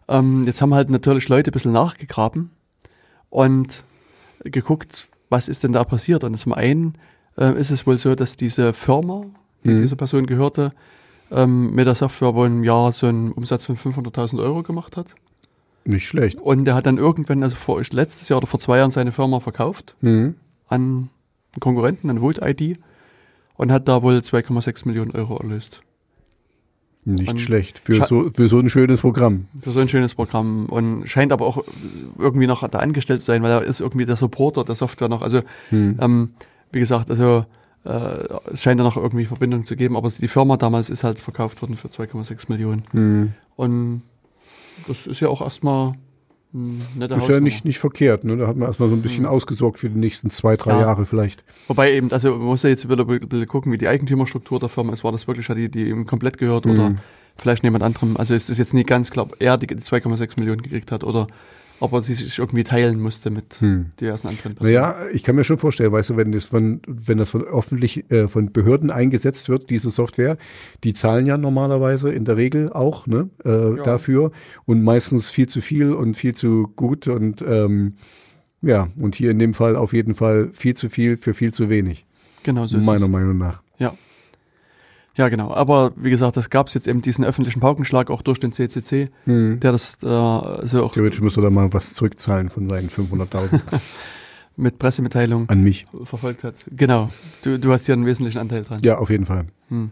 Ähm, 0.09 0.45
jetzt 0.45 0.63
haben 0.63 0.73
halt 0.73 0.89
natürlich 0.89 1.29
Leute 1.29 1.51
ein 1.51 1.53
bisschen 1.53 1.73
nachgegraben 1.73 2.51
und 3.29 3.85
geguckt, 4.41 5.09
was 5.29 5.49
ist 5.49 5.65
denn 5.65 5.73
da 5.73 5.85
passiert. 5.85 6.25
Und 6.25 6.39
zum 6.39 6.55
einen 6.55 6.95
äh, 7.39 7.59
ist 7.59 7.71
es 7.71 7.87
wohl 7.87 7.99
so, 7.99 8.15
dass 8.15 8.37
diese 8.37 8.73
Firma, 8.73 9.25
die 9.65 9.71
Mhm. 9.71 9.83
dieser 9.83 9.97
Person 9.97 10.27
gehörte, 10.27 10.73
ähm, 11.31 11.75
mit 11.75 11.87
der 11.87 11.95
Software 11.95 12.35
wohl 12.35 12.47
im 12.47 12.65
Jahr 12.65 12.93
so 12.93 13.07
einen 13.07 13.33
Umsatz 13.33 13.65
von 13.67 13.77
500.000 13.77 14.41
Euro 14.41 14.63
gemacht 14.63 14.97
hat. 14.97 15.15
Nicht 15.85 16.07
schlecht. 16.07 16.41
Und 16.41 16.65
der 16.65 16.75
hat 16.75 16.87
dann 16.87 16.99
irgendwann, 16.99 17.43
also 17.43 17.57
vor, 17.57 17.81
letztes 17.93 18.29
Jahr 18.29 18.39
oder 18.39 18.47
vor 18.47 18.61
zwei 18.61 18.79
Jahren, 18.79 18.91
seine 18.91 19.13
Firma 19.13 19.41
verkauft 19.41 19.95
Hm. 20.01 20.35
an 20.69 20.81
einen 21.53 21.61
Konkurrenten, 21.61 22.11
an 22.11 22.21
Vote 22.21 22.41
ID, 22.45 22.79
und 23.57 23.73
hat 23.73 23.89
da 23.89 24.03
wohl 24.03 24.19
2,6 24.23 24.87
Millionen 24.87 25.11
Euro 25.13 25.37
erlöst. 25.39 25.83
Nicht 27.05 27.29
Und 27.31 27.41
schlecht. 27.41 27.79
Für 27.79 28.05
so, 28.07 28.31
für 28.35 28.49
so 28.49 28.59
ein 28.59 28.69
schönes 28.69 29.01
Programm. 29.01 29.47
Für 29.63 29.71
so 29.73 29.81
ein 29.81 29.89
schönes 29.89 30.15
Programm 30.15 30.67
und 30.67 31.09
scheint 31.09 31.33
aber 31.33 31.47
auch 31.47 31.65
irgendwie 32.19 32.47
noch 32.47 32.67
da 32.69 32.79
angestellt 32.81 33.21
zu 33.21 33.27
sein, 33.27 33.43
weil 33.43 33.51
er 33.51 33.63
ist 33.63 33.81
irgendwie 33.81 34.05
der 34.05 34.17
Supporter 34.17 34.63
der 34.65 34.75
Software 34.75 35.09
noch. 35.09 35.23
Also, 35.23 35.41
Hm. 35.71 35.99
ähm, 36.01 36.31
wie 36.73 36.81
gesagt, 36.81 37.11
also 37.11 37.45
äh, 37.85 37.91
es 38.53 38.63
scheint 38.63 38.79
da 38.81 38.85
noch 38.85 38.97
irgendwie 38.97 39.25
Verbindung 39.25 39.65
zu 39.65 39.77
geben, 39.77 39.97
aber 39.97 40.11
die 40.11 40.29
Firma 40.29 40.57
damals 40.57 40.91
ist 40.91 41.05
halt 41.05 41.19
verkauft 41.19 41.63
worden 41.63 41.77
für 41.77 41.89
2,6 41.89 42.47
Millionen. 42.49 42.85
Hm. 42.93 43.33
Und 43.57 44.03
das 44.87 45.07
ist 45.07 45.21
ja 45.21 45.29
auch 45.29 45.41
erstmal 45.41 45.95
ein 46.55 46.83
netter 46.97 47.17
Ist 47.19 47.29
ja 47.29 47.41
nicht, 47.41 47.65
nicht 47.65 47.79
verkehrt. 47.79 48.25
Ne? 48.25 48.37
Da 48.37 48.47
hat 48.47 48.57
man 48.57 48.69
erstmal 48.69 48.89
so 48.89 48.95
ein 48.95 49.03
bisschen 49.03 49.25
Hm. 49.25 49.31
ausgesorgt 49.31 49.79
für 49.81 49.91
die 49.91 49.99
nächsten 49.99 50.31
zwei, 50.31 50.57
drei 50.57 50.73
Ja. 50.73 50.81
Jahre 50.81 51.05
vielleicht. 51.07 51.45
Wobei 51.67 51.93
eben, 51.93 52.11
also 52.13 52.31
man 52.31 52.47
muss 52.47 52.63
ja 52.63 52.71
jetzt 52.71 52.89
wieder 52.89 53.07
ein 53.07 53.21
bisschen 53.29 53.47
gucken, 53.49 53.71
wie 53.73 53.79
die 53.79 53.89
Eigentümerstruktur 53.89 54.59
der 54.59 54.69
Firma 54.71 54.93
ist. 54.93 55.05
War 55.05 55.13
das 55.13 55.27
wirklich, 55.27 55.49
hat 55.49 55.59
die, 55.59 55.71
die 55.71 55.89
ihm 55.91 56.07
komplett 56.07 56.39
gehört 56.39 56.67
oder 56.67 56.87
Hm. 56.87 56.99
vielleicht 57.37 57.65
jemand 57.65 57.85
anderem? 57.85 58.17
Also 58.17 58.35
es 58.35 58.49
ist 58.49 58.59
jetzt 58.59 58.73
nie 58.75 58.85
ganz 58.85 59.11
klar, 59.11 59.27
ob 59.27 59.37
er 59.41 59.59
die 59.59 59.67
2,6 59.67 60.39
Millionen 60.39 60.63
gekriegt 60.63 60.91
hat 60.91 61.05
oder 61.05 61.27
ob 61.81 61.93
er 61.93 62.03
sie 62.03 62.15
sich 62.15 62.39
irgendwie 62.39 62.65
teilen 62.65 63.01
musste 63.01 63.31
mit 63.31 63.61
Hm. 63.61 63.93
diversen 64.01 64.29
anderen 64.29 64.55
Personen. 64.55 64.75
Naja, 64.75 64.97
ich 65.13 65.23
kann 65.23 65.37
mir 65.37 65.45
schon 65.45 65.59
vorstellen, 65.59 65.93
weißt 65.93 66.11
du, 66.11 66.17
wenn 66.17 66.33
das 66.33 66.47
von, 66.47 66.81
wenn 66.87 67.19
das 67.19 67.31
von 67.31 67.43
öffentlich, 67.43 68.11
äh, 68.11 68.29
von 68.29 68.53
Behörden 68.53 68.91
eingesetzt 68.91 69.49
wird, 69.49 69.71
diese 69.71 69.91
Software, 69.91 70.37
die 70.85 70.93
zahlen 70.93 71.27
ja 71.27 71.39
normalerweise 71.39 72.11
in 72.11 72.25
der 72.25 72.37
Regel 72.37 72.73
auch 72.73 73.07
ne, 73.07 73.31
äh, 73.45 73.77
Ja. 73.77 73.83
dafür 73.83 74.33
und 74.67 74.83
meistens 74.83 75.31
viel 75.31 75.49
zu 75.49 75.61
viel 75.61 75.93
und 75.93 76.17
viel 76.17 76.35
zu 76.35 76.69
gut 76.77 77.07
und 77.09 77.43
ähm, 77.47 77.95
ja, 78.61 78.89
und 78.99 79.15
hier 79.15 79.31
in 79.31 79.39
dem 79.39 79.55
Fall 79.55 79.77
auf 79.77 79.93
jeden 79.93 80.15
Fall 80.15 80.51
viel 80.53 80.75
zu 80.75 80.89
viel 80.91 81.17
für 81.17 81.33
viel 81.35 81.53
zu 81.53 81.69
wenig, 81.69 82.07
Genau 82.43 82.67
so 82.67 82.79
ist 82.79 82.87
meiner 82.87 83.05
es. 83.05 83.09
Meinung 83.09 83.39
nach. 83.39 83.63
Ja, 83.79 83.95
genau. 85.29 85.53
Aber 85.53 85.91
wie 85.97 86.11
gesagt, 86.11 86.37
das 86.37 86.49
gab 86.51 86.69
es 86.69 86.75
jetzt 86.75 86.87
eben 86.87 87.03
diesen 87.03 87.25
öffentlichen 87.25 87.59
Paukenschlag 87.59 88.09
auch 88.11 88.23
durch 88.23 88.39
den 88.39 88.53
CCC, 88.53 89.11
Hm. 89.25 89.59
der 89.59 89.73
das 89.73 89.99
äh, 90.05 90.07
also 90.07 90.85
auch 90.85 90.93
Theoretisch 90.93 91.21
müsste 91.21 91.41
er 91.41 91.45
da 91.45 91.51
mal 91.51 91.73
was 91.73 91.95
zurückzahlen 91.95 92.49
von 92.51 92.69
seinen 92.69 92.89
500.000 92.89 93.61
mit 94.57 94.79
Pressemitteilung 94.79 95.49
an 95.49 95.63
mich. 95.63 95.87
verfolgt 96.05 96.45
hat. 96.45 96.55
Genau. 96.71 97.11
Du, 97.43 97.59
du 97.59 97.73
hast 97.73 97.87
hier 97.87 97.95
einen 97.95 98.07
wesentlichen 98.07 98.39
Anteil 98.39 98.63
dran. 98.63 98.81
Ja, 98.85 98.99
auf 98.99 99.11
jeden 99.11 99.27
Fall. 99.27 99.47
Hm. 99.71 99.91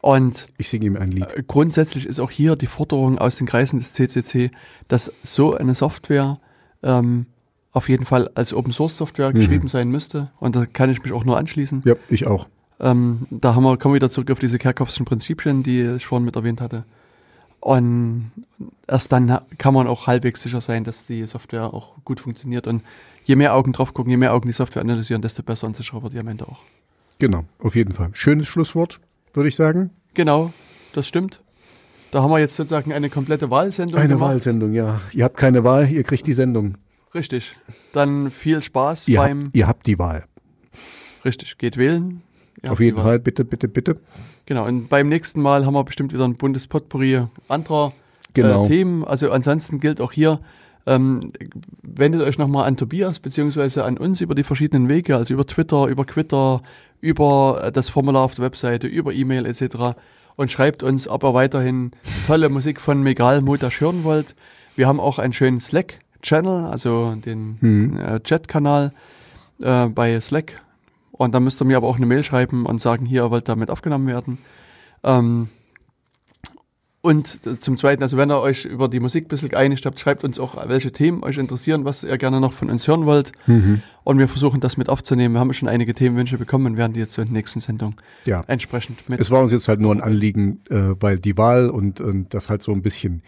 Und 0.00 0.48
Ich 0.58 0.68
singe 0.68 0.84
ihm 0.86 0.96
ein 0.96 1.10
Lied. 1.10 1.24
äh, 1.34 1.42
grundsätzlich 1.46 2.06
ist 2.06 2.20
auch 2.20 2.30
hier 2.30 2.56
die 2.56 2.66
Forderung 2.66 3.18
aus 3.18 3.36
den 3.36 3.46
Kreisen 3.46 3.78
des 3.78 3.92
CCC, 3.92 4.50
dass 4.86 5.10
so 5.22 5.54
eine 5.56 5.74
Software 5.74 6.38
ähm, 6.82 7.26
auf 7.72 7.88
jeden 7.88 8.04
Fall 8.04 8.28
als 8.34 8.52
Open 8.52 8.72
Source 8.72 8.96
Software 8.98 9.30
Mhm. 9.30 9.34
geschrieben 9.34 9.68
sein 9.68 9.88
müsste. 9.90 10.30
Und 10.38 10.54
da 10.56 10.66
kann 10.66 10.90
ich 10.90 11.02
mich 11.02 11.12
auch 11.12 11.24
nur 11.24 11.38
anschließen. 11.38 11.82
Ja, 11.86 11.94
ich 12.08 12.26
auch. 12.26 12.48
Ähm, 12.80 13.26
da 13.30 13.54
haben 13.54 13.62
wir, 13.62 13.76
kommen 13.76 13.94
wir 13.94 13.96
wieder 13.96 14.10
zurück 14.10 14.30
auf 14.30 14.38
diese 14.40 14.58
Kerkhoffschen 14.58 15.04
Prinzipien, 15.04 15.62
die 15.62 15.82
ich 15.82 16.06
vorhin 16.06 16.24
mit 16.24 16.36
erwähnt 16.36 16.60
hatte. 16.60 16.84
Und 17.60 18.30
erst 18.86 19.10
dann 19.12 19.38
kann 19.56 19.72
man 19.72 19.86
auch 19.86 20.06
halbwegs 20.06 20.42
sicher 20.42 20.60
sein, 20.60 20.84
dass 20.84 21.06
die 21.06 21.26
Software 21.26 21.72
auch 21.72 21.94
gut 22.04 22.20
funktioniert. 22.20 22.66
Und 22.66 22.82
je 23.24 23.36
mehr 23.36 23.54
Augen 23.54 23.72
drauf 23.72 23.94
gucken, 23.94 24.10
je 24.10 24.16
mehr 24.18 24.34
Augen 24.34 24.48
die 24.48 24.52
Software 24.52 24.82
analysieren, 24.82 25.22
desto 25.22 25.42
besser 25.42 25.66
und 25.66 25.74
sicherer 25.76 26.02
wird 26.02 26.12
die 26.12 26.18
am 26.18 26.28
Ende 26.28 26.46
auch. 26.46 26.58
Genau, 27.18 27.44
auf 27.60 27.74
jeden 27.74 27.94
Fall. 27.94 28.10
Schönes 28.12 28.48
Schlusswort, 28.48 29.00
würde 29.32 29.48
ich 29.48 29.56
sagen. 29.56 29.90
Genau, 30.14 30.52
das 30.92 31.06
stimmt. 31.06 31.40
Da 32.10 32.22
haben 32.22 32.30
wir 32.30 32.38
jetzt 32.38 32.54
sozusagen 32.56 32.92
eine 32.92 33.08
komplette 33.08 33.50
Wahlsendung 33.50 33.98
Eine 33.98 34.14
gemacht. 34.14 34.30
Wahlsendung, 34.30 34.72
ja. 34.74 35.00
Ihr 35.12 35.24
habt 35.24 35.36
keine 35.36 35.64
Wahl, 35.64 35.88
ihr 35.90 36.04
kriegt 36.04 36.26
die 36.26 36.32
Sendung. 36.34 36.76
Richtig. 37.14 37.56
Dann 37.92 38.30
viel 38.30 38.60
Spaß 38.60 39.08
Ihr 39.08 39.20
beim. 39.20 39.44
habt, 39.44 39.56
ihr 39.56 39.66
habt 39.66 39.86
die 39.86 39.98
Wahl. 39.98 40.24
Richtig, 41.24 41.56
geht 41.58 41.76
wählen. 41.76 42.22
Ihr 42.64 42.72
Auf 42.72 42.80
jeden. 42.80 42.98
Fall, 43.00 43.18
bitte, 43.18 43.44
bitte, 43.44 43.68
bitte. 43.68 43.96
Genau, 44.46 44.66
und 44.66 44.88
beim 44.88 45.08
nächsten 45.08 45.40
Mal 45.40 45.64
haben 45.64 45.74
wir 45.74 45.84
bestimmt 45.84 46.12
wieder 46.12 46.24
ein 46.24 46.36
buntes 46.36 46.66
Potpourri 46.66 47.22
anderer 47.48 47.92
Genau. 48.34 48.64
äh, 48.64 48.68
Themen. 48.68 49.04
Also 49.04 49.30
ansonsten 49.30 49.78
gilt 49.80 50.00
auch 50.00 50.12
hier, 50.12 50.40
ähm, 50.86 51.32
wendet 51.82 52.20
euch 52.22 52.36
nochmal 52.36 52.66
an 52.66 52.76
Tobias 52.76 53.20
beziehungsweise 53.20 53.84
an 53.84 53.96
uns 53.96 54.20
über 54.20 54.34
die 54.34 54.42
verschiedenen 54.42 54.88
Wege, 54.88 55.16
also 55.16 55.32
über 55.34 55.46
Twitter, 55.46 55.86
über 55.86 56.04
Twitter, 56.06 56.62
über 57.00 57.62
äh, 57.64 57.72
das 57.72 57.88
Formular 57.88 58.22
auf 58.24 58.34
der 58.34 58.44
Webseite, 58.44 58.86
über 58.86 59.12
E-Mail 59.12 59.46
etc. 59.46 59.96
Und 60.36 60.50
schreibt 60.50 60.82
uns, 60.82 61.06
ob 61.08 61.22
ihr 61.22 61.32
weiterhin 61.32 61.92
tolle 62.26 62.48
Musik 62.48 62.80
von 62.80 63.02
Megal 63.02 63.40
Motasch 63.40 63.80
hören 63.80 64.02
wollt. 64.04 64.34
Wir 64.76 64.88
haben 64.88 64.98
auch 65.00 65.18
einen 65.20 65.32
schönen 65.32 65.60
Slack-Channel, 65.60 66.64
also 66.64 67.14
den 67.14 67.56
Hm. 67.60 67.98
äh, 68.00 68.20
Chat-Kanal 68.20 68.92
äh, 69.62 69.86
bei 69.86 70.20
Slack. 70.20 70.60
Und 71.16 71.32
da 71.32 71.38
müsst 71.40 71.62
ihr 71.62 71.64
mir 71.64 71.76
aber 71.76 71.86
auch 71.88 71.96
eine 71.96 72.06
Mail 72.06 72.24
schreiben 72.24 72.66
und 72.66 72.80
sagen, 72.80 73.06
hier 73.06 73.22
ihr 73.22 73.30
wollt 73.30 73.48
damit 73.48 73.70
aufgenommen 73.70 74.08
werden. 74.08 74.38
Ähm, 75.04 75.48
und 77.02 77.38
äh, 77.46 77.58
zum 77.58 77.76
Zweiten, 77.76 78.02
also 78.02 78.16
wenn 78.16 78.30
ihr 78.30 78.40
euch 78.40 78.64
über 78.64 78.88
die 78.88 78.98
Musik 78.98 79.26
ein 79.26 79.28
bisschen 79.28 79.50
geeinigt 79.50 79.86
habt, 79.86 80.00
schreibt 80.00 80.24
uns 80.24 80.40
auch, 80.40 80.56
welche 80.68 80.90
Themen 80.90 81.22
euch 81.22 81.38
interessieren, 81.38 81.84
was 81.84 82.02
ihr 82.02 82.18
gerne 82.18 82.40
noch 82.40 82.52
von 82.52 82.68
uns 82.68 82.88
hören 82.88 83.06
wollt. 83.06 83.30
Mhm. 83.46 83.82
Und 84.02 84.18
wir 84.18 84.26
versuchen 84.26 84.58
das 84.60 84.76
mit 84.76 84.88
aufzunehmen. 84.88 85.34
Wir 85.34 85.40
haben 85.40 85.52
schon 85.54 85.68
einige 85.68 85.94
Themenwünsche 85.94 86.36
bekommen 86.36 86.66
und 86.66 86.76
werden 86.78 86.94
die 86.94 87.00
jetzt 87.00 87.12
so 87.12 87.22
in 87.22 87.28
der 87.28 87.34
nächsten 87.36 87.60
Sendung 87.60 87.94
Ja. 88.24 88.42
entsprechend 88.48 89.08
mit. 89.08 89.20
Es 89.20 89.30
war 89.30 89.40
uns 89.42 89.52
jetzt 89.52 89.68
halt 89.68 89.80
nur 89.80 89.94
ein 89.94 90.00
Anliegen, 90.00 90.62
äh, 90.68 90.94
weil 90.98 91.20
die 91.20 91.36
Wahl 91.36 91.70
und, 91.70 92.00
und 92.00 92.34
das 92.34 92.50
halt 92.50 92.62
so 92.62 92.72
ein 92.72 92.82
bisschen 92.82 93.22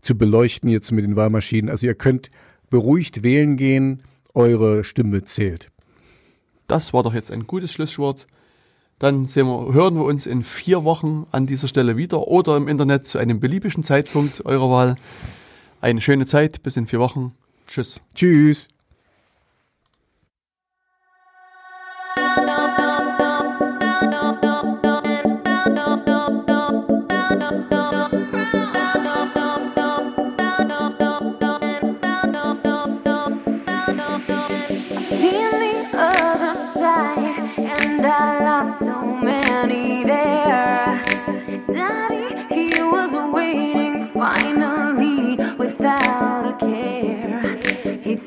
zu 0.00 0.16
beleuchten 0.16 0.68
jetzt 0.68 0.92
mit 0.92 1.04
den 1.04 1.16
Wahlmaschinen. 1.16 1.70
Also 1.70 1.86
ihr 1.86 1.94
könnt 1.94 2.30
beruhigt 2.70 3.24
wählen 3.24 3.56
gehen, 3.56 4.02
eure 4.34 4.84
Stimme 4.84 5.22
zählt. 5.24 5.71
Das 6.66 6.92
war 6.92 7.02
doch 7.02 7.14
jetzt 7.14 7.30
ein 7.30 7.46
gutes 7.46 7.72
Schlusswort. 7.72 8.26
Dann 8.98 9.26
sehen 9.26 9.46
wir, 9.46 9.72
hören 9.72 9.96
wir 9.96 10.04
uns 10.04 10.26
in 10.26 10.44
vier 10.44 10.84
Wochen 10.84 11.26
an 11.32 11.46
dieser 11.46 11.66
Stelle 11.66 11.96
wieder 11.96 12.28
oder 12.28 12.56
im 12.56 12.68
Internet 12.68 13.06
zu 13.06 13.18
einem 13.18 13.40
beliebigen 13.40 13.82
Zeitpunkt 13.82 14.44
eurer 14.46 14.70
Wahl. 14.70 14.96
Eine 15.80 16.00
schöne 16.00 16.26
Zeit, 16.26 16.62
bis 16.62 16.76
in 16.76 16.86
vier 16.86 17.00
Wochen. 17.00 17.34
Tschüss. 17.66 17.98
Tschüss. 18.14 18.68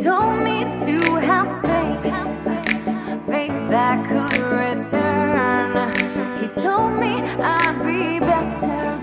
Told 0.04 0.44
me 0.44 0.64
to 0.64 1.00
have 1.22 1.62
faith, 1.62 2.04
faith 3.26 3.70
that 3.70 4.06
could 4.06 4.38
return. 4.38 5.74
He 6.40 6.48
told 6.62 7.00
me 7.00 7.22
I'd 7.42 7.82
be 7.84 8.20
better 8.20 8.95